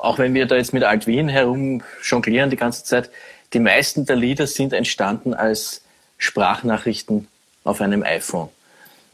auch 0.00 0.18
wenn 0.18 0.34
wir 0.34 0.46
da 0.46 0.56
jetzt 0.56 0.72
mit 0.72 0.82
Alt-Wien 0.82 1.28
herum 1.28 1.80
jonglieren 2.02 2.50
die 2.50 2.56
ganze 2.56 2.82
Zeit, 2.82 3.08
die 3.52 3.60
meisten 3.60 4.06
der 4.06 4.16
Lieder 4.16 4.46
sind 4.46 4.72
entstanden 4.72 5.34
als 5.34 5.82
Sprachnachrichten 6.18 7.28
auf 7.64 7.80
einem 7.80 8.02
iPhone. 8.02 8.48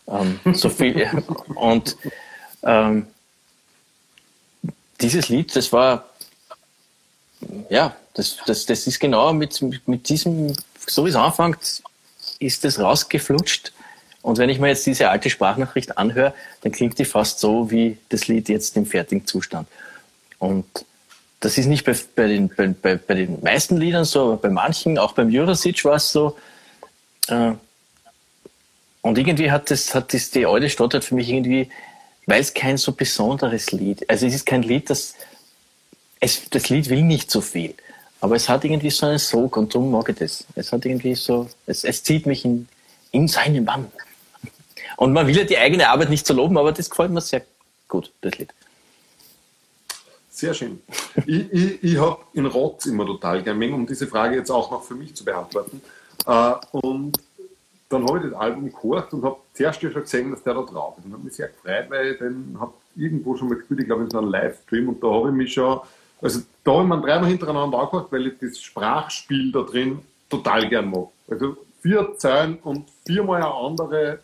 Ähm, 0.09 0.40
so 0.54 0.68
viel, 0.68 1.09
und 1.54 1.96
ähm, 2.62 3.06
dieses 5.00 5.28
Lied, 5.28 5.54
das 5.54 5.72
war, 5.72 6.06
ja, 7.68 7.96
das, 8.14 8.38
das, 8.46 8.66
das 8.66 8.86
ist 8.86 9.00
genau 9.00 9.32
mit, 9.32 9.60
mit, 9.62 9.86
mit 9.88 10.09
diesem, 10.09 10.56
so 10.86 11.04
wie 11.04 11.10
es 11.10 11.16
anfängt, 11.16 11.82
ist 12.38 12.64
das 12.64 12.78
rausgeflutscht. 12.78 13.72
Und 14.22 14.38
wenn 14.38 14.48
ich 14.48 14.60
mir 14.60 14.68
jetzt 14.68 14.86
diese 14.86 15.10
alte 15.10 15.30
Sprachnachricht 15.30 15.98
anhöre, 15.98 16.34
dann 16.60 16.70
klingt 16.70 16.98
die 16.98 17.04
fast 17.04 17.40
so 17.40 17.70
wie 17.70 17.98
das 18.09 18.28
Lied 18.28 18.48
jetzt 18.48 18.76
im 18.76 18.86
fertigen 18.86 19.26
Zustand. 19.26 19.66
Und 20.38 20.66
das 21.43 21.59
ist 21.59 21.66
nicht 21.66 21.85
bei, 21.85 21.94
bei, 22.14 22.28
den, 22.28 22.48
bei, 22.48 22.94
bei, 22.94 23.14
den 23.14 23.43
meisten 23.43 23.77
Liedern 23.77 24.05
so, 24.05 24.23
aber 24.23 24.36
bei 24.36 24.48
manchen, 24.48 24.97
auch 24.97 25.12
beim 25.12 25.28
Jurasic 25.28 25.85
war 25.85 25.97
es 25.97 26.10
so. 26.10 26.36
Äh, 27.27 27.52
und 29.02 29.19
irgendwie 29.19 29.51
hat 29.51 29.69
das, 29.70 29.93
hat 29.93 30.14
das 30.14 30.31
die 30.31 30.47
alte 30.47 30.69
halt 30.69 31.05
für 31.05 31.16
mich 31.16 31.28
irgendwie, 31.28 31.69
weil 32.27 32.40
es 32.40 32.55
kein 32.55 32.77
so 32.77 32.93
besonderes 32.93 33.73
Lied, 33.73 34.09
also 34.09 34.24
es 34.24 34.35
ist 34.35 34.47
kein 34.47 34.62
Lied, 34.62 34.89
das, 34.89 35.16
es, 36.20 36.48
das 36.48 36.69
Lied 36.69 36.89
will 36.89 37.02
nicht 37.02 37.28
so 37.28 37.40
viel, 37.40 37.74
aber 38.20 38.36
es 38.36 38.48
hat 38.48 38.64
irgendwie 38.64 38.90
so 38.90 39.06
einen 39.06 39.19
Sog 39.19 39.56
und 39.56 39.74
darum 39.74 39.90
mag 39.90 40.09
ich 40.10 40.16
das. 40.16 40.44
Es 40.55 40.73
hat 40.73 40.86
irgendwie 40.86 41.16
so, 41.16 41.48
es, 41.66 41.82
es 41.82 42.05
zieht 42.05 42.24
mich 42.24 42.44
in, 42.44 42.69
in 43.10 43.27
seinen 43.27 43.64
Bann. 43.64 43.90
Und 44.97 45.12
man 45.12 45.27
will 45.27 45.36
ja 45.36 45.43
die 45.43 45.59
eigene 45.59 45.89
Arbeit 45.89 46.09
nicht 46.09 46.24
so 46.24 46.35
loben, 46.35 46.56
aber 46.56 46.70
das 46.70 46.89
gefällt 46.89 47.10
mir 47.10 47.20
sehr 47.20 47.43
gut, 47.89 48.12
das 48.20 48.39
Lied. 48.39 48.55
Sehr 50.43 50.55
schön. 50.55 50.81
ich 51.24 51.52
ich, 51.52 51.85
ich 51.85 51.98
habe 52.01 52.19
in 52.32 52.47
Rotz 52.47 52.86
immer 52.86 53.06
total 53.06 53.44
gern 53.44 53.62
um 53.73 53.86
diese 53.86 54.09
Frage 54.09 54.35
jetzt 54.35 54.51
auch 54.51 54.73
noch 54.73 54.82
für 54.82 54.97
mich 54.97 55.14
zu 55.14 55.24
beantworten. 55.24 55.81
Äh, 56.27 56.55
und 56.73 57.12
dann 57.89 58.05
habe 58.09 58.19
ich 58.19 58.24
das 58.24 58.35
Album 58.35 58.73
gehört 58.73 59.12
und 59.12 59.23
habe 59.23 59.36
zuerst 59.55 59.81
ja 59.82 59.93
schon 59.93 60.02
gesehen, 60.02 60.32
dass 60.32 60.43
der 60.43 60.55
da 60.55 60.62
drauf 60.62 60.98
ist. 60.98 61.05
Und 61.05 61.12
habe 61.12 61.23
mich 61.23 61.35
sehr 61.35 61.47
gefreut, 61.47 61.85
weil 61.90 62.09
ich 62.09 62.19
den 62.19 62.56
habe 62.59 62.73
irgendwo 62.97 63.36
schon 63.36 63.51
mal 63.51 63.55
gespielt, 63.55 63.82
ich 63.82 63.86
glaube 63.86 64.02
in 64.02 64.10
so 64.10 64.19
einem 64.19 64.32
Livestream. 64.32 64.89
Und 64.89 65.01
da 65.01 65.12
habe 65.12 65.28
ich 65.28 65.35
mich 65.36 65.52
schon, 65.52 65.78
also 66.20 66.40
da 66.64 66.73
habe 66.73 66.82
ich 66.82 66.89
mir 66.89 67.01
dreimal 67.01 67.31
hintereinander 67.31 67.78
angehört, 67.78 68.10
weil 68.10 68.27
ich 68.27 68.35
das 68.40 68.60
Sprachspiel 68.60 69.52
da 69.52 69.62
drin 69.62 70.01
total 70.28 70.69
gern 70.69 70.90
mag. 70.90 71.06
Also 71.28 71.56
vier 71.82 72.14
Zeilen 72.16 72.59
und 72.64 72.86
viermal 73.06 73.44
eine 73.44 73.55
andere 73.55 74.19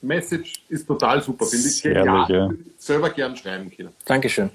Message 0.00 0.62
ist 0.70 0.86
total 0.86 1.22
super, 1.22 1.44
finde 1.44 1.68
ich. 1.68 1.82
Genial. 1.82 2.26
ja. 2.30 2.50
Selber 2.78 3.10
gern 3.10 3.36
schreiben 3.36 3.70
können. 3.70 3.92
Dankeschön. 4.06 4.48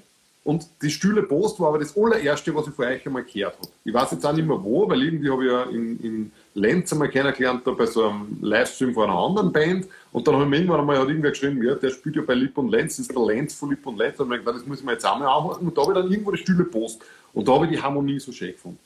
Und 0.44 0.66
die 0.82 0.90
Stühle 0.90 1.22
Post 1.22 1.58
war 1.58 1.68
aber 1.68 1.78
das 1.78 1.96
allererste, 1.96 2.54
was 2.54 2.68
ich 2.68 2.74
von 2.74 2.84
euch 2.84 3.06
einmal 3.06 3.24
gehört 3.24 3.56
habe. 3.56 3.68
Ich 3.82 3.94
weiß 3.94 4.12
jetzt 4.12 4.26
auch 4.26 4.32
nicht 4.34 4.46
mehr 4.46 4.62
wo, 4.62 4.86
weil 4.86 5.02
irgendwie 5.02 5.30
habe 5.30 5.44
ich 5.44 5.50
ja 5.50 5.62
in, 5.64 5.98
in 6.00 6.32
Lenz 6.52 6.92
einmal 6.92 7.08
kennengelernt, 7.08 7.66
da 7.66 7.70
bei 7.70 7.86
so 7.86 8.08
einem 8.08 8.38
Livestream 8.42 8.92
von 8.92 9.04
einer 9.04 9.18
anderen 9.18 9.50
Band. 9.50 9.86
Und 10.12 10.28
dann 10.28 10.34
habe 10.34 10.44
ich 10.44 10.50
mir 10.50 10.56
irgendwann 10.56 10.80
einmal 10.80 10.98
hat 10.98 11.08
irgendwer 11.08 11.30
geschrieben, 11.30 11.62
ja, 11.62 11.74
der 11.74 11.88
spielt 11.88 12.16
ja 12.16 12.22
bei 12.22 12.34
Lipp 12.34 12.58
und 12.58 12.68
Lenz, 12.68 12.96
das 12.96 13.06
ist 13.06 13.16
der 13.16 13.24
Lenz 13.24 13.54
von 13.54 13.70
Lipp 13.70 13.86
und 13.86 13.96
Lenz. 13.96 14.20
Und 14.20 14.30
ich 14.32 14.38
gedacht, 14.38 14.56
das 14.56 14.66
muss 14.66 14.80
ich 14.80 14.84
mir 14.84 14.92
jetzt 14.92 15.06
einmal 15.06 15.28
anhören. 15.28 15.66
Und 15.66 15.78
da 15.78 15.82
habe 15.82 15.92
ich 15.92 15.98
dann 15.98 16.10
irgendwo 16.10 16.30
die 16.30 16.38
Stühle 16.38 16.64
Post. 16.64 17.00
Und 17.32 17.48
da 17.48 17.52
habe 17.54 17.64
ich 17.64 17.72
die 17.72 17.80
Harmonie 17.80 18.20
so 18.20 18.30
schön 18.30 18.52
gefunden. 18.52 18.78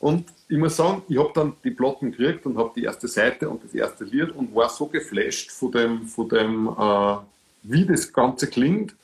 Und 0.00 0.26
ich 0.48 0.58
muss 0.58 0.76
sagen, 0.76 1.02
ich 1.08 1.18
habe 1.18 1.30
dann 1.34 1.54
die 1.64 1.70
Platten 1.70 2.10
gekriegt 2.10 2.44
und 2.44 2.58
habe 2.58 2.72
die 2.74 2.84
erste 2.84 3.08
Seite 3.08 3.48
und 3.48 3.64
das 3.64 3.74
erste 3.74 4.04
Lied 4.04 4.30
und 4.32 4.54
war 4.54 4.68
so 4.68 4.86
geflasht 4.86 5.50
von 5.50 5.72
dem, 5.72 6.06
von 6.06 6.28
dem 6.28 6.68
äh, 6.68 7.16
wie 7.62 7.84
das 7.84 8.12
Ganze 8.12 8.46
klingt, 8.48 8.94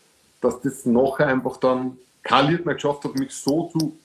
dass 0.40 0.60
das 0.62 0.84
nachher 0.86 1.26
einfach 1.28 1.56
dann 1.58 1.96
kein 2.22 2.50
Lied 2.50 2.66
mehr 2.66 2.74
geschafft 2.74 3.04
hat, 3.04 3.14
mich 3.16 3.32
so 3.32 3.68
zu 3.72 3.96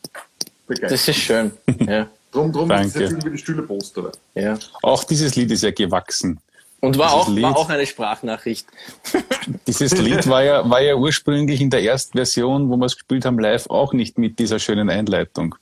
begeistern. 0.68 0.90
Das 0.90 1.08
ist 1.08 1.16
schön. 1.18 1.52
Ja, 1.88 2.08
Drum, 2.32 2.52
drum 2.54 2.72
ist 2.72 2.78
Danke. 2.78 2.88
es 2.88 2.94
jetzt 2.96 3.12
irgendwie 3.12 3.30
die 3.32 3.38
Stühle 3.38 3.64
Post 3.64 3.98
dabei. 3.98 4.12
ja. 4.36 4.58
Auch 4.84 5.04
dieses 5.04 5.36
Lied 5.36 5.52
ist 5.52 5.64
ja 5.64 5.72
gewachsen. 5.72 6.40
Und 6.80 6.98
war 6.98 7.10
Dieses 7.10 7.22
auch, 7.22 7.30
Lied- 7.30 7.44
war 7.44 7.58
auch 7.58 7.70
eine 7.70 7.86
Sprachnachricht. 7.86 8.66
Dieses 9.68 9.92
Lied 9.98 10.26
war 10.28 10.42
ja, 10.44 10.68
war 10.70 10.82
ja 10.82 10.96
ursprünglich 10.96 11.60
in 11.62 11.70
der 11.70 11.84
ersten 11.84 12.18
Version, 12.18 12.70
wo 12.70 12.78
wir 12.78 12.86
es 12.86 12.96
gespielt 12.96 13.26
haben, 13.26 13.38
live 13.38 13.70
auch 13.70 13.94
nicht 13.94 14.18
mit 14.18 14.40
dieser 14.40 14.60
schönen 14.60 14.90
Einleitung. 14.90 15.56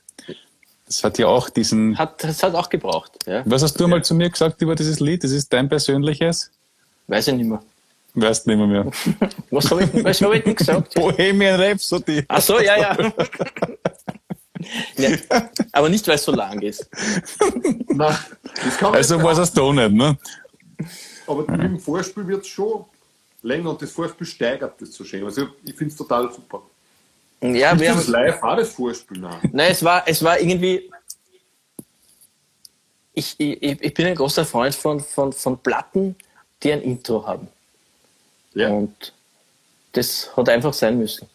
Das 0.86 1.04
hat 1.04 1.18
ja 1.18 1.26
auch 1.26 1.50
diesen. 1.50 1.98
Hat, 1.98 2.22
das 2.24 2.42
hat 2.42 2.54
auch 2.54 2.68
gebraucht. 2.68 3.12
Ja. 3.26 3.42
Was 3.44 3.62
hast 3.62 3.74
du 3.80 3.86
mal 3.86 4.02
zu 4.02 4.14
mir 4.14 4.30
gesagt 4.30 4.62
über 4.62 4.74
dieses 4.76 4.98
Lied? 5.00 5.22
Das 5.24 5.30
ist 5.30 5.52
dein 5.52 5.68
persönliches? 5.68 6.50
Weiß 7.06 7.28
ich 7.28 7.34
nicht 7.34 7.46
mehr. 7.48 7.62
Weißt 8.14 8.46
nicht 8.46 8.56
mehr. 8.56 8.66
mehr. 8.66 8.90
Was 9.50 9.70
habe 9.70 9.84
ich, 9.84 10.04
was 10.04 10.20
hab 10.20 10.32
ich 10.34 10.42
denn 10.44 10.54
gesagt? 10.54 10.94
Bohemian 10.94 11.60
Rhapsody. 11.60 12.24
Ach 12.28 12.40
so, 12.40 12.60
ja, 12.60 12.76
ja. 12.76 12.96
ja. 14.96 15.10
Aber 15.72 15.88
nicht, 15.88 16.06
weil 16.08 16.16
es 16.16 16.24
so 16.24 16.32
lang 16.32 16.60
ist. 16.60 16.88
Nein, 17.88 18.16
Also 18.92 19.22
war 19.22 19.38
es 19.38 19.52
da 19.52 19.72
nicht, 19.72 19.92
ne? 19.92 20.18
Aber 21.26 21.48
im 21.48 21.78
Vorspiel 21.78 22.26
wird 22.26 22.42
es 22.42 22.48
schon 22.48 22.84
länger 23.42 23.70
und 23.70 23.82
das 23.82 23.92
Vorspiel 23.92 24.26
steigert 24.26 24.80
das 24.80 24.92
so 24.92 25.04
schön. 25.04 25.24
Also 25.24 25.48
ich 25.64 25.74
finde 25.74 25.92
es 25.92 25.96
total 25.96 26.32
super. 26.32 26.62
Ja, 27.42 27.78
wir 27.78 27.90
Ist 27.90 27.96
das 27.96 28.04
haben, 28.06 28.12
live 28.12 28.42
auch 28.42 28.56
das 28.56 28.72
Vorspiel? 28.72 29.18
Nein. 29.18 29.50
nein, 29.52 29.70
es 29.70 29.82
war, 29.82 30.02
es 30.06 30.22
war 30.22 30.38
irgendwie. 30.38 30.90
Ich, 33.14 33.34
ich, 33.38 33.62
ich 33.62 33.94
bin 33.94 34.06
ein 34.06 34.14
großer 34.14 34.44
Freund 34.44 34.74
von, 34.74 35.00
von, 35.00 35.32
von 35.32 35.58
Platten, 35.58 36.16
die 36.62 36.72
ein 36.72 36.82
Intro 36.82 37.26
haben. 37.26 37.48
Ja. 38.54 38.68
Und 38.70 39.12
das 39.92 40.36
hat 40.36 40.48
einfach 40.48 40.72
sein 40.72 40.98
müssen. 40.98 41.28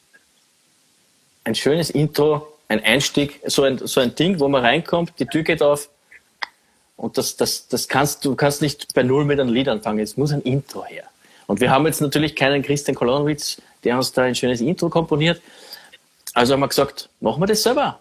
Ein 1.43 1.55
schönes 1.55 1.89
Intro, 1.89 2.47
ein 2.67 2.83
Einstieg, 2.83 3.39
so 3.45 3.63
ein, 3.63 3.77
so 3.77 3.99
ein 3.99 4.15
Ding, 4.15 4.39
wo 4.39 4.47
man 4.47 4.63
reinkommt, 4.63 5.13
die 5.19 5.25
Tür 5.25 5.43
geht 5.43 5.61
auf. 5.61 5.89
Und 6.97 7.17
das, 7.17 7.35
das, 7.35 7.67
das 7.67 7.87
kannst 7.87 8.23
du 8.25 8.35
kannst 8.35 8.61
nicht 8.61 8.93
bei 8.93 9.03
Null 9.03 9.25
mit 9.25 9.39
einem 9.39 9.53
Lied 9.53 9.67
anfangen. 9.67 9.99
Es 9.99 10.17
muss 10.17 10.31
ein 10.31 10.41
Intro 10.41 10.85
her. 10.85 11.03
Und 11.47 11.59
wir 11.59 11.69
haben 11.69 11.85
jetzt 11.85 12.01
natürlich 12.01 12.35
keinen 12.35 12.63
Christian 12.63 12.95
Kolonowitz, 12.95 13.61
der 13.83 13.97
uns 13.97 14.11
da 14.11 14.23
ein 14.23 14.33
schönes 14.33 14.61
Intro 14.61 14.89
komponiert. 14.89 15.41
Also 16.33 16.53
haben 16.53 16.61
wir 16.61 16.67
gesagt, 16.67 17.09
machen 17.19 17.41
wir 17.41 17.47
das 17.47 17.61
selber. 17.61 17.99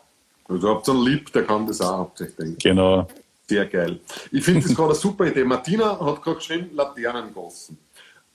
Also 0.49 0.71
habt 0.71 0.89
ihr 0.89 0.95
einen 0.95 1.05
Lieb, 1.05 1.33
der 1.33 1.45
kann 1.45 1.67
das 1.67 1.81
auch 1.81 1.99
hauptsächlich. 1.99 2.59
Genau. 2.59 3.09
Sehr 3.47 3.67
geil. 3.67 4.01
Ich 4.33 4.43
finde 4.43 4.63
das 4.63 4.75
gerade 4.75 4.91
eine 4.91 4.99
super 4.99 5.27
Idee. 5.27 5.45
Martina 5.45 5.99
hat 6.01 6.23
gerade 6.23 6.37
geschrieben, 6.37 6.71
Laternengossen. 6.75 7.77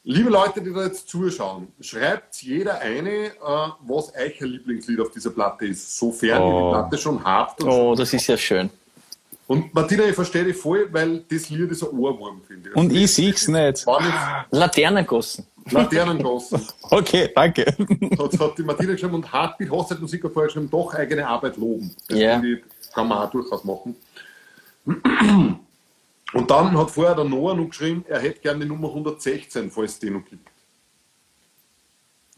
Liebe 0.03 0.29
Leute, 0.29 0.61
die 0.61 0.73
da 0.73 0.83
jetzt 0.83 1.09
zuschauen, 1.09 1.67
schreibt 1.81 2.41
jeder 2.41 2.79
eine, 2.79 3.09
äh, 3.27 3.31
was 3.81 4.11
euer 4.15 4.47
Lieblingslied 4.47 4.99
auf 5.01 5.11
dieser 5.11 5.29
Platte 5.31 5.65
ist, 5.65 5.97
sofern 5.97 6.41
ihr 6.41 6.45
Oh. 6.47 6.69
die 6.69 6.73
Platte 6.73 6.97
schon 6.97 7.23
habt. 7.23 7.61
Und, 7.61 7.69
Oh, 7.69 7.95
das 7.95 8.13
ist 8.13 8.25
ja 8.27 8.37
schön. 8.37 8.69
und 9.47 9.73
Martina, 9.73 10.05
ich 10.05 10.15
verstehe 10.15 10.45
dich 10.45 10.55
voll, 10.55 10.87
weil 10.91 11.19
das 11.29 11.49
Lied 11.49 11.69
ist 11.71 11.83
ein 11.83 11.89
Ohrwurm, 11.97 12.41
finde 12.47 12.69
ich. 12.69 12.75
Und 12.75 12.93
ich 12.93 13.13
sieh's 13.13 13.47
nicht. 13.47 13.85
War 13.85 14.01
nicht 14.01 14.13
Laternengossen. 14.51 15.45
Laternengossen. 15.69 16.61
Okay, 16.91 17.29
danke. 17.35 17.65
hat, 17.67 18.39
hat 18.39 18.57
die 18.57 18.63
Martina 18.63 18.93
geschrieben 18.93 19.13
und 19.15 19.31
Heartbeat 19.31 19.69
Hochzeitmusik 19.69 20.23
hat 20.23 20.31
vorher 20.33 20.47
geschrieben, 20.47 20.69
doch 20.71 20.91
eigene 20.95 21.27
Arbeit 21.27 21.55
loben. 21.57 21.93
Das 22.07 22.17
ich, 22.17 22.63
kann 22.95 23.07
man 23.07 23.19
auch 23.19 23.29
durchaus 23.29 23.63
machen. 23.63 23.95
Und 26.33 26.49
dann 26.51 26.77
hat 26.77 26.91
vorher 26.91 27.15
der 27.15 27.25
Noah 27.25 27.55
noch 27.55 27.69
geschrieben, 27.69 28.05
er 28.07 28.19
hätte 28.19 28.39
gerne 28.39 28.59
die 28.63 28.67
Nummer 28.69 28.89
116, 28.89 29.71
falls 29.71 29.93
es 29.93 29.99
die 29.99 30.09
noch 30.11 30.23
gibt. 30.25 30.47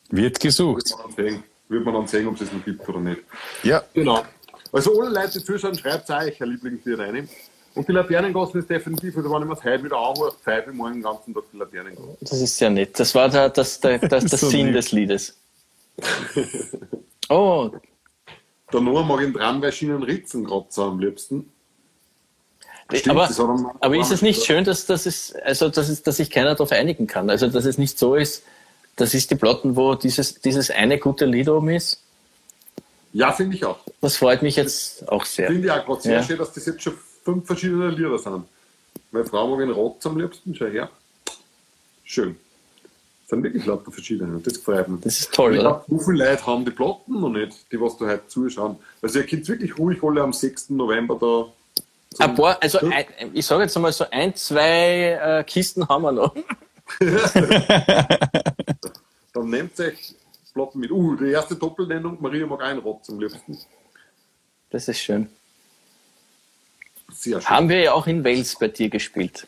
Wird 0.09 0.39
gesucht. 0.39 0.91
Wird 1.15 1.85
man 1.85 1.93
dann 1.93 2.07
sehen, 2.07 2.27
ob 2.27 2.35
es 2.35 2.41
es 2.41 2.51
noch 2.53 2.63
gibt 2.63 2.88
oder 2.88 2.99
nicht. 2.99 3.22
Ja. 3.63 3.84
Genau. 3.93 4.23
Also 4.72 4.99
alle 4.99 5.09
Leute, 5.09 5.39
die 5.39 5.43
zuschauen, 5.43 5.77
schreibt 5.77 6.09
euch 6.09 6.41
ein 6.41 6.49
Lieblingslied 6.49 6.99
rein. 6.99 7.30
Und 7.73 7.88
die 7.88 7.93
Laternengossen 7.93 8.59
ist 8.59 8.69
definitiv, 8.69 9.15
also 9.15 9.31
wenn 9.31 9.41
ich 9.43 9.47
mir 9.47 9.55
das 9.55 9.63
heute 9.63 9.84
wieder 9.85 9.97
anhöre, 9.97 10.34
pfeife 10.43 10.72
ich 10.72 10.76
morgen 10.76 10.95
den 10.95 11.03
ganzen 11.03 11.34
Tag 11.34 11.43
die 11.53 11.57
Laternengossen. 11.57 12.18
Das 12.19 12.41
ist 12.41 12.59
ja 12.59 12.69
nett. 12.69 12.99
Das 12.99 13.15
war 13.15 13.30
der, 13.30 13.49
das, 13.49 13.80
der, 13.80 13.99
das, 14.07 14.26
der 14.26 14.38
So 14.39 14.49
Sinn 14.49 14.68
lieb. 14.68 14.76
des 14.76 14.91
Liedes. 14.91 15.38
Oh, 17.30 17.72
Der 18.73 18.81
Noah 18.81 19.05
mag 19.05 19.22
in 19.22 19.34
Tramweischienen 19.34 20.03
Ritzen 20.03 20.45
kratzer 20.45 20.84
am 20.84 20.99
liebsten. 20.99 21.49
Stimmt, 22.99 23.15
aber, 23.18 23.27
das 23.27 23.39
er 23.39 23.76
aber 23.80 23.95
ist 23.97 24.11
es 24.11 24.22
nicht 24.22 24.43
schön, 24.45 24.63
dass, 24.63 24.85
dass, 24.85 25.05
es, 25.05 25.34
also, 25.35 25.69
dass, 25.69 25.89
es, 25.89 26.03
dass 26.03 26.18
sich 26.18 26.30
keiner 26.30 26.51
darauf 26.51 26.72
einigen 26.72 27.07
kann? 27.07 27.30
Also, 27.30 27.47
dass 27.47 27.65
es 27.65 27.77
nicht 27.77 27.97
so 27.97 28.15
ist, 28.15 28.43
das 28.95 29.13
ist 29.13 29.31
die 29.31 29.35
Platten, 29.35 29.76
wo 29.76 29.95
dieses, 29.95 30.41
dieses 30.41 30.69
eine 30.69 30.97
gute 30.99 31.26
Lied 31.26 31.49
oben 31.49 31.69
ist. 31.69 32.01
Ja, 33.13 33.31
finde 33.31 33.55
ich 33.55 33.65
auch. 33.65 33.80
Das 34.01 34.18
freut 34.18 34.41
mich 34.41 34.55
jetzt 34.55 35.07
auch 35.09 35.26
sehr. 35.26 35.47
Finde 35.47 35.68
ich 35.68 35.72
auch 35.72 35.85
gerade 35.85 36.01
sehr 36.01 36.13
Ja. 36.18 36.23
schön, 36.23 36.38
dass 36.38 36.53
das 36.53 36.65
jetzt 36.65 36.81
schon 36.81 36.93
fünf 37.23 37.45
verschiedene 37.45 37.89
Lieder 37.89 38.18
sind. 38.19 38.45
Meine 39.11 39.26
Frau 39.26 39.47
mag 39.47 39.59
in 39.61 39.72
Rotz 39.72 40.05
am 40.05 40.18
liebsten, 40.18 40.55
schau 40.55 40.65
her. 40.65 40.89
Schön. 42.03 42.35
sind 43.27 43.43
wirklich 43.43 43.65
lauter 43.65 43.91
verschiedene. 43.91 44.39
Das 44.43 44.55
gefällt 44.55 44.89
mir. 44.89 44.97
Das 45.01 45.19
ist 45.19 45.34
toll, 45.34 45.55
ich 45.55 45.61
oder? 45.61 45.85
so 45.88 45.99
viele 45.99 46.26
Leute 46.26 46.45
haben 46.45 46.65
die 46.65 46.72
Platten 46.72 47.19
noch 47.22 47.30
nicht, 47.30 47.72
die 47.72 47.80
was 47.80 47.97
da 47.97 48.05
heute 48.07 48.27
zuschauen. 48.27 48.76
Also 49.01 49.19
ihr 49.19 49.26
könnt 49.26 49.47
wirklich 49.47 49.77
ruhig 49.77 50.03
alle 50.03 50.22
am 50.22 50.34
6. 50.34 50.72
November 50.72 51.18
da. 51.19 51.51
Ein 52.19 52.35
paar, 52.35 52.57
also 52.61 52.79
ein, 52.79 53.05
ich 53.33 53.45
sage 53.45 53.63
jetzt 53.63 53.75
einmal 53.75 53.93
so 53.93 54.05
ein, 54.11 54.35
zwei 54.35 55.11
äh, 55.39 55.43
Kisten 55.45 55.88
haben 55.88 56.01
wir 56.03 56.11
noch. 56.11 56.35
Dann 59.33 59.49
nehmt 59.49 59.79
euch 59.79 60.15
Platten 60.53 60.79
mit. 60.79 60.91
Uh, 60.91 61.15
die 61.15 61.31
erste 61.31 61.55
Doppelnennung, 61.55 62.17
Maria 62.21 62.45
mag 62.45 62.61
einen 62.63 62.79
Rotz 62.79 63.09
am 63.09 63.19
liebsten. 63.19 63.57
Das 64.69 64.88
ist 64.88 64.99
schön. 64.99 65.29
Sehr 67.13 67.39
schön. 67.39 67.49
Haben 67.49 67.69
wir 67.69 67.79
ja 67.81 67.93
auch 67.93 68.07
in 68.07 68.23
Wales 68.25 68.57
bei 68.59 68.67
dir 68.67 68.89
gespielt. 68.89 69.47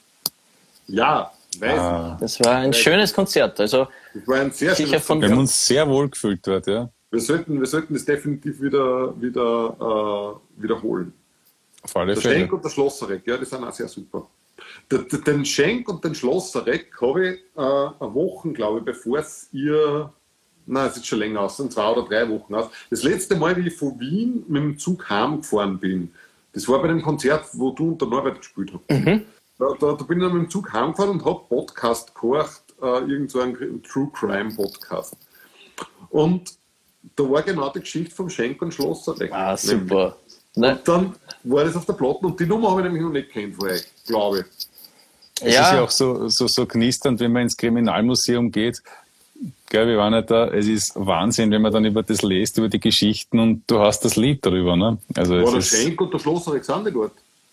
Ja, 0.87 1.31
weiß 1.59 1.79
Ah, 1.79 2.17
Das 2.19 2.39
war 2.39 2.55
ein 2.55 2.73
schönes 2.73 3.13
Konzert. 3.13 3.59
Also 3.59 3.87
ich. 4.13 4.19
Das 4.21 4.27
war 4.27 4.39
ein 4.39 4.51
sehr 4.51 4.75
Sicher 4.75 4.87
schönes 4.89 5.05
von- 5.05 5.21
wir 5.21 5.29
haben 5.29 5.37
uns 5.39 5.65
sehr 5.65 5.87
wohl 5.89 6.09
gefühlt 6.09 6.45
dort, 6.47 6.67
ja. 6.67 6.89
Wir 7.11 7.19
sollten, 7.19 7.59
wir 7.59 7.67
sollten 7.67 7.93
das 7.93 8.05
definitiv 8.05 8.59
wieder, 8.61 9.19
wieder 9.21 10.39
äh, 10.57 10.61
wiederholen. 10.63 11.13
Auf 11.83 11.95
alle 11.95 12.13
Der 12.13 12.21
Fälle. 12.21 12.35
Schenk 12.35 12.53
und 12.53 12.63
der 12.63 12.69
Schlosserreck, 12.69 13.27
ja, 13.27 13.37
die 13.37 13.45
sind 13.45 13.63
auch 13.63 13.73
sehr 13.73 13.87
super. 13.87 14.27
Den, 14.89 15.45
Schenk 15.45 15.89
und 15.89 16.03
den 16.03 16.15
Schlosserreck 16.15 16.89
habe 17.01 17.27
ich 17.27 17.39
äh, 17.55 17.61
eine 17.61 18.13
Woche, 18.13 18.51
glaube 18.51 18.79
ich, 18.79 18.85
bevor 18.85 19.19
es 19.19 19.49
ihr, 19.51 20.11
nein, 20.65 20.87
es 20.87 20.97
ist 20.97 21.07
schon 21.07 21.19
länger 21.19 21.41
aus, 21.41 21.57
sind 21.57 21.73
zwei 21.73 21.89
oder 21.89 22.07
drei 22.07 22.29
Wochen 22.29 22.55
aus. 22.55 22.69
Das 22.89 23.03
letzte 23.03 23.35
Mal, 23.35 23.55
wie 23.57 23.67
ich 23.67 23.75
von 23.75 23.99
Wien 23.99 24.45
mit 24.47 24.63
dem 24.63 24.77
Zug 24.77 25.09
heimgefahren 25.09 25.79
bin, 25.79 26.13
das 26.53 26.67
war 26.67 26.81
bei 26.81 26.87
dem 26.87 27.01
Konzert, 27.01 27.45
wo 27.53 27.71
du 27.71 27.89
und 27.89 28.01
der 28.01 28.07
Norbert 28.07 28.37
gespielt 28.37 28.71
habt. 28.73 28.89
Da, 29.59 29.67
da, 29.79 29.93
da 29.93 30.03
bin 30.03 30.19
ich 30.19 30.25
dann 30.25 30.33
mit 30.37 30.43
dem 30.43 30.49
Zug 30.49 30.71
heimgefahren 30.71 31.11
und 31.11 31.25
habe 31.25 31.41
Podcast 31.49 32.13
gehört, 32.15 32.63
äh, 32.81 32.99
irgend 33.11 33.31
so 33.31 33.41
einen 33.41 33.81
True 33.83 34.09
Crime 34.13 34.53
Podcast. 34.53 35.17
Und 36.09 36.53
da 37.15 37.29
war 37.29 37.41
genau 37.41 37.69
die 37.69 37.79
Geschichte 37.79 38.13
vom 38.13 38.29
Schenk 38.29 38.61
und 38.61 38.73
Schlosserreck. 38.73 39.31
ah, 39.33 39.57
super. 39.57 40.17
Ne? 40.55 40.75
Und 40.77 40.87
dann 40.87 41.15
war 41.43 41.63
das 41.65 41.75
auf 41.75 41.85
der 41.85 41.93
Platte 41.93 42.19
und 42.25 42.39
die 42.39 42.45
Nummer 42.45 42.71
habe 42.71 42.81
ich 42.81 42.85
nämlich 42.85 43.01
noch 43.03 43.11
nicht 43.11 43.31
kennt 43.31 43.55
von 43.55 43.69
euch, 43.69 43.83
glaube 44.07 44.39
ich. 44.39 44.45
Es 45.41 45.49
ist 45.49 45.55
ja 45.55 45.81
auch 45.83 45.89
so, 45.89 46.29
so, 46.29 46.47
so 46.47 46.65
knisternd, 46.65 47.19
wenn 47.19 47.31
man 47.31 47.43
ins 47.43 47.57
Kriminalmuseum 47.57 48.51
geht. 48.51 48.81
Gell, 49.69 49.87
wir 49.87 49.97
waren 49.97 50.13
ja 50.13 50.21
da, 50.21 50.47
es 50.47 50.67
ist 50.67 50.93
Wahnsinn, 50.95 51.51
wenn 51.51 51.61
man 51.61 51.73
dann 51.73 51.83
über 51.83 52.03
das 52.03 52.21
liest, 52.21 52.57
über 52.59 52.69
die 52.69 52.79
Geschichten 52.79 53.39
und 53.39 53.63
du 53.67 53.79
hast 53.79 54.05
das 54.05 54.15
Lied 54.15 54.45
darüber. 54.45 54.77
Ne? 54.77 54.99
Also 55.15 55.33
War 55.41 55.51
der 55.51 55.59
es 55.59 55.73
ist, 55.73 55.81
Schenk 55.81 55.99
und 55.99 56.13
der 56.13 56.19
Schloss 56.19 56.47
Alexander 56.47 56.91
dort? 56.91 57.11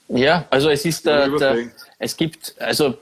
Ja, 0.09 0.45
also 0.51 0.69
es 0.69 0.85
ist 0.85 1.07
der, 1.07 1.21
Ja, 1.21 1.21
der 1.21 1.35
überbringen. 1.37 1.73
es 1.99 2.17
gibt, 2.17 2.55
also 2.59 2.95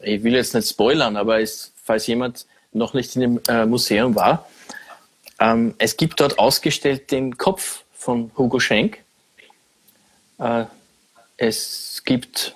ich 0.00 0.22
will 0.22 0.34
jetzt 0.34 0.54
nicht 0.54 0.68
spoilern, 0.68 1.16
aber 1.16 1.40
es, 1.40 1.72
falls 1.82 2.06
jemand 2.06 2.46
noch 2.72 2.94
nicht 2.94 3.16
in 3.16 3.22
dem 3.22 3.40
äh, 3.48 3.64
Museum 3.64 4.14
war, 4.14 4.46
ähm, 5.40 5.74
es 5.78 5.96
gibt 5.96 6.20
dort 6.20 6.38
ausgestellt 6.38 7.10
den 7.10 7.36
Kopf 7.38 7.82
von 7.94 8.30
Hugo 8.36 8.60
Schenk. 8.60 8.98
Äh, 10.38 10.64
es 11.36 12.02
gibt 12.04 12.54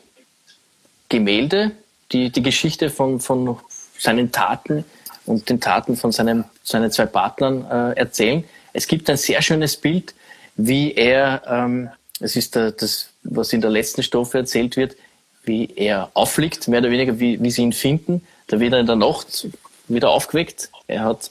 Gemälde, 1.08 1.72
die 2.12 2.30
die 2.30 2.42
Geschichte 2.42 2.90
von, 2.90 3.20
von 3.20 3.58
seinen 3.98 4.32
Taten 4.32 4.84
und 5.26 5.48
den 5.48 5.60
Taten 5.60 5.96
von 5.96 6.12
seinem, 6.12 6.44
seinen 6.62 6.90
zwei 6.90 7.06
Partnern 7.06 7.64
äh, 7.70 7.98
erzählen. 7.98 8.44
Es 8.72 8.86
gibt 8.86 9.10
ein 9.10 9.16
sehr 9.16 9.42
schönes 9.42 9.76
Bild, 9.76 10.14
wie 10.56 10.92
er, 10.92 11.42
ähm, 11.46 11.90
es 12.20 12.36
ist 12.36 12.56
das, 12.56 13.10
was 13.22 13.52
in 13.52 13.60
der 13.60 13.70
letzten 13.70 14.02
Strophe 14.02 14.38
erzählt 14.38 14.76
wird, 14.76 14.96
wie 15.44 15.70
er 15.74 16.10
auffliegt, 16.14 16.68
mehr 16.68 16.80
oder 16.80 16.90
weniger, 16.90 17.18
wie, 17.18 17.42
wie 17.42 17.50
sie 17.50 17.62
ihn 17.62 17.72
finden. 17.72 18.26
Da 18.46 18.60
wird 18.60 18.72
er 18.72 18.80
in 18.80 18.86
der 18.86 18.96
Nacht 18.96 19.48
wieder 19.88 20.10
aufgeweckt. 20.10 20.70
Er 20.86 21.04
hat 21.04 21.30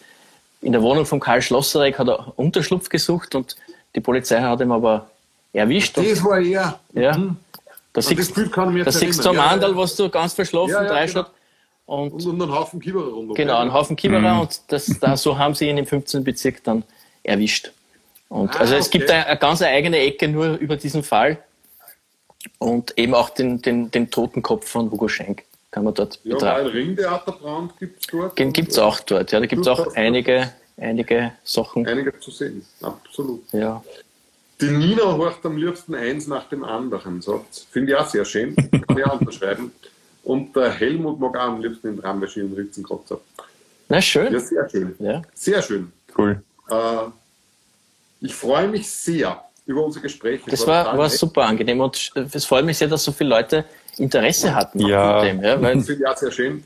in 0.62 0.74
der 0.74 0.82
Wohnung 0.82 1.06
von 1.06 1.20
Karl 1.20 1.42
Schlosserek 1.42 2.00
hat 2.00 2.08
er 2.08 2.38
Unterschlupf 2.38 2.90
gesucht 2.90 3.36
und 3.36 3.56
die 3.96 4.02
Polizei 4.02 4.42
hat 4.42 4.62
ihn 4.62 4.72
aber 4.72 5.10
erwischt. 5.54 5.98
Das 5.98 6.24
war 6.24 6.40
er. 6.40 6.80
ja, 6.94 7.12
An 7.12 7.38
das 7.94 8.08
siehst, 8.08 8.36
Bild 8.36 8.52
kann 8.52 8.70
ich 8.70 8.76
mich 8.76 8.84
da 8.86 8.92
jetzt 8.92 9.00
siehst 9.00 9.26
du 9.26 9.30
am. 9.30 9.36
Ja, 9.36 9.48
Andal, 9.48 9.72
ja. 9.72 9.78
was 9.78 9.96
du 9.96 10.10
ganz 10.10 10.34
verschlafen 10.34 10.72
Ja, 10.72 10.84
ja, 10.84 10.92
reinschaut. 10.92 11.26
genau. 11.26 11.36
Und 12.04 12.14
Und, 12.14 12.26
und 12.28 12.42
einen 12.44 12.52
Haufen 12.54 12.80
Kieberer 12.80 13.08
rundum. 13.12 13.36
Genau, 13.36 13.54
Ja. 13.54 13.60
einen 13.62 13.74
Haufen 13.74 13.96
Kieberer 13.96 14.42
und 14.42 14.62
das, 14.68 14.86
da, 15.00 15.18
so 15.18 15.38
haben 15.38 15.56
sie 15.56 15.68
ihn 15.70 15.78
im 15.78 15.88
15. 15.88 16.24
Bezirk 16.24 16.64
dann 16.64 16.84
erwischt. 17.24 17.72
Und 18.30 18.56
Ah, 18.56 18.60
also 18.60 18.76
es 18.76 18.92
gibt 18.92 19.06
okay. 19.06 19.14
eine, 19.14 19.26
eine 19.26 19.40
ganz 19.40 19.62
eigene 19.64 19.98
Ecke 19.98 20.28
nur 20.28 20.50
über 20.58 20.78
diesen 20.78 21.02
Fall 21.02 21.40
und 22.60 22.96
eben 22.98 23.16
auch 23.16 23.30
den, 23.32 23.62
den, 23.62 23.90
den 23.92 24.12
Totenkopf 24.12 24.70
von 24.70 24.92
Hugo 24.92 25.08
Schenk 25.08 25.44
kann 25.72 25.84
man 25.84 25.94
dort 25.96 26.20
Ja, 26.24 26.36
betrachten. 26.36 26.66
weil 26.66 26.72
Ringtheaterbrand 26.72 27.78
gibt 27.80 28.02
es 28.02 28.08
dort. 28.08 28.38
Den 28.40 28.54
gibt 28.54 28.72
es 28.72 28.78
auch 28.80 29.00
dort, 29.00 29.32
ja, 29.32 29.40
da 29.40 29.46
gibt 29.48 29.62
es 29.64 29.68
auch 29.68 29.96
einige, 29.96 30.52
einige 30.78 31.32
Sachen. 31.44 31.88
Einige 31.88 32.18
zu 32.20 32.30
sehen, 32.32 32.64
absolut. 32.82 33.44
Ja. 33.52 33.84
Die 34.62 34.70
Nina 34.72 35.04
horcht 35.04 35.46
am 35.46 35.58
liebsten 35.58 35.96
eins 35.96 36.28
nach 36.28 36.50
dem 36.50 36.64
anderen. 36.64 37.22
sagt. 37.22 37.68
Finde 37.72 37.94
ich 37.94 37.98
auch 37.98 38.08
sehr 38.08 38.26
schön. 38.26 38.56
Kann 38.56 38.98
ich 38.98 39.06
auch 39.06 39.20
unterschreiben. 39.20 39.72
Und 40.24 40.56
der 40.56 40.72
Helmut 40.72 41.20
mag 41.20 41.38
auch 41.38 41.44
am 41.44 41.62
liebsten 41.62 41.88
den 41.96 42.02
Tramwäsche 42.02 42.44
und 42.44 42.54
Ritzenkotzer. 42.54 43.20
Na 43.88 44.02
schön. 44.02 44.34
Ja, 44.34 44.40
sehr 44.40 44.70
schön. 44.70 44.96
Ja. 45.00 45.22
Sehr 45.34 45.62
schön. 45.62 45.92
cool. 46.18 46.44
Äh, 46.70 46.76
ich 48.22 48.36
freue 48.36 48.68
mich 48.68 48.90
sehr 48.90 49.42
über 49.66 49.84
unser 49.86 50.02
Gespräch. 50.02 50.42
Es 50.46 50.52
Das 50.52 50.68
war, 50.68 50.98
war 50.98 51.10
super 51.10 51.44
angenehm 51.46 51.80
und 51.80 52.12
es 52.16 52.46
freut 52.46 52.66
mich 52.66 52.78
sehr, 52.78 52.88
dass 52.90 53.04
so 53.04 53.12
viele 53.12 53.30
Leute 53.30 53.66
Interesse 53.98 54.54
hatten 54.54 54.80
Ja. 54.80 55.20
an 55.20 55.26
dem. 55.26 55.44
Ja, 55.44 55.62
weil 55.62 55.76
Das 55.78 55.86
finde 55.88 56.04
ich 56.04 56.08
auch 56.10 56.18
sehr 56.18 56.32
schön. 56.32 56.64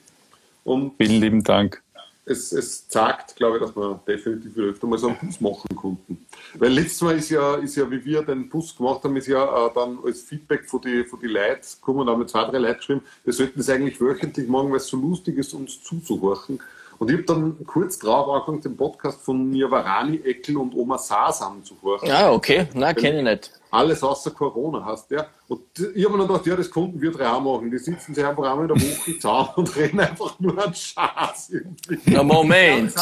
Und 0.63 0.93
Vielen 0.97 1.21
lieben 1.21 1.43
Dank. 1.43 1.81
Es, 2.25 2.51
es 2.51 2.87
zeigt, 2.87 3.35
glaube 3.35 3.57
ich, 3.57 3.63
dass 3.63 3.75
wir 3.75 3.99
definitiv 4.07 4.57
öfter 4.57 4.87
mal 4.87 4.97
so 4.97 5.07
einen 5.07 5.17
Bus 5.17 5.41
machen 5.41 5.75
konnten. 5.75 6.25
Weil 6.55 6.71
letztes 6.71 7.01
Mal 7.01 7.17
ist 7.17 7.29
ja, 7.29 7.55
ist 7.55 7.75
ja 7.75 7.89
wie 7.89 8.03
wir 8.05 8.23
den 8.23 8.49
Bus 8.49 8.75
gemacht 8.75 9.03
haben, 9.03 9.15
ist 9.17 9.27
ja 9.27 9.43
äh, 9.43 9.69
dann 9.73 9.99
als 10.05 10.21
Feedback 10.21 10.69
von 10.69 10.81
die, 10.81 11.03
von 11.03 11.19
die 11.19 11.27
Leuten 11.27 11.61
gekommen, 11.79 12.05
da 12.05 12.13
haben 12.13 12.19
wir 12.21 12.27
zwei, 12.27 12.45
drei 12.45 12.59
Leute 12.59 12.77
geschrieben, 12.77 13.01
wir 13.23 13.33
sollten 13.33 13.59
das 13.59 13.69
eigentlich 13.69 13.99
wöchentlich 13.99 14.47
machen, 14.47 14.69
weil 14.69 14.77
es 14.77 14.87
so 14.87 14.97
lustig 14.97 15.37
ist, 15.37 15.53
uns 15.53 15.83
zuzuhorchen. 15.83 16.59
Und 16.99 17.09
ich 17.09 17.17
habe 17.17 17.23
dann 17.25 17.65
kurz 17.65 17.99
drauf 17.99 18.29
angefangen, 18.29 18.61
den 18.61 18.77
Podcast 18.77 19.21
von 19.21 19.49
mir 19.49 19.69
Varani, 19.69 20.21
Eckel 20.23 20.57
und 20.57 20.73
Oma 20.75 20.97
Sasam 20.97 21.63
zu 21.63 21.75
horchen. 21.81 22.09
Ah, 22.09 22.31
okay, 22.31 22.67
na, 22.73 22.93
kenne 22.93 23.17
ich 23.17 23.23
nicht. 23.23 23.51
Alles 23.73 24.03
außer 24.03 24.29
Corona 24.29 24.85
hast, 24.85 25.09
ja. 25.09 25.25
Und 25.47 25.61
ich 25.95 26.05
habe 26.05 26.13
mir 26.13 26.19
dann 26.19 26.27
gedacht, 26.27 26.45
ja, 26.45 26.55
das 26.55 26.69
konnten 26.69 27.01
wir 27.01 27.11
drei 27.11 27.27
auch 27.27 27.41
machen. 27.41 27.71
Die 27.71 27.79
sitzen 27.79 28.13
sich 28.13 28.23
einfach 28.23 28.43
einmal 28.43 28.69
in 28.69 28.75
der 28.75 28.77
Woche 28.77 29.13
zusammen 29.19 29.49
und 29.55 29.75
reden 29.75 29.99
einfach 29.99 30.39
nur 30.39 30.63
einen 30.63 30.75
Schatz 30.75 31.49
irgendwie. 31.49 31.99
Na, 32.05 32.21
Moment. 32.21 32.93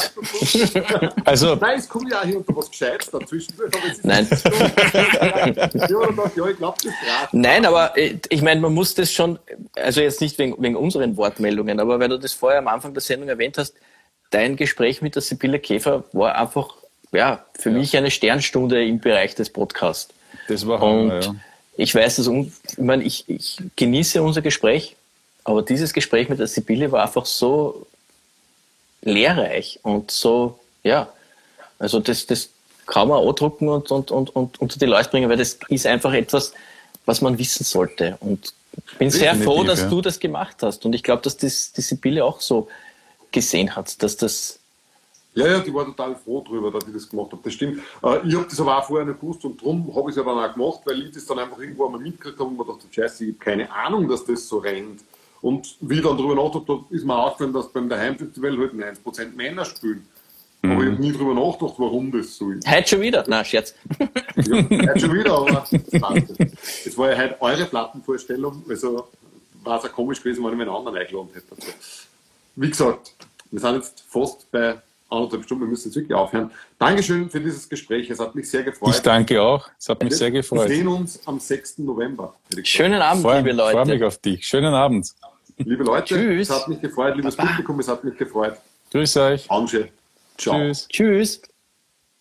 Ja, 0.73 1.13
Also, 1.25 1.55
Nein, 1.55 1.77
es 1.77 1.89
kommt 1.89 2.09
ja 2.09 2.21
auch 2.21 2.23
hier 2.23 2.37
unter 2.37 2.55
was 2.55 2.71
Gescheites 2.71 3.11
dazwischen. 3.11 3.53
Ist 3.53 4.05
Nein. 4.05 4.25
Ich 4.31 4.45
habe 4.45 5.97
mir 5.99 6.07
gedacht, 6.07 6.37
ja, 6.37 6.47
ich 6.47 6.57
glaube, 6.57 6.77
das 6.81 6.85
reicht. 6.85 7.33
Nein, 7.33 7.65
aber 7.65 7.97
äh, 7.97 8.17
ich 8.29 8.41
meine, 8.41 8.61
man 8.61 8.73
muss 8.73 8.95
das 8.95 9.11
schon, 9.11 9.39
also 9.75 9.99
jetzt 9.99 10.21
nicht 10.21 10.37
wegen, 10.39 10.55
wegen 10.57 10.77
unseren 10.77 11.17
Wortmeldungen, 11.17 11.81
aber 11.81 11.99
weil 11.99 12.07
du 12.07 12.17
das 12.17 12.31
vorher 12.31 12.59
am 12.59 12.69
Anfang 12.69 12.93
der 12.93 13.01
Sendung 13.01 13.27
erwähnt 13.27 13.57
hast, 13.57 13.75
dein 14.29 14.55
Gespräch 14.55 15.01
mit 15.01 15.15
der 15.15 15.21
Sibylle 15.21 15.59
Käfer 15.59 16.05
war 16.13 16.35
einfach, 16.35 16.75
ja, 17.11 17.45
für 17.59 17.71
mich 17.71 17.97
eine 17.97 18.09
Sternstunde 18.09 18.85
im 18.85 19.01
Bereich 19.01 19.35
des 19.35 19.49
Podcasts. 19.49 20.13
Das 20.47 20.65
war 20.67 20.81
Und 20.81 21.11
Hammer, 21.11 21.19
ja. 21.21 21.35
ich 21.77 21.93
weiß, 21.93 22.27
un- 22.27 22.51
ich 22.69 22.77
meine, 22.77 23.03
ich, 23.03 23.25
ich 23.27 23.57
genieße 23.75 24.21
unser 24.21 24.41
Gespräch, 24.41 24.95
aber 25.43 25.61
dieses 25.61 25.93
Gespräch 25.93 26.29
mit 26.29 26.39
der 26.39 26.47
Sibylle 26.47 26.91
war 26.91 27.03
einfach 27.03 27.25
so 27.25 27.87
lehrreich 29.01 29.79
und 29.83 30.11
so, 30.11 30.59
ja, 30.83 31.09
also 31.79 31.99
das, 31.99 32.25
das 32.27 32.49
kann 32.85 33.07
man 33.07 33.27
andrucken 33.27 33.69
und, 33.69 33.89
und, 33.89 34.11
und, 34.11 34.35
und 34.35 34.61
unter 34.61 34.77
die 34.77 34.85
Leute 34.85 35.09
bringen, 35.09 35.29
weil 35.29 35.37
das 35.37 35.57
ist 35.69 35.85
einfach 35.87 36.13
etwas, 36.13 36.53
was 37.05 37.21
man 37.21 37.37
wissen 37.37 37.63
sollte. 37.63 38.17
Und 38.19 38.53
ich 38.91 38.97
bin 38.97 39.09
sehr 39.09 39.33
Definitiv, 39.33 39.45
froh, 39.45 39.63
dass 39.63 39.79
ja. 39.81 39.89
du 39.89 40.01
das 40.01 40.19
gemacht 40.19 40.57
hast. 40.61 40.85
Und 40.85 40.93
ich 40.93 41.01
glaube, 41.01 41.21
dass 41.23 41.37
das 41.37 41.71
die 41.71 41.81
Sibylle 41.81 42.23
auch 42.23 42.41
so 42.41 42.67
gesehen 43.31 43.75
hat, 43.75 44.01
dass 44.03 44.17
das, 44.17 44.59
Ja, 45.33 45.47
ja, 45.47 45.59
die 45.59 45.73
war 45.73 45.85
total 45.85 46.15
froh 46.15 46.43
drüber, 46.45 46.71
dass 46.71 46.85
ich 46.87 46.93
das 46.93 47.09
gemacht 47.09 47.31
habe. 47.31 47.41
Das 47.43 47.53
stimmt. 47.53 47.79
Äh, 48.03 48.27
ich 48.27 48.35
habe 48.35 48.45
das 48.49 48.59
aber 48.59 48.77
auch 48.77 48.83
vorher 48.85 49.05
nicht 49.05 49.19
gewusst 49.19 49.45
und 49.45 49.61
darum 49.61 49.89
habe 49.95 50.09
ich 50.09 50.17
es 50.17 50.23
ja 50.23 50.23
dann 50.23 50.37
auch 50.37 50.53
gemacht, 50.53 50.81
weil 50.85 51.01
ich 51.03 51.11
das 51.11 51.25
dann 51.25 51.39
einfach 51.39 51.59
irgendwo 51.59 51.85
einmal 51.85 52.01
mitgekriegt 52.01 52.39
habe 52.39 52.49
und 52.49 52.57
mir 52.57 52.65
dachte, 52.65 52.87
Scheiße, 52.89 53.25
ich 53.25 53.29
habe 53.31 53.39
keine 53.39 53.71
Ahnung, 53.71 54.09
dass 54.09 54.25
das 54.25 54.47
so 54.47 54.57
rennt. 54.57 55.01
Und 55.41 55.77
wie 55.79 55.95
ich 55.95 56.01
dann 56.03 56.17
darüber 56.17 56.35
nachgedacht 56.35 56.91
ist 56.91 57.05
mir 57.05 57.15
aufgefallen, 57.15 57.53
dass 57.53 57.71
beim 57.71 57.89
Daheimfestival 57.89 58.57
halt 58.57 58.73
90% 58.73 59.35
Männer 59.35 59.65
spielen. 59.65 60.05
Aber 60.63 60.83
ich 60.83 60.91
habe 60.91 61.01
nie 61.01 61.11
drüber 61.11 61.33
nachgedacht, 61.33 61.73
warum 61.77 62.11
das 62.11 62.35
so 62.37 62.51
ist. 62.51 62.69
heute 62.69 62.87
schon 62.87 63.01
wieder, 63.01 63.23
na 63.27 63.43
Scherz, 63.43 63.73
Ja, 64.35 64.57
heute 64.69 64.99
schon 64.99 65.13
wieder, 65.13 65.33
aber 65.33 65.65
es 66.85 66.95
war 66.97 67.09
ja 67.09 67.17
heute 67.17 67.41
eure 67.41 67.65
Plattenvorstellung, 67.65 68.63
also 68.69 69.07
war 69.63 69.79
es 69.79 69.85
auch 69.85 69.91
komisch 69.91 70.21
gewesen, 70.21 70.43
wenn 70.43 70.51
ich 70.51 70.57
mir 70.57 70.63
einen 70.63 70.75
anderen 70.75 70.97
eingeladen 70.97 71.29
hätte. 71.33 71.55
Wie 72.55 72.69
gesagt, 72.69 73.15
wir 73.49 73.59
sind 73.59 73.75
jetzt 73.75 74.03
fast 74.07 74.51
bei 74.51 74.75
anderthalb 75.11 75.43
Stunden, 75.43 75.63
wir 75.63 75.69
müssen 75.69 75.89
jetzt 75.89 75.95
wirklich 75.95 76.13
aufhören. 76.15 76.51
Dankeschön 76.79 77.29
für 77.29 77.39
dieses 77.39 77.67
Gespräch, 77.67 78.09
es 78.09 78.19
hat 78.19 78.33
mich 78.35 78.49
sehr 78.49 78.63
gefreut. 78.63 78.89
Ich 78.95 79.01
danke 79.01 79.41
auch. 79.41 79.69
Es 79.77 79.89
hat 79.89 80.01
mich 80.03 80.15
sehr 80.15 80.27
Wir 80.31 80.41
gefreut. 80.41 80.67
sehen 80.69 80.87
uns 80.87 81.27
am 81.27 81.39
6. 81.39 81.79
November. 81.79 82.33
ich 82.55 82.67
schönen 82.67 83.01
Abend, 83.01 83.21
Freue 83.23 83.41
liebe 83.41 83.55
freu 83.55 83.79
mich 83.85 83.87
Leute. 83.93 84.07
auf 84.07 84.17
dich. 84.17 84.45
Schönen 84.47 84.73
Abend. 84.73 85.11
Liebe 85.57 85.83
Leute, 85.83 86.05
Tschüss. 86.15 86.49
es 86.49 86.55
hat 86.55 86.67
mich 86.67 86.81
gefreut, 86.81 87.15
liebes 87.15 87.35
Baba. 87.35 87.49
Publikum, 87.49 87.79
es 87.79 87.87
hat 87.87 88.03
mich 88.03 88.17
gefreut. 88.17 88.57
Grüß 88.91 89.17
euch. 89.17 89.49
Ange. 89.51 89.89
Ciao. 90.37 90.55
Tschüss. 90.57 90.87
Tschüss. 90.87 91.41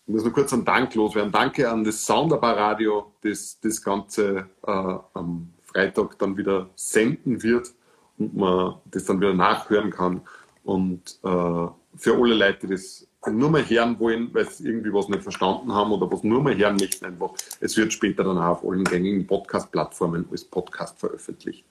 Ich 0.07 0.13
muss 0.13 0.23
noch 0.25 0.33
kurz 0.33 0.51
einen 0.51 0.65
Dank 0.65 0.93
loswerden. 0.95 1.31
Danke 1.31 1.69
an 1.69 1.83
das 1.83 2.05
Sounderbar 2.05 2.57
Radio, 2.57 3.13
das 3.23 3.57
das 3.61 3.81
Ganze 3.81 4.47
äh, 4.67 4.71
am 5.13 5.53
Freitag 5.63 6.19
dann 6.19 6.35
wieder 6.37 6.69
senden 6.75 7.41
wird 7.41 7.69
und 8.17 8.35
man 8.35 8.75
das 8.85 9.05
dann 9.05 9.21
wieder 9.21 9.33
nachhören 9.33 9.89
kann. 9.89 10.21
Und 10.63 11.17
äh, 11.23 11.67
für 12.01 12.15
alle 12.15 12.33
Leute, 12.33 12.65
die 12.65 12.73
das 12.73 13.07
nur 13.31 13.51
mal 13.51 13.63
hören 13.69 13.99
wollen, 13.99 14.33
weil 14.33 14.49
sie 14.49 14.65
irgendwie 14.65 14.91
was 14.91 15.07
nicht 15.07 15.21
verstanden 15.21 15.71
haben 15.71 15.91
oder 15.91 16.11
was 16.11 16.23
nur 16.23 16.41
mal 16.41 16.57
hören 16.57 16.75
möchten, 16.77 17.05
einfach, 17.05 17.33
es 17.59 17.77
wird 17.77 17.93
später 17.93 18.23
dann 18.23 18.39
auch 18.39 18.63
auf 18.63 18.65
allen 18.65 18.83
gängigen 18.83 19.27
Podcast-Plattformen 19.27 20.25
als 20.31 20.43
Podcast 20.43 20.99
veröffentlicht. 20.99 21.63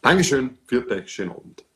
Dankeschön, 0.00 0.56
für 0.64 0.88
euch, 0.90 1.10
schönen 1.10 1.32
Abend. 1.32 1.67